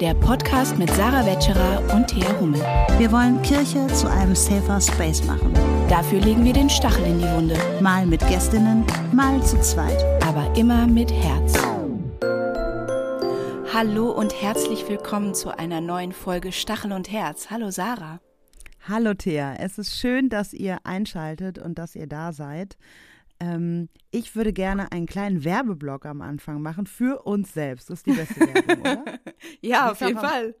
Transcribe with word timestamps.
der 0.00 0.12
Podcast 0.14 0.76
mit 0.78 0.90
Sarah 0.90 1.24
Wetscherer 1.24 1.94
und 1.94 2.08
Thea 2.08 2.38
Hummel. 2.38 2.60
Wir 2.98 3.10
wollen 3.10 3.40
Kirche 3.40 3.86
zu 3.88 4.10
einem 4.10 4.34
safer 4.34 4.80
Space 4.80 5.24
machen. 5.24 5.54
Dafür 5.88 6.20
legen 6.20 6.44
wir 6.44 6.52
den 6.52 6.68
Stachel 6.68 7.06
in 7.06 7.18
die 7.18 7.30
Wunde. 7.30 7.56
Mal 7.80 8.04
mit 8.04 8.20
Gästinnen, 8.28 8.84
mal 9.12 9.42
zu 9.42 9.58
zweit. 9.60 10.04
Aber 10.22 10.54
immer 10.54 10.86
mit 10.86 11.10
Herz. 11.10 11.54
Hallo 13.72 14.10
und 14.10 14.42
herzlich 14.42 14.86
willkommen 14.86 15.34
zu 15.34 15.56
einer 15.56 15.80
neuen 15.80 16.12
Folge 16.12 16.52
Stachel 16.52 16.92
und 16.92 17.10
Herz. 17.10 17.48
Hallo 17.50 17.70
Sarah. 17.70 18.20
Hallo 18.86 19.14
Thea, 19.14 19.54
es 19.58 19.78
ist 19.78 19.98
schön, 19.98 20.28
dass 20.28 20.52
ihr 20.52 20.78
einschaltet 20.84 21.58
und 21.58 21.78
dass 21.78 21.96
ihr 21.96 22.06
da 22.06 22.32
seid. 22.32 22.76
Ähm, 23.40 23.88
ich 24.10 24.34
würde 24.34 24.52
gerne 24.52 24.92
einen 24.92 25.06
kleinen 25.06 25.44
Werbeblock 25.44 26.06
am 26.06 26.22
Anfang 26.22 26.62
machen 26.62 26.86
für 26.86 27.22
uns 27.22 27.52
selbst. 27.52 27.90
Das 27.90 28.00
ist 28.00 28.06
die 28.06 28.12
beste 28.12 28.40
Werbung, 28.40 28.80
oder? 28.80 29.04
ja, 29.60 29.90
auf 29.90 30.00
jeden 30.00 30.18
Fall. 30.18 30.54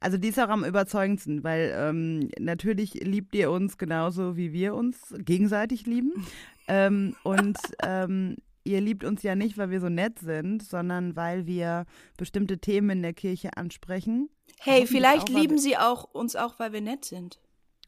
Also 0.00 0.18
die 0.18 0.28
ist 0.28 0.40
auch 0.40 0.48
am 0.48 0.64
überzeugendsten, 0.64 1.44
weil 1.44 1.72
ähm, 1.76 2.28
natürlich 2.38 2.94
liebt 2.94 3.34
ihr 3.34 3.50
uns 3.50 3.78
genauso, 3.78 4.36
wie 4.36 4.52
wir 4.52 4.74
uns 4.74 5.14
gegenseitig 5.18 5.86
lieben. 5.86 6.26
ähm, 6.66 7.14
und 7.22 7.56
ähm, 7.82 8.36
ihr 8.64 8.80
liebt 8.80 9.04
uns 9.04 9.22
ja 9.22 9.34
nicht, 9.34 9.58
weil 9.58 9.70
wir 9.70 9.80
so 9.80 9.88
nett 9.88 10.18
sind, 10.18 10.62
sondern 10.62 11.16
weil 11.16 11.46
wir 11.46 11.84
bestimmte 12.16 12.58
Themen 12.58 12.90
in 12.90 13.02
der 13.02 13.12
Kirche 13.12 13.56
ansprechen. 13.56 14.28
Hey, 14.58 14.86
vielleicht 14.86 15.28
lieben 15.28 15.58
sie 15.58 15.76
auch 15.76 16.04
uns 16.04 16.36
auch, 16.36 16.58
weil 16.58 16.72
wir 16.72 16.80
nett 16.80 17.04
sind. 17.04 17.40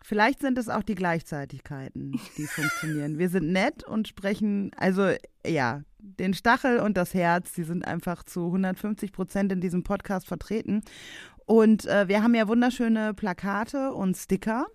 Vielleicht 0.06 0.40
sind 0.40 0.58
es 0.58 0.68
auch 0.68 0.82
die 0.82 0.96
Gleichzeitigkeiten, 0.96 2.12
die 2.36 2.46
funktionieren. 2.46 3.18
Wir 3.18 3.30
sind 3.30 3.50
nett 3.50 3.84
und 3.84 4.06
sprechen, 4.06 4.70
also 4.76 5.12
ja, 5.46 5.80
den 5.98 6.34
Stachel 6.34 6.78
und 6.80 6.98
das 6.98 7.14
Herz, 7.14 7.54
die 7.54 7.62
sind 7.62 7.86
einfach 7.86 8.22
zu 8.22 8.44
150 8.44 9.12
Prozent 9.12 9.50
in 9.50 9.62
diesem 9.62 9.82
Podcast 9.82 10.26
vertreten. 10.26 10.82
Und 11.46 11.86
äh, 11.86 12.06
wir 12.06 12.22
haben 12.22 12.34
ja 12.34 12.46
wunderschöne 12.48 13.14
Plakate 13.14 13.94
und 13.94 14.14
Sticker. 14.14 14.66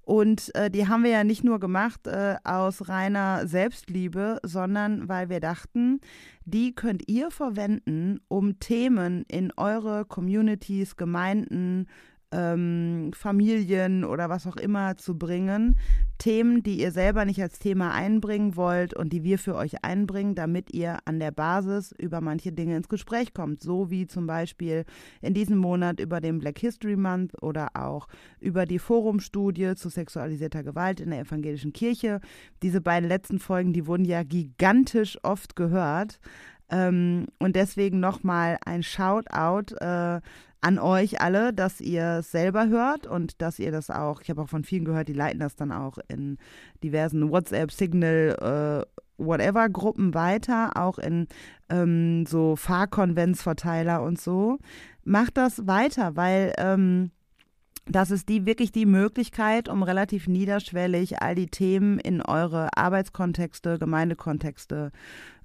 Und 0.00 0.54
äh, 0.54 0.70
die 0.70 0.88
haben 0.88 1.04
wir 1.04 1.10
ja 1.10 1.22
nicht 1.22 1.44
nur 1.44 1.60
gemacht 1.60 2.06
äh, 2.06 2.36
aus 2.42 2.88
reiner 2.88 3.46
Selbstliebe, 3.46 4.40
sondern 4.42 5.06
weil 5.06 5.28
wir 5.28 5.40
dachten, 5.40 6.00
die 6.46 6.74
könnt 6.74 7.10
ihr 7.10 7.30
verwenden, 7.30 8.20
um 8.28 8.58
Themen 8.58 9.26
in 9.28 9.52
eure 9.58 10.06
Communities, 10.06 10.96
Gemeinden, 10.96 11.88
ähm, 12.32 13.10
Familien 13.14 14.04
oder 14.04 14.28
was 14.28 14.46
auch 14.46 14.56
immer 14.56 14.96
zu 14.96 15.16
bringen. 15.16 15.76
Themen, 16.18 16.62
die 16.62 16.80
ihr 16.80 16.92
selber 16.92 17.24
nicht 17.24 17.42
als 17.42 17.58
Thema 17.58 17.92
einbringen 17.92 18.56
wollt 18.56 18.94
und 18.94 19.12
die 19.12 19.24
wir 19.24 19.38
für 19.38 19.56
euch 19.56 19.84
einbringen, 19.84 20.34
damit 20.34 20.72
ihr 20.72 20.98
an 21.04 21.18
der 21.18 21.32
Basis 21.32 21.92
über 21.98 22.20
manche 22.20 22.52
Dinge 22.52 22.76
ins 22.76 22.88
Gespräch 22.88 23.34
kommt. 23.34 23.62
So 23.62 23.90
wie 23.90 24.06
zum 24.06 24.26
Beispiel 24.26 24.84
in 25.20 25.34
diesem 25.34 25.58
Monat 25.58 26.00
über 26.00 26.20
den 26.20 26.38
Black 26.38 26.58
History 26.58 26.96
Month 26.96 27.40
oder 27.42 27.70
auch 27.74 28.08
über 28.40 28.66
die 28.66 28.78
Forumstudie 28.78 29.74
zu 29.74 29.88
sexualisierter 29.88 30.62
Gewalt 30.62 31.00
in 31.00 31.10
der 31.10 31.20
evangelischen 31.20 31.72
Kirche. 31.72 32.20
Diese 32.62 32.80
beiden 32.80 33.08
letzten 33.08 33.38
Folgen, 33.38 33.72
die 33.72 33.86
wurden 33.86 34.04
ja 34.04 34.22
gigantisch 34.22 35.18
oft 35.22 35.56
gehört. 35.56 36.20
Ähm, 36.70 37.26
und 37.38 37.54
deswegen 37.54 38.00
nochmal 38.00 38.58
ein 38.64 38.82
Shoutout 38.82 39.74
äh, 39.76 40.20
an 40.62 40.78
euch 40.78 41.20
alle, 41.20 41.52
dass 41.52 41.80
ihr 41.80 42.18
es 42.20 42.30
selber 42.30 42.68
hört 42.68 43.06
und 43.06 43.42
dass 43.42 43.58
ihr 43.58 43.72
das 43.72 43.90
auch, 43.90 44.22
ich 44.22 44.30
habe 44.30 44.42
auch 44.42 44.48
von 44.48 44.64
vielen 44.64 44.84
gehört, 44.84 45.08
die 45.08 45.12
leiten 45.12 45.40
das 45.40 45.56
dann 45.56 45.72
auch 45.72 45.98
in 46.08 46.38
diversen 46.82 47.30
WhatsApp, 47.30 47.72
Signal, 47.72 48.86
äh, 48.88 49.02
whatever 49.18 49.68
Gruppen 49.68 50.14
weiter, 50.14 50.76
auch 50.76 50.98
in 50.98 51.26
ähm, 51.68 52.26
so 52.26 52.54
Fahrkonventsverteiler 52.54 54.02
und 54.02 54.20
so. 54.20 54.58
Macht 55.04 55.36
das 55.36 55.66
weiter, 55.66 56.14
weil 56.14 56.52
ähm, 56.58 57.10
das 57.86 58.12
ist 58.12 58.28
die 58.28 58.46
wirklich 58.46 58.70
die 58.70 58.86
Möglichkeit, 58.86 59.68
um 59.68 59.82
relativ 59.82 60.28
niederschwellig 60.28 61.20
all 61.20 61.34
die 61.34 61.48
Themen 61.48 61.98
in 61.98 62.22
eure 62.22 62.68
Arbeitskontexte, 62.76 63.80
Gemeindekontexte 63.80 64.92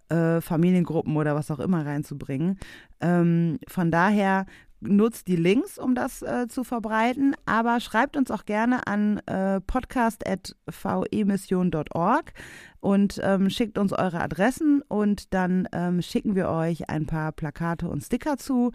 äh, 0.09 0.41
Familiengruppen 0.41 1.17
oder 1.17 1.35
was 1.35 1.49
auch 1.49 1.59
immer 1.59 1.85
reinzubringen. 1.85 2.59
Ähm, 3.01 3.59
von 3.67 3.91
daher 3.91 4.45
nutzt 4.79 5.27
die 5.27 5.35
Links, 5.35 5.79
um 5.79 5.95
das 5.95 6.21
äh, 6.21 6.47
zu 6.47 6.63
verbreiten, 6.63 7.35
aber 7.45 7.79
schreibt 7.79 8.15
uns 8.15 8.29
auch 8.31 8.45
gerne 8.45 8.87
an 8.87 9.17
äh, 9.25 9.59
podcast.vemission.org 9.61 12.33
und 12.79 13.19
ähm, 13.23 13.49
schickt 13.49 13.77
uns 13.77 13.91
eure 13.91 14.21
Adressen 14.21 14.81
und 14.87 15.33
dann 15.33 15.67
ähm, 15.71 16.01
schicken 16.01 16.35
wir 16.35 16.49
euch 16.49 16.89
ein 16.89 17.05
paar 17.05 17.31
Plakate 17.31 17.89
und 17.89 18.03
Sticker 18.03 18.37
zu, 18.37 18.71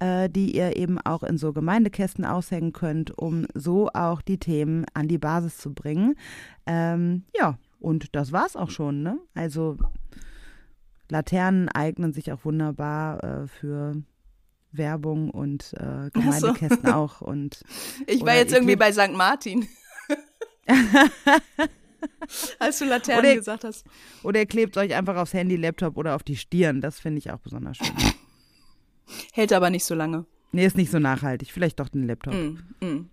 äh, 0.00 0.28
die 0.28 0.56
ihr 0.56 0.76
eben 0.76 0.98
auch 0.98 1.22
in 1.22 1.38
so 1.38 1.52
Gemeindekästen 1.52 2.24
aushängen 2.24 2.72
könnt, 2.72 3.16
um 3.16 3.46
so 3.54 3.90
auch 3.94 4.22
die 4.22 4.38
Themen 4.38 4.84
an 4.94 5.08
die 5.08 5.18
Basis 5.18 5.58
zu 5.58 5.72
bringen. 5.72 6.16
Ähm, 6.66 7.24
ja, 7.36 7.58
und 7.78 8.16
das 8.16 8.32
war's 8.32 8.56
auch 8.56 8.70
schon, 8.70 9.02
ne? 9.02 9.18
Also 9.34 9.76
Laternen 11.10 11.68
eignen 11.68 12.12
sich 12.12 12.32
auch 12.32 12.44
wunderbar 12.44 13.22
äh, 13.22 13.46
für 13.46 13.94
Werbung 14.76 15.30
und 15.30 15.72
äh, 15.74 16.10
Gemeindekästen 16.12 16.86
so. 16.86 16.92
auch. 16.92 17.20
Und, 17.20 17.62
ich 18.06 18.22
war 18.22 18.34
jetzt 18.34 18.52
irgendwie 18.52 18.76
bei 18.76 18.92
St. 18.92 19.12
Martin. 19.12 19.68
Als 22.58 22.78
du 22.78 22.84
Laternen 22.84 23.24
oder, 23.24 23.34
gesagt 23.36 23.64
hast. 23.64 23.84
Oder 24.22 24.40
ihr 24.40 24.46
klebt 24.46 24.76
euch 24.76 24.94
einfach 24.94 25.16
aufs 25.16 25.32
Handy, 25.32 25.56
Laptop 25.56 25.96
oder 25.96 26.14
auf 26.14 26.22
die 26.22 26.36
Stirn. 26.36 26.80
Das 26.80 27.00
finde 27.00 27.18
ich 27.18 27.30
auch 27.30 27.38
besonders 27.38 27.78
schön. 27.78 27.88
Hält 29.32 29.52
aber 29.52 29.70
nicht 29.70 29.84
so 29.84 29.94
lange. 29.94 30.26
Nee, 30.52 30.66
ist 30.66 30.76
nicht 30.76 30.90
so 30.90 30.98
nachhaltig. 30.98 31.50
Vielleicht 31.52 31.80
doch 31.80 31.88
den 31.88 32.06
Laptop. 32.06 32.34
Mm, 32.34 32.58
mm. 32.80 33.10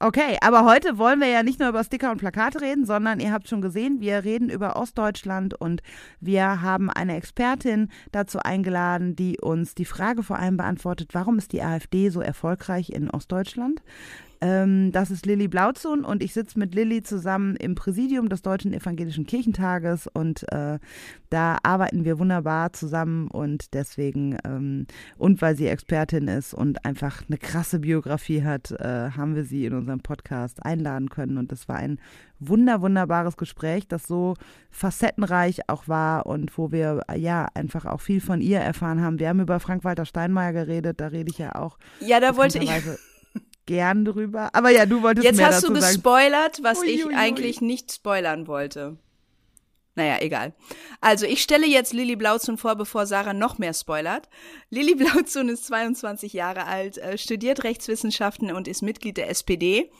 Okay, 0.00 0.38
aber 0.42 0.64
heute 0.64 0.96
wollen 0.96 1.18
wir 1.18 1.26
ja 1.26 1.42
nicht 1.42 1.58
nur 1.58 1.70
über 1.70 1.82
Sticker 1.82 2.12
und 2.12 2.18
Plakate 2.18 2.60
reden, 2.60 2.86
sondern 2.86 3.18
ihr 3.18 3.32
habt 3.32 3.48
schon 3.48 3.60
gesehen, 3.60 4.00
wir 4.00 4.22
reden 4.22 4.48
über 4.48 4.76
Ostdeutschland 4.76 5.60
und 5.60 5.82
wir 6.20 6.62
haben 6.62 6.88
eine 6.88 7.16
Expertin 7.16 7.90
dazu 8.12 8.38
eingeladen, 8.38 9.16
die 9.16 9.40
uns 9.40 9.74
die 9.74 9.84
Frage 9.84 10.22
vor 10.22 10.38
allem 10.38 10.56
beantwortet, 10.56 11.14
warum 11.14 11.38
ist 11.38 11.52
die 11.52 11.62
AfD 11.62 12.10
so 12.10 12.20
erfolgreich 12.20 12.90
in 12.90 13.10
Ostdeutschland? 13.10 13.82
Ähm, 14.40 14.92
das 14.92 15.10
ist 15.10 15.26
Lilly 15.26 15.48
Blauzun 15.48 16.04
und 16.04 16.22
ich 16.22 16.32
sitze 16.32 16.58
mit 16.58 16.74
Lilly 16.74 17.02
zusammen 17.02 17.56
im 17.56 17.74
Präsidium 17.74 18.28
des 18.28 18.42
Deutschen 18.42 18.72
Evangelischen 18.72 19.26
Kirchentages 19.26 20.06
und 20.06 20.44
äh, 20.52 20.78
da 21.30 21.58
arbeiten 21.62 22.04
wir 22.04 22.18
wunderbar 22.18 22.72
zusammen 22.72 23.28
und 23.28 23.74
deswegen 23.74 24.38
ähm, 24.44 24.86
und 25.16 25.42
weil 25.42 25.56
sie 25.56 25.66
Expertin 25.66 26.28
ist 26.28 26.54
und 26.54 26.84
einfach 26.84 27.22
eine 27.28 27.38
krasse 27.38 27.80
Biografie 27.80 28.44
hat, 28.44 28.70
äh, 28.70 29.10
haben 29.10 29.34
wir 29.34 29.44
sie 29.44 29.66
in 29.66 29.74
unserem 29.74 30.00
Podcast 30.00 30.64
einladen 30.64 31.10
können 31.10 31.36
und 31.36 31.50
das 31.50 31.68
war 31.68 31.76
ein 31.76 31.98
wunder 32.38 32.80
wunderbares 32.80 33.36
Gespräch, 33.36 33.88
das 33.88 34.06
so 34.06 34.34
facettenreich 34.70 35.68
auch 35.68 35.88
war 35.88 36.26
und 36.26 36.56
wo 36.56 36.70
wir 36.70 37.02
ja 37.16 37.48
einfach 37.54 37.86
auch 37.86 38.00
viel 38.00 38.20
von 38.20 38.40
ihr 38.40 38.60
erfahren 38.60 39.02
haben. 39.02 39.18
Wir 39.18 39.28
haben 39.28 39.40
über 39.40 39.58
Frank-Walter 39.58 40.04
Steinmeier 40.04 40.52
geredet, 40.52 41.00
da 41.00 41.08
rede 41.08 41.30
ich 41.30 41.38
ja 41.38 41.56
auch. 41.56 41.78
Ja, 42.00 42.20
da 42.20 42.36
wollte 42.36 42.58
ich 42.58 42.70
gern 43.68 44.04
drüber. 44.04 44.48
Aber 44.54 44.70
ja, 44.70 44.86
du 44.86 45.02
wolltest 45.02 45.24
Jetzt 45.24 45.36
mehr 45.36 45.46
hast 45.46 45.62
dazu 45.62 45.72
du 45.72 45.74
gespoilert, 45.74 46.60
was 46.62 46.80
ui, 46.80 46.86
ich 46.86 47.06
ui, 47.06 47.14
eigentlich 47.14 47.60
nicht 47.60 47.92
spoilern 47.92 48.48
wollte. 48.48 48.96
Naja, 49.94 50.18
egal. 50.20 50.54
Also, 51.00 51.26
ich 51.26 51.42
stelle 51.42 51.66
jetzt 51.66 51.92
Lilly 51.92 52.16
Blauzun 52.16 52.56
vor, 52.56 52.76
bevor 52.76 53.06
Sarah 53.06 53.34
noch 53.34 53.58
mehr 53.58 53.74
spoilert. 53.74 54.28
Lilly 54.70 54.94
Blauzun 54.96 55.48
ist 55.48 55.66
22 55.66 56.32
Jahre 56.32 56.64
alt, 56.64 56.98
äh, 56.98 57.18
studiert 57.18 57.62
Rechtswissenschaften 57.62 58.50
und 58.52 58.68
ist 58.68 58.82
Mitglied 58.82 59.16
der 59.16 59.28
SPD. 59.28 59.90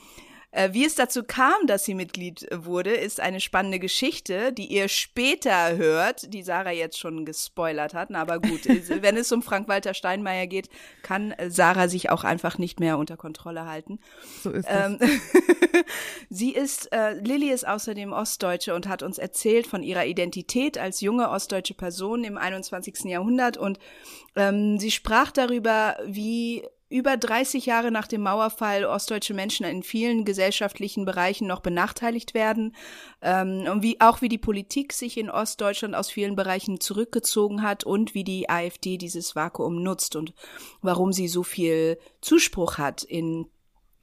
Äh, 0.51 0.69
wie 0.73 0.83
es 0.83 0.95
dazu 0.95 1.23
kam, 1.23 1.67
dass 1.67 1.85
sie 1.85 1.93
Mitglied 1.93 2.47
wurde, 2.51 2.91
ist 2.91 3.19
eine 3.19 3.39
spannende 3.39 3.77
Geschichte, 3.77 4.51
die 4.51 4.65
ihr 4.65 4.87
später 4.87 5.77
hört, 5.77 6.33
die 6.33 6.41
Sarah 6.41 6.71
jetzt 6.71 6.97
schon 6.97 7.23
gespoilert 7.23 7.93
hat. 7.93 8.13
Aber 8.15 8.39
gut, 8.39 8.61
wenn 9.01 9.15
es 9.15 9.31
um 9.31 9.43
Frank-Walter 9.43 9.93
Steinmeier 9.93 10.47
geht, 10.47 10.69
kann 11.03 11.35
Sarah 11.49 11.87
sich 11.87 12.09
auch 12.09 12.23
einfach 12.23 12.57
nicht 12.57 12.79
mehr 12.79 12.97
unter 12.97 13.15
Kontrolle 13.15 13.67
halten. 13.67 13.99
So 14.41 14.49
ist 14.49 14.67
es. 14.67 14.85
Ähm, 14.85 14.97
sie 16.31 16.51
ist, 16.51 16.91
äh, 16.93 17.13
Lilly 17.13 17.51
ist 17.51 17.67
außerdem 17.67 18.11
Ostdeutsche 18.11 18.73
und 18.73 18.87
hat 18.87 19.03
uns 19.03 19.19
erzählt 19.19 19.67
von 19.67 19.83
ihrer 19.83 20.05
Identität 20.05 20.79
als 20.79 21.01
junge 21.01 21.29
ostdeutsche 21.29 21.75
Person 21.75 22.23
im 22.23 22.39
21. 22.39 23.05
Jahrhundert 23.05 23.57
und 23.57 23.77
ähm, 24.35 24.79
sie 24.79 24.91
sprach 24.91 25.31
darüber, 25.31 25.97
wie 26.05 26.63
über 26.89 27.17
30 27.17 27.67
Jahre 27.67 27.91
nach 27.91 28.07
dem 28.07 28.21
Mauerfall 28.21 28.83
ostdeutsche 28.83 29.33
Menschen 29.33 29.65
in 29.65 29.83
vielen 29.83 30.25
gesellschaftlichen 30.25 31.05
Bereichen 31.05 31.47
noch 31.47 31.59
benachteiligt 31.59 32.33
werden 32.33 32.75
ähm, 33.21 33.65
und 33.71 33.83
wie 33.83 34.01
auch 34.01 34.21
wie 34.21 34.29
die 34.29 34.39
Politik 34.39 34.93
sich 34.93 35.17
in 35.17 35.29
Ostdeutschland 35.29 35.95
aus 35.95 36.09
vielen 36.09 36.35
Bereichen 36.35 36.79
zurückgezogen 36.79 37.61
hat 37.61 37.83
und 37.83 38.15
wie 38.15 38.23
die 38.23 38.49
AfD 38.49 38.97
dieses 38.97 39.35
Vakuum 39.35 39.83
nutzt 39.83 40.15
und 40.15 40.33
warum 40.81 41.13
sie 41.13 41.27
so 41.27 41.43
viel 41.43 41.99
Zuspruch 42.21 42.79
hat 42.79 43.03
in 43.03 43.45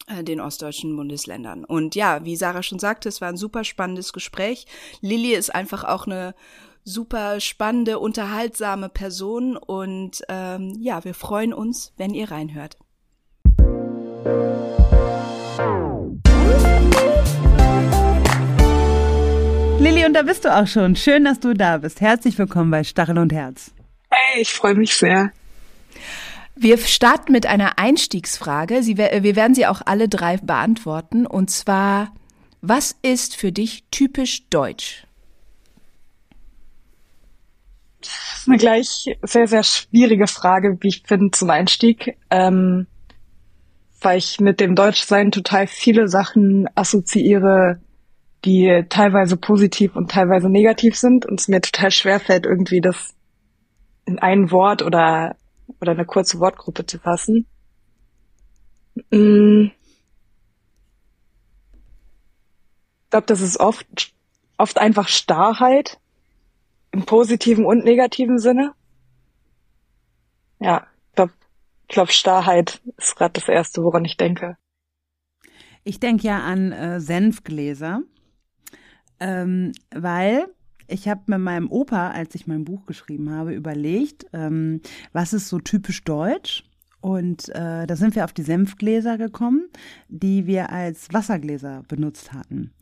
äh, 0.06 0.22
den 0.22 0.40
ostdeutschen 0.40 0.94
Bundesländern. 0.94 1.64
Und 1.64 1.96
ja, 1.96 2.24
wie 2.24 2.36
Sarah 2.36 2.62
schon 2.62 2.78
sagte, 2.78 3.08
es 3.08 3.20
war 3.20 3.28
ein 3.28 3.36
super 3.36 3.64
spannendes 3.64 4.12
Gespräch. 4.12 4.66
Lilly 5.00 5.34
ist 5.34 5.52
einfach 5.52 5.82
auch 5.82 6.06
eine 6.06 6.36
super 6.86 7.40
spannende, 7.40 7.98
unterhaltsame 7.98 8.88
Person 8.88 9.56
und 9.56 10.22
ähm, 10.28 10.76
ja, 10.78 11.04
wir 11.04 11.14
freuen 11.14 11.52
uns, 11.52 11.92
wenn 11.96 12.14
ihr 12.14 12.30
reinhört. 12.30 12.78
Lilly, 19.80 20.06
und 20.06 20.14
da 20.14 20.22
bist 20.22 20.44
du 20.44 20.56
auch 20.56 20.66
schon. 20.66 20.96
Schön, 20.96 21.24
dass 21.24 21.40
du 21.40 21.54
da 21.54 21.78
bist. 21.78 22.00
Herzlich 22.00 22.38
willkommen 22.38 22.70
bei 22.70 22.84
Stachel 22.84 23.18
und 23.18 23.32
Herz. 23.32 23.72
Hey, 24.08 24.42
ich 24.42 24.54
freue 24.54 24.74
mich 24.74 24.94
sehr. 24.94 25.32
Wir 26.54 26.78
starten 26.78 27.32
mit 27.32 27.46
einer 27.46 27.78
Einstiegsfrage. 27.78 28.82
Sie, 28.82 28.96
wir 28.96 29.36
werden 29.36 29.54
sie 29.54 29.66
auch 29.66 29.82
alle 29.84 30.08
drei 30.08 30.38
beantworten. 30.38 31.26
Und 31.26 31.50
zwar, 31.50 32.14
was 32.62 32.96
ist 33.02 33.36
für 33.36 33.52
dich 33.52 33.84
typisch 33.90 34.48
deutsch? 34.48 35.06
Das 38.06 38.35
ist 38.46 38.48
eine 38.48 38.58
gleich 38.58 39.16
sehr, 39.22 39.48
sehr 39.48 39.64
schwierige 39.64 40.28
Frage, 40.28 40.78
wie 40.80 40.88
ich 40.88 41.02
finde, 41.04 41.32
zum 41.32 41.50
Einstieg. 41.50 42.16
Ähm, 42.30 42.86
weil 44.00 44.18
ich 44.18 44.38
mit 44.38 44.60
dem 44.60 44.76
Deutschsein 44.76 45.32
total 45.32 45.66
viele 45.66 46.06
Sachen 46.06 46.68
assoziiere, 46.76 47.80
die 48.44 48.84
teilweise 48.88 49.36
positiv 49.36 49.96
und 49.96 50.10
teilweise 50.10 50.48
negativ 50.48 50.96
sind 50.96 51.26
und 51.26 51.40
es 51.40 51.48
mir 51.48 51.60
total 51.60 51.90
schwer 51.90 52.20
fällt, 52.20 52.46
irgendwie 52.46 52.80
das 52.80 53.14
in 54.04 54.20
ein 54.20 54.52
Wort 54.52 54.82
oder, 54.82 55.34
oder 55.80 55.92
eine 55.92 56.04
kurze 56.04 56.38
Wortgruppe 56.38 56.86
zu 56.86 56.98
fassen. 57.00 57.46
Mm. 59.10 59.70
Ich 63.02 63.10
glaube, 63.10 63.26
das 63.26 63.40
ist 63.40 63.58
oft, 63.58 64.12
oft 64.56 64.78
einfach 64.78 65.08
Starrheit 65.08 65.98
im 66.96 67.04
positiven 67.04 67.66
und 67.66 67.84
negativen 67.84 68.38
Sinne. 68.38 68.72
Ja, 70.58 70.86
ich 71.10 71.14
glaube, 71.14 71.32
glaub, 71.88 72.10
Starrheit 72.10 72.80
ist 72.96 73.16
gerade 73.16 73.34
das 73.34 73.48
Erste, 73.48 73.82
woran 73.82 74.06
ich 74.06 74.16
denke. 74.16 74.56
Ich 75.84 76.00
denke 76.00 76.26
ja 76.26 76.40
an 76.40 76.72
äh, 76.72 76.98
Senfgläser, 76.98 78.00
ähm, 79.20 79.72
weil 79.94 80.46
ich 80.88 81.06
habe 81.06 81.22
mit 81.26 81.40
meinem 81.40 81.70
Opa, 81.70 82.10
als 82.10 82.34
ich 82.34 82.46
mein 82.46 82.64
Buch 82.64 82.86
geschrieben 82.86 83.30
habe, 83.30 83.52
überlegt, 83.52 84.26
ähm, 84.32 84.80
was 85.12 85.34
ist 85.34 85.48
so 85.48 85.58
typisch 85.58 86.02
deutsch? 86.02 86.64
Und 87.00 87.50
äh, 87.50 87.86
da 87.86 87.94
sind 87.94 88.16
wir 88.16 88.24
auf 88.24 88.32
die 88.32 88.42
Senfgläser 88.42 89.18
gekommen, 89.18 89.68
die 90.08 90.46
wir 90.46 90.72
als 90.72 91.12
Wassergläser 91.12 91.82
benutzt 91.86 92.32
hatten. 92.32 92.72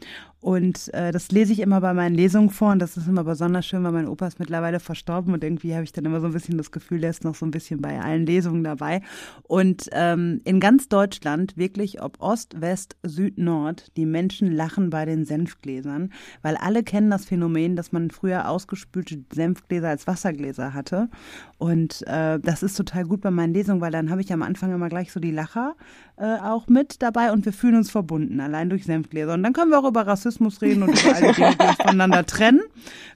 Und 0.44 0.93
äh, 0.93 1.11
das 1.11 1.31
lese 1.32 1.55
ich 1.55 1.61
immer 1.61 1.81
bei 1.81 1.94
meinen 1.94 2.14
Lesungen 2.14 2.50
vor 2.50 2.73
und 2.73 2.79
das 2.79 2.99
ist 2.99 3.08
immer 3.08 3.25
besonders 3.25 3.64
schön, 3.64 3.82
weil 3.82 3.93
mein 3.93 4.06
Opa 4.06 4.26
ist 4.26 4.38
mittlerweile 4.38 4.79
verstorben 4.79 5.32
und 5.32 5.43
irgendwie 5.43 5.73
habe 5.73 5.85
ich 5.85 5.93
dann 5.93 6.05
immer 6.05 6.20
so 6.20 6.26
ein 6.26 6.35
bisschen 6.35 6.58
das 6.58 6.70
Gefühl, 6.70 7.00
der 7.00 7.08
ist 7.08 7.25
noch 7.25 7.35
so 7.35 7.46
ein 7.46 7.50
bisschen 7.50 7.81
bei 7.81 7.99
allen 7.99 8.26
Lesungen 8.26 8.62
dabei. 8.62 9.00
Und 9.44 9.88
ähm, 9.93 10.43
in 10.44 10.61
ganz 10.61 10.91
Deutschland, 10.91 11.56
wirklich 11.56 12.02
ob 12.02 12.20
Ost, 12.20 12.61
West, 12.61 12.99
Süd, 13.02 13.38
Nord, 13.38 13.91
die 13.96 14.05
Menschen 14.05 14.52
lachen 14.52 14.91
bei 14.91 15.06
den 15.06 15.25
Senfgläsern, 15.25 16.12
weil 16.43 16.56
alle 16.56 16.82
kennen 16.82 17.08
das 17.08 17.25
Phänomen, 17.25 17.75
dass 17.75 17.93
man 17.93 18.11
früher 18.11 18.50
ausgespülte 18.50 19.25
Senfgläser 19.32 19.88
als 19.88 20.06
Wassergläser 20.06 20.75
hatte. 20.75 21.08
Und 21.56 22.06
äh, 22.06 22.38
das 22.38 22.62
ist 22.62 22.76
total 22.76 23.05
gut 23.05 23.23
bei 23.23 23.31
meinen 23.31 23.55
Lesungen, 23.55 23.81
weil 23.81 23.93
dann 23.93 24.11
habe 24.11 24.20
ich 24.20 24.31
am 24.31 24.43
Anfang 24.43 24.75
immer 24.75 24.91
gleich 24.91 25.11
so 25.11 25.20
die 25.20 25.31
Lacher 25.31 25.75
äh, 26.16 26.37
auch 26.37 26.69
mit 26.69 27.02
dabei 27.02 27.32
und 27.32 27.44
wir 27.44 27.52
fühlen 27.52 27.76
uns 27.76 27.90
verbunden, 27.90 28.40
allein 28.40 28.70
durch 28.70 28.84
Senfgläser. 28.84 29.34
Und 29.34 29.43
dann 29.43 29.52
können 29.52 29.70
wir 29.70 29.81
auch 29.81 29.88
über 29.88 30.06
Rassismus 30.06 30.62
reden 30.62 30.84
und 30.84 30.90
über 30.90 31.14
alle 31.14 31.32
Dinge, 31.32 31.56
die 31.56 31.66
uns 31.66 31.76
voneinander 31.76 32.25
trennen, 32.25 32.62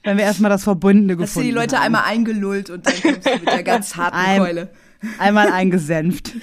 wenn 0.03 0.17
wir 0.17 0.25
erstmal 0.25 0.49
das 0.49 0.63
Verbundene 0.63 1.15
gefunden 1.15 1.21
haben. 1.21 1.25
Dass 1.25 1.33
du 1.33 1.41
die 1.41 1.51
Leute 1.51 1.77
haben. 1.77 1.85
einmal 1.85 2.03
eingelullt 2.05 2.69
und 2.69 2.85
dann 2.85 2.93
kommst 3.01 3.25
du 3.25 3.31
mit 3.31 3.47
der 3.47 3.63
ganz 3.63 3.95
harten 3.95 4.17
Ein, 4.17 4.39
Keule. 4.39 4.69
Einmal 5.17 5.49
eingesenft. 5.51 6.33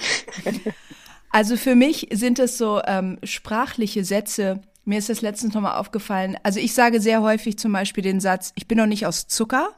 Also 1.29 1.57
für 1.57 1.75
mich 1.75 2.07
sind 2.11 2.39
es 2.39 2.57
so 2.57 2.81
ähm, 2.85 3.19
sprachliche 3.23 4.03
Sätze. 4.03 4.61
Mir 4.85 4.97
ist 4.97 5.09
das 5.09 5.21
letztens 5.21 5.53
nochmal 5.53 5.75
aufgefallen. 5.75 6.37
Also 6.41 6.59
ich 6.59 6.73
sage 6.73 7.01
sehr 7.01 7.21
häufig 7.21 7.59
zum 7.59 7.71
Beispiel 7.73 8.01
den 8.01 8.19
Satz, 8.19 8.53
ich 8.55 8.67
bin 8.67 8.77
noch 8.77 8.87
nicht 8.87 9.05
aus 9.05 9.27
Zucker, 9.27 9.69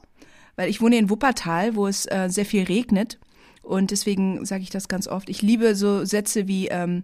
weil 0.55 0.69
ich 0.69 0.79
wohne 0.79 0.97
in 0.97 1.09
Wuppertal, 1.09 1.75
wo 1.75 1.87
es 1.87 2.05
äh, 2.05 2.29
sehr 2.29 2.45
viel 2.45 2.63
regnet. 2.63 3.19
Und 3.61 3.91
deswegen 3.91 4.45
sage 4.45 4.63
ich 4.63 4.69
das 4.69 4.87
ganz 4.87 5.07
oft. 5.07 5.29
Ich 5.29 5.41
liebe 5.41 5.75
so 5.75 6.05
Sätze 6.05 6.47
wie 6.47 6.67
ähm, 6.67 7.03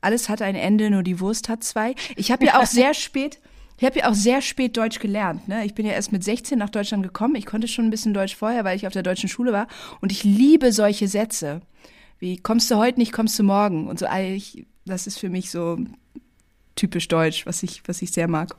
alles 0.00 0.28
hat 0.28 0.42
ein 0.42 0.54
Ende, 0.54 0.90
nur 0.90 1.02
die 1.02 1.20
Wurst 1.20 1.48
hat 1.48 1.62
zwei. 1.62 1.94
Ich 2.16 2.30
habe 2.30 2.44
ja 2.46 2.60
auch 2.60 2.66
sehr 2.66 2.94
spät, 2.94 3.40
ich 3.80 3.86
habe 3.86 4.00
ja 4.00 4.10
auch 4.10 4.14
sehr 4.14 4.42
spät 4.42 4.76
Deutsch 4.76 4.98
gelernt. 4.98 5.48
Ne? 5.48 5.64
Ich 5.64 5.74
bin 5.74 5.86
ja 5.86 5.92
erst 5.92 6.12
mit 6.12 6.22
16 6.22 6.58
nach 6.58 6.68
Deutschland 6.68 7.02
gekommen. 7.02 7.34
Ich 7.36 7.46
konnte 7.46 7.66
schon 7.66 7.86
ein 7.86 7.90
bisschen 7.90 8.12
Deutsch 8.12 8.36
vorher, 8.36 8.62
weil 8.62 8.76
ich 8.76 8.86
auf 8.86 8.92
der 8.92 9.02
deutschen 9.02 9.30
Schule 9.30 9.54
war. 9.54 9.68
Und 10.02 10.12
ich 10.12 10.22
liebe 10.22 10.70
solche 10.70 11.08
Sätze. 11.08 11.62
Wie 12.18 12.36
kommst 12.36 12.70
du 12.70 12.76
heute 12.76 12.98
nicht, 12.98 13.10
kommst 13.10 13.38
du 13.38 13.42
morgen? 13.42 13.88
Und 13.88 13.98
so, 13.98 14.06
ich, 14.06 14.66
das 14.84 15.06
ist 15.06 15.18
für 15.18 15.30
mich 15.30 15.50
so 15.50 15.78
typisch 16.76 17.08
deutsch, 17.08 17.46
was 17.46 17.62
ich, 17.62 17.80
was 17.86 18.02
ich 18.02 18.12
sehr 18.12 18.28
mag. 18.28 18.54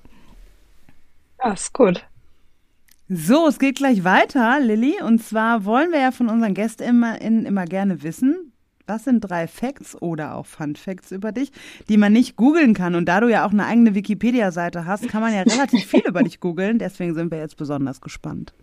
Ja, 1.43 1.53
ist 1.53 1.71
gut. 1.71 2.03
So, 3.13 3.45
es 3.45 3.59
geht 3.59 3.75
gleich 3.75 4.05
weiter, 4.05 4.61
Lilly. 4.61 5.01
Und 5.03 5.21
zwar 5.21 5.65
wollen 5.65 5.91
wir 5.91 5.99
ja 5.99 6.11
von 6.11 6.29
unseren 6.29 6.53
Gästen 6.53 6.83
immer, 6.83 7.19
in, 7.19 7.45
immer 7.45 7.65
gerne 7.65 8.03
wissen, 8.03 8.53
was 8.87 9.03
sind 9.03 9.19
drei 9.19 9.47
Facts 9.47 10.01
oder 10.01 10.35
auch 10.35 10.45
Fun 10.45 10.77
Facts 10.77 11.11
über 11.11 11.33
dich, 11.33 11.51
die 11.89 11.97
man 11.97 12.13
nicht 12.13 12.37
googeln 12.37 12.73
kann. 12.73 12.95
Und 12.95 13.09
da 13.09 13.19
du 13.19 13.27
ja 13.27 13.45
auch 13.45 13.51
eine 13.51 13.65
eigene 13.65 13.95
Wikipedia-Seite 13.95 14.85
hast, 14.85 15.09
kann 15.09 15.19
man 15.19 15.33
ja 15.33 15.41
relativ 15.41 15.87
viel 15.87 16.03
über 16.07 16.23
dich 16.23 16.39
googeln. 16.39 16.79
Deswegen 16.79 17.13
sind 17.13 17.31
wir 17.31 17.39
jetzt 17.39 17.57
besonders 17.57 17.99
gespannt. 17.99 18.53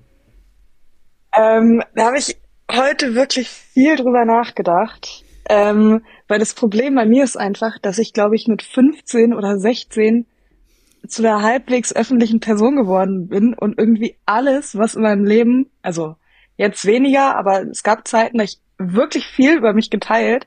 Ähm, 1.37 1.83
da 1.94 2.06
habe 2.06 2.17
ich 2.17 2.39
heute 2.73 3.15
wirklich 3.15 3.51
viel 3.51 3.97
drüber 3.97 4.25
nachgedacht. 4.25 5.25
Ähm, 5.51 6.01
weil 6.27 6.39
das 6.39 6.55
Problem 6.55 6.94
bei 6.94 7.05
mir 7.05 7.25
ist 7.25 7.37
einfach, 7.37 7.79
dass 7.83 7.99
ich, 7.99 8.15
glaube 8.15 8.37
ich, 8.37 8.47
mit 8.47 8.62
15 8.62 9.35
oder 9.35 9.59
16 9.59 10.25
zu 11.08 11.22
der 11.22 11.43
halbwegs 11.43 11.94
öffentlichen 11.94 12.40
Person 12.40 12.76
geworden 12.76 13.28
bin 13.28 13.55
und 13.55 13.78
irgendwie 13.78 14.16
alles, 14.26 14.76
was 14.76 14.94
in 14.94 15.02
meinem 15.02 15.25
Leben, 15.25 15.70
also 15.82 16.16
jetzt 16.56 16.84
weniger, 16.84 17.37
aber 17.37 17.62
es 17.62 17.82
gab 17.82 18.06
Zeiten, 18.06 18.38
da 18.38 18.44
ich 18.44 18.58
wirklich 18.78 19.26
viel 19.26 19.56
über 19.56 19.72
mich 19.72 19.90
geteilt. 19.90 20.46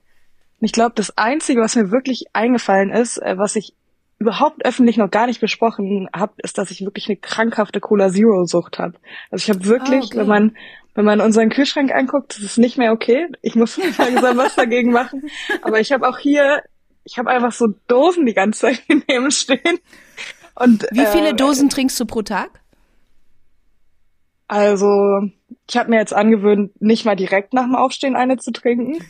Und 0.59 0.65
ich 0.65 0.71
glaube, 0.71 0.93
das 0.95 1.17
Einzige, 1.17 1.61
was 1.61 1.75
mir 1.75 1.91
wirklich 1.91 2.25
eingefallen 2.33 2.91
ist, 2.91 3.17
äh, 3.17 3.37
was 3.37 3.55
ich 3.55 3.73
überhaupt 4.19 4.63
öffentlich 4.63 4.97
noch 4.97 5.09
gar 5.09 5.25
nicht 5.25 5.41
besprochen 5.41 6.07
habe, 6.15 6.33
ist, 6.37 6.57
dass 6.57 6.69
ich 6.69 6.81
wirklich 6.81 7.07
eine 7.07 7.17
krankhafte 7.17 7.79
Cola 7.79 8.09
Zero 8.11 8.45
Sucht 8.45 8.77
habe. 8.77 8.93
Also 9.31 9.43
ich 9.43 9.49
habe 9.49 9.65
wirklich, 9.65 10.03
oh, 10.03 10.07
okay. 10.07 10.17
wenn 10.17 10.27
man 10.27 10.55
wenn 10.93 11.05
man 11.05 11.21
unseren 11.21 11.49
Kühlschrank 11.49 11.93
anguckt, 11.93 12.35
das 12.35 12.43
ist 12.43 12.57
nicht 12.57 12.77
mehr 12.77 12.91
okay. 12.91 13.27
Ich 13.41 13.55
muss 13.55 13.77
langsam 13.97 14.37
was 14.37 14.55
dagegen 14.55 14.91
machen. 14.91 15.23
Aber 15.61 15.79
ich 15.79 15.91
habe 15.91 16.07
auch 16.07 16.17
hier, 16.17 16.63
ich 17.03 17.17
habe 17.17 17.29
einfach 17.29 17.51
so 17.51 17.67
Dosen 17.87 18.25
die 18.25 18.33
ganze 18.33 18.61
Zeit 18.61 18.83
neben 19.07 19.31
stehen. 19.31 19.79
Und, 20.61 20.85
Wie 20.91 21.05
viele 21.05 21.29
äh, 21.29 21.33
Dosen 21.33 21.69
trinkst 21.69 21.99
du 21.99 22.05
pro 22.05 22.21
Tag? 22.21 22.49
Also, 24.47 24.87
ich 25.69 25.77
habe 25.77 25.89
mir 25.89 25.97
jetzt 25.97 26.13
angewöhnt, 26.13 26.79
nicht 26.81 27.05
mal 27.05 27.15
direkt 27.15 27.53
nach 27.53 27.63
dem 27.63 27.75
Aufstehen 27.75 28.15
eine 28.15 28.37
zu 28.37 28.51
trinken. 28.51 28.97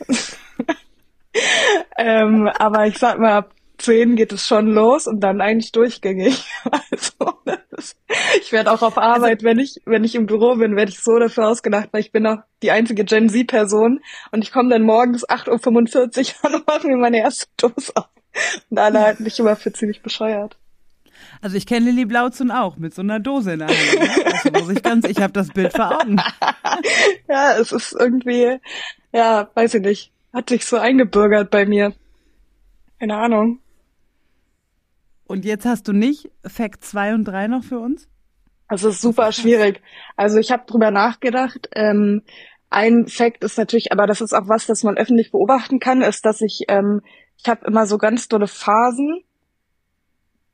ähm, 1.98 2.48
aber 2.60 2.86
ich 2.86 3.00
sag 3.00 3.18
mal, 3.18 3.34
ab 3.34 3.54
zehn 3.80 4.16
geht 4.16 4.32
es 4.32 4.46
schon 4.46 4.68
los 4.68 5.08
und 5.08 5.22
dann 5.22 5.42
eigentlich 5.42 5.72
durchgängig. 5.72 6.46
Also, 6.92 7.34
ist, 7.72 7.98
ich 8.40 8.52
werde 8.52 8.72
auch 8.72 8.82
auf 8.82 8.98
Arbeit, 8.98 9.40
also, 9.40 9.46
wenn 9.46 9.60
ich 9.60 9.82
wenn 9.86 10.04
ich 10.04 10.14
im 10.14 10.28
Büro 10.28 10.56
bin, 10.56 10.76
werde 10.76 10.92
ich 10.92 11.00
so 11.00 11.18
dafür 11.18 11.48
ausgedacht, 11.48 11.90
weil 11.92 12.02
ich 12.02 12.12
bin 12.12 12.28
auch 12.28 12.40
die 12.62 12.72
einzige 12.72 13.06
Gen 13.06 13.30
Z-Person 13.30 14.02
und 14.32 14.44
ich 14.44 14.52
komme 14.52 14.70
dann 14.70 14.84
morgens 14.84 15.28
8.45 15.28 16.44
Uhr 16.44 16.52
und 16.56 16.68
mache 16.68 16.88
mir 16.88 16.98
meine 16.98 17.20
erste 17.20 17.48
Dose 17.58 17.94
auf. 17.96 18.10
Und 18.70 18.78
alle 18.78 19.00
halten 19.00 19.24
mich 19.24 19.40
immer 19.40 19.56
für 19.56 19.74
ziemlich 19.74 20.02
bescheuert. 20.02 20.58
Also 21.42 21.58
ich 21.58 21.66
kenne 21.66 21.88
Lilly 21.88 22.06
Blauzun 22.06 22.52
auch 22.52 22.78
mit 22.78 22.94
so 22.94 23.02
einer 23.02 23.20
Dose 23.20 23.54
in 23.54 23.60
der 23.60 23.68
Hand. 23.68 24.00
Ne? 24.00 24.24
Das 24.24 24.62
muss 24.62 24.70
ich 24.70 24.84
ganz, 24.84 25.08
ich 25.08 25.22
habe 25.22 25.34
das 25.34 25.50
Bild 25.50 25.74
vor 25.74 26.00
Augen. 26.02 26.18
ja, 27.30 27.58
es 27.60 27.72
ist 27.72 27.96
irgendwie, 27.98 28.60
ja, 29.12 29.50
weiß 29.54 29.76
ich 29.76 29.82
nicht, 29.82 30.12
hat 30.34 30.50
sich 30.50 30.66
so 30.66 30.78
eingebürgert 30.78 31.50
bei 31.50 31.66
mir. 31.66 31.94
Keine 33.00 33.18
Ahnung. 33.18 33.60
Und 35.26 35.46
jetzt 35.46 35.66
hast 35.66 35.88
du 35.88 35.94
nicht 35.94 36.30
Fact 36.46 36.84
2 36.84 37.14
und 37.14 37.26
3 37.26 37.48
noch 37.48 37.64
für 37.64 37.80
uns? 37.80 38.08
Das 38.70 38.84
ist 38.84 39.02
super 39.02 39.32
schwierig. 39.32 39.82
Also 40.16 40.38
ich 40.38 40.52
habe 40.52 40.64
drüber 40.66 40.92
nachgedacht. 40.92 41.70
Ähm, 41.74 42.22
ein 42.70 43.08
Fact 43.08 43.44
ist 43.44 43.58
natürlich, 43.58 43.92
aber 43.92 44.08
das 44.08 44.22
ist 44.22 44.34
auch 44.34 44.48
was, 44.48 44.66
das 44.66 44.84
man 44.84 44.98
öffentlich 44.98 45.32
beobachten 45.32 45.80
kann, 45.80 46.02
ist, 46.02 46.26
dass 46.26 46.40
ich, 46.42 46.66
ähm, 46.70 47.02
ich 47.38 47.50
habe 47.50 47.66
immer 47.66 47.86
so 47.86 47.98
ganz 47.98 48.30
tolle 48.30 48.48
Phasen 48.48 49.24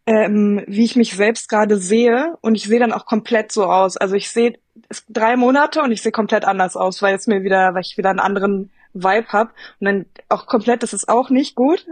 ähm, 0.07 0.63
wie 0.67 0.85
ich 0.85 0.95
mich 0.95 1.15
selbst 1.15 1.49
gerade 1.49 1.77
sehe 1.77 2.37
und 2.41 2.55
ich 2.55 2.63
sehe 2.63 2.79
dann 2.79 2.93
auch 2.93 3.05
komplett 3.05 3.51
so 3.51 3.65
aus. 3.65 3.97
Also 3.97 4.15
ich 4.15 4.31
sehe 4.31 4.57
es 4.89 5.05
drei 5.09 5.35
Monate 5.35 5.81
und 5.81 5.91
ich 5.91 6.01
sehe 6.01 6.13
komplett 6.13 6.45
anders 6.45 6.75
aus, 6.75 7.01
weil 7.01 7.15
es 7.15 7.27
mir 7.27 7.43
wieder, 7.43 7.73
weil 7.73 7.81
ich 7.81 7.97
wieder 7.97 8.09
einen 8.09 8.19
anderen 8.19 8.71
Vibe 8.93 9.27
hab 9.27 9.53
und 9.79 9.85
dann 9.85 10.05
auch 10.29 10.47
komplett, 10.47 10.81
das 10.81 10.93
ist 10.93 11.09
auch 11.09 11.29
nicht 11.29 11.55
gut, 11.55 11.85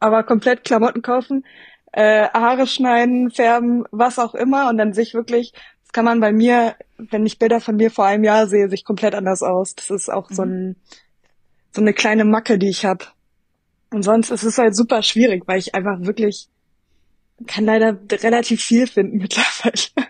aber 0.00 0.24
komplett 0.24 0.64
Klamotten 0.64 1.02
kaufen, 1.02 1.44
äh, 1.92 2.28
Haare 2.28 2.66
schneiden, 2.66 3.30
färben, 3.30 3.84
was 3.90 4.18
auch 4.18 4.34
immer 4.34 4.70
und 4.70 4.78
dann 4.78 4.94
sich 4.94 5.12
wirklich, 5.12 5.52
das 5.82 5.92
kann 5.92 6.06
man 6.06 6.20
bei 6.20 6.32
mir, 6.32 6.76
wenn 6.96 7.26
ich 7.26 7.38
Bilder 7.38 7.60
von 7.60 7.76
mir 7.76 7.90
vor 7.90 8.06
einem 8.06 8.24
Jahr 8.24 8.46
sehe, 8.46 8.70
sich 8.70 8.84
komplett 8.84 9.14
anders 9.14 9.42
aus. 9.42 9.74
Das 9.74 9.90
ist 9.90 10.10
auch 10.10 10.30
mhm. 10.30 10.34
so 10.34 10.42
ein 10.42 10.76
so 11.72 11.80
eine 11.80 11.92
kleine 11.92 12.24
Macke, 12.24 12.58
die 12.58 12.68
ich 12.68 12.84
hab. 12.84 13.14
Und 13.92 14.02
sonst 14.02 14.30
ist 14.30 14.42
es 14.42 14.58
halt 14.58 14.74
super 14.74 15.02
schwierig, 15.02 15.44
weil 15.46 15.58
ich 15.58 15.74
einfach 15.74 16.00
wirklich 16.00 16.48
kann 17.46 17.64
leider 17.64 17.98
relativ 18.10 18.62
viel 18.62 18.86
finden 18.86 19.18
mittlerweile. 19.18 19.82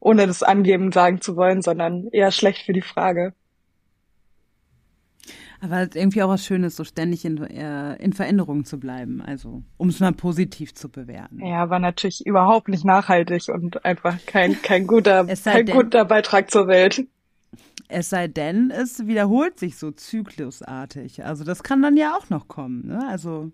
Ohne 0.00 0.26
das 0.26 0.42
angeben 0.42 0.92
sagen 0.92 1.20
zu 1.20 1.36
wollen, 1.36 1.62
sondern 1.62 2.08
eher 2.08 2.32
schlecht 2.32 2.66
für 2.66 2.72
die 2.72 2.82
Frage. 2.82 3.34
Aber 5.62 5.82
irgendwie 5.94 6.24
auch 6.24 6.28
was 6.28 6.44
Schönes, 6.44 6.74
so 6.74 6.82
ständig 6.82 7.24
in, 7.24 7.40
äh, 7.44 7.94
in 8.02 8.12
Veränderung 8.12 8.64
zu 8.64 8.80
bleiben. 8.80 9.22
Also, 9.22 9.62
um 9.76 9.90
es 9.90 10.00
mal 10.00 10.12
positiv 10.12 10.74
zu 10.74 10.88
bewerten. 10.88 11.38
Ja, 11.38 11.70
war 11.70 11.78
natürlich 11.78 12.26
überhaupt 12.26 12.66
nicht 12.66 12.84
nachhaltig 12.84 13.48
und 13.48 13.84
einfach 13.84 14.18
kein, 14.26 14.60
kein 14.60 14.88
guter, 14.88 15.24
kein 15.44 15.66
denn, 15.66 15.76
guter 15.76 16.04
Beitrag 16.04 16.50
zur 16.50 16.66
Welt. 16.66 17.06
Es 17.86 18.10
sei 18.10 18.26
denn, 18.26 18.72
es 18.72 19.06
wiederholt 19.06 19.60
sich 19.60 19.78
so 19.78 19.92
zyklusartig. 19.92 21.24
Also, 21.24 21.44
das 21.44 21.62
kann 21.62 21.80
dann 21.80 21.96
ja 21.96 22.16
auch 22.16 22.28
noch 22.28 22.48
kommen. 22.48 22.88
Ne? 22.88 23.06
Also, 23.08 23.52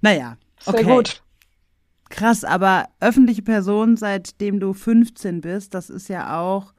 naja. 0.00 0.38
Okay. 0.66 0.84
Sehr 0.84 0.96
gut. 0.96 1.22
Krass, 2.10 2.44
aber 2.44 2.86
öffentliche 3.00 3.42
Person, 3.42 3.96
seitdem 3.96 4.60
du 4.60 4.72
15 4.72 5.40
bist, 5.40 5.74
das 5.74 5.90
ist 5.90 6.08
ja 6.08 6.40
auch 6.40 6.72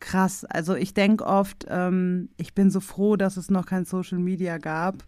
krass. 0.00 0.44
Also 0.44 0.74
ich 0.74 0.94
denke 0.94 1.24
oft, 1.24 1.66
ähm, 1.68 2.28
ich 2.36 2.54
bin 2.54 2.70
so 2.70 2.80
froh, 2.80 3.16
dass 3.16 3.36
es 3.36 3.50
noch 3.50 3.66
kein 3.66 3.84
Social 3.84 4.18
Media 4.18 4.58
gab, 4.58 5.04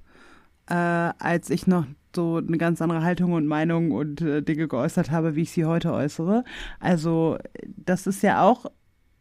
äh, 0.68 0.74
als 0.74 1.50
ich 1.50 1.66
noch 1.66 1.86
so 2.14 2.36
eine 2.36 2.58
ganz 2.58 2.80
andere 2.80 3.02
Haltung 3.02 3.32
und 3.32 3.46
Meinung 3.46 3.90
und 3.90 4.20
äh, 4.22 4.42
Dinge 4.42 4.68
geäußert 4.68 5.10
habe, 5.10 5.34
wie 5.34 5.42
ich 5.42 5.50
sie 5.50 5.64
heute 5.64 5.92
äußere. 5.92 6.44
Also 6.80 7.38
das 7.64 8.06
ist 8.06 8.22
ja 8.22 8.42
auch 8.42 8.66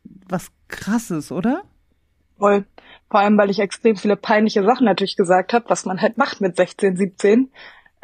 was 0.03 0.51
Krasses, 0.67 1.31
oder? 1.31 1.63
Voll. 2.37 2.65
Vor 3.09 3.19
allem, 3.19 3.37
weil 3.37 3.49
ich 3.49 3.59
extrem 3.59 3.95
viele 3.95 4.15
peinliche 4.15 4.63
Sachen 4.63 4.85
natürlich 4.85 5.15
gesagt 5.15 5.53
habe, 5.53 5.69
was 5.69 5.85
man 5.85 6.01
halt 6.01 6.17
macht 6.17 6.41
mit 6.41 6.55
16, 6.55 6.97
17. 6.97 7.51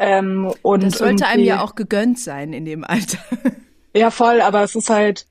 Ähm, 0.02 0.54
und 0.62 0.84
das 0.84 0.98
sollte 0.98 1.28
einem 1.28 1.44
ja 1.44 1.62
auch 1.62 1.76
gegönnt 1.76 2.18
sein 2.20 2.54
in 2.54 2.66
dem 2.66 2.84
Alter. 2.84 3.20
Ja, 3.96 4.12
voll, 4.12 4.40
aber 4.42 4.62
es 4.62 4.76
ist 4.76 4.92
halt, 4.92 5.26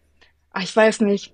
ach, 0.51 0.65
ich 0.65 0.75
weiß 0.75 1.03
nicht. 1.03 1.33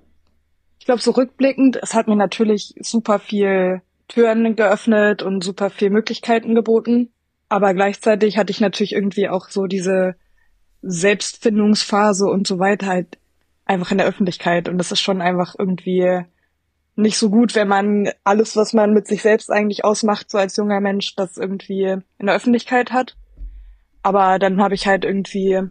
Ich 0.78 0.84
glaube, 0.84 1.00
so 1.00 1.12
rückblickend, 1.12 1.78
es 1.82 1.94
hat 1.94 2.06
mir 2.06 2.16
natürlich 2.16 2.74
super 2.80 3.18
viel 3.18 3.80
Türen 4.08 4.56
geöffnet 4.56 5.22
und 5.22 5.42
super 5.42 5.70
viel 5.70 5.88
Möglichkeiten 5.88 6.54
geboten. 6.54 7.14
Aber 7.48 7.72
gleichzeitig 7.72 8.36
hatte 8.36 8.50
ich 8.50 8.60
natürlich 8.60 8.92
irgendwie 8.92 9.30
auch 9.30 9.48
so 9.48 9.64
diese 9.64 10.16
Selbstfindungsphase 10.82 12.26
und 12.26 12.46
so 12.46 12.58
weiter 12.58 12.88
halt 12.88 13.18
einfach 13.64 13.90
in 13.90 13.98
der 13.98 14.06
Öffentlichkeit. 14.06 14.68
Und 14.68 14.76
das 14.76 14.92
ist 14.92 15.00
schon 15.00 15.22
einfach 15.22 15.54
irgendwie 15.58 16.26
nicht 16.94 17.16
so 17.16 17.30
gut, 17.30 17.54
wenn 17.54 17.68
man 17.68 18.10
alles, 18.22 18.54
was 18.54 18.74
man 18.74 18.92
mit 18.92 19.06
sich 19.06 19.22
selbst 19.22 19.50
eigentlich 19.50 19.82
ausmacht, 19.82 20.30
so 20.30 20.36
als 20.36 20.58
junger 20.58 20.80
Mensch, 20.80 21.16
das 21.16 21.38
irgendwie 21.38 21.96
in 22.18 22.26
der 22.26 22.34
Öffentlichkeit 22.34 22.92
hat. 22.92 23.16
Aber 24.04 24.38
dann 24.38 24.60
habe 24.60 24.74
ich 24.74 24.86
halt 24.86 25.04
irgendwie 25.06 25.62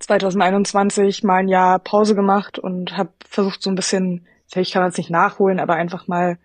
2021 0.00 1.22
mal 1.22 1.36
ein 1.36 1.48
Jahr 1.48 1.78
Pause 1.78 2.16
gemacht 2.16 2.58
und 2.58 2.96
habe 2.96 3.12
versucht 3.24 3.62
so 3.62 3.70
ein 3.70 3.76
bisschen, 3.76 4.26
ich 4.52 4.72
kann 4.72 4.82
es 4.88 4.98
nicht 4.98 5.10
nachholen, 5.10 5.60
aber 5.60 5.74
einfach 5.74 6.08
mal 6.08 6.38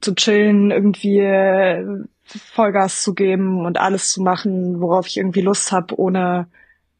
zu 0.00 0.14
chillen, 0.14 0.70
irgendwie 0.70 1.18
äh, 1.18 1.84
Vollgas 2.22 3.02
zu 3.02 3.12
geben 3.12 3.66
und 3.66 3.80
alles 3.80 4.12
zu 4.12 4.22
machen, 4.22 4.80
worauf 4.80 5.08
ich 5.08 5.16
irgendwie 5.16 5.40
Lust 5.40 5.72
habe, 5.72 5.98
ohne 5.98 6.46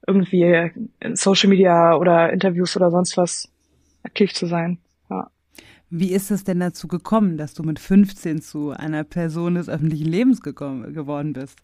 irgendwie 0.08 0.72
in 0.98 1.14
Social 1.14 1.50
Media 1.50 1.94
oder 1.94 2.32
Interviews 2.32 2.76
oder 2.76 2.90
sonst 2.90 3.16
was 3.16 3.48
aktiv 4.02 4.34
zu 4.34 4.46
sein. 4.46 4.78
Ja. 5.08 5.30
Wie 5.88 6.10
ist 6.10 6.32
es 6.32 6.42
denn 6.42 6.58
dazu 6.58 6.88
gekommen, 6.88 7.36
dass 7.36 7.54
du 7.54 7.62
mit 7.62 7.78
15 7.78 8.42
zu 8.42 8.70
einer 8.70 9.04
Person 9.04 9.54
des 9.54 9.68
öffentlichen 9.68 10.08
Lebens 10.08 10.42
gekommen, 10.42 10.92
geworden 10.94 11.32
bist? 11.32 11.60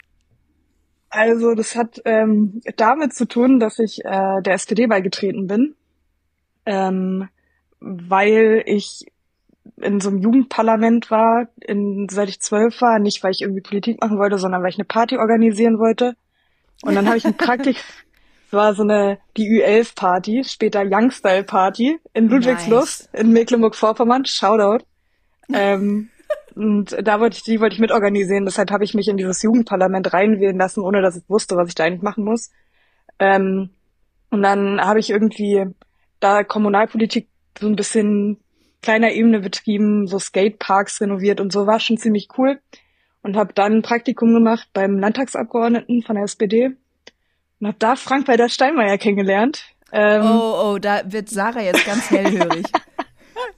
Also 1.16 1.54
das 1.54 1.74
hat 1.76 2.02
ähm, 2.04 2.60
damit 2.76 3.14
zu 3.14 3.26
tun, 3.26 3.58
dass 3.58 3.78
ich 3.78 4.04
äh, 4.04 4.42
der 4.42 4.52
SPD 4.52 4.86
beigetreten 4.86 5.46
bin, 5.46 5.74
ähm, 6.66 7.30
weil 7.80 8.62
ich 8.66 9.06
in 9.80 9.98
so 9.98 10.10
einem 10.10 10.18
Jugendparlament 10.18 11.10
war, 11.10 11.48
in, 11.58 12.06
seit 12.10 12.28
ich 12.28 12.40
zwölf 12.40 12.82
war, 12.82 12.98
nicht 12.98 13.24
weil 13.24 13.30
ich 13.30 13.40
irgendwie 13.40 13.62
Politik 13.62 14.02
machen 14.02 14.18
wollte, 14.18 14.36
sondern 14.36 14.62
weil 14.62 14.68
ich 14.68 14.76
eine 14.76 14.84
Party 14.84 15.16
organisieren 15.16 15.78
wollte. 15.78 16.16
Und 16.82 16.94
dann 16.94 17.06
habe 17.06 17.16
ich 17.16 17.24
ein 17.24 17.38
Praktik, 17.38 17.76
es 18.46 18.52
war 18.52 18.74
so 18.74 18.82
eine 18.82 19.18
die 19.38 19.48
Ü11-Party, 19.48 20.44
später 20.44 20.82
Youngstyle-Party 20.84 21.98
in 22.12 22.28
Ludwigslust 22.28 23.10
nice. 23.14 23.22
in 23.22 23.32
Mecklenburg-Vorpommern, 23.32 24.26
Shoutout. 24.26 24.84
Ähm, 25.50 26.10
und 26.56 26.96
da 27.02 27.20
wollte 27.20 27.36
ich, 27.36 27.42
die 27.42 27.60
wollte 27.60 27.74
ich 27.74 27.80
mitorganisieren. 27.80 28.46
Deshalb 28.46 28.70
habe 28.70 28.82
ich 28.82 28.94
mich 28.94 29.08
in 29.08 29.18
dieses 29.18 29.42
Jugendparlament 29.42 30.12
reinwählen 30.14 30.56
lassen, 30.56 30.80
ohne 30.80 31.02
dass 31.02 31.16
ich 31.16 31.28
wusste, 31.28 31.54
was 31.56 31.68
ich 31.68 31.74
da 31.74 31.84
eigentlich 31.84 32.00
machen 32.00 32.24
muss. 32.24 32.50
Ähm, 33.18 33.70
und 34.30 34.42
dann 34.42 34.80
habe 34.80 34.98
ich 34.98 35.10
irgendwie 35.10 35.66
da 36.18 36.44
Kommunalpolitik 36.44 37.28
so 37.58 37.66
ein 37.66 37.76
bisschen 37.76 38.38
kleiner 38.80 39.12
Ebene 39.12 39.40
betrieben, 39.40 40.06
so 40.06 40.18
Skateparks 40.18 41.02
renoviert 41.02 41.42
und 41.42 41.52
so 41.52 41.66
war 41.66 41.78
schon 41.78 41.98
ziemlich 41.98 42.28
cool. 42.38 42.58
Und 43.20 43.36
habe 43.36 43.52
dann 43.52 43.74
ein 43.74 43.82
Praktikum 43.82 44.32
gemacht 44.32 44.68
beim 44.72 44.98
Landtagsabgeordneten 44.98 46.02
von 46.02 46.14
der 46.14 46.24
SPD 46.24 46.70
und 47.60 47.66
habe 47.66 47.76
da 47.78 47.96
Frank-Walter 47.96 48.48
Steinmeier 48.48 48.96
kennengelernt. 48.96 49.64
Ähm, 49.92 50.22
oh, 50.24 50.72
oh, 50.72 50.78
da 50.78 51.02
wird 51.04 51.28
Sarah 51.28 51.62
jetzt 51.62 51.84
ganz 51.84 52.10
hellhörig. 52.10 52.66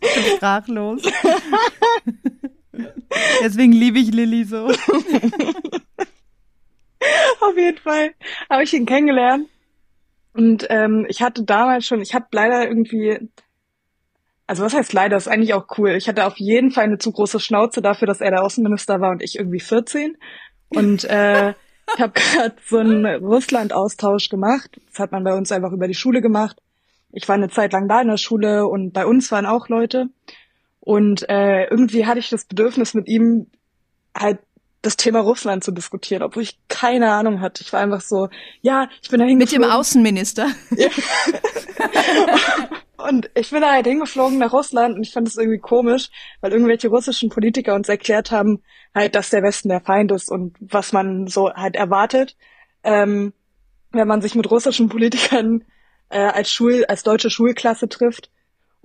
sprachlos. 0.36 1.02
Deswegen 3.42 3.72
liebe 3.72 3.98
ich 3.98 4.12
Lilly 4.12 4.44
so. 4.44 4.66
Auf 7.40 7.56
jeden 7.56 7.78
Fall 7.78 8.12
habe 8.50 8.62
ich 8.62 8.72
ihn 8.74 8.86
kennengelernt. 8.86 9.48
Und 10.34 10.66
ähm, 10.70 11.06
ich 11.08 11.22
hatte 11.22 11.42
damals 11.44 11.86
schon, 11.86 12.00
ich 12.00 12.14
habe 12.14 12.26
leider 12.32 12.68
irgendwie, 12.68 13.18
also 14.46 14.64
was 14.64 14.74
heißt 14.74 14.92
leider, 14.92 15.16
ist 15.16 15.28
eigentlich 15.28 15.54
auch 15.54 15.66
cool. 15.78 15.90
Ich 15.90 16.08
hatte 16.08 16.26
auf 16.26 16.36
jeden 16.36 16.70
Fall 16.70 16.84
eine 16.84 16.98
zu 16.98 17.10
große 17.12 17.40
Schnauze 17.40 17.82
dafür, 17.82 18.06
dass 18.06 18.20
er 18.20 18.30
der 18.30 18.44
Außenminister 18.44 19.00
war 19.00 19.10
und 19.10 19.22
ich 19.22 19.36
irgendwie 19.36 19.60
14. 19.60 20.16
Und 20.68 21.04
äh, 21.04 21.50
ich 21.94 22.00
habe 22.00 22.12
gerade 22.12 22.56
so 22.64 22.78
einen 22.78 23.06
Russland-Austausch 23.06 24.28
gemacht. 24.28 24.80
Das 24.90 25.00
hat 25.00 25.12
man 25.12 25.24
bei 25.24 25.34
uns 25.34 25.50
einfach 25.50 25.72
über 25.72 25.88
die 25.88 25.94
Schule 25.94 26.20
gemacht. 26.20 26.60
Ich 27.10 27.26
war 27.28 27.34
eine 27.34 27.48
Zeit 27.48 27.72
lang 27.72 27.88
da 27.88 28.02
in 28.02 28.08
der 28.08 28.18
Schule 28.18 28.66
und 28.66 28.92
bei 28.92 29.06
uns 29.06 29.32
waren 29.32 29.46
auch 29.46 29.68
Leute. 29.68 30.10
Und 30.88 31.28
äh, 31.28 31.64
irgendwie 31.64 32.06
hatte 32.06 32.18
ich 32.18 32.30
das 32.30 32.46
Bedürfnis, 32.46 32.94
mit 32.94 33.08
ihm 33.08 33.48
halt 34.16 34.38
das 34.80 34.96
Thema 34.96 35.20
Russland 35.20 35.62
zu 35.62 35.70
diskutieren, 35.70 36.22
obwohl 36.22 36.42
ich 36.42 36.58
keine 36.68 37.12
Ahnung 37.12 37.42
hatte. 37.42 37.62
Ich 37.62 37.74
war 37.74 37.80
einfach 37.80 38.00
so, 38.00 38.30
ja, 38.62 38.88
ich 39.02 39.10
bin 39.10 39.20
da 39.20 39.26
hingeflogen. 39.26 39.60
Mit 39.60 39.70
dem 39.70 39.78
Außenminister. 39.78 40.48
Ja. 40.74 40.88
und 43.06 43.28
ich 43.34 43.50
bin 43.50 43.60
da 43.60 43.72
halt 43.72 43.86
hingeflogen 43.86 44.38
nach 44.38 44.54
Russland 44.54 44.94
und 44.94 45.02
ich 45.02 45.12
fand 45.12 45.26
das 45.26 45.36
irgendwie 45.36 45.58
komisch, 45.58 46.08
weil 46.40 46.52
irgendwelche 46.52 46.88
russischen 46.88 47.28
Politiker 47.28 47.74
uns 47.74 47.90
erklärt 47.90 48.30
haben, 48.30 48.62
halt, 48.94 49.14
dass 49.14 49.28
der 49.28 49.42
Westen 49.42 49.68
der 49.68 49.82
Feind 49.82 50.10
ist 50.10 50.30
und 50.30 50.56
was 50.58 50.94
man 50.94 51.26
so 51.26 51.52
halt 51.52 51.76
erwartet, 51.76 52.34
ähm, 52.82 53.34
wenn 53.92 54.08
man 54.08 54.22
sich 54.22 54.34
mit 54.34 54.50
russischen 54.50 54.88
Politikern 54.88 55.64
äh, 56.08 56.18
als 56.18 56.50
Schul, 56.50 56.86
als 56.86 57.02
deutsche 57.02 57.28
Schulklasse 57.28 57.90
trifft 57.90 58.30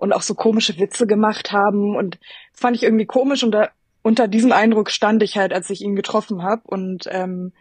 und 0.03 0.12
auch 0.12 0.22
so 0.22 0.36
komische 0.36 0.77
Witze 0.79 1.07
gemacht 1.07 1.53
haben. 1.53 1.95
Und 1.95 2.19
das 2.51 2.60
fand 2.60 2.75
ich 2.75 2.83
irgendwie 2.83 3.05
komisch. 3.05 3.41
Und 3.41 3.51
da, 3.51 3.69
unter 4.01 4.27
diesem 4.27 4.51
Eindruck 4.51 4.91
stand 4.91 5.24
ich 5.24 5.38
halt, 5.38 5.53
als 5.53 5.69
ich 5.69 5.79
ihn 5.79 5.95
getroffen 5.95 6.43
habe 6.43 6.62
und 6.65 7.05
ähm, 7.10 7.53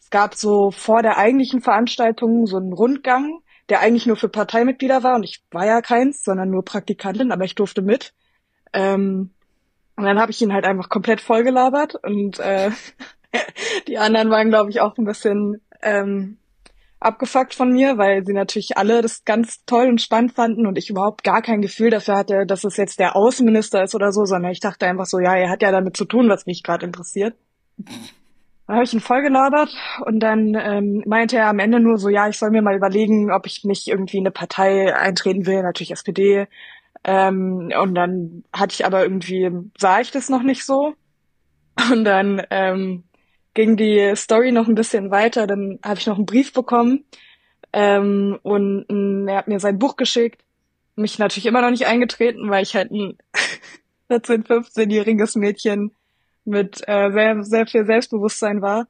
es 0.00 0.08
gab 0.08 0.34
so 0.34 0.70
vor 0.70 1.02
der 1.02 1.18
eigentlichen 1.18 1.60
Veranstaltung 1.60 2.46
so 2.46 2.56
einen 2.56 2.72
Rundgang, 2.72 3.42
der 3.68 3.80
eigentlich 3.80 4.06
nur 4.06 4.16
für 4.16 4.30
Parteimitglieder 4.30 5.02
war. 5.02 5.16
Und 5.16 5.24
ich 5.24 5.42
war 5.50 5.66
ja 5.66 5.82
keins, 5.82 6.24
sondern 6.24 6.48
nur 6.48 6.64
Praktikantin, 6.64 7.32
aber 7.32 7.44
ich 7.44 7.54
durfte 7.54 7.82
mit. 7.82 8.14
Ähm, 8.72 9.28
und 9.96 10.04
dann 10.04 10.18
habe 10.18 10.30
ich 10.30 10.40
ihn 10.40 10.54
halt 10.54 10.64
einfach 10.64 10.88
komplett 10.88 11.20
vollgelabert. 11.20 11.96
Und 12.02 12.38
äh, 12.38 12.70
die 13.88 13.98
anderen 13.98 14.30
waren, 14.30 14.48
glaube 14.48 14.70
ich, 14.70 14.80
auch 14.80 14.96
ein 14.96 15.04
bisschen 15.04 15.60
ähm, 15.82 16.38
abgefuckt 17.00 17.54
von 17.54 17.70
mir, 17.72 17.96
weil 17.96 18.24
sie 18.24 18.34
natürlich 18.34 18.76
alle 18.76 19.00
das 19.00 19.24
ganz 19.24 19.64
toll 19.64 19.88
und 19.88 20.02
spannend 20.02 20.32
fanden 20.32 20.66
und 20.66 20.76
ich 20.76 20.90
überhaupt 20.90 21.24
gar 21.24 21.40
kein 21.40 21.62
Gefühl 21.62 21.90
dafür 21.90 22.16
hatte, 22.16 22.44
dass 22.46 22.64
es 22.64 22.76
jetzt 22.76 23.00
der 23.00 23.16
Außenminister 23.16 23.82
ist 23.82 23.94
oder 23.94 24.12
so, 24.12 24.26
sondern 24.26 24.52
ich 24.52 24.60
dachte 24.60 24.86
einfach 24.86 25.06
so, 25.06 25.18
ja, 25.18 25.34
er 25.34 25.48
hat 25.48 25.62
ja 25.62 25.72
damit 25.72 25.96
zu 25.96 26.04
tun, 26.04 26.28
was 26.28 26.46
mich 26.46 26.62
gerade 26.62 26.86
interessiert. 26.86 27.34
Dann 28.66 28.76
habe 28.76 28.84
ich 28.84 28.94
ihn 28.94 29.00
voll 29.00 29.22
gelabert 29.22 29.70
und 30.06 30.20
dann 30.20 30.54
ähm, 30.54 31.02
meinte 31.04 31.36
er 31.36 31.48
am 31.48 31.58
Ende 31.58 31.80
nur 31.80 31.98
so, 31.98 32.08
ja, 32.08 32.28
ich 32.28 32.38
soll 32.38 32.50
mir 32.50 32.62
mal 32.62 32.76
überlegen, 32.76 33.32
ob 33.32 33.44
ich 33.46 33.64
nicht 33.64 33.88
irgendwie 33.88 34.18
in 34.18 34.22
eine 34.22 34.30
Partei 34.30 34.94
eintreten 34.94 35.44
will, 35.44 35.64
natürlich 35.64 35.90
SPD. 35.90 36.46
Ähm, 37.02 37.72
und 37.82 37.94
dann 37.96 38.44
hatte 38.52 38.74
ich 38.74 38.86
aber 38.86 39.02
irgendwie, 39.02 39.50
sah 39.76 39.98
ich 39.98 40.12
das 40.12 40.28
noch 40.28 40.44
nicht 40.44 40.64
so. 40.64 40.94
Und 41.90 42.04
dann 42.04 42.42
ähm, 42.50 43.02
ging 43.54 43.76
die 43.76 44.12
Story 44.16 44.52
noch 44.52 44.68
ein 44.68 44.74
bisschen 44.74 45.10
weiter. 45.10 45.46
Dann 45.46 45.78
habe 45.84 45.98
ich 45.98 46.06
noch 46.06 46.16
einen 46.16 46.26
Brief 46.26 46.52
bekommen 46.52 47.04
ähm, 47.72 48.38
und 48.42 48.86
ähm, 48.88 49.28
er 49.28 49.38
hat 49.38 49.48
mir 49.48 49.60
sein 49.60 49.78
Buch 49.78 49.96
geschickt. 49.96 50.42
Mich 50.96 51.18
natürlich 51.18 51.46
immer 51.46 51.62
noch 51.62 51.70
nicht 51.70 51.86
eingetreten, 51.86 52.50
weil 52.50 52.62
ich 52.62 52.74
halt 52.74 52.90
ein 52.90 53.16
14-, 54.10 54.46
15-jähriges 54.46 55.38
Mädchen 55.38 55.92
mit 56.44 56.82
äh, 56.88 57.10
sehr, 57.12 57.42
sehr 57.44 57.66
viel 57.66 57.86
Selbstbewusstsein 57.86 58.62
war. 58.62 58.86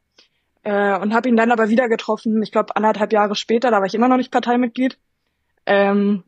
äh, 0.63 0.99
und 0.99 1.15
habe 1.15 1.29
ihn 1.29 1.37
dann 1.37 1.53
aber 1.53 1.69
wieder 1.69 1.89
getroffen. 1.89 2.43
Ich 2.43 2.53
glaube 2.53 2.77
anderthalb 2.77 3.13
Jahre 3.13 3.35
später, 3.35 3.71
da 3.71 3.79
war 3.79 3.87
ich 3.87 3.95
immer 3.95 4.09
noch 4.09 4.17
nicht 4.17 4.31
Parteimitglied 4.33 4.99
ähm, 5.67 6.25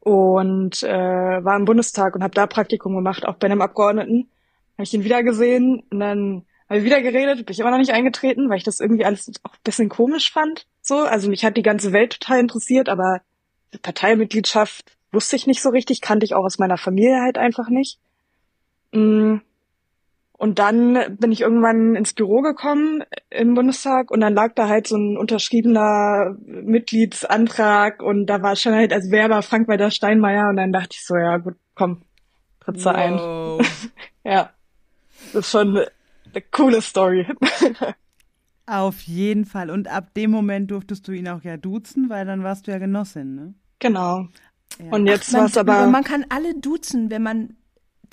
und 0.00 0.82
äh, 0.82 1.44
war 1.44 1.56
im 1.56 1.64
Bundestag 1.64 2.14
und 2.14 2.22
habe 2.22 2.34
da 2.34 2.46
Praktikum 2.46 2.94
gemacht, 2.94 3.26
auch 3.26 3.36
bei 3.36 3.46
einem 3.46 3.62
Abgeordneten. 3.62 4.30
Habe 4.74 4.84
ich 4.84 4.94
ihn 4.94 5.04
wieder 5.04 5.22
gesehen 5.22 5.82
und 5.90 6.00
dann 6.00 6.45
habe 6.68 6.78
ich 6.78 6.84
wieder 6.84 7.00
geredet, 7.00 7.46
bin 7.46 7.52
ich 7.52 7.60
immer 7.60 7.70
noch 7.70 7.78
nicht 7.78 7.92
eingetreten, 7.92 8.48
weil 8.48 8.58
ich 8.58 8.64
das 8.64 8.80
irgendwie 8.80 9.04
alles 9.04 9.30
auch 9.44 9.52
ein 9.52 9.60
bisschen 9.64 9.88
komisch 9.88 10.32
fand. 10.32 10.66
So, 10.82 10.98
also 10.98 11.28
mich 11.28 11.44
hat 11.44 11.56
die 11.56 11.62
ganze 11.62 11.92
Welt 11.92 12.18
total 12.20 12.40
interessiert, 12.40 12.88
aber 12.88 13.20
Parteimitgliedschaft 13.82 14.96
wusste 15.12 15.36
ich 15.36 15.46
nicht 15.46 15.62
so 15.62 15.70
richtig, 15.70 16.00
kannte 16.00 16.24
ich 16.24 16.34
auch 16.34 16.44
aus 16.44 16.58
meiner 16.58 16.76
Familie 16.76 17.20
halt 17.22 17.38
einfach 17.38 17.68
nicht. 17.68 17.98
Mm. 18.92 19.36
Und 20.38 20.58
dann 20.58 21.16
bin 21.18 21.32
ich 21.32 21.40
irgendwann 21.40 21.94
ins 21.94 22.12
Büro 22.12 22.42
gekommen 22.42 23.02
im 23.30 23.54
Bundestag 23.54 24.10
und 24.10 24.20
dann 24.20 24.34
lag 24.34 24.54
da 24.54 24.68
halt 24.68 24.86
so 24.86 24.96
ein 24.96 25.16
unterschriebener 25.16 26.36
Mitgliedsantrag 26.44 28.02
und 28.02 28.26
da 28.26 28.42
war 28.42 28.54
schon 28.54 28.74
halt 28.74 28.92
als 28.92 29.10
Werber 29.10 29.40
Frank-Walter 29.40 29.90
Steinmeier 29.90 30.50
und 30.50 30.56
dann 30.56 30.72
dachte 30.72 30.90
ich 30.92 31.06
so, 31.06 31.16
ja 31.16 31.38
gut, 31.38 31.54
komm, 31.74 32.02
trittst 32.60 32.84
du 32.84 32.94
ein. 32.94 33.14
ja, 34.24 34.50
das 35.32 35.46
ist 35.46 35.50
schon 35.50 35.80
eine 36.36 36.44
coole 36.50 36.82
Story. 36.82 37.26
Auf 38.66 39.00
jeden 39.02 39.44
Fall. 39.44 39.70
Und 39.70 39.88
ab 39.88 40.12
dem 40.14 40.30
Moment 40.30 40.70
durftest 40.70 41.06
du 41.08 41.12
ihn 41.12 41.28
auch 41.28 41.42
ja 41.42 41.56
duzen, 41.56 42.10
weil 42.10 42.26
dann 42.26 42.42
warst 42.42 42.66
du 42.66 42.72
ja 42.72 42.78
Genossin, 42.78 43.34
ne? 43.34 43.54
Genau. 43.78 44.26
Ja. 44.78 44.90
Und 44.90 45.06
jetzt 45.06 45.32
war 45.32 45.46
es 45.46 45.56
aber. 45.56 45.86
Man 45.86 46.04
kann 46.04 46.26
alle 46.28 46.54
duzen, 46.58 47.10
wenn 47.10 47.22
man 47.22 47.56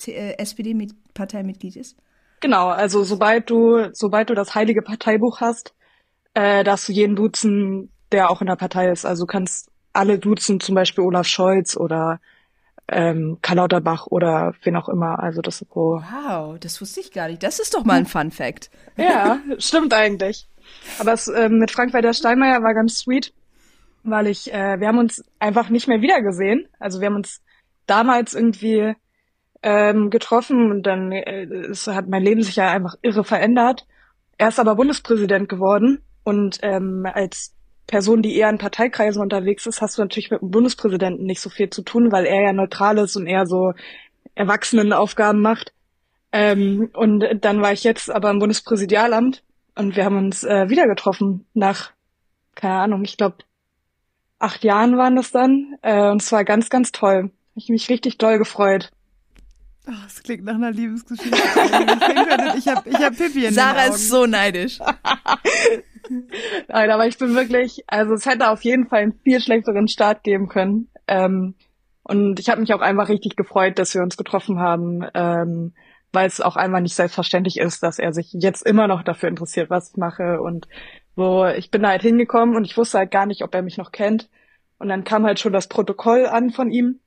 äh, 0.06 0.36
SPD-Parteimitglied 0.38 1.76
ist. 1.76 1.96
Genau, 2.40 2.68
also 2.68 3.04
sobald 3.04 3.50
du, 3.50 3.90
sobald 3.92 4.30
du 4.30 4.34
das 4.34 4.54
heilige 4.54 4.82
Parteibuch 4.82 5.40
hast, 5.40 5.74
äh, 6.34 6.62
darfst 6.62 6.88
du 6.88 6.92
jeden 6.92 7.16
duzen, 7.16 7.90
der 8.12 8.30
auch 8.30 8.40
in 8.40 8.46
der 8.46 8.56
Partei 8.56 8.90
ist. 8.90 9.04
Also 9.04 9.24
du 9.24 9.26
kannst 9.26 9.70
alle 9.92 10.18
duzen, 10.18 10.60
zum 10.60 10.74
Beispiel 10.74 11.04
Olaf 11.04 11.26
Scholz 11.26 11.76
oder 11.76 12.20
ähm, 12.88 13.38
Karl 13.42 13.56
Lauterbach 13.56 14.06
oder 14.06 14.52
wen 14.62 14.76
auch 14.76 14.88
immer. 14.88 15.18
Also 15.18 15.40
das 15.40 15.62
ist 15.62 15.72
so. 15.72 16.00
Wow, 16.02 16.58
das 16.58 16.80
wusste 16.80 17.00
ich 17.00 17.12
gar 17.12 17.28
nicht. 17.28 17.42
Das 17.42 17.58
ist 17.58 17.74
doch 17.74 17.84
mal 17.84 17.94
ein 17.94 18.06
Fun 18.06 18.30
Fact. 18.30 18.70
Ja, 18.96 19.40
stimmt 19.58 19.94
eigentlich. 19.94 20.48
Aber 20.98 21.12
es, 21.12 21.28
äh, 21.28 21.48
mit 21.48 21.70
Frank-Walter 21.70 22.12
Steinmeier 22.12 22.62
war 22.62 22.74
ganz 22.74 22.98
sweet, 22.98 23.32
weil 24.02 24.26
ich, 24.26 24.52
äh, 24.52 24.80
wir 24.80 24.88
haben 24.88 24.98
uns 24.98 25.22
einfach 25.38 25.68
nicht 25.70 25.88
mehr 25.88 26.00
wiedergesehen. 26.00 26.68
Also 26.78 27.00
wir 27.00 27.06
haben 27.06 27.16
uns 27.16 27.42
damals 27.86 28.34
irgendwie 28.34 28.94
ähm, 29.62 30.10
getroffen 30.10 30.70
und 30.70 30.82
dann 30.82 31.10
äh, 31.12 31.44
es 31.70 31.86
hat 31.86 32.08
mein 32.08 32.22
Leben 32.22 32.42
sich 32.42 32.56
ja 32.56 32.70
einfach 32.70 32.94
irre 33.02 33.24
verändert. 33.24 33.86
Er 34.36 34.48
ist 34.48 34.60
aber 34.60 34.74
Bundespräsident 34.74 35.48
geworden 35.48 36.02
und 36.22 36.58
ähm, 36.62 37.06
als 37.10 37.54
Person, 37.86 38.22
die 38.22 38.36
eher 38.36 38.48
in 38.48 38.58
Parteikreisen 38.58 39.20
unterwegs 39.20 39.66
ist, 39.66 39.80
hast 39.80 39.98
du 39.98 40.02
natürlich 40.02 40.30
mit 40.30 40.40
dem 40.40 40.50
Bundespräsidenten 40.50 41.24
nicht 41.26 41.40
so 41.40 41.50
viel 41.50 41.70
zu 41.70 41.82
tun, 41.82 42.12
weil 42.12 42.24
er 42.24 42.42
ja 42.42 42.52
neutral 42.52 42.98
ist 42.98 43.16
und 43.16 43.26
eher 43.26 43.46
so 43.46 43.72
Erwachsenenaufgaben 44.34 45.40
macht. 45.40 45.72
Ähm, 46.32 46.90
und 46.94 47.24
dann 47.42 47.62
war 47.62 47.72
ich 47.72 47.84
jetzt 47.84 48.10
aber 48.10 48.30
im 48.30 48.38
Bundespräsidialamt 48.38 49.42
und 49.76 49.96
wir 49.96 50.04
haben 50.04 50.18
uns 50.18 50.44
äh, 50.44 50.68
wieder 50.68 50.86
getroffen 50.86 51.46
nach, 51.54 51.90
keine 52.54 52.74
Ahnung, 52.74 53.04
ich 53.04 53.16
glaube, 53.16 53.36
acht 54.38 54.64
Jahren 54.64 54.96
waren 54.96 55.16
das 55.16 55.30
dann. 55.30 55.76
Äh, 55.82 56.10
und 56.10 56.22
es 56.22 56.32
war 56.32 56.44
ganz, 56.44 56.70
ganz 56.70 56.92
toll. 56.92 57.30
Ich 57.54 57.68
mich 57.68 57.88
richtig 57.88 58.18
doll 58.18 58.38
gefreut. 58.38 58.90
Oh, 59.86 59.92
das 60.04 60.22
klingt 60.22 60.44
nach 60.44 60.54
einer 60.54 60.70
Liebesgeschichte. 60.70 61.36
ich 61.36 62.68
habe 62.68 62.88
ich 62.88 62.96
hab 62.96 63.16
Pippi 63.16 63.46
in 63.46 63.54
Sarah 63.54 63.86
ist 63.86 64.08
so 64.08 64.26
neidisch. 64.26 64.78
Nein, 66.68 66.90
aber 66.90 67.06
ich 67.06 67.18
bin 67.18 67.34
wirklich, 67.34 67.84
also 67.86 68.14
es 68.14 68.26
hätte 68.26 68.50
auf 68.50 68.62
jeden 68.62 68.88
Fall 68.88 69.02
einen 69.02 69.20
viel 69.22 69.40
schlechteren 69.40 69.88
Start 69.88 70.22
geben 70.22 70.48
können. 70.48 70.88
Ähm, 71.06 71.54
und 72.02 72.38
ich 72.38 72.50
habe 72.50 72.60
mich 72.60 72.72
auch 72.74 72.80
einfach 72.80 73.08
richtig 73.08 73.36
gefreut, 73.36 73.78
dass 73.78 73.94
wir 73.94 74.02
uns 74.02 74.16
getroffen 74.16 74.58
haben, 74.58 75.06
ähm, 75.14 75.72
weil 76.12 76.26
es 76.26 76.40
auch 76.40 76.56
einfach 76.56 76.80
nicht 76.80 76.94
selbstverständlich 76.94 77.58
ist, 77.58 77.82
dass 77.82 77.98
er 77.98 78.12
sich 78.12 78.32
jetzt 78.32 78.66
immer 78.66 78.86
noch 78.86 79.02
dafür 79.02 79.28
interessiert, 79.28 79.70
was 79.70 79.90
ich 79.90 79.96
mache. 79.96 80.40
Und 80.40 80.68
so, 81.16 81.46
ich 81.46 81.70
bin 81.70 81.82
da 81.82 81.88
halt 81.88 82.02
hingekommen 82.02 82.56
und 82.56 82.64
ich 82.64 82.76
wusste 82.76 82.98
halt 82.98 83.10
gar 83.10 83.26
nicht, 83.26 83.42
ob 83.42 83.54
er 83.54 83.62
mich 83.62 83.78
noch 83.78 83.90
kennt. 83.90 84.28
Und 84.78 84.88
dann 84.88 85.04
kam 85.04 85.24
halt 85.24 85.40
schon 85.40 85.52
das 85.52 85.68
Protokoll 85.68 86.26
an 86.26 86.50
von 86.50 86.70
ihm. 86.70 87.00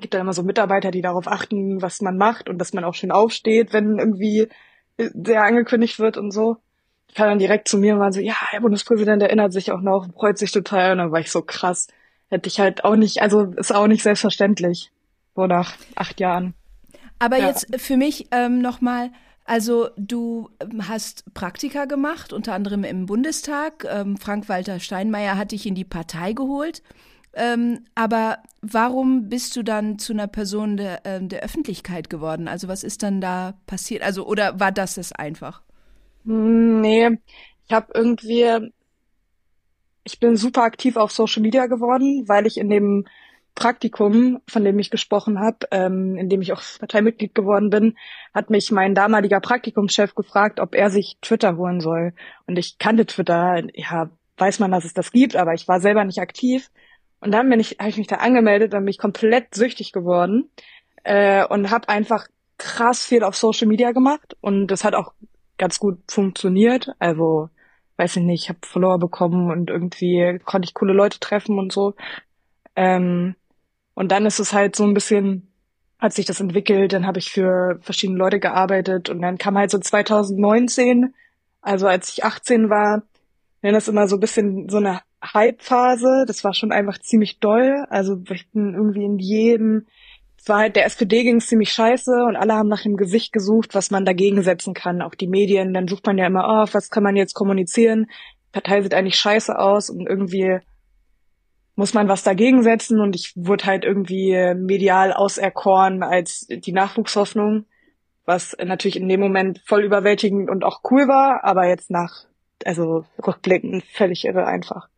Gibt 0.00 0.14
da 0.14 0.20
immer 0.20 0.32
so 0.32 0.42
Mitarbeiter, 0.42 0.90
die 0.90 1.02
darauf 1.02 1.26
achten, 1.26 1.82
was 1.82 2.00
man 2.00 2.16
macht 2.16 2.48
und 2.48 2.58
dass 2.58 2.72
man 2.72 2.84
auch 2.84 2.94
schön 2.94 3.10
aufsteht, 3.10 3.72
wenn 3.72 3.98
irgendwie 3.98 4.48
der 4.96 5.42
angekündigt 5.42 5.98
wird 5.98 6.16
und 6.16 6.30
so 6.30 6.56
kam 7.14 7.28
dann 7.28 7.38
direkt 7.38 7.68
zu 7.68 7.78
mir 7.78 7.94
und 7.94 8.00
war 8.00 8.12
so, 8.12 8.20
ja, 8.20 8.36
der 8.52 8.60
Bundespräsident 8.60 9.22
erinnert 9.22 9.52
sich 9.52 9.72
auch 9.72 9.80
noch, 9.80 10.08
freut 10.12 10.38
sich 10.38 10.52
total. 10.52 10.92
Und 10.92 10.98
dann 10.98 11.12
war 11.12 11.20
ich 11.20 11.30
so 11.30 11.42
krass. 11.42 11.88
Hätte 12.28 12.48
ich 12.48 12.60
halt 12.60 12.84
auch 12.84 12.96
nicht, 12.96 13.22
also 13.22 13.44
ist 13.56 13.74
auch 13.74 13.86
nicht 13.86 14.02
selbstverständlich. 14.02 14.90
So 15.34 15.46
nach 15.46 15.74
acht 15.94 16.20
Jahren. 16.20 16.54
Aber 17.18 17.38
ja. 17.38 17.48
jetzt 17.48 17.68
für 17.80 17.96
mich 17.96 18.28
ähm, 18.30 18.60
nochmal, 18.60 19.10
also 19.44 19.88
du 19.96 20.50
ähm, 20.60 20.88
hast 20.88 21.32
Praktika 21.34 21.86
gemacht, 21.86 22.32
unter 22.32 22.54
anderem 22.54 22.84
im 22.84 23.06
Bundestag. 23.06 23.86
Ähm, 23.88 24.16
Frank-Walter 24.16 24.78
Steinmeier 24.78 25.36
hat 25.36 25.52
dich 25.52 25.66
in 25.66 25.74
die 25.74 25.84
Partei 25.84 26.32
geholt. 26.32 26.82
Ähm, 27.34 27.84
aber 27.94 28.38
warum 28.62 29.28
bist 29.28 29.54
du 29.56 29.62
dann 29.62 29.98
zu 29.98 30.12
einer 30.12 30.26
Person 30.26 30.76
der, 30.76 31.02
ähm, 31.04 31.28
der 31.28 31.42
Öffentlichkeit 31.42 32.10
geworden? 32.10 32.48
Also 32.48 32.68
was 32.68 32.82
ist 32.82 33.02
dann 33.02 33.20
da 33.20 33.54
passiert? 33.66 34.02
Also 34.02 34.26
oder 34.26 34.58
war 34.60 34.72
das 34.72 34.96
es 34.96 35.12
einfach? 35.12 35.62
Hm, 36.28 36.82
nee, 36.82 37.08
ich 37.66 37.72
habe 37.74 37.86
irgendwie, 37.94 38.70
ich 40.04 40.20
bin 40.20 40.36
super 40.36 40.62
aktiv 40.62 40.96
auf 40.96 41.10
Social 41.10 41.40
Media 41.42 41.66
geworden, 41.66 42.28
weil 42.28 42.46
ich 42.46 42.58
in 42.58 42.68
dem 42.68 43.06
Praktikum, 43.54 44.40
von 44.46 44.62
dem 44.62 44.78
ich 44.78 44.90
gesprochen 44.90 45.40
habe, 45.40 45.66
ähm, 45.70 46.16
in 46.16 46.28
dem 46.28 46.42
ich 46.42 46.52
auch 46.52 46.62
Parteimitglied 46.78 47.34
geworden 47.34 47.70
bin, 47.70 47.96
hat 48.34 48.50
mich 48.50 48.70
mein 48.70 48.94
damaliger 48.94 49.40
Praktikumschef 49.40 50.14
gefragt, 50.14 50.60
ob 50.60 50.74
er 50.74 50.90
sich 50.90 51.16
Twitter 51.22 51.56
holen 51.56 51.80
soll. 51.80 52.12
Und 52.46 52.58
ich 52.58 52.78
kannte 52.78 53.06
Twitter, 53.06 53.62
ja, 53.74 54.10
weiß 54.36 54.58
man, 54.58 54.70
dass 54.70 54.84
es 54.84 54.92
das 54.92 55.12
gibt, 55.12 55.34
aber 55.34 55.54
ich 55.54 55.66
war 55.66 55.80
selber 55.80 56.04
nicht 56.04 56.20
aktiv. 56.20 56.70
Und 57.20 57.32
dann 57.32 57.48
bin 57.48 57.58
ich, 57.58 57.78
habe 57.78 57.88
ich 57.88 57.96
mich 57.96 58.06
da 58.06 58.16
angemeldet 58.16 58.74
und 58.74 58.80
bin 58.80 58.88
ich 58.88 58.98
komplett 58.98 59.54
süchtig 59.54 59.92
geworden 59.92 60.50
äh, 61.04 61.44
und 61.46 61.70
habe 61.70 61.88
einfach 61.88 62.28
krass 62.58 63.04
viel 63.04 63.24
auf 63.24 63.36
Social 63.36 63.66
Media 63.66 63.92
gemacht 63.92 64.36
und 64.40 64.66
das 64.66 64.84
hat 64.84 64.94
auch 64.94 65.14
ganz 65.58 65.78
gut 65.78 65.98
funktioniert. 66.08 66.90
Also, 66.98 67.50
weiß 67.96 68.16
ich 68.16 68.22
nicht, 68.22 68.44
ich 68.44 68.48
habe 68.48 68.60
Follower 68.62 68.98
bekommen 68.98 69.50
und 69.50 69.70
irgendwie 69.70 70.40
konnte 70.44 70.66
ich 70.66 70.74
coole 70.74 70.92
Leute 70.92 71.20
treffen 71.20 71.58
und 71.58 71.72
so. 71.72 71.94
Ähm, 72.76 73.34
und 73.94 74.12
dann 74.12 74.26
ist 74.26 74.38
es 74.38 74.52
halt 74.52 74.76
so 74.76 74.84
ein 74.84 74.94
bisschen, 74.94 75.52
hat 75.98 76.12
sich 76.12 76.26
das 76.26 76.40
entwickelt, 76.40 76.92
dann 76.92 77.06
habe 77.06 77.18
ich 77.18 77.30
für 77.30 77.78
verschiedene 77.80 78.18
Leute 78.18 78.38
gearbeitet 78.40 79.10
und 79.10 79.20
dann 79.20 79.38
kam 79.38 79.58
halt 79.58 79.70
so 79.70 79.78
2019, 79.78 81.14
also 81.60 81.88
als 81.88 82.10
ich 82.10 82.24
18 82.24 82.70
war, 82.70 83.02
nenne 83.62 83.76
das 83.76 83.88
immer 83.88 84.06
so 84.06 84.16
ein 84.16 84.20
bisschen 84.20 84.68
so 84.68 84.76
eine 84.76 85.00
Hype-Phase. 85.22 86.24
Das 86.26 86.44
war 86.44 86.54
schon 86.54 86.72
einfach 86.72 86.98
ziemlich 86.98 87.40
doll. 87.40 87.84
Also 87.90 88.20
ich 88.30 88.48
bin 88.50 88.74
irgendwie 88.74 89.04
in 89.04 89.18
jedem 89.18 89.86
war 90.46 90.58
halt, 90.58 90.76
der 90.76 90.84
SPD 90.84 91.24
ging 91.24 91.36
es 91.36 91.46
ziemlich 91.46 91.72
scheiße 91.72 92.12
und 92.26 92.36
alle 92.36 92.54
haben 92.54 92.68
nach 92.68 92.82
dem 92.82 92.96
Gesicht 92.96 93.32
gesucht, 93.32 93.74
was 93.74 93.90
man 93.90 94.04
dagegen 94.04 94.42
setzen 94.42 94.74
kann. 94.74 95.02
Auch 95.02 95.14
die 95.14 95.26
Medien, 95.26 95.72
dann 95.72 95.88
sucht 95.88 96.06
man 96.06 96.18
ja 96.18 96.26
immer, 96.26 96.44
oh, 96.46 96.72
was 96.72 96.90
kann 96.90 97.02
man 97.02 97.16
jetzt 97.16 97.34
kommunizieren? 97.34 98.06
Die 98.48 98.52
Partei 98.52 98.82
sieht 98.82 98.94
eigentlich 98.94 99.16
scheiße 99.16 99.58
aus 99.58 99.90
und 99.90 100.06
irgendwie 100.06 100.60
muss 101.78 101.94
man 101.94 102.08
was 102.08 102.24
dagegen 102.24 102.62
setzen 102.62 103.00
und 103.00 103.14
ich 103.14 103.32
wurde 103.36 103.66
halt 103.66 103.84
irgendwie 103.84 104.54
medial 104.56 105.12
auserkoren 105.12 106.02
als 106.02 106.46
die 106.48 106.72
Nachwuchshoffnung, 106.72 107.66
was 108.24 108.56
natürlich 108.58 108.96
in 108.96 109.08
dem 109.08 109.20
Moment 109.20 109.62
voll 109.64 109.84
überwältigend 109.84 110.50
und 110.50 110.64
auch 110.64 110.80
cool 110.90 111.06
war, 111.06 111.44
aber 111.44 111.68
jetzt 111.68 111.88
nach, 111.88 112.24
also 112.64 113.04
rückblickend 113.24 113.84
völlig 113.84 114.24
irre 114.24 114.44
einfach. 114.44 114.88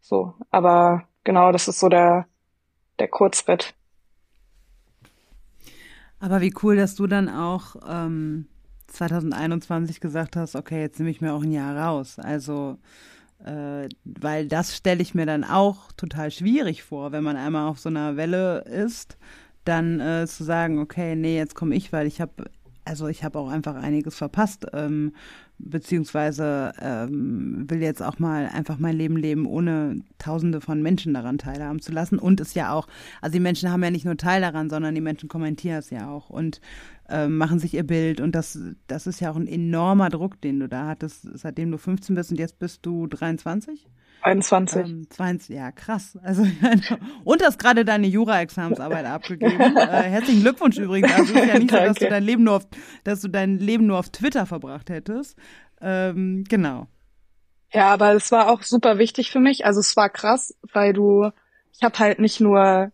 So, 0.00 0.34
aber 0.50 1.08
genau, 1.24 1.50
das 1.50 1.66
ist 1.66 1.80
so 1.80 1.88
der, 1.88 2.26
der 3.00 3.08
Kurzbett. 3.08 3.74
Aber 6.24 6.40
wie 6.40 6.54
cool, 6.62 6.74
dass 6.74 6.94
du 6.94 7.06
dann 7.06 7.28
auch 7.28 7.76
ähm, 7.86 8.46
2021 8.86 10.00
gesagt 10.00 10.36
hast, 10.36 10.56
okay, 10.56 10.80
jetzt 10.80 10.98
nehme 10.98 11.10
ich 11.10 11.20
mir 11.20 11.34
auch 11.34 11.42
ein 11.42 11.52
Jahr 11.52 11.76
raus. 11.76 12.18
Also, 12.18 12.78
äh, 13.44 13.90
weil 14.04 14.48
das 14.48 14.74
stelle 14.74 15.02
ich 15.02 15.14
mir 15.14 15.26
dann 15.26 15.44
auch 15.44 15.92
total 15.92 16.30
schwierig 16.30 16.82
vor, 16.82 17.12
wenn 17.12 17.24
man 17.24 17.36
einmal 17.36 17.68
auf 17.68 17.78
so 17.78 17.90
einer 17.90 18.16
Welle 18.16 18.60
ist, 18.60 19.18
dann 19.66 20.00
äh, 20.00 20.26
zu 20.26 20.44
sagen, 20.44 20.78
okay, 20.78 21.14
nee, 21.14 21.36
jetzt 21.36 21.54
komme 21.54 21.74
ich, 21.74 21.92
weil 21.92 22.06
ich 22.06 22.22
habe 22.22 22.46
also 22.84 23.08
ich 23.08 23.24
habe 23.24 23.38
auch 23.38 23.48
einfach 23.48 23.74
einiges 23.76 24.14
verpasst, 24.14 24.66
ähm, 24.72 25.12
beziehungsweise 25.58 26.72
ähm, 26.80 27.64
will 27.68 27.80
jetzt 27.80 28.02
auch 28.02 28.18
mal 28.18 28.48
einfach 28.52 28.78
mein 28.78 28.96
Leben 28.96 29.16
leben, 29.16 29.46
ohne 29.46 30.00
Tausende 30.18 30.60
von 30.60 30.82
Menschen 30.82 31.14
daran 31.14 31.38
teilhaben 31.38 31.80
zu 31.80 31.92
lassen. 31.92 32.18
Und 32.18 32.40
es 32.40 32.54
ja 32.54 32.72
auch, 32.72 32.86
also 33.20 33.32
die 33.32 33.40
Menschen 33.40 33.70
haben 33.70 33.82
ja 33.82 33.90
nicht 33.90 34.04
nur 34.04 34.16
Teil 34.16 34.40
daran, 34.40 34.68
sondern 34.68 34.94
die 34.94 35.00
Menschen 35.00 35.28
kommentieren 35.28 35.78
es 35.78 35.90
ja 35.90 36.10
auch 36.10 36.28
und 36.30 36.60
ähm, 37.08 37.36
machen 37.36 37.58
sich 37.58 37.74
ihr 37.74 37.84
Bild. 37.84 38.20
Und 38.20 38.34
das, 38.34 38.58
das 38.86 39.06
ist 39.06 39.20
ja 39.20 39.30
auch 39.30 39.36
ein 39.36 39.46
enormer 39.46 40.10
Druck, 40.10 40.40
den 40.40 40.60
du 40.60 40.68
da 40.68 40.86
hattest, 40.86 41.26
seitdem 41.34 41.70
du 41.70 41.78
15 41.78 42.14
bist 42.14 42.30
und 42.30 42.38
jetzt 42.38 42.58
bist 42.58 42.84
du 42.84 43.06
23? 43.06 43.86
21. 44.24 44.86
Ähm, 44.86 45.06
20, 45.10 45.54
ja, 45.54 45.70
krass. 45.70 46.18
Also, 46.22 46.46
und 47.24 47.42
hast 47.42 47.58
gerade 47.58 47.84
deine 47.84 48.06
Jura-Examensarbeit 48.06 49.06
abgegeben. 49.06 49.54
Äh, 49.84 50.08
herzlichen 50.08 50.40
Glückwunsch 50.40 50.78
übrigens. 50.78 51.12
Also, 51.12 51.34
es 51.34 51.42
ist 51.42 51.48
ja 51.48 51.58
nicht 51.58 51.70
so, 51.70 51.76
dass 51.76 51.98
du 51.98 52.08
dein 52.08 52.22
Leben 52.22 52.44
nur 52.44 52.56
auf, 52.56 52.66
dass 53.04 53.20
du 53.20 53.28
dein 53.28 53.58
Leben 53.58 53.86
nur 53.86 53.98
auf 53.98 54.08
Twitter 54.08 54.46
verbracht 54.46 54.88
hättest. 54.88 55.36
Ähm, 55.80 56.44
genau. 56.48 56.86
Ja, 57.72 57.92
aber 57.92 58.14
es 58.14 58.32
war 58.32 58.50
auch 58.50 58.62
super 58.62 58.98
wichtig 58.98 59.30
für 59.30 59.40
mich. 59.40 59.66
Also, 59.66 59.80
es 59.80 59.96
war 59.96 60.08
krass, 60.08 60.54
weil 60.72 60.92
du, 60.92 61.30
ich 61.72 61.82
habe 61.82 61.98
halt 61.98 62.18
nicht 62.18 62.40
nur 62.40 62.92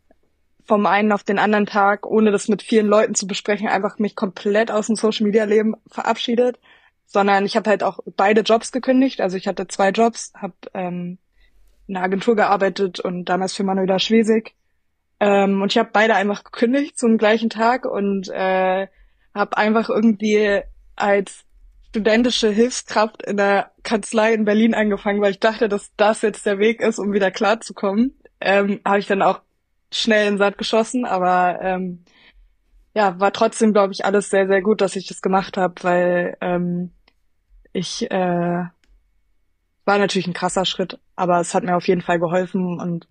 vom 0.65 0.87
einen 0.87 1.13
auf 1.13 1.23
den 1.23 1.39
anderen 1.39 1.67
Tag, 1.67 2.07
ohne 2.07 2.33
das 2.33 2.49
mit 2.49 2.63
vielen 2.63 2.87
Leuten 2.87 3.15
zu 3.15 3.27
besprechen, 3.27 3.69
einfach 3.69 3.99
mich 3.99 4.17
komplett 4.17 4.71
aus 4.71 4.87
dem 4.87 4.97
Social 4.97 5.27
Media 5.27 5.45
Leben 5.45 5.75
verabschiedet, 5.87 6.59
sondern 7.13 7.45
ich 7.45 7.57
habe 7.57 7.69
halt 7.69 7.83
auch 7.83 7.99
beide 8.17 8.43
Jobs 8.43 8.71
gekündigt. 8.71 9.21
Also 9.21 9.37
ich 9.37 9.49
hatte 9.49 9.67
zwei 9.67 9.91
Jobs, 9.91 10.33
habe 10.37 10.55
ähm, 10.75 11.19
in 11.89 11.97
einer 11.97 12.05
Agentur 12.05 12.37
gearbeitet 12.37 13.01
und 13.01 13.25
damals 13.25 13.55
für 13.55 13.65
Manuela 13.65 13.99
Schwesig. 13.99 14.55
Ähm, 15.19 15.61
und 15.61 15.73
ich 15.73 15.79
habe 15.79 15.91
beide 15.93 16.15
einfach 16.15 16.45
gekündigt 16.45 16.97
zum 16.97 17.19
gleichen 17.19 17.51
Tag 17.51 17.85
und 17.85 18.29
äh, 18.29 18.87
habe 19.35 19.57
einfach 19.57 19.91
irgendwie 19.91 20.61
als 20.95 21.45
studentische 21.89 22.51
Hilfskraft 22.51 23.23
in 23.23 23.37
der 23.37 23.73
Kanzlei 23.83 24.33
in 24.33 24.45
Berlin 24.45 24.75
angefangen, 24.75 25.21
weil 25.21 25.33
ich 25.33 25.41
dachte, 25.41 25.69
dass 25.69 25.91
das 25.97 26.23
jetzt 26.23 26.47
der 26.47 26.61
Weg 26.61 26.81
ist, 26.81 27.01
um 27.01 27.13
wieder 27.13 27.33
klarzukommen. 27.33 28.15
Ähm, 28.41 28.81
habe 28.87 29.01
ich 29.01 29.09
dann 29.09 29.23
auch 29.23 29.41
schnell 29.91 30.29
in 30.29 30.35
den 30.35 30.39
Sand 30.39 30.59
geschossen, 30.59 31.05
aber 31.05 31.59
ähm, 31.61 32.05
ja, 32.95 33.19
war 33.19 33.33
trotzdem, 33.33 33.73
glaube 33.73 33.93
ich, 33.93 34.05
alles 34.05 34.31
sehr, 34.31 34.47
sehr 34.47 34.63
gut, 34.63 34.81
dass 34.81 34.95
ich 34.95 35.09
das 35.09 35.21
gemacht 35.23 35.57
habe, 35.57 35.75
weil 35.83 36.37
ähm, 36.41 36.93
ich 37.73 38.11
äh, 38.11 38.65
war 39.85 39.99
natürlich 39.99 40.27
ein 40.27 40.35
krasser 40.35 40.65
Schritt, 40.65 40.99
aber 41.17 41.41
es 41.41 41.55
hat 41.55 41.65
mir 41.65 41.77
auf 41.77 41.89
jeden 41.89 42.03
Fall 42.03 42.19
geholfen 42.19 42.79
und 42.81 43.09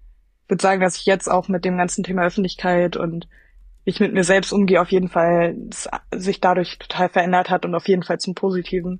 würde 0.47 0.61
sagen, 0.61 0.81
dass 0.81 0.97
ich 0.97 1.05
jetzt 1.05 1.29
auch 1.29 1.47
mit 1.47 1.65
dem 1.65 1.77
ganzen 1.77 2.03
Thema 2.03 2.23
Öffentlichkeit 2.23 2.97
und 2.97 3.27
ich 3.85 3.99
mit 3.99 4.13
mir 4.13 4.23
selbst 4.23 4.51
umgehe, 4.51 4.81
auf 4.81 4.91
jeden 4.91 5.09
Fall 5.09 5.55
sich 6.13 6.41
dadurch 6.41 6.77
total 6.79 7.09
verändert 7.09 7.49
hat 7.49 7.65
und 7.65 7.75
auf 7.75 7.87
jeden 7.87 8.03
Fall 8.03 8.19
zum 8.19 8.35
Positiven. 8.35 8.99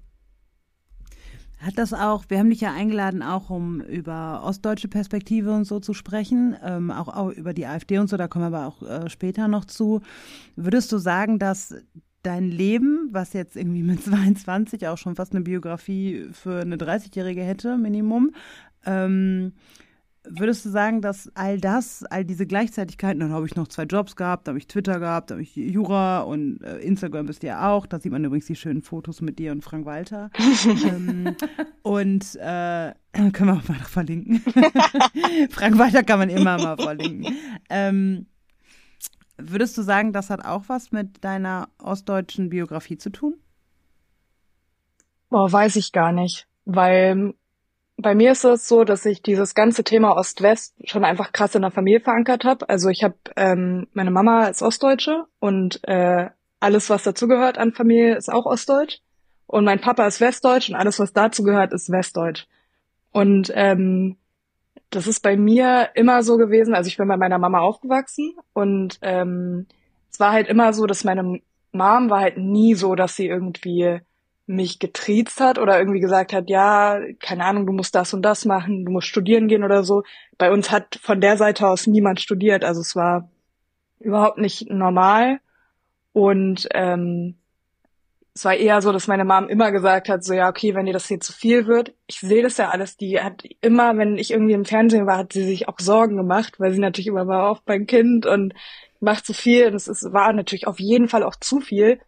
Hat 1.60 1.78
das 1.78 1.94
auch, 1.94 2.24
wir 2.30 2.40
haben 2.40 2.50
dich 2.50 2.62
ja 2.62 2.72
eingeladen, 2.72 3.22
auch 3.22 3.50
um 3.50 3.82
über 3.82 4.44
ostdeutsche 4.46 4.88
Perspektive 4.88 5.52
und 5.52 5.66
so 5.66 5.82
zu 5.82 5.94
sprechen, 5.94 6.56
ähm, 6.64 6.90
auch, 6.90 7.10
auch 7.10 7.30
über 7.32 7.54
die 7.54 7.66
AfD 7.66 7.98
und 7.98 8.08
so, 8.08 8.16
da 8.16 8.30
kommen 8.30 8.50
wir 8.50 8.58
aber 8.58 8.68
auch 8.68 8.82
äh, 8.82 9.10
später 9.10 9.50
noch 9.50 9.66
zu. 9.66 10.02
Würdest 10.56 10.90
du 10.94 10.98
sagen, 10.98 11.38
dass 11.38 11.76
dein 12.24 12.50
Leben, 12.50 13.10
was 13.12 13.34
jetzt 13.34 13.56
irgendwie 13.56 13.84
mit 13.84 14.04
22 14.04 14.88
auch 14.88 14.98
schon 14.98 15.16
fast 15.16 15.34
eine 15.34 15.42
Biografie 15.42 16.28
für 16.32 16.62
eine 16.62 16.78
30-Jährige 16.78 17.42
hätte, 17.42 17.78
Minimum, 17.78 18.32
ähm, 18.86 19.54
würdest 20.24 20.66
du 20.66 20.70
sagen, 20.70 21.02
dass 21.02 21.32
all 21.36 21.60
das, 21.60 22.04
all 22.04 22.26
diese 22.26 22.46
Gleichzeitigkeiten, 22.46 23.20
dann 23.20 23.32
habe 23.32 23.46
ich 23.46 23.56
noch 23.56 23.68
zwei 23.68 23.84
Jobs 23.84 24.16
gehabt, 24.16 24.48
da 24.48 24.52
habe 24.52 24.60
ich 24.60 24.68
Twitter 24.68 25.00
gehabt, 25.00 25.30
da 25.30 25.36
habe 25.36 25.44
ich 25.44 25.56
Jura 25.56 26.22
und 26.22 26.62
äh, 26.62 26.78
Instagram 26.80 27.26
bist 27.26 27.44
du 27.44 27.48
ja 27.48 27.70
auch, 27.72 27.86
da 27.86 28.00
sieht 28.00 28.12
man 28.12 28.24
übrigens 28.24 28.46
die 28.46 28.56
schönen 28.56 28.82
Fotos 28.82 29.22
mit 29.22 29.40
dir 29.40 29.52
und 29.52 29.64
Frank 29.64 29.86
Walter. 29.86 30.30
ähm, 30.86 31.36
und 31.82 32.36
äh, 32.36 32.94
können 33.14 33.50
wir 33.50 33.54
auch 33.54 33.68
mal 33.68 33.78
noch 33.78 33.90
verlinken. 33.90 34.42
Frank 35.50 35.78
Walter 35.78 36.04
kann 36.04 36.20
man 36.20 36.30
immer 36.30 36.58
mal 36.58 36.78
verlinken. 36.78 37.36
Ähm, 37.70 38.26
Würdest 39.40 39.78
du 39.78 39.82
sagen, 39.82 40.14
das 40.14 40.30
hat 40.30 40.46
auch 40.46 40.64
was 40.68 40.92
mit 40.92 41.24
deiner 41.24 41.70
ostdeutschen 41.82 42.50
Biografie 42.50 42.98
zu 42.98 43.10
tun? 43.10 43.36
Boah, 45.30 45.52
weiß 45.52 45.76
ich 45.76 45.92
gar 45.92 46.12
nicht, 46.12 46.48
weil 46.66 47.34
bei 47.98 48.16
mir 48.16 48.32
ist 48.32 48.46
es 48.46 48.68
so, 48.68 48.84
dass 48.84 49.06
ich 49.06 49.22
dieses 49.22 49.54
ganze 49.54 49.84
Thema 49.84 50.16
Ost-West 50.16 50.76
schon 50.86 51.04
einfach 51.04 51.34
krass 51.34 51.56
in 51.56 51.62
der 51.62 51.72
Familie 51.72 52.00
verankert 52.00 52.46
habe. 52.46 52.68
Also 52.70 52.90
ich 52.90 53.04
habe 53.04 53.16
ähm, 53.36 53.88
meine 53.94 54.12
Mama 54.12 54.48
ist 54.48 54.62
Ostdeutsche 54.62 55.26
und 55.40 55.82
äh, 55.84 56.30
alles, 56.60 56.90
was 56.90 57.04
dazugehört 57.04 57.58
an 57.58 57.74
Familie, 57.74 58.16
ist 58.16 58.32
auch 58.32 58.46
Ostdeutsch. 58.46 59.00
Und 59.48 59.66
mein 59.66 59.82
Papa 59.82 60.06
ist 60.06 60.22
Westdeutsch 60.22 60.70
und 60.70 60.76
alles, 60.76 61.00
was 61.00 61.14
dazu 61.14 61.44
gehört, 61.44 61.74
ist 61.74 61.92
Westdeutsch. 61.92 62.46
Und 63.12 63.52
ähm, 63.56 64.18
das 64.90 65.08
ist 65.08 65.22
bei 65.22 65.38
mir 65.38 65.90
immer 65.96 66.24
so 66.24 66.38
gewesen, 66.38 66.74
also 66.74 66.88
ich 66.88 66.98
bin 66.98 67.08
bei 67.08 67.18
meiner 67.18 67.38
Mama 67.38 67.60
aufgewachsen 67.60 68.34
und 68.54 68.98
ähm, 69.02 69.68
es 70.12 70.20
war 70.20 70.32
halt 70.32 70.48
immer 70.48 70.74
so, 70.74 70.86
dass 70.88 71.04
meine 71.04 71.40
Mom 71.72 72.10
war 72.10 72.22
halt 72.22 72.38
nie 72.38 72.74
so, 72.76 72.96
dass 72.96 73.16
sie 73.16 73.28
irgendwie 73.28 74.00
mich 74.48 74.80
getriezt 74.80 75.40
hat 75.40 75.60
oder 75.60 75.78
irgendwie 75.78 76.00
gesagt 76.00 76.34
hat, 76.34 76.50
ja, 76.50 77.00
keine 77.20 77.46
Ahnung, 77.46 77.68
du 77.68 77.74
musst 77.74 77.94
das 77.94 78.14
und 78.16 78.24
das 78.24 78.46
machen, 78.46 78.86
du 78.86 78.92
musst 78.92 79.08
studieren 79.08 79.48
gehen 79.48 79.64
oder 79.64 79.84
so. 79.84 80.04
Bei 80.40 80.52
uns 80.52 80.72
hat 80.72 81.00
von 81.04 81.22
der 81.22 81.38
Seite 81.38 81.68
aus 81.68 81.86
niemand 81.86 82.20
studiert, 82.20 82.66
also 82.66 82.82
es 82.82 82.96
war 82.96 83.30
überhaupt 84.00 84.40
nicht 84.40 84.70
normal. 84.70 85.40
Und 86.14 86.68
ähm, 86.74 87.39
es 88.34 88.46
war 88.46 88.56
eher 88.56 88.82
so, 88.82 88.92
dass 88.92 89.08
meine 89.08 89.26
Mom 89.26 89.50
immer 89.50 89.72
gesagt 89.72 90.08
hat, 90.08 90.24
so 90.24 90.34
ja, 90.34 90.50
okay, 90.50 90.76
wenn 90.76 90.86
dir 90.86 90.94
das 90.94 91.08
hier 91.08 91.20
zu 91.20 91.34
viel 91.34 91.68
wird, 91.68 91.94
ich 92.08 92.20
sehe 92.20 92.44
das 92.44 92.58
ja 92.58 92.70
alles, 92.70 92.96
die 92.96 93.20
hat 93.20 93.44
immer, 93.62 93.98
wenn 93.98 94.18
ich 94.18 94.32
irgendwie 94.32 94.54
im 94.54 94.66
Fernsehen 94.66 95.08
war, 95.08 95.18
hat 95.18 95.34
sie 95.34 95.44
sich 95.44 95.68
auch 95.68 95.80
Sorgen 95.80 96.18
gemacht, 96.18 96.60
weil 96.60 96.72
sie 96.72 96.80
natürlich 96.80 97.08
immer 97.08 97.28
war 97.28 97.50
auf 97.50 97.62
mein 97.66 97.88
Kind 97.88 98.26
und 98.26 98.54
macht 99.00 99.26
zu 99.26 99.34
viel. 99.34 99.68
Und 99.68 99.76
es 99.76 99.88
ist, 99.88 100.14
war 100.14 100.32
natürlich 100.34 100.68
auf 100.68 100.80
jeden 100.80 101.08
Fall 101.08 101.24
auch 101.24 101.36
zu 101.36 101.60
viel. 101.60 102.00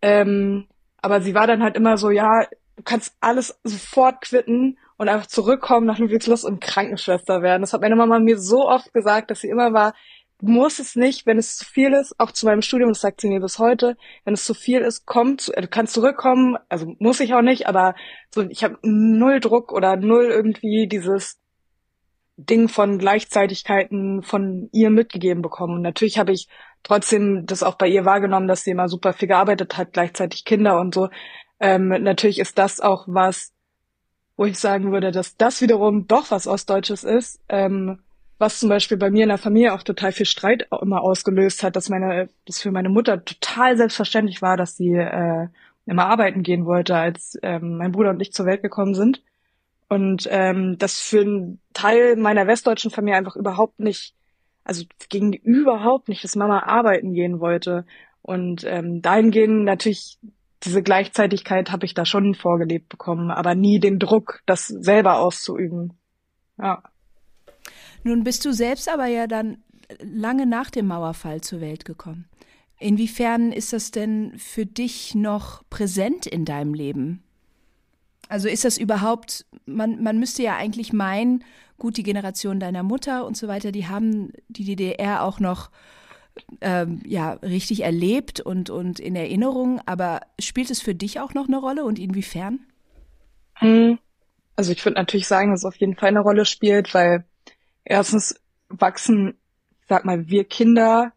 Ähm, 0.00 0.66
aber 1.00 1.20
sie 1.20 1.34
war 1.34 1.46
dann 1.46 1.62
halt 1.62 1.76
immer 1.76 1.96
so, 1.96 2.10
ja, 2.10 2.46
du 2.76 2.82
kannst 2.82 3.16
alles 3.20 3.58
sofort 3.64 4.20
quitten 4.22 4.78
und 4.96 5.08
einfach 5.08 5.26
zurückkommen 5.26 5.86
nach 5.86 5.98
Ludwigslust 5.98 6.44
und 6.44 6.60
Krankenschwester 6.60 7.42
werden. 7.42 7.62
Das 7.62 7.72
hat 7.72 7.80
meine 7.80 7.96
Mama 7.96 8.18
mir 8.18 8.38
so 8.38 8.68
oft 8.68 8.92
gesagt, 8.92 9.30
dass 9.30 9.40
sie 9.40 9.48
immer 9.48 9.72
war, 9.72 9.94
muss 10.42 10.80
es 10.80 10.96
nicht, 10.96 11.24
wenn 11.24 11.38
es 11.38 11.56
zu 11.56 11.64
viel 11.64 11.92
ist, 11.92 12.18
auch 12.18 12.32
zu 12.32 12.46
meinem 12.46 12.62
Studium, 12.62 12.90
das 12.90 13.00
sagt 13.00 13.20
sie 13.20 13.28
mir 13.28 13.40
bis 13.40 13.60
heute, 13.60 13.96
wenn 14.24 14.34
es 14.34 14.44
zu 14.44 14.54
viel 14.54 14.80
ist, 14.80 15.06
komm, 15.06 15.38
zu, 15.38 15.52
du 15.52 15.68
kannst 15.68 15.94
zurückkommen, 15.94 16.56
also 16.68 16.94
muss 16.98 17.20
ich 17.20 17.32
auch 17.32 17.42
nicht, 17.42 17.68
aber 17.68 17.94
so, 18.30 18.42
ich 18.42 18.64
habe 18.64 18.76
null 18.82 19.38
Druck 19.38 19.72
oder 19.72 19.96
null 19.96 20.24
irgendwie 20.24 20.88
dieses 20.88 21.38
Ding 22.36 22.68
von 22.68 22.98
Gleichzeitigkeiten 22.98 24.22
von 24.22 24.68
ihr 24.72 24.90
mitgegeben 24.90 25.42
bekommen. 25.42 25.76
Und 25.76 25.82
natürlich 25.82 26.18
habe 26.18 26.32
ich 26.32 26.48
trotzdem 26.82 27.46
das 27.46 27.62
auch 27.62 27.76
bei 27.76 27.86
ihr 27.86 28.04
wahrgenommen, 28.04 28.48
dass 28.48 28.64
sie 28.64 28.72
immer 28.72 28.88
super 28.88 29.12
viel 29.12 29.28
gearbeitet 29.28 29.76
hat, 29.76 29.92
gleichzeitig 29.92 30.44
Kinder 30.44 30.80
und 30.80 30.92
so. 30.92 31.08
Ähm, 31.60 31.88
natürlich 31.88 32.40
ist 32.40 32.58
das 32.58 32.80
auch 32.80 33.04
was, 33.06 33.52
wo 34.36 34.44
ich 34.46 34.58
sagen 34.58 34.90
würde, 34.90 35.12
dass 35.12 35.36
das 35.36 35.60
wiederum 35.60 36.08
doch 36.08 36.32
was 36.32 36.48
Ostdeutsches 36.48 37.04
ist. 37.04 37.40
Ähm, 37.48 38.00
was 38.42 38.58
zum 38.58 38.68
Beispiel 38.68 38.98
bei 38.98 39.08
mir 39.10 39.22
in 39.22 39.28
der 39.28 39.38
Familie 39.38 39.72
auch 39.72 39.84
total 39.84 40.12
viel 40.12 40.26
Streit 40.26 40.66
immer 40.82 41.00
ausgelöst 41.00 41.62
hat, 41.62 41.76
dass 41.76 41.88
meine, 41.88 42.28
das 42.44 42.60
für 42.60 42.72
meine 42.72 42.88
Mutter 42.88 43.24
total 43.24 43.76
selbstverständlich 43.76 44.42
war, 44.42 44.56
dass 44.56 44.76
sie 44.76 44.94
äh, 44.94 45.46
immer 45.86 46.06
arbeiten 46.06 46.42
gehen 46.42 46.66
wollte, 46.66 46.96
als 46.96 47.38
ähm, 47.42 47.76
mein 47.78 47.92
Bruder 47.92 48.10
und 48.10 48.20
ich 48.20 48.32
zur 48.32 48.44
Welt 48.46 48.60
gekommen 48.60 48.94
sind. 48.94 49.22
Und 49.88 50.26
ähm, 50.30 50.76
das 50.76 51.00
für 51.00 51.20
einen 51.20 51.60
Teil 51.72 52.16
meiner 52.16 52.46
westdeutschen 52.48 52.90
Familie 52.90 53.16
einfach 53.16 53.36
überhaupt 53.36 53.78
nicht, 53.78 54.14
also 54.64 54.84
ging 55.08 55.32
überhaupt 55.32 56.08
nicht, 56.08 56.24
dass 56.24 56.34
Mama 56.34 56.64
arbeiten 56.64 57.14
gehen 57.14 57.38
wollte. 57.38 57.86
Und 58.22 58.64
ähm, 58.64 59.02
dahingehend 59.02 59.64
natürlich 59.64 60.18
diese 60.64 60.82
Gleichzeitigkeit 60.82 61.70
habe 61.70 61.86
ich 61.86 61.94
da 61.94 62.04
schon 62.04 62.34
vorgelebt 62.34 62.88
bekommen, 62.88 63.30
aber 63.30 63.54
nie 63.54 63.78
den 63.78 64.00
Druck, 64.00 64.42
das 64.46 64.66
selber 64.66 65.18
auszuüben. 65.18 65.96
Ja. 66.58 66.82
Nun 68.04 68.24
bist 68.24 68.44
du 68.44 68.52
selbst 68.52 68.88
aber 68.88 69.06
ja 69.06 69.26
dann 69.26 69.58
lange 70.00 70.46
nach 70.46 70.70
dem 70.70 70.86
Mauerfall 70.86 71.40
zur 71.40 71.60
Welt 71.60 71.84
gekommen. 71.84 72.26
Inwiefern 72.78 73.52
ist 73.52 73.72
das 73.72 73.90
denn 73.90 74.32
für 74.38 74.66
dich 74.66 75.14
noch 75.14 75.62
präsent 75.70 76.26
in 76.26 76.44
deinem 76.44 76.74
Leben? 76.74 77.22
Also 78.28 78.48
ist 78.48 78.64
das 78.64 78.78
überhaupt, 78.78 79.46
man, 79.66 80.02
man 80.02 80.18
müsste 80.18 80.42
ja 80.42 80.56
eigentlich 80.56 80.92
meinen, 80.92 81.44
gut, 81.78 81.96
die 81.96 82.02
Generation 82.02 82.60
deiner 82.60 82.82
Mutter 82.82 83.26
und 83.26 83.36
so 83.36 83.46
weiter, 83.46 83.72
die 83.72 83.86
haben 83.86 84.32
die 84.48 84.64
DDR 84.64 85.22
auch 85.22 85.38
noch 85.38 85.70
ähm, 86.60 87.00
ja, 87.04 87.32
richtig 87.34 87.82
erlebt 87.82 88.40
und, 88.40 88.70
und 88.70 88.98
in 88.98 89.14
Erinnerung, 89.14 89.80
aber 89.86 90.20
spielt 90.40 90.70
es 90.70 90.80
für 90.80 90.94
dich 90.94 91.20
auch 91.20 91.34
noch 91.34 91.46
eine 91.46 91.58
Rolle 91.58 91.84
und 91.84 91.98
inwiefern? 91.98 92.60
Hm. 93.54 93.98
Also 94.56 94.72
ich 94.72 94.84
würde 94.84 94.98
natürlich 94.98 95.28
sagen, 95.28 95.50
dass 95.50 95.60
es 95.60 95.64
auf 95.64 95.76
jeden 95.76 95.96
Fall 95.96 96.08
eine 96.08 96.20
Rolle 96.20 96.44
spielt, 96.44 96.94
weil 96.94 97.24
erstens 97.84 98.40
wachsen, 98.68 99.34
sag 99.88 100.04
mal, 100.04 100.28
wir 100.28 100.44
Kinder 100.44 101.12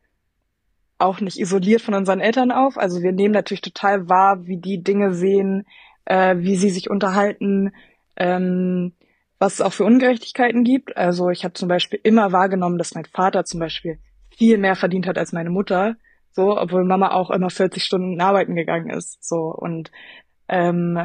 auch 0.97 1.19
nicht 1.19 1.39
isoliert 1.39 1.81
von 1.81 1.93
unseren 1.93 2.19
Eltern 2.19 2.51
auf. 2.51 2.77
Also 2.77 3.01
wir 3.01 3.11
nehmen 3.11 3.33
natürlich 3.33 3.61
total 3.61 4.09
wahr, 4.09 4.45
wie 4.45 4.57
die 4.57 4.81
Dinge 4.81 5.13
sehen, 5.13 5.65
äh, 6.05 6.35
wie 6.37 6.55
sie 6.55 6.69
sich 6.69 6.89
unterhalten, 6.89 7.73
ähm, 8.15 8.93
was 9.39 9.55
es 9.55 9.61
auch 9.61 9.73
für 9.73 9.83
Ungerechtigkeiten 9.83 10.63
gibt. 10.63 10.95
Also 10.95 11.29
ich 11.29 11.43
habe 11.43 11.53
zum 11.53 11.67
Beispiel 11.67 11.99
immer 12.03 12.31
wahrgenommen, 12.31 12.77
dass 12.77 12.95
mein 12.95 13.05
Vater 13.05 13.43
zum 13.43 13.59
Beispiel 13.59 13.99
viel 14.29 14.57
mehr 14.57 14.75
verdient 14.75 15.07
hat 15.07 15.17
als 15.17 15.33
meine 15.33 15.49
Mutter, 15.49 15.95
so, 16.31 16.57
obwohl 16.57 16.83
Mama 16.85 17.11
auch 17.11 17.31
immer 17.31 17.49
40 17.49 17.83
Stunden 17.83 18.19
arbeiten 18.21 18.55
gegangen 18.55 18.89
ist, 18.89 19.23
so 19.27 19.53
und 19.53 19.91
ähm, 20.47 20.97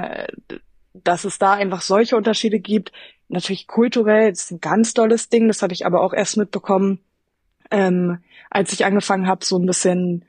dass 0.92 1.24
es 1.24 1.38
da 1.38 1.53
einfach 1.53 1.81
solche 1.81 2.16
Unterschiede 2.16 2.61
gibt. 2.61 2.92
Natürlich 3.29 3.66
kulturell, 3.66 4.31
das 4.31 4.44
ist 4.44 4.50
ein 4.53 4.61
ganz 4.61 4.94
tolles 4.94 5.29
Ding, 5.29 5.48
das 5.48 5.62
habe 5.62 5.72
ich 5.72 5.87
aber 5.87 6.03
auch 6.03 6.12
erst 6.12 6.37
mitbekommen, 6.37 7.00
ähm, 7.70 8.18
als 8.50 8.72
ich 8.72 8.85
angefangen 8.85 9.26
habe, 9.26 9.44
so 9.44 9.59
ein 9.59 9.66
bisschen 9.66 10.24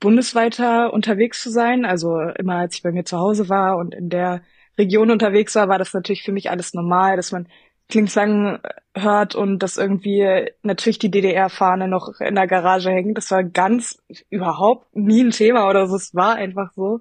bundesweiter 0.00 0.92
unterwegs 0.92 1.42
zu 1.42 1.50
sein. 1.50 1.84
Also 1.84 2.20
immer 2.20 2.56
als 2.56 2.76
ich 2.76 2.82
bei 2.82 2.92
mir 2.92 3.04
zu 3.04 3.18
Hause 3.18 3.48
war 3.48 3.76
und 3.76 3.94
in 3.94 4.08
der 4.08 4.42
Region 4.78 5.10
unterwegs 5.10 5.54
war, 5.54 5.68
war 5.68 5.78
das 5.78 5.94
natürlich 5.94 6.22
für 6.22 6.32
mich 6.32 6.50
alles 6.50 6.74
normal, 6.74 7.16
dass 7.16 7.32
man 7.32 7.48
Klingslang 7.88 8.60
hört 8.94 9.34
und 9.34 9.58
dass 9.58 9.76
irgendwie 9.76 10.50
natürlich 10.62 10.98
die 10.98 11.10
DDR-Fahne 11.10 11.86
noch 11.88 12.20
in 12.20 12.34
der 12.34 12.46
Garage 12.46 12.90
hängt. 12.90 13.16
Das 13.16 13.30
war 13.30 13.44
ganz 13.44 14.02
überhaupt 14.30 14.94
nie 14.96 15.22
ein 15.22 15.30
Thema 15.30 15.68
oder 15.68 15.86
so. 15.86 15.96
Es 15.96 16.14
war 16.14 16.36
einfach 16.36 16.72
so. 16.74 17.00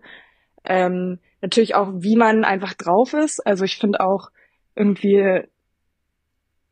Ähm, 0.65 1.19
natürlich 1.43 1.75
auch, 1.75 1.89
wie 1.93 2.15
man 2.15 2.45
einfach 2.45 2.73
drauf 2.73 3.13
ist. 3.13 3.45
Also 3.45 3.65
ich 3.65 3.77
finde 3.77 3.99
auch 3.99 4.31
irgendwie 4.75 5.41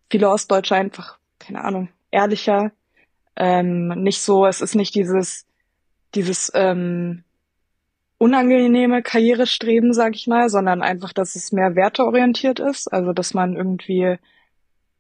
viele 0.10 0.30
Ostdeutsche 0.30 0.76
einfach, 0.76 1.20
keine 1.40 1.64
Ahnung, 1.64 1.90
ehrlicher. 2.10 2.72
Ähm, 3.36 3.90
nicht 3.90 4.22
so, 4.22 4.46
es 4.46 4.62
ist 4.62 4.76
nicht 4.76 4.96
dieses, 4.96 5.46
dieses 6.16 6.52
ähm, 6.56 7.24
unangenehme 8.18 9.02
Karrierestreben, 9.04 9.94
sag 9.94 10.16
ich 10.16 10.28
mal, 10.28 10.48
sondern 10.48 10.82
einfach, 10.82 11.12
dass 11.12 11.36
es 11.36 11.52
mehr 11.52 11.76
werteorientiert 11.76 12.60
ist. 12.62 12.92
Also 12.92 13.12
dass 13.12 13.34
man 13.34 13.58
irgendwie 13.58 14.16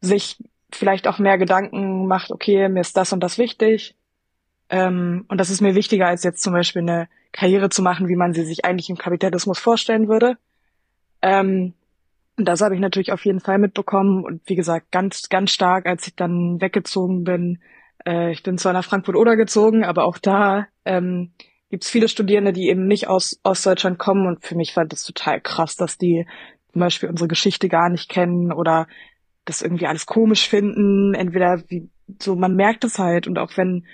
sich 0.01 0.37
vielleicht 0.69 1.07
auch 1.07 1.17
mehr 1.17 1.37
Gedanken 1.37 2.07
macht, 2.07 2.31
okay, 2.31 2.67
mir 2.67 2.81
ist 2.81 2.97
das 2.97 3.13
und 3.13 3.21
das 3.21 3.37
wichtig. 3.37 3.95
Ähm, 4.69 5.23
und 5.29 5.37
das 5.37 5.49
ist 5.49 5.61
mir 5.61 5.75
wichtiger, 5.75 6.07
als 6.07 6.23
jetzt 6.23 6.43
zum 6.43 6.51
Beispiel 6.51 6.81
eine 6.81 7.07
Karriere 7.31 7.69
zu 7.69 7.81
machen, 7.81 8.07
wie 8.07 8.15
man 8.15 8.33
sie 8.33 8.43
sich 8.43 8.65
eigentlich 8.65 8.89
im 8.89 8.97
Kapitalismus 8.97 9.59
vorstellen 9.59 10.07
würde. 10.07 10.37
Ähm, 11.21 11.73
und 12.37 12.47
das 12.47 12.61
habe 12.61 12.75
ich 12.75 12.81
natürlich 12.81 13.11
auf 13.11 13.25
jeden 13.25 13.39
Fall 13.39 13.59
mitbekommen 13.59 14.23
und 14.23 14.41
wie 14.45 14.55
gesagt, 14.55 14.91
ganz, 14.91 15.29
ganz 15.29 15.51
stark, 15.51 15.85
als 15.85 16.07
ich 16.07 16.15
dann 16.15 16.59
weggezogen 16.59 17.23
bin. 17.23 17.59
Äh, 18.05 18.31
ich 18.31 18.43
bin 18.43 18.57
zwar 18.57 18.73
nach 18.73 18.85
Frankfurt-Oder 18.85 19.35
gezogen, 19.35 19.83
aber 19.83 20.05
auch 20.05 20.17
da 20.17 20.67
ähm, 20.85 21.33
gibt 21.69 21.83
es 21.83 21.89
viele 21.89 22.07
Studierende, 22.07 22.53
die 22.53 22.69
eben 22.69 22.85
nicht 22.85 23.07
aus 23.07 23.39
Ostdeutschland 23.43 23.99
kommen 23.99 24.27
und 24.27 24.45
für 24.45 24.55
mich 24.55 24.75
war 24.75 24.85
das 24.85 25.03
total 25.03 25.39
krass, 25.41 25.75
dass 25.75 25.97
die 25.97 26.25
zum 26.71 26.79
Beispiel 26.79 27.09
unsere 27.09 27.27
Geschichte 27.27 27.69
gar 27.69 27.89
nicht 27.89 28.09
kennen 28.09 28.51
oder 28.51 28.87
das 29.45 29.61
irgendwie 29.61 29.87
alles 29.87 30.05
komisch 30.05 30.47
finden. 30.47 31.13
Entweder 31.13 31.63
wie 31.67 31.89
so, 32.19 32.35
man 32.35 32.55
merkt 32.55 32.83
es 32.83 32.99
halt 32.99 33.27
und 33.27 33.37
auch 33.37 33.55
wenn 33.57 33.85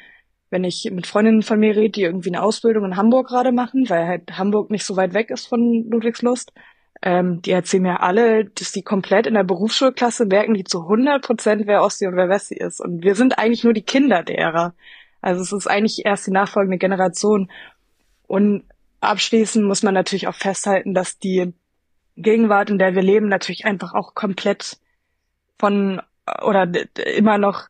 wenn 0.50 0.64
ich 0.64 0.90
mit 0.92 1.08
Freundinnen 1.08 1.42
von 1.42 1.60
mir 1.60 1.76
rede, 1.76 1.92
die 1.92 2.04
irgendwie 2.04 2.30
eine 2.30 2.42
Ausbildung 2.42 2.86
in 2.86 2.98
Hamburg 2.98 3.28
gerade 3.28 3.52
machen, 3.52 3.90
weil 3.90 4.08
halt 4.08 4.38
Hamburg 4.38 4.72
nicht 4.72 4.86
so 4.86 4.96
weit 4.96 5.14
weg 5.14 5.30
ist 5.30 5.48
von 5.48 5.90
Ludwigslust, 5.90 6.54
ähm, 7.02 7.42
die 7.42 7.52
erzählen 7.52 7.84
mir 7.84 8.02
alle, 8.02 8.46
dass 8.46 8.72
die 8.72 8.82
komplett 8.82 9.28
in 9.28 9.36
der 9.36 9.44
Berufsschulklasse 9.44 10.26
merken, 10.26 10.54
die 10.54 10.64
zu 10.64 10.82
100 10.84 11.24
Prozent, 11.24 11.68
wer 11.68 11.84
Ossi 11.84 12.08
und 12.08 12.16
wer 12.16 12.30
Wessi 12.30 12.56
ist. 12.56 12.80
Und 12.80 13.04
wir 13.04 13.16
sind 13.16 13.38
eigentlich 13.38 13.64
nur 13.64 13.74
die 13.74 13.84
Kinder 13.84 14.24
derer. 14.24 14.74
Also 15.22 15.42
es 15.42 15.52
ist 15.52 15.68
eigentlich 15.68 16.06
erst 16.06 16.28
die 16.28 16.32
nachfolgende 16.32 16.78
Generation. 16.78 17.52
Und 18.26 18.64
abschließend 19.02 19.66
muss 19.66 19.84
man 19.84 19.94
natürlich 19.94 20.28
auch 20.28 20.36
festhalten, 20.36 20.94
dass 20.94 21.20
die 21.20 21.54
Gegenwart, 22.16 22.70
in 22.70 22.80
der 22.80 22.96
wir 22.96 23.04
leben, 23.04 23.28
natürlich 23.28 23.66
einfach 23.66 23.94
auch 23.94 24.16
komplett 24.16 24.78
von 25.60 26.02
oder 26.44 26.68
immer 27.16 27.38
noch 27.38 27.68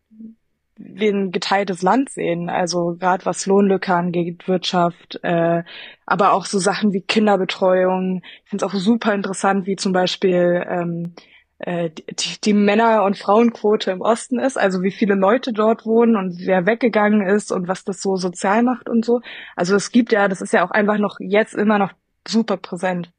wie 0.77 1.09
ein 1.09 1.31
geteiltes 1.31 1.81
Land 1.81 2.09
sehen. 2.09 2.49
Also 2.49 2.95
gerade 2.99 3.25
was 3.25 3.45
Lohnlücke 3.45 3.93
angeht, 3.93 4.47
Wirtschaft, 4.47 5.19
äh, 5.23 5.63
aber 6.05 6.33
auch 6.33 6.45
so 6.45 6.59
Sachen 6.59 6.93
wie 6.93 7.01
Kinderbetreuung. 7.01 8.21
Ich 8.43 8.49
finde 8.49 8.65
es 8.65 8.71
auch 8.71 8.77
super 8.77 9.13
interessant, 9.13 9.65
wie 9.65 9.75
zum 9.75 9.93
Beispiel 9.93 10.65
ähm, 10.69 11.13
äh, 11.59 11.89
die, 11.89 12.39
die 12.43 12.53
Männer- 12.53 13.03
und 13.03 13.17
Frauenquote 13.17 13.91
im 13.91 14.01
Osten 14.01 14.39
ist, 14.39 14.57
also 14.57 14.83
wie 14.83 14.91
viele 14.91 15.15
Leute 15.15 15.53
dort 15.53 15.85
wohnen 15.85 16.15
und 16.15 16.45
wer 16.45 16.65
weggegangen 16.65 17.25
ist 17.27 17.51
und 17.51 17.67
was 17.67 17.83
das 17.83 18.01
so 18.01 18.15
sozial 18.15 18.63
macht 18.63 18.89
und 18.89 19.03
so. 19.03 19.21
Also 19.55 19.75
es 19.75 19.91
gibt 19.91 20.11
ja, 20.11 20.27
das 20.27 20.41
ist 20.41 20.53
ja 20.53 20.65
auch 20.65 20.71
einfach 20.71 20.99
noch 20.99 21.17
jetzt 21.19 21.55
immer 21.55 21.79
noch 21.79 21.93
super 22.27 22.57
präsent. 22.57 23.11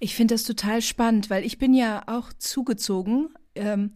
Ich 0.00 0.14
finde 0.14 0.34
das 0.34 0.44
total 0.44 0.80
spannend, 0.80 1.30
weil 1.30 1.44
ich 1.44 1.58
bin 1.58 1.74
ja 1.74 2.02
auch 2.06 2.32
zugezogen 2.32 3.30
ähm, 3.54 3.92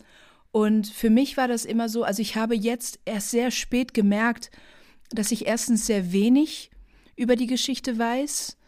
und 0.53 0.87
für 0.87 1.11
mich 1.11 1.37
war 1.39 1.49
das 1.49 1.65
immer 1.65 1.89
so, 1.89 2.05
also 2.05 2.21
ich 2.21 2.37
habe 2.37 2.55
jetzt 2.55 3.01
erst 3.07 3.31
sehr 3.31 3.51
spät 3.51 3.95
gemerkt, 3.95 4.51
dass 5.11 5.33
ich 5.33 5.47
erstens 5.47 5.87
sehr 5.87 6.13
wenig 6.13 6.71
über 7.17 7.37
die 7.37 7.47
Geschichte 7.47 7.99
weiß, 7.99 8.59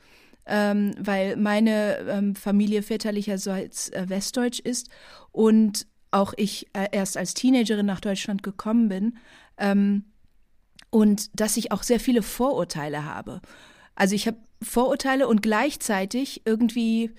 ähm, 0.46 0.94
weil 0.98 1.36
meine 1.36 1.98
ähm, 2.08 2.34
Familie 2.34 2.82
väterlicherseits 2.82 3.90
äh, 3.90 4.06
westdeutsch 4.08 4.60
ist 4.60 4.88
und 5.30 5.86
auch 6.10 6.32
ich 6.36 6.68
äh, 6.72 6.88
erst 6.90 7.16
als 7.16 7.34
Teenagerin 7.34 7.86
nach 7.86 8.00
Deutschland 8.00 8.42
gekommen 8.42 8.88
bin 8.88 9.18
ähm, 9.58 10.04
und 10.90 11.38
dass 11.38 11.56
ich 11.56 11.70
auch 11.70 11.82
sehr 11.82 12.00
viele 12.00 12.22
Vorurteile 12.22 13.04
habe. 13.04 13.40
Also 13.94 14.14
ich 14.14 14.26
habe 14.26 14.38
Vorurteile 14.62 15.28
und 15.28 15.42
gleichzeitig 15.42 16.42
irgendwie 16.46 17.10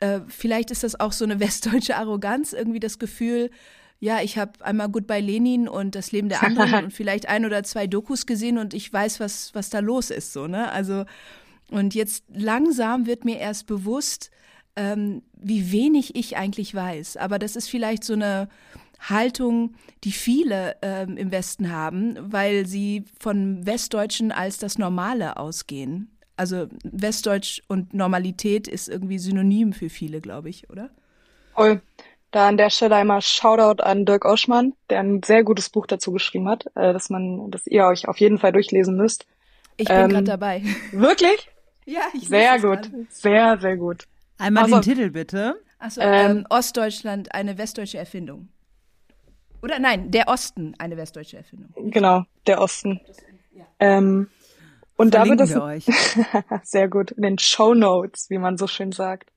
äh, 0.00 0.20
vielleicht 0.28 0.70
ist 0.70 0.82
das 0.82 0.98
auch 0.98 1.12
so 1.12 1.24
eine 1.24 1.40
westdeutsche 1.40 1.96
Arroganz, 1.96 2.52
irgendwie 2.52 2.80
das 2.80 2.98
Gefühl, 2.98 3.50
ja, 3.98 4.20
ich 4.20 4.36
habe 4.36 4.52
einmal 4.64 4.90
Goodbye 4.90 5.20
Lenin 5.20 5.68
und 5.68 5.94
das 5.94 6.12
Leben 6.12 6.28
der 6.28 6.42
anderen 6.42 6.84
und 6.84 6.92
vielleicht 6.92 7.28
ein 7.28 7.46
oder 7.46 7.62
zwei 7.62 7.86
Dokus 7.86 8.26
gesehen 8.26 8.58
und 8.58 8.74
ich 8.74 8.92
weiß, 8.92 9.20
was, 9.20 9.54
was 9.54 9.70
da 9.70 9.78
los 9.78 10.10
ist, 10.10 10.32
so, 10.32 10.46
ne? 10.46 10.70
Also, 10.70 11.04
und 11.70 11.94
jetzt 11.94 12.24
langsam 12.28 13.06
wird 13.06 13.24
mir 13.24 13.38
erst 13.38 13.66
bewusst, 13.66 14.30
ähm, 14.76 15.22
wie 15.34 15.72
wenig 15.72 16.14
ich 16.14 16.36
eigentlich 16.36 16.74
weiß. 16.74 17.16
Aber 17.16 17.38
das 17.38 17.56
ist 17.56 17.68
vielleicht 17.68 18.04
so 18.04 18.12
eine 18.12 18.48
Haltung, 19.00 19.74
die 20.04 20.12
viele 20.12 20.76
ähm, 20.82 21.16
im 21.16 21.30
Westen 21.30 21.72
haben, 21.72 22.16
weil 22.20 22.66
sie 22.66 23.04
von 23.18 23.66
Westdeutschen 23.66 24.32
als 24.32 24.58
das 24.58 24.78
Normale 24.78 25.38
ausgehen. 25.38 26.15
Also 26.36 26.68
Westdeutsch 26.84 27.62
und 27.68 27.94
Normalität 27.94 28.68
ist 28.68 28.88
irgendwie 28.88 29.18
synonym 29.18 29.72
für 29.72 29.88
viele, 29.88 30.20
glaube 30.20 30.50
ich, 30.50 30.68
oder? 30.70 30.90
Voll. 31.54 31.80
Da 32.30 32.48
an 32.48 32.58
der 32.58 32.70
Stelle 32.70 32.96
einmal 32.96 33.22
Shoutout 33.22 33.82
an 33.82 34.04
Dirk 34.04 34.24
Oschmann, 34.24 34.74
der 34.90 35.00
ein 35.00 35.22
sehr 35.22 35.42
gutes 35.44 35.70
Buch 35.70 35.86
dazu 35.86 36.12
geschrieben 36.12 36.48
hat, 36.48 36.66
äh, 36.74 36.92
dass 36.92 37.08
man, 37.08 37.50
dass 37.50 37.66
ihr 37.66 37.86
euch 37.86 38.08
auf 38.08 38.18
jeden 38.18 38.38
Fall 38.38 38.52
durchlesen 38.52 38.96
müsst. 38.96 39.26
Ich 39.76 39.88
bin 39.88 39.96
ähm, 39.96 40.08
gerade 40.10 40.24
dabei. 40.24 40.62
Wirklich? 40.92 41.48
Ja, 41.86 42.02
ich 42.12 42.28
Sehr 42.28 42.60
gut. 42.60 42.82
Grad. 42.82 42.90
Sehr, 43.10 43.58
sehr 43.58 43.76
gut. 43.76 44.06
Einmal 44.38 44.64
also, 44.64 44.80
den 44.80 44.82
Titel 44.82 45.10
bitte. 45.10 45.56
Achso, 45.78 46.00
ähm, 46.00 46.38
ähm, 46.38 46.46
Ostdeutschland, 46.50 47.34
eine 47.34 47.58
westdeutsche 47.58 47.98
Erfindung. 47.98 48.48
Oder 49.62 49.78
nein, 49.78 50.10
der 50.10 50.28
Osten, 50.28 50.74
eine 50.78 50.96
westdeutsche 50.96 51.38
Erfindung. 51.38 51.90
Genau, 51.90 52.24
der 52.46 52.60
Osten. 52.60 53.00
Ja. 53.54 53.64
Ähm, 53.78 54.28
und 54.96 55.14
Verlinken 55.14 55.38
da 55.38 55.54
wird 55.54 55.54
wir 55.54 55.62
euch. 55.62 55.84
sehr 56.62 56.88
gut, 56.88 57.10
in 57.12 57.22
den 57.22 57.38
Show 57.38 57.74
Notes, 57.74 58.30
wie 58.30 58.38
man 58.38 58.56
so 58.56 58.66
schön 58.66 58.92
sagt. 58.92 59.30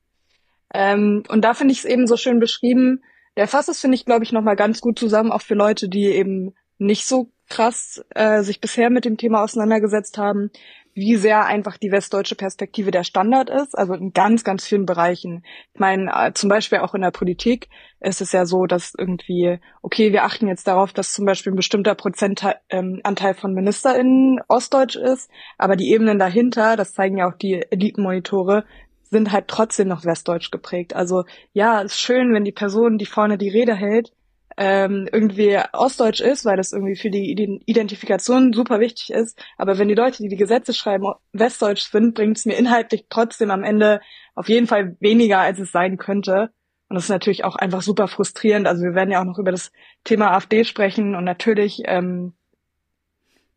Ähm, 0.73 1.23
und 1.27 1.43
da 1.43 1.53
finde 1.53 1.71
ich 1.73 1.79
es 1.79 1.85
eben 1.85 2.07
so 2.07 2.15
schön 2.15 2.39
beschrieben. 2.39 3.01
Der 3.35 3.47
fasst 3.47 3.69
es, 3.69 3.79
finde 3.79 3.95
ich, 3.95 4.05
glaube 4.05 4.23
ich, 4.23 4.31
nochmal 4.31 4.55
ganz 4.55 4.81
gut 4.81 4.99
zusammen, 4.99 5.31
auch 5.31 5.41
für 5.41 5.55
Leute, 5.55 5.89
die 5.89 6.05
eben 6.05 6.53
nicht 6.77 7.05
so 7.05 7.31
krass 7.49 8.03
äh, 8.11 8.41
sich 8.43 8.61
bisher 8.61 8.89
mit 8.89 9.05
dem 9.05 9.17
Thema 9.17 9.43
auseinandergesetzt 9.43 10.17
haben, 10.17 10.51
wie 10.99 11.15
sehr 11.15 11.45
einfach 11.45 11.77
die 11.77 11.91
westdeutsche 11.91 12.35
Perspektive 12.35 12.91
der 12.91 13.03
Standard 13.03 13.49
ist, 13.49 13.77
also 13.77 13.93
in 13.93 14.12
ganz, 14.12 14.43
ganz 14.43 14.65
vielen 14.65 14.85
Bereichen. 14.85 15.43
Ich 15.73 15.79
meine, 15.79 16.12
äh, 16.13 16.33
zum 16.33 16.49
Beispiel 16.49 16.79
auch 16.79 16.93
in 16.93 17.01
der 17.01 17.12
Politik 17.12 17.69
ist 17.99 18.21
es 18.21 18.31
ja 18.31 18.45
so, 18.45 18.65
dass 18.65 18.93
irgendwie, 18.97 19.59
okay, 19.81 20.12
wir 20.12 20.23
achten 20.23 20.47
jetzt 20.47 20.67
darauf, 20.67 20.93
dass 20.93 21.13
zum 21.13 21.25
Beispiel 21.25 21.53
ein 21.53 21.57
bestimmter 21.57 21.95
Prozentanteil 21.95 22.55
ähm, 22.69 23.01
von 23.35 23.53
MinisterInnen 23.53 24.41
ostdeutsch 24.47 24.95
ist, 24.95 25.29
aber 25.57 25.75
die 25.75 25.91
Ebenen 25.91 26.19
dahinter, 26.19 26.75
das 26.75 26.93
zeigen 26.93 27.17
ja 27.17 27.29
auch 27.29 27.38
die 27.38 27.65
Elitenmonitore, 27.69 28.65
sind 29.09 29.31
halt 29.31 29.47
trotzdem 29.47 29.88
noch 29.88 30.05
westdeutsch 30.05 30.51
geprägt. 30.51 30.95
Also 30.95 31.23
ja, 31.53 31.81
ist 31.81 31.99
schön, 31.99 32.33
wenn 32.33 32.43
die 32.43 32.51
Person, 32.51 32.97
die 32.97 33.05
vorne 33.05 33.38
die 33.38 33.49
Rede 33.49 33.75
hält, 33.75 34.13
ähm, 34.61 35.07
irgendwie 35.09 35.57
ostdeutsch 35.71 36.19
ist, 36.19 36.43
weil 36.43 36.57
das 36.57 36.73
irgendwie 36.73 36.97
für 36.97 37.09
die 37.09 37.31
Identifikation 37.65 38.51
super 38.51 38.81
wichtig 38.81 39.11
ist. 39.11 39.41
Aber 39.57 39.77
wenn 39.77 39.87
die 39.87 39.95
Leute, 39.95 40.21
die 40.21 40.27
die 40.27 40.35
Gesetze 40.35 40.73
schreiben, 40.73 41.13
westdeutsch 41.31 41.89
sind, 41.89 42.13
bringt 42.13 42.37
es 42.37 42.45
mir 42.45 42.57
inhaltlich 42.57 43.05
trotzdem 43.09 43.51
am 43.51 43.63
Ende 43.63 44.01
auf 44.35 44.49
jeden 44.49 44.67
Fall 44.67 44.97
weniger, 44.99 45.39
als 45.39 45.59
es 45.59 45.71
sein 45.71 45.95
könnte. 45.95 46.49
Und 46.89 46.95
das 46.95 47.05
ist 47.05 47.09
natürlich 47.09 47.45
auch 47.45 47.55
einfach 47.55 47.81
super 47.81 48.09
frustrierend. 48.09 48.67
Also 48.67 48.83
wir 48.83 48.95
werden 48.95 49.11
ja 49.11 49.21
auch 49.21 49.25
noch 49.25 49.39
über 49.39 49.51
das 49.51 49.71
Thema 50.03 50.31
AfD 50.31 50.65
sprechen 50.65 51.15
und 51.15 51.23
natürlich 51.23 51.83
ähm, 51.85 52.33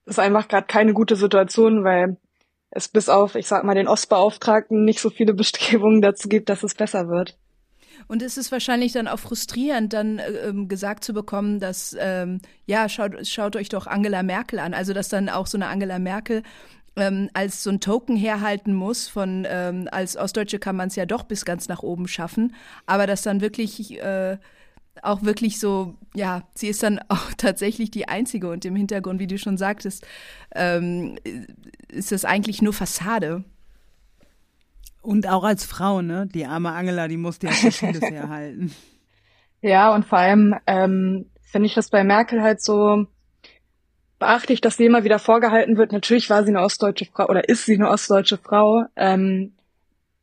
ist 0.06 0.20
einfach 0.20 0.46
gerade 0.46 0.68
keine 0.68 0.92
gute 0.92 1.16
Situation, 1.16 1.82
weil 1.82 2.16
es 2.70 2.86
bis 2.86 3.08
auf, 3.08 3.34
ich 3.34 3.48
sag 3.48 3.64
mal, 3.64 3.74
den 3.74 3.88
Ostbeauftragten 3.88 4.84
nicht 4.84 5.00
so 5.00 5.10
viele 5.10 5.34
Bestrebungen 5.34 6.00
dazu 6.00 6.28
gibt, 6.28 6.48
dass 6.48 6.62
es 6.62 6.76
besser 6.76 7.08
wird. 7.08 7.36
Und 8.08 8.22
es 8.22 8.36
ist 8.36 8.52
wahrscheinlich 8.52 8.92
dann 8.92 9.08
auch 9.08 9.18
frustrierend, 9.18 9.92
dann 9.92 10.18
äh, 10.18 10.48
ähm, 10.48 10.68
gesagt 10.68 11.04
zu 11.04 11.12
bekommen, 11.12 11.60
dass, 11.60 11.96
ähm, 11.98 12.40
ja, 12.66 12.88
schaut, 12.88 13.26
schaut 13.26 13.56
euch 13.56 13.68
doch 13.68 13.86
Angela 13.86 14.22
Merkel 14.22 14.58
an. 14.58 14.74
Also, 14.74 14.92
dass 14.92 15.08
dann 15.08 15.28
auch 15.28 15.46
so 15.46 15.58
eine 15.58 15.68
Angela 15.68 15.98
Merkel 15.98 16.42
ähm, 16.96 17.30
als 17.32 17.62
so 17.62 17.70
ein 17.70 17.80
Token 17.80 18.16
herhalten 18.16 18.74
muss 18.74 19.08
von, 19.08 19.46
ähm, 19.48 19.88
als 19.90 20.16
Ostdeutsche 20.16 20.58
kann 20.58 20.76
man 20.76 20.88
es 20.88 20.96
ja 20.96 21.06
doch 21.06 21.22
bis 21.22 21.44
ganz 21.44 21.68
nach 21.68 21.82
oben 21.82 22.06
schaffen, 22.08 22.54
aber 22.86 23.06
dass 23.06 23.22
dann 23.22 23.40
wirklich 23.40 23.98
äh, 24.00 24.36
auch 25.00 25.22
wirklich 25.22 25.58
so, 25.58 25.94
ja, 26.14 26.42
sie 26.54 26.68
ist 26.68 26.82
dann 26.82 27.00
auch 27.08 27.32
tatsächlich 27.36 27.90
die 27.90 28.08
Einzige 28.08 28.50
und 28.50 28.64
im 28.64 28.76
Hintergrund, 28.76 29.20
wie 29.20 29.26
du 29.26 29.38
schon 29.38 29.56
sagtest, 29.56 30.06
ähm, 30.54 31.16
ist 31.88 32.12
das 32.12 32.24
eigentlich 32.24 32.60
nur 32.62 32.72
Fassade. 32.72 33.44
Und 35.02 35.28
auch 35.28 35.44
als 35.44 35.64
Frau, 35.64 36.00
ne? 36.00 36.28
Die 36.32 36.46
arme 36.46 36.72
Angela, 36.72 37.08
die 37.08 37.16
musste 37.16 37.48
ja 37.48 37.52
vieles 37.52 38.02
herhalten. 38.10 38.72
Ja, 39.60 39.94
und 39.94 40.06
vor 40.06 40.18
allem 40.18 40.54
ähm, 40.66 41.26
finde 41.42 41.66
ich 41.66 41.74
das 41.74 41.90
bei 41.90 42.04
Merkel 42.04 42.42
halt 42.42 42.62
so 42.62 43.06
beachtlich, 44.18 44.60
dass 44.60 44.76
sie 44.76 44.86
immer 44.86 45.04
wieder 45.04 45.18
vorgehalten 45.18 45.76
wird. 45.76 45.92
Natürlich 45.92 46.30
war 46.30 46.44
sie 46.44 46.50
eine 46.50 46.62
ostdeutsche 46.62 47.06
Frau 47.06 47.28
oder 47.28 47.48
ist 47.48 47.66
sie 47.66 47.74
eine 47.74 47.90
ostdeutsche 47.90 48.38
Frau. 48.38 48.84
Ähm, 48.96 49.52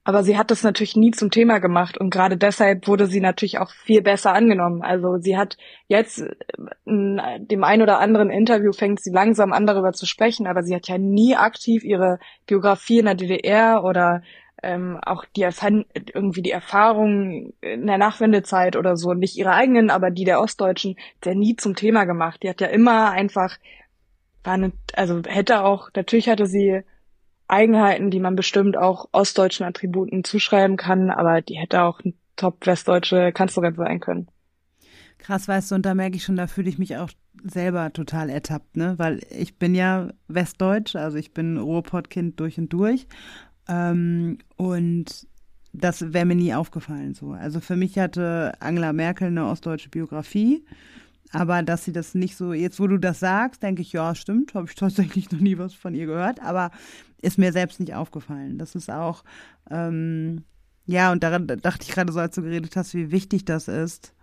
aber 0.05 0.23
sie 0.23 0.37
hat 0.37 0.49
das 0.49 0.63
natürlich 0.63 0.95
nie 0.95 1.11
zum 1.11 1.29
Thema 1.29 1.59
gemacht 1.59 1.97
und 1.97 2.09
gerade 2.09 2.35
deshalb 2.37 2.87
wurde 2.87 3.05
sie 3.05 3.19
natürlich 3.19 3.59
auch 3.59 3.69
viel 3.69 4.01
besser 4.01 4.33
angenommen. 4.33 4.81
Also 4.81 5.17
sie 5.19 5.37
hat 5.37 5.57
jetzt 5.87 6.23
in 6.85 7.21
dem 7.41 7.63
ein 7.63 7.81
oder 7.81 7.99
anderen 7.99 8.31
Interview 8.31 8.71
fängt 8.71 9.03
sie 9.03 9.11
langsam 9.11 9.53
an 9.53 9.67
darüber 9.67 9.91
zu 9.91 10.05
sprechen, 10.05 10.47
aber 10.47 10.63
sie 10.63 10.73
hat 10.73 10.87
ja 10.87 10.97
nie 10.97 11.35
aktiv 11.35 11.83
ihre 11.83 12.17
Biografie 12.47 12.99
in 12.99 13.05
der 13.05 13.15
DDR 13.15 13.83
oder 13.83 14.23
ähm, 14.63 14.97
auch 15.01 15.25
die 15.35 15.41
irgendwie 15.41 16.41
die 16.41 16.51
Erfahrungen 16.51 17.53
in 17.61 17.87
der 17.87 17.97
Nachwendezeit 17.97 18.75
oder 18.75 18.97
so, 18.97 19.13
nicht 19.13 19.37
ihre 19.37 19.53
eigenen, 19.53 19.89
aber 19.89 20.11
die 20.11 20.25
der 20.25 20.41
Ostdeutschen, 20.41 20.95
der 21.23 21.35
nie 21.35 21.55
zum 21.55 21.75
Thema 21.75 22.05
gemacht. 22.05 22.43
Die 22.43 22.49
hat 22.49 22.61
ja 22.61 22.67
immer 22.67 23.11
einfach, 23.11 23.57
war 24.43 24.53
eine, 24.53 24.71
also 24.95 25.21
hätte 25.25 25.63
auch, 25.63 25.89
natürlich 25.95 26.29
hatte 26.29 26.45
sie 26.45 26.81
Eigenheiten, 27.47 28.11
die 28.11 28.19
man 28.19 28.35
bestimmt 28.35 28.77
auch 28.77 29.09
ostdeutschen 29.11 29.65
Attributen 29.65 30.23
zuschreiben 30.23 30.77
kann, 30.77 31.09
aber 31.09 31.41
die 31.41 31.55
hätte 31.55 31.81
auch 31.81 31.99
eine 32.01 32.13
top-westdeutsche 32.35 33.31
Kanzlerin 33.31 33.75
sein 33.75 33.99
können. 33.99 34.27
Krass, 35.17 35.47
weißt 35.47 35.71
du, 35.71 35.75
und 35.75 35.85
da 35.85 35.95
merke 35.95 36.15
ich 36.15 36.23
schon, 36.23 36.37
da 36.37 36.47
fühle 36.47 36.69
ich 36.69 36.79
mich 36.79 36.95
auch 36.95 37.09
selber 37.43 37.91
total 37.91 38.29
ertappt, 38.29 38.77
ne? 38.77 38.95
Weil 38.97 39.19
ich 39.29 39.57
bin 39.57 39.75
ja 39.75 40.09
westdeutsch, 40.27 40.95
also 40.95 41.17
ich 41.17 41.33
bin 41.33 41.57
Ruhrpottkind 41.57 42.39
durch 42.39 42.57
und 42.57 42.69
durch. 42.71 43.05
Ähm, 43.69 44.39
und 44.57 45.27
das 45.71 46.13
wäre 46.13 46.25
mir 46.25 46.35
nie 46.35 46.53
aufgefallen 46.53 47.13
so. 47.13 47.31
Also 47.31 47.61
für 47.61 47.77
mich 47.77 47.97
hatte 47.97 48.53
Angela 48.59 48.91
Merkel 48.91 49.27
eine 49.27 49.45
ostdeutsche 49.45 49.89
Biografie 49.89 50.65
aber 51.31 51.61
dass 51.63 51.85
sie 51.85 51.91
das 51.91 52.15
nicht 52.15 52.35
so, 52.35 52.53
jetzt 52.53 52.79
wo 52.79 52.87
du 52.87 52.97
das 52.97 53.19
sagst, 53.19 53.61
denke 53.61 53.81
ich, 53.81 53.93
ja, 53.93 54.15
stimmt, 54.15 54.53
habe 54.53 54.67
ich 54.67 54.75
tatsächlich 54.75 55.31
noch 55.31 55.39
nie 55.39 55.57
was 55.57 55.73
von 55.73 55.93
ihr 55.93 56.05
gehört, 56.05 56.41
aber 56.41 56.71
ist 57.21 57.37
mir 57.37 57.51
selbst 57.51 57.79
nicht 57.79 57.93
aufgefallen. 57.93 58.57
Das 58.57 58.75
ist 58.75 58.89
auch, 58.89 59.23
ähm, 59.69 60.43
ja, 60.85 61.11
und 61.11 61.23
daran 61.23 61.47
dachte 61.47 61.83
ich 61.83 61.89
gerade 61.89 62.11
so, 62.11 62.19
als 62.19 62.35
du 62.35 62.41
geredet 62.41 62.75
hast, 62.75 62.93
wie 62.93 63.11
wichtig 63.11 63.45
das 63.45 63.67
ist, 63.67 64.13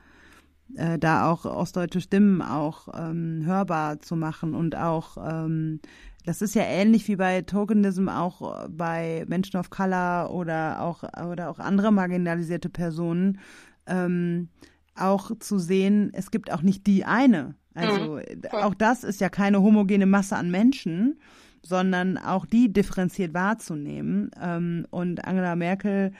äh, 0.74 0.98
da 0.98 1.30
auch 1.30 1.44
ostdeutsche 1.44 2.00
Stimmen 2.00 2.42
auch 2.42 2.88
ähm, 2.94 3.42
hörbar 3.44 4.00
zu 4.00 4.16
machen 4.16 4.54
und 4.54 4.74
auch, 4.74 5.16
ähm, 5.18 5.80
das 6.26 6.42
ist 6.42 6.54
ja 6.54 6.62
ähnlich 6.62 7.06
wie 7.08 7.16
bei 7.16 7.42
Tokenism 7.42 8.08
auch 8.08 8.68
bei 8.68 9.24
Menschen 9.28 9.58
of 9.58 9.70
Color 9.70 10.30
oder 10.32 10.82
auch, 10.82 11.04
oder 11.30 11.48
auch 11.48 11.60
andere 11.60 11.92
marginalisierte 11.92 12.68
Personen, 12.68 13.38
ähm, 13.86 14.48
auch 14.96 15.30
zu 15.38 15.58
sehen, 15.58 16.10
es 16.14 16.30
gibt 16.30 16.52
auch 16.52 16.62
nicht 16.62 16.86
die 16.86 17.04
eine. 17.04 17.54
Also 17.74 18.16
mhm, 18.16 18.22
auch 18.50 18.74
das 18.74 19.04
ist 19.04 19.20
ja 19.20 19.28
keine 19.28 19.62
homogene 19.62 20.06
Masse 20.06 20.36
an 20.36 20.50
Menschen, 20.50 21.20
sondern 21.62 22.18
auch 22.18 22.44
die 22.44 22.72
differenziert 22.72 23.32
wahrzunehmen. 23.32 24.30
Ähm, 24.40 24.86
und 24.90 25.24
Angela 25.24 25.54
Merkel 25.54 26.12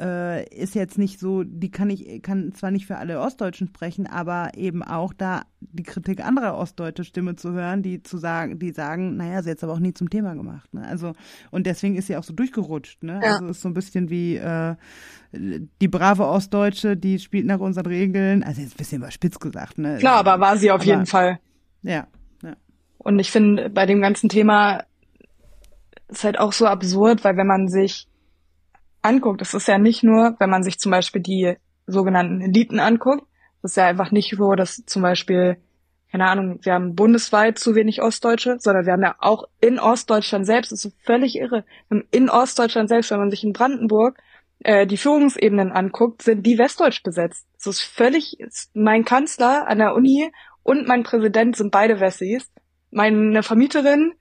äh, 0.00 0.48
ist 0.48 0.74
jetzt 0.74 0.98
nicht 0.98 1.20
so, 1.20 1.44
die 1.44 1.70
kann 1.70 1.90
ich, 1.90 2.22
kann 2.22 2.52
zwar 2.54 2.70
nicht 2.70 2.86
für 2.86 2.96
alle 2.96 3.20
Ostdeutschen 3.20 3.68
sprechen, 3.68 4.06
aber 4.06 4.52
eben 4.56 4.82
auch 4.82 5.12
da 5.12 5.42
die 5.60 5.82
Kritik 5.82 6.24
anderer 6.24 6.56
ostdeutsche 6.56 7.04
Stimme 7.04 7.36
zu 7.36 7.52
hören, 7.52 7.82
die 7.82 8.02
zu 8.02 8.16
sagen, 8.16 8.58
die 8.58 8.72
sagen, 8.72 9.16
naja, 9.16 9.42
sie 9.42 9.50
hat 9.50 9.58
es 9.58 9.64
aber 9.64 9.74
auch 9.74 9.78
nie 9.78 9.92
zum 9.92 10.08
Thema 10.08 10.34
gemacht. 10.34 10.72
Ne? 10.72 10.86
Also, 10.86 11.12
und 11.50 11.66
deswegen 11.66 11.96
ist 11.96 12.06
sie 12.06 12.16
auch 12.16 12.22
so 12.22 12.32
durchgerutscht, 12.32 13.02
ne? 13.02 13.20
Ja. 13.22 13.34
Also 13.34 13.48
ist 13.48 13.60
so 13.60 13.68
ein 13.68 13.74
bisschen 13.74 14.08
wie 14.08 14.36
äh, 14.36 14.74
die 15.32 15.88
brave 15.88 16.26
Ostdeutsche, 16.26 16.96
die 16.96 17.18
spielt 17.18 17.46
nach 17.46 17.60
unseren 17.60 17.86
Regeln, 17.86 18.42
also 18.42 18.62
jetzt 18.62 18.74
ein 18.74 18.78
bisschen 18.78 18.98
überspitzt 18.98 19.40
gesagt, 19.40 19.78
ne? 19.78 19.98
Klar, 19.98 20.16
aber 20.16 20.40
war 20.40 20.56
sie 20.56 20.70
auf 20.70 20.80
aber, 20.80 20.84
jeden 20.86 21.06
Fall. 21.06 21.38
Ja, 21.82 22.06
ja. 22.42 22.54
Und 22.98 23.18
ich 23.18 23.30
finde, 23.30 23.68
bei 23.68 23.84
dem 23.84 24.00
ganzen 24.00 24.28
Thema 24.28 24.82
ist 26.08 26.24
halt 26.24 26.38
auch 26.38 26.52
so 26.52 26.66
absurd, 26.66 27.22
weil 27.22 27.36
wenn 27.36 27.46
man 27.46 27.68
sich 27.68 28.08
anguckt, 29.02 29.42
es 29.42 29.54
ist 29.54 29.68
ja 29.68 29.78
nicht 29.78 30.02
nur, 30.02 30.36
wenn 30.38 30.50
man 30.50 30.62
sich 30.62 30.78
zum 30.78 30.92
Beispiel 30.92 31.22
die 31.22 31.56
sogenannten 31.86 32.40
Eliten 32.40 32.80
anguckt, 32.80 33.24
es 33.62 33.72
ist 33.72 33.76
ja 33.76 33.86
einfach 33.86 34.10
nicht 34.10 34.34
so, 34.36 34.54
dass 34.54 34.84
zum 34.86 35.02
Beispiel, 35.02 35.56
keine 36.10 36.26
Ahnung, 36.26 36.58
wir 36.62 36.74
haben 36.74 36.94
bundesweit 36.94 37.58
zu 37.58 37.74
wenig 37.74 38.02
Ostdeutsche, 38.02 38.56
sondern 38.58 38.86
wir 38.86 38.92
haben 38.92 39.02
ja 39.02 39.16
auch 39.18 39.44
in 39.60 39.78
Ostdeutschland 39.78 40.46
selbst, 40.46 40.72
das 40.72 40.84
ist 40.84 40.96
völlig 41.04 41.36
irre, 41.36 41.64
in 42.10 42.30
Ostdeutschland 42.30 42.88
selbst, 42.88 43.10
wenn 43.10 43.18
man 43.20 43.30
sich 43.30 43.44
in 43.44 43.52
Brandenburg 43.52 44.18
äh, 44.60 44.86
die 44.86 44.96
Führungsebenen 44.96 45.72
anguckt, 45.72 46.22
sind 46.22 46.44
die 46.44 46.58
westdeutsch 46.58 47.02
besetzt. 47.02 47.46
Das 47.56 47.66
ist 47.66 47.82
völlig, 47.82 48.38
mein 48.74 49.04
Kanzler 49.04 49.66
an 49.68 49.78
der 49.78 49.94
Uni 49.94 50.30
und 50.62 50.86
mein 50.86 51.02
Präsident 51.02 51.56
sind 51.56 51.70
beide 51.70 52.00
Wessis. 52.00 52.50
Meine 52.90 53.42
Vermieterin, 53.42 54.12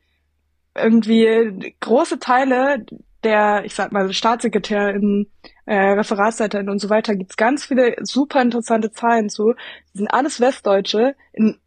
irgendwie 0.75 1.75
große 1.79 2.19
Teile 2.19 2.85
der, 3.23 3.63
ich 3.65 3.75
sag 3.75 3.91
mal, 3.91 4.11
Staatssekretär 4.13 4.93
im 4.93 5.27
äh, 5.65 5.75
Referatsleiterin 5.75 6.69
und 6.69 6.79
so 6.79 6.89
weiter, 6.89 7.15
gibt's 7.15 7.37
ganz 7.37 7.65
viele 7.65 7.95
super 8.01 8.41
interessante 8.41 8.91
Zahlen 8.91 9.29
zu. 9.29 9.53
Die 9.93 9.99
sind 9.99 10.07
alles 10.07 10.39
Westdeutsche 10.39 11.15
in 11.33 11.57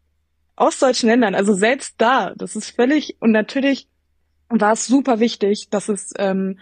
ostdeutschen 0.57 1.09
Ländern, 1.09 1.35
also 1.35 1.55
selbst 1.55 1.95
da, 1.99 2.35
das 2.37 2.57
ist 2.57 2.71
völlig, 2.71 3.17
und 3.21 3.33
natürlich 3.33 3.89
war 4.49 4.73
es 4.73 4.87
super 4.87 5.19
wichtig, 5.19 5.69
dass 5.71 5.89
es 5.89 6.13
ähm, 6.19 6.59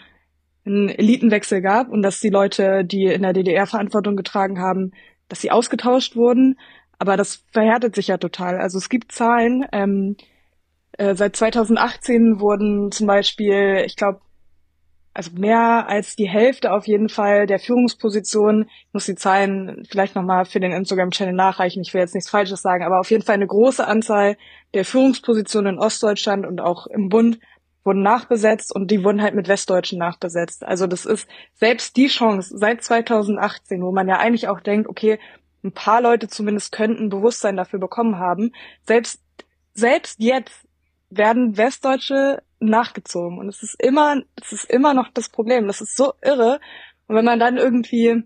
einen 0.65 0.89
Elitenwechsel 0.89 1.61
gab 1.61 1.89
und 1.89 2.03
dass 2.03 2.21
die 2.21 2.29
Leute, 2.29 2.85
die 2.85 3.05
in 3.07 3.23
der 3.23 3.33
DDR 3.33 3.67
Verantwortung 3.67 4.17
getragen 4.17 4.61
haben, 4.61 4.93
dass 5.29 5.41
sie 5.41 5.51
ausgetauscht 5.51 6.17
wurden. 6.17 6.59
Aber 6.99 7.17
das 7.17 7.45
verhärtet 7.53 7.95
sich 7.95 8.09
ja 8.09 8.19
total. 8.19 8.59
Also 8.59 8.79
es 8.79 8.89
gibt 8.89 9.13
Zahlen. 9.13 9.65
Ähm, 9.73 10.17
äh, 10.93 11.15
seit 11.15 11.35
2018 11.35 12.41
wurden 12.41 12.93
zum 12.93 13.07
Beispiel, 13.07 13.83
ich 13.87 13.97
glaube, 13.97 14.21
also 15.13 15.33
mehr 15.33 15.89
als 15.89 16.15
die 16.15 16.29
Hälfte 16.29 16.73
auf 16.73 16.87
jeden 16.87 17.09
Fall 17.09 17.47
der 17.47 17.59
Führungspositionen, 17.59 18.69
ich 18.69 18.93
muss 18.93 19.07
die 19.07 19.17
Zahlen 19.17 19.85
vielleicht 19.91 20.15
nochmal 20.15 20.45
für 20.45 20.61
den 20.61 20.73
Instagram-Channel 20.73 21.35
nachreichen, 21.35 21.83
ich 21.83 21.93
will 21.93 22.01
jetzt 22.01 22.15
nichts 22.15 22.31
Falsches 22.31 22.63
sagen, 22.63 22.85
aber 22.85 23.01
auf 23.01 23.11
jeden 23.11 23.25
Fall 23.25 23.35
eine 23.35 23.47
große 23.47 23.87
Anzahl 23.87 24.37
der 24.73 24.85
Führungspositionen 24.85 25.75
in 25.75 25.81
Ostdeutschland 25.81 26.47
und 26.47 26.61
auch 26.61 26.87
im 26.87 27.09
Bund 27.09 27.41
wurden 27.83 28.03
nachbesetzt 28.03 28.75
und 28.75 28.91
die 28.91 29.03
wurden 29.03 29.23
halt 29.23 29.35
mit 29.35 29.49
Westdeutschen 29.49 29.99
nachbesetzt. 29.99 30.65
Also 30.65 30.87
das 30.87 31.07
ist 31.07 31.27
selbst 31.55 31.97
die 31.97 32.09
Chance 32.09 32.57
seit 32.57 32.83
2018, 32.85 33.83
wo 33.83 33.91
man 33.91 34.09
ja 34.09 34.19
eigentlich 34.19 34.49
auch 34.49 34.61
denkt, 34.61 34.89
okay, 34.89 35.19
ein 35.65 35.73
paar 35.73 36.01
Leute 36.01 36.29
zumindest 36.29 36.73
könnten 36.73 37.09
Bewusstsein 37.09 37.57
dafür 37.57 37.79
bekommen 37.79 38.19
haben. 38.19 38.53
Selbst, 38.87 39.23
selbst 39.75 40.21
jetzt 40.21 40.69
werden 41.11 41.57
Westdeutsche 41.57 42.43
nachgezogen. 42.61 43.39
Und 43.39 43.49
es 43.49 43.63
ist 43.63 43.83
immer, 43.83 44.23
es 44.41 44.53
ist 44.53 44.71
immer 44.71 44.95
noch 44.95 45.09
das 45.13 45.29
Problem. 45.29 45.67
Das 45.67 45.81
ist 45.81 45.97
so 45.97 46.13
irre. 46.23 46.61
Und 47.07 47.17
wenn 47.17 47.25
man 47.25 47.41
dann 47.41 47.57
irgendwie 47.57 48.23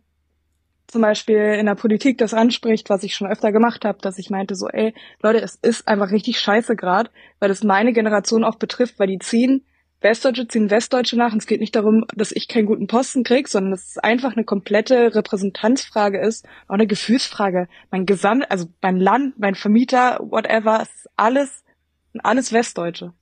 zum 0.87 1.03
Beispiel 1.03 1.57
in 1.59 1.67
der 1.67 1.75
Politik 1.75 2.19
das 2.19 2.35
anspricht, 2.35 2.91
was 2.91 3.03
ich 3.03 3.15
schon 3.15 3.27
öfter 3.27 3.53
gemacht 3.53 3.85
habe, 3.85 3.99
dass 4.01 4.19
ich 4.19 4.31
meinte 4.31 4.55
so, 4.55 4.69
ey, 4.69 4.95
Leute, 5.23 5.41
es 5.41 5.57
ist 5.57 5.89
einfach 5.89 6.11
richtig 6.11 6.39
scheiße 6.39 6.77
gerade, 6.77 7.11
weil 7.41 7.51
es 7.51 7.65
meine 7.65 7.93
Generation 7.93 8.45
auch 8.45 8.57
betrifft, 8.57 8.99
weil 8.99 9.09
die 9.09 9.19
ziehen, 9.19 9.65
Westdeutsche 10.01 10.47
ziehen 10.47 10.71
Westdeutsche 10.71 11.17
nach 11.17 11.33
und 11.33 11.39
es 11.39 11.47
geht 11.47 11.61
nicht 11.61 11.75
darum, 11.75 12.05
dass 12.15 12.31
ich 12.31 12.47
keinen 12.47 12.67
guten 12.67 12.87
Posten 12.87 13.25
krieg, 13.25 13.49
sondern 13.49 13.71
dass 13.73 13.89
es 13.89 13.99
einfach 13.99 14.35
eine 14.35 14.45
komplette 14.45 15.15
Repräsentanzfrage 15.15 16.21
ist, 16.21 16.47
auch 16.69 16.75
eine 16.75 16.87
Gefühlsfrage. 16.87 17.69
Mein 17.91 18.05
Gesamt, 18.05 18.51
also 18.51 18.67
mein 18.83 18.99
Land, 18.99 19.39
mein 19.39 19.55
Vermieter, 19.55 20.19
whatever, 20.21 20.81
es 20.83 20.95
ist 20.95 21.09
alles, 21.17 21.65
alles 22.23 22.53
Westdeutsche. 22.53 23.15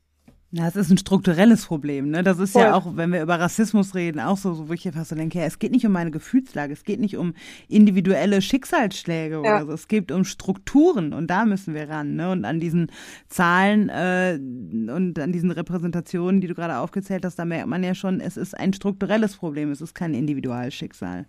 Na, 0.54 0.68
es 0.68 0.76
ist 0.76 0.90
ein 0.90 0.98
strukturelles 0.98 1.64
Problem, 1.64 2.10
ne? 2.10 2.22
Das 2.22 2.38
ist 2.38 2.52
Voll. 2.52 2.60
ja 2.60 2.74
auch, 2.74 2.94
wenn 2.94 3.10
wir 3.10 3.22
über 3.22 3.40
Rassismus 3.40 3.94
reden, 3.94 4.20
auch 4.20 4.36
so, 4.36 4.52
so 4.52 4.68
wo 4.68 4.74
ich 4.74 4.82
fast 4.92 5.08
so 5.08 5.16
denke, 5.16 5.38
ja, 5.38 5.46
es 5.46 5.58
geht 5.58 5.72
nicht 5.72 5.86
um 5.86 5.92
meine 5.92 6.10
Gefühlslage, 6.10 6.74
es 6.74 6.84
geht 6.84 7.00
nicht 7.00 7.16
um 7.16 7.32
individuelle 7.68 8.42
Schicksalsschläge 8.42 9.36
ja. 9.36 9.40
oder 9.40 9.64
so, 9.64 9.72
es 9.72 9.88
geht 9.88 10.12
um 10.12 10.26
Strukturen 10.26 11.14
und 11.14 11.28
da 11.28 11.46
müssen 11.46 11.72
wir 11.72 11.88
ran, 11.88 12.16
ne? 12.16 12.30
Und 12.30 12.44
an 12.44 12.60
diesen 12.60 12.92
Zahlen 13.30 13.88
äh, 13.88 14.38
und 14.38 15.18
an 15.18 15.32
diesen 15.32 15.50
Repräsentationen, 15.50 16.42
die 16.42 16.48
du 16.48 16.54
gerade 16.54 16.76
aufgezählt 16.76 17.24
hast, 17.24 17.38
da 17.38 17.46
merkt 17.46 17.68
man 17.68 17.82
ja 17.82 17.94
schon, 17.94 18.20
es 18.20 18.36
ist 18.36 18.54
ein 18.54 18.74
strukturelles 18.74 19.36
Problem, 19.36 19.70
es 19.70 19.80
ist 19.80 19.94
kein 19.94 20.12
Individualschicksal. 20.12 21.24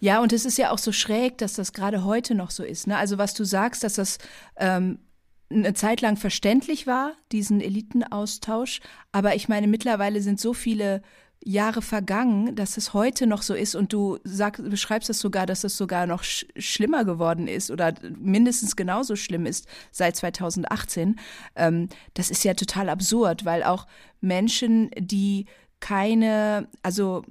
Ja, 0.00 0.22
und 0.22 0.32
es 0.32 0.46
ist 0.46 0.56
ja 0.56 0.70
auch 0.70 0.78
so 0.78 0.92
schräg, 0.92 1.36
dass 1.36 1.52
das 1.52 1.74
gerade 1.74 2.02
heute 2.02 2.34
noch 2.34 2.50
so 2.50 2.64
ist. 2.64 2.86
Ne? 2.86 2.96
Also 2.96 3.18
was 3.18 3.34
du 3.34 3.44
sagst, 3.44 3.84
dass 3.84 3.94
das 3.94 4.16
ähm, 4.56 4.98
eine 5.50 5.74
Zeit 5.74 6.00
lang 6.00 6.16
verständlich 6.16 6.86
war, 6.86 7.12
diesen 7.32 7.60
Elitenaustausch. 7.60 8.80
Aber 9.12 9.34
ich 9.34 9.48
meine, 9.48 9.66
mittlerweile 9.66 10.20
sind 10.20 10.40
so 10.40 10.52
viele 10.52 11.02
Jahre 11.44 11.82
vergangen, 11.82 12.56
dass 12.56 12.76
es 12.76 12.94
heute 12.94 13.26
noch 13.26 13.42
so 13.42 13.54
ist 13.54 13.74
und 13.74 13.92
du 13.92 14.18
sag, 14.24 14.60
beschreibst 14.68 15.08
es 15.08 15.20
sogar, 15.20 15.46
dass 15.46 15.64
es 15.64 15.76
sogar 15.76 16.06
noch 16.06 16.24
sch 16.24 16.46
schlimmer 16.56 17.04
geworden 17.04 17.46
ist 17.46 17.70
oder 17.70 17.94
mindestens 18.18 18.74
genauso 18.74 19.14
schlimm 19.14 19.46
ist 19.46 19.66
seit 19.92 20.16
2018. 20.16 21.16
Ähm, 21.54 21.88
das 22.14 22.30
ist 22.30 22.44
ja 22.44 22.54
total 22.54 22.88
absurd, 22.88 23.44
weil 23.44 23.62
auch 23.62 23.86
Menschen, 24.20 24.90
die 24.98 25.46
keine, 25.80 26.68
also 26.82 27.22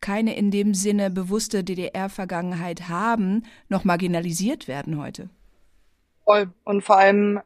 keine 0.00 0.36
in 0.36 0.50
dem 0.50 0.74
Sinne 0.74 1.10
bewusste 1.10 1.64
DDR-Vergangenheit 1.64 2.88
haben, 2.88 3.42
noch 3.68 3.84
marginalisiert 3.84 4.68
werden 4.68 4.98
heute. 4.98 5.28
Voll. 6.24 6.50
Und 6.64 6.82
vor 6.82 6.98
allem, 6.98 7.40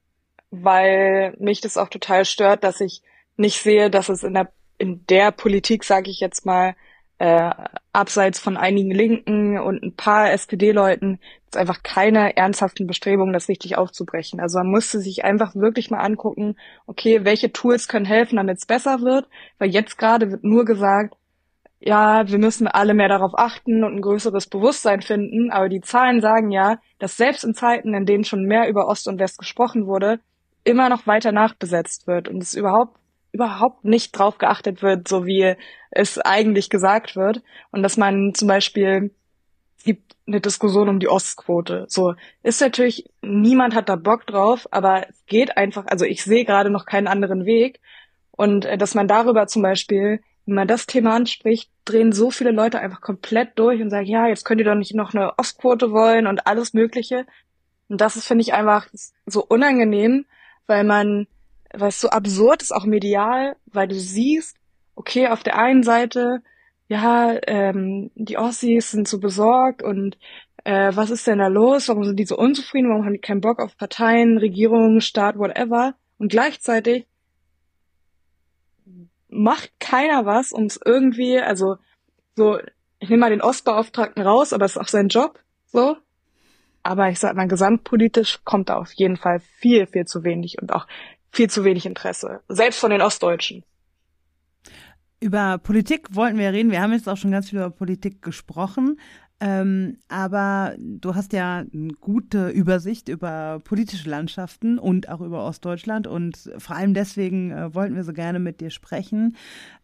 weil 0.50 1.34
mich 1.38 1.60
das 1.60 1.76
auch 1.76 1.88
total 1.88 2.24
stört, 2.24 2.64
dass 2.64 2.80
ich 2.80 3.02
nicht 3.36 3.60
sehe, 3.60 3.90
dass 3.90 4.08
es 4.08 4.22
in 4.22 4.34
der, 4.34 4.50
in 4.78 5.04
der 5.06 5.30
Politik, 5.30 5.84
sage 5.84 6.10
ich 6.10 6.20
jetzt 6.20 6.46
mal, 6.46 6.74
äh, 7.18 7.50
abseits 7.92 8.38
von 8.38 8.56
einigen 8.56 8.92
Linken 8.92 9.58
und 9.58 9.82
ein 9.82 9.96
paar 9.96 10.30
SPD-Leuten 10.30 11.18
ist 11.46 11.56
einfach 11.56 11.82
keine 11.82 12.36
ernsthaften 12.36 12.86
Bestrebungen, 12.86 13.32
das 13.32 13.48
richtig 13.48 13.76
aufzubrechen. 13.76 14.38
Also 14.38 14.58
man 14.58 14.70
musste 14.70 15.00
sich 15.00 15.24
einfach 15.24 15.56
wirklich 15.56 15.90
mal 15.90 15.98
angucken, 15.98 16.56
okay, 16.86 17.24
welche 17.24 17.52
Tools 17.52 17.88
können 17.88 18.04
helfen, 18.04 18.36
damit 18.36 18.58
es 18.58 18.66
besser 18.66 19.00
wird, 19.00 19.26
weil 19.58 19.70
jetzt 19.70 19.98
gerade 19.98 20.30
wird 20.30 20.44
nur 20.44 20.64
gesagt, 20.64 21.14
ja, 21.80 22.28
wir 22.28 22.38
müssen 22.38 22.66
alle 22.66 22.94
mehr 22.94 23.08
darauf 23.08 23.32
achten 23.36 23.84
und 23.84 23.96
ein 23.96 24.00
größeres 24.00 24.48
Bewusstsein 24.48 25.00
finden, 25.00 25.50
aber 25.50 25.68
die 25.68 25.80
Zahlen 25.80 26.20
sagen 26.20 26.50
ja, 26.50 26.78
dass 26.98 27.16
selbst 27.16 27.44
in 27.44 27.54
Zeiten, 27.54 27.94
in 27.94 28.04
denen 28.04 28.24
schon 28.24 28.44
mehr 28.44 28.68
über 28.68 28.88
Ost 28.88 29.06
und 29.06 29.20
West 29.20 29.38
gesprochen 29.38 29.86
wurde, 29.86 30.18
immer 30.64 30.88
noch 30.88 31.06
weiter 31.06 31.32
nachbesetzt 31.32 32.06
wird 32.06 32.28
und 32.28 32.42
es 32.42 32.54
überhaupt 32.54 32.96
überhaupt 33.30 33.84
nicht 33.84 34.18
drauf 34.18 34.38
geachtet 34.38 34.82
wird, 34.82 35.06
so 35.06 35.26
wie 35.26 35.54
es 35.90 36.18
eigentlich 36.18 36.70
gesagt 36.70 37.14
wird 37.14 37.42
und 37.70 37.82
dass 37.82 37.96
man 37.96 38.32
zum 38.34 38.48
Beispiel 38.48 39.10
es 39.76 39.84
gibt 39.84 40.16
eine 40.26 40.40
Diskussion 40.40 40.88
um 40.88 40.98
die 40.98 41.08
Ostquote. 41.08 41.84
So 41.88 42.14
ist 42.42 42.60
natürlich 42.60 43.08
niemand 43.22 43.74
hat 43.76 43.88
da 43.88 43.96
Bock 43.96 44.26
drauf, 44.26 44.66
aber 44.72 45.08
es 45.08 45.24
geht 45.26 45.56
einfach. 45.56 45.86
Also 45.86 46.04
ich 46.04 46.24
sehe 46.24 46.44
gerade 46.44 46.68
noch 46.68 46.84
keinen 46.84 47.06
anderen 47.06 47.46
Weg 47.46 47.80
und 48.32 48.64
äh, 48.64 48.76
dass 48.76 48.94
man 48.94 49.06
darüber 49.06 49.46
zum 49.46 49.62
Beispiel 49.62 50.20
wenn 50.48 50.54
man 50.54 50.66
das 50.66 50.86
Thema 50.86 51.14
anspricht, 51.14 51.70
drehen 51.84 52.10
so 52.10 52.30
viele 52.30 52.52
Leute 52.52 52.80
einfach 52.80 53.02
komplett 53.02 53.58
durch 53.58 53.82
und 53.82 53.90
sagen, 53.90 54.06
ja, 54.06 54.28
jetzt 54.28 54.46
könnt 54.46 54.62
ihr 54.62 54.64
doch 54.64 54.74
nicht 54.74 54.94
noch 54.94 55.12
eine 55.12 55.38
Ostquote 55.38 55.92
wollen 55.92 56.26
und 56.26 56.46
alles 56.46 56.72
Mögliche. 56.72 57.26
Und 57.88 58.00
das 58.00 58.16
ist, 58.16 58.26
finde 58.26 58.40
ich, 58.40 58.54
einfach 58.54 58.86
so 59.26 59.44
unangenehm, 59.44 60.24
weil 60.66 60.84
man, 60.84 61.26
weil 61.74 61.90
es 61.90 62.00
so 62.00 62.08
absurd 62.08 62.62
ist, 62.62 62.72
auch 62.72 62.86
medial, 62.86 63.56
weil 63.66 63.88
du 63.88 63.94
siehst, 63.94 64.56
okay, 64.94 65.28
auf 65.28 65.42
der 65.42 65.58
einen 65.58 65.82
Seite, 65.82 66.40
ja, 66.88 67.36
ähm, 67.46 68.10
die 68.14 68.38
Ossis 68.38 68.92
sind 68.92 69.06
so 69.06 69.20
besorgt 69.20 69.82
und 69.82 70.16
äh, 70.64 70.92
was 70.94 71.10
ist 71.10 71.26
denn 71.26 71.40
da 71.40 71.48
los? 71.48 71.90
Warum 71.90 72.04
sind 72.04 72.18
die 72.18 72.24
so 72.24 72.38
unzufrieden? 72.38 72.88
Warum 72.88 73.04
haben 73.04 73.12
die 73.12 73.20
keinen 73.20 73.42
Bock 73.42 73.60
auf 73.60 73.76
Parteien, 73.76 74.38
Regierungen, 74.38 75.02
Staat, 75.02 75.36
whatever? 75.36 75.94
Und 76.16 76.30
gleichzeitig 76.30 77.06
macht 79.38 79.70
keiner 79.78 80.26
was, 80.26 80.52
um 80.52 80.64
es 80.64 80.78
irgendwie, 80.84 81.38
also 81.38 81.76
so, 82.36 82.58
ich 82.98 83.08
nehme 83.08 83.20
mal 83.20 83.30
den 83.30 83.40
Ostbeauftragten 83.40 84.22
raus, 84.22 84.52
aber 84.52 84.64
es 84.64 84.72
ist 84.72 84.78
auch 84.78 84.88
sein 84.88 85.08
Job, 85.08 85.38
so. 85.66 85.96
Aber 86.82 87.08
ich 87.08 87.18
sag 87.18 87.36
mal, 87.36 87.48
gesamtpolitisch 87.48 88.40
kommt 88.44 88.68
da 88.68 88.76
auf 88.76 88.92
jeden 88.92 89.16
Fall 89.16 89.40
viel, 89.40 89.86
viel 89.86 90.06
zu 90.06 90.24
wenig 90.24 90.60
und 90.60 90.72
auch 90.72 90.86
viel 91.30 91.50
zu 91.50 91.64
wenig 91.64 91.86
Interesse. 91.86 92.40
Selbst 92.48 92.80
von 92.80 92.90
den 92.90 93.02
Ostdeutschen. 93.02 93.64
Über 95.20 95.58
Politik 95.58 96.14
wollten 96.14 96.38
wir 96.38 96.52
reden. 96.52 96.70
Wir 96.70 96.80
haben 96.80 96.92
jetzt 96.92 97.08
auch 97.08 97.16
schon 97.16 97.32
ganz 97.32 97.50
viel 97.50 97.58
über 97.58 97.70
Politik 97.70 98.22
gesprochen. 98.22 99.00
Ähm, 99.40 99.98
aber 100.08 100.74
du 100.78 101.14
hast 101.14 101.32
ja 101.32 101.58
eine 101.72 101.92
gute 102.00 102.48
Übersicht 102.48 103.08
über 103.08 103.60
politische 103.62 104.10
Landschaften 104.10 104.78
und 104.78 105.08
auch 105.08 105.20
über 105.20 105.44
Ostdeutschland. 105.44 106.06
Und 106.06 106.50
vor 106.58 106.74
allem 106.74 106.92
deswegen 106.94 107.52
äh, 107.52 107.74
wollten 107.74 107.94
wir 107.94 108.04
so 108.04 108.12
gerne 108.12 108.40
mit 108.40 108.60
dir 108.60 108.70
sprechen, 108.70 109.36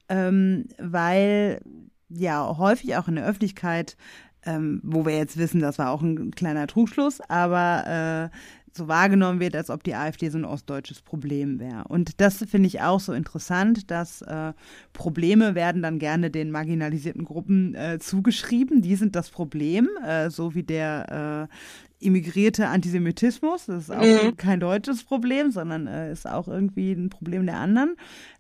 ähm, 0.09 0.67
weil 0.79 1.61
ja 2.09 2.57
häufig 2.59 2.97
auch 2.97 3.07
in 3.07 3.15
der 3.15 3.27
Öffentlichkeit, 3.27 3.97
ähm, 4.45 4.81
wo 4.83 5.07
wir 5.07 5.17
jetzt 5.17 5.37
wissen, 5.37 5.61
das 5.61 5.79
war 5.79 5.91
auch 5.91 6.03
ein 6.03 6.33
kleiner 6.33 6.67
Trugschluss, 6.67 7.21
aber 7.29 8.31
äh, 8.33 8.37
so 8.77 8.89
wahrgenommen 8.89 9.41
wird, 9.41 9.55
als 9.55 9.71
ob 9.71 9.85
die 9.85 9.95
AfD 9.95 10.29
so 10.29 10.39
ein 10.39 10.45
ostdeutsches 10.45 11.03
Problem 11.03 11.61
wäre. 11.61 11.85
Und 11.89 12.21
das 12.21 12.45
finde 12.49 12.67
ich 12.67 12.81
auch 12.81 13.01
so 13.01 13.13
interessant, 13.13 13.91
dass 13.91 14.23
äh, 14.23 14.53
Probleme 14.93 15.55
werden 15.55 15.83
dann 15.83 15.99
gerne 15.99 16.31
den 16.31 16.51
marginalisierten 16.51 17.25
Gruppen 17.25 17.75
äh, 17.75 17.99
zugeschrieben. 17.99 18.83
Die 18.83 18.97
sind 18.97 19.15
das 19.17 19.31
Problem, 19.31 19.89
äh, 20.05 20.31
so 20.31 20.55
wie 20.55 20.63
der 20.63 21.49
äh, 21.51 22.05
immigrierte 22.05 22.69
Antisemitismus. 22.69 23.67
Das 23.67 23.85
ist 23.85 23.91
auch 23.91 24.03
mhm. 24.03 24.37
kein 24.37 24.61
deutsches 24.61 25.05
Problem, 25.05 25.51
sondern 25.51 25.87
äh, 25.87 26.13
ist 26.13 26.29
auch 26.29 26.49
irgendwie 26.49 26.93
ein 26.93 27.11
Problem 27.11 27.47
der 27.47 27.57
anderen. 27.57 27.97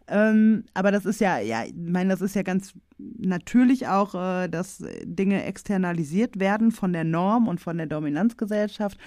Ähm, 0.07 0.65
aber 0.75 0.91
das 0.91 1.07
ist 1.07 1.21
ja, 1.21 1.39
ja, 1.39 1.65
ich 1.65 1.75
meine, 1.75 2.11
das 2.11 2.21
ist 2.21 2.35
ja 2.35 2.43
ganz 2.43 2.75
natürlich 2.99 3.89
auch, 3.89 4.15
äh, 4.15 4.49
dass 4.49 4.85
Dinge 5.05 5.45
externalisiert 5.45 6.39
werden 6.39 6.73
von 6.73 6.93
der 6.93 7.05
Norm 7.05 7.49
und 7.49 7.61
von 7.61 7.77
der 7.79 7.87
Dominanzgesellschaft 7.87 8.99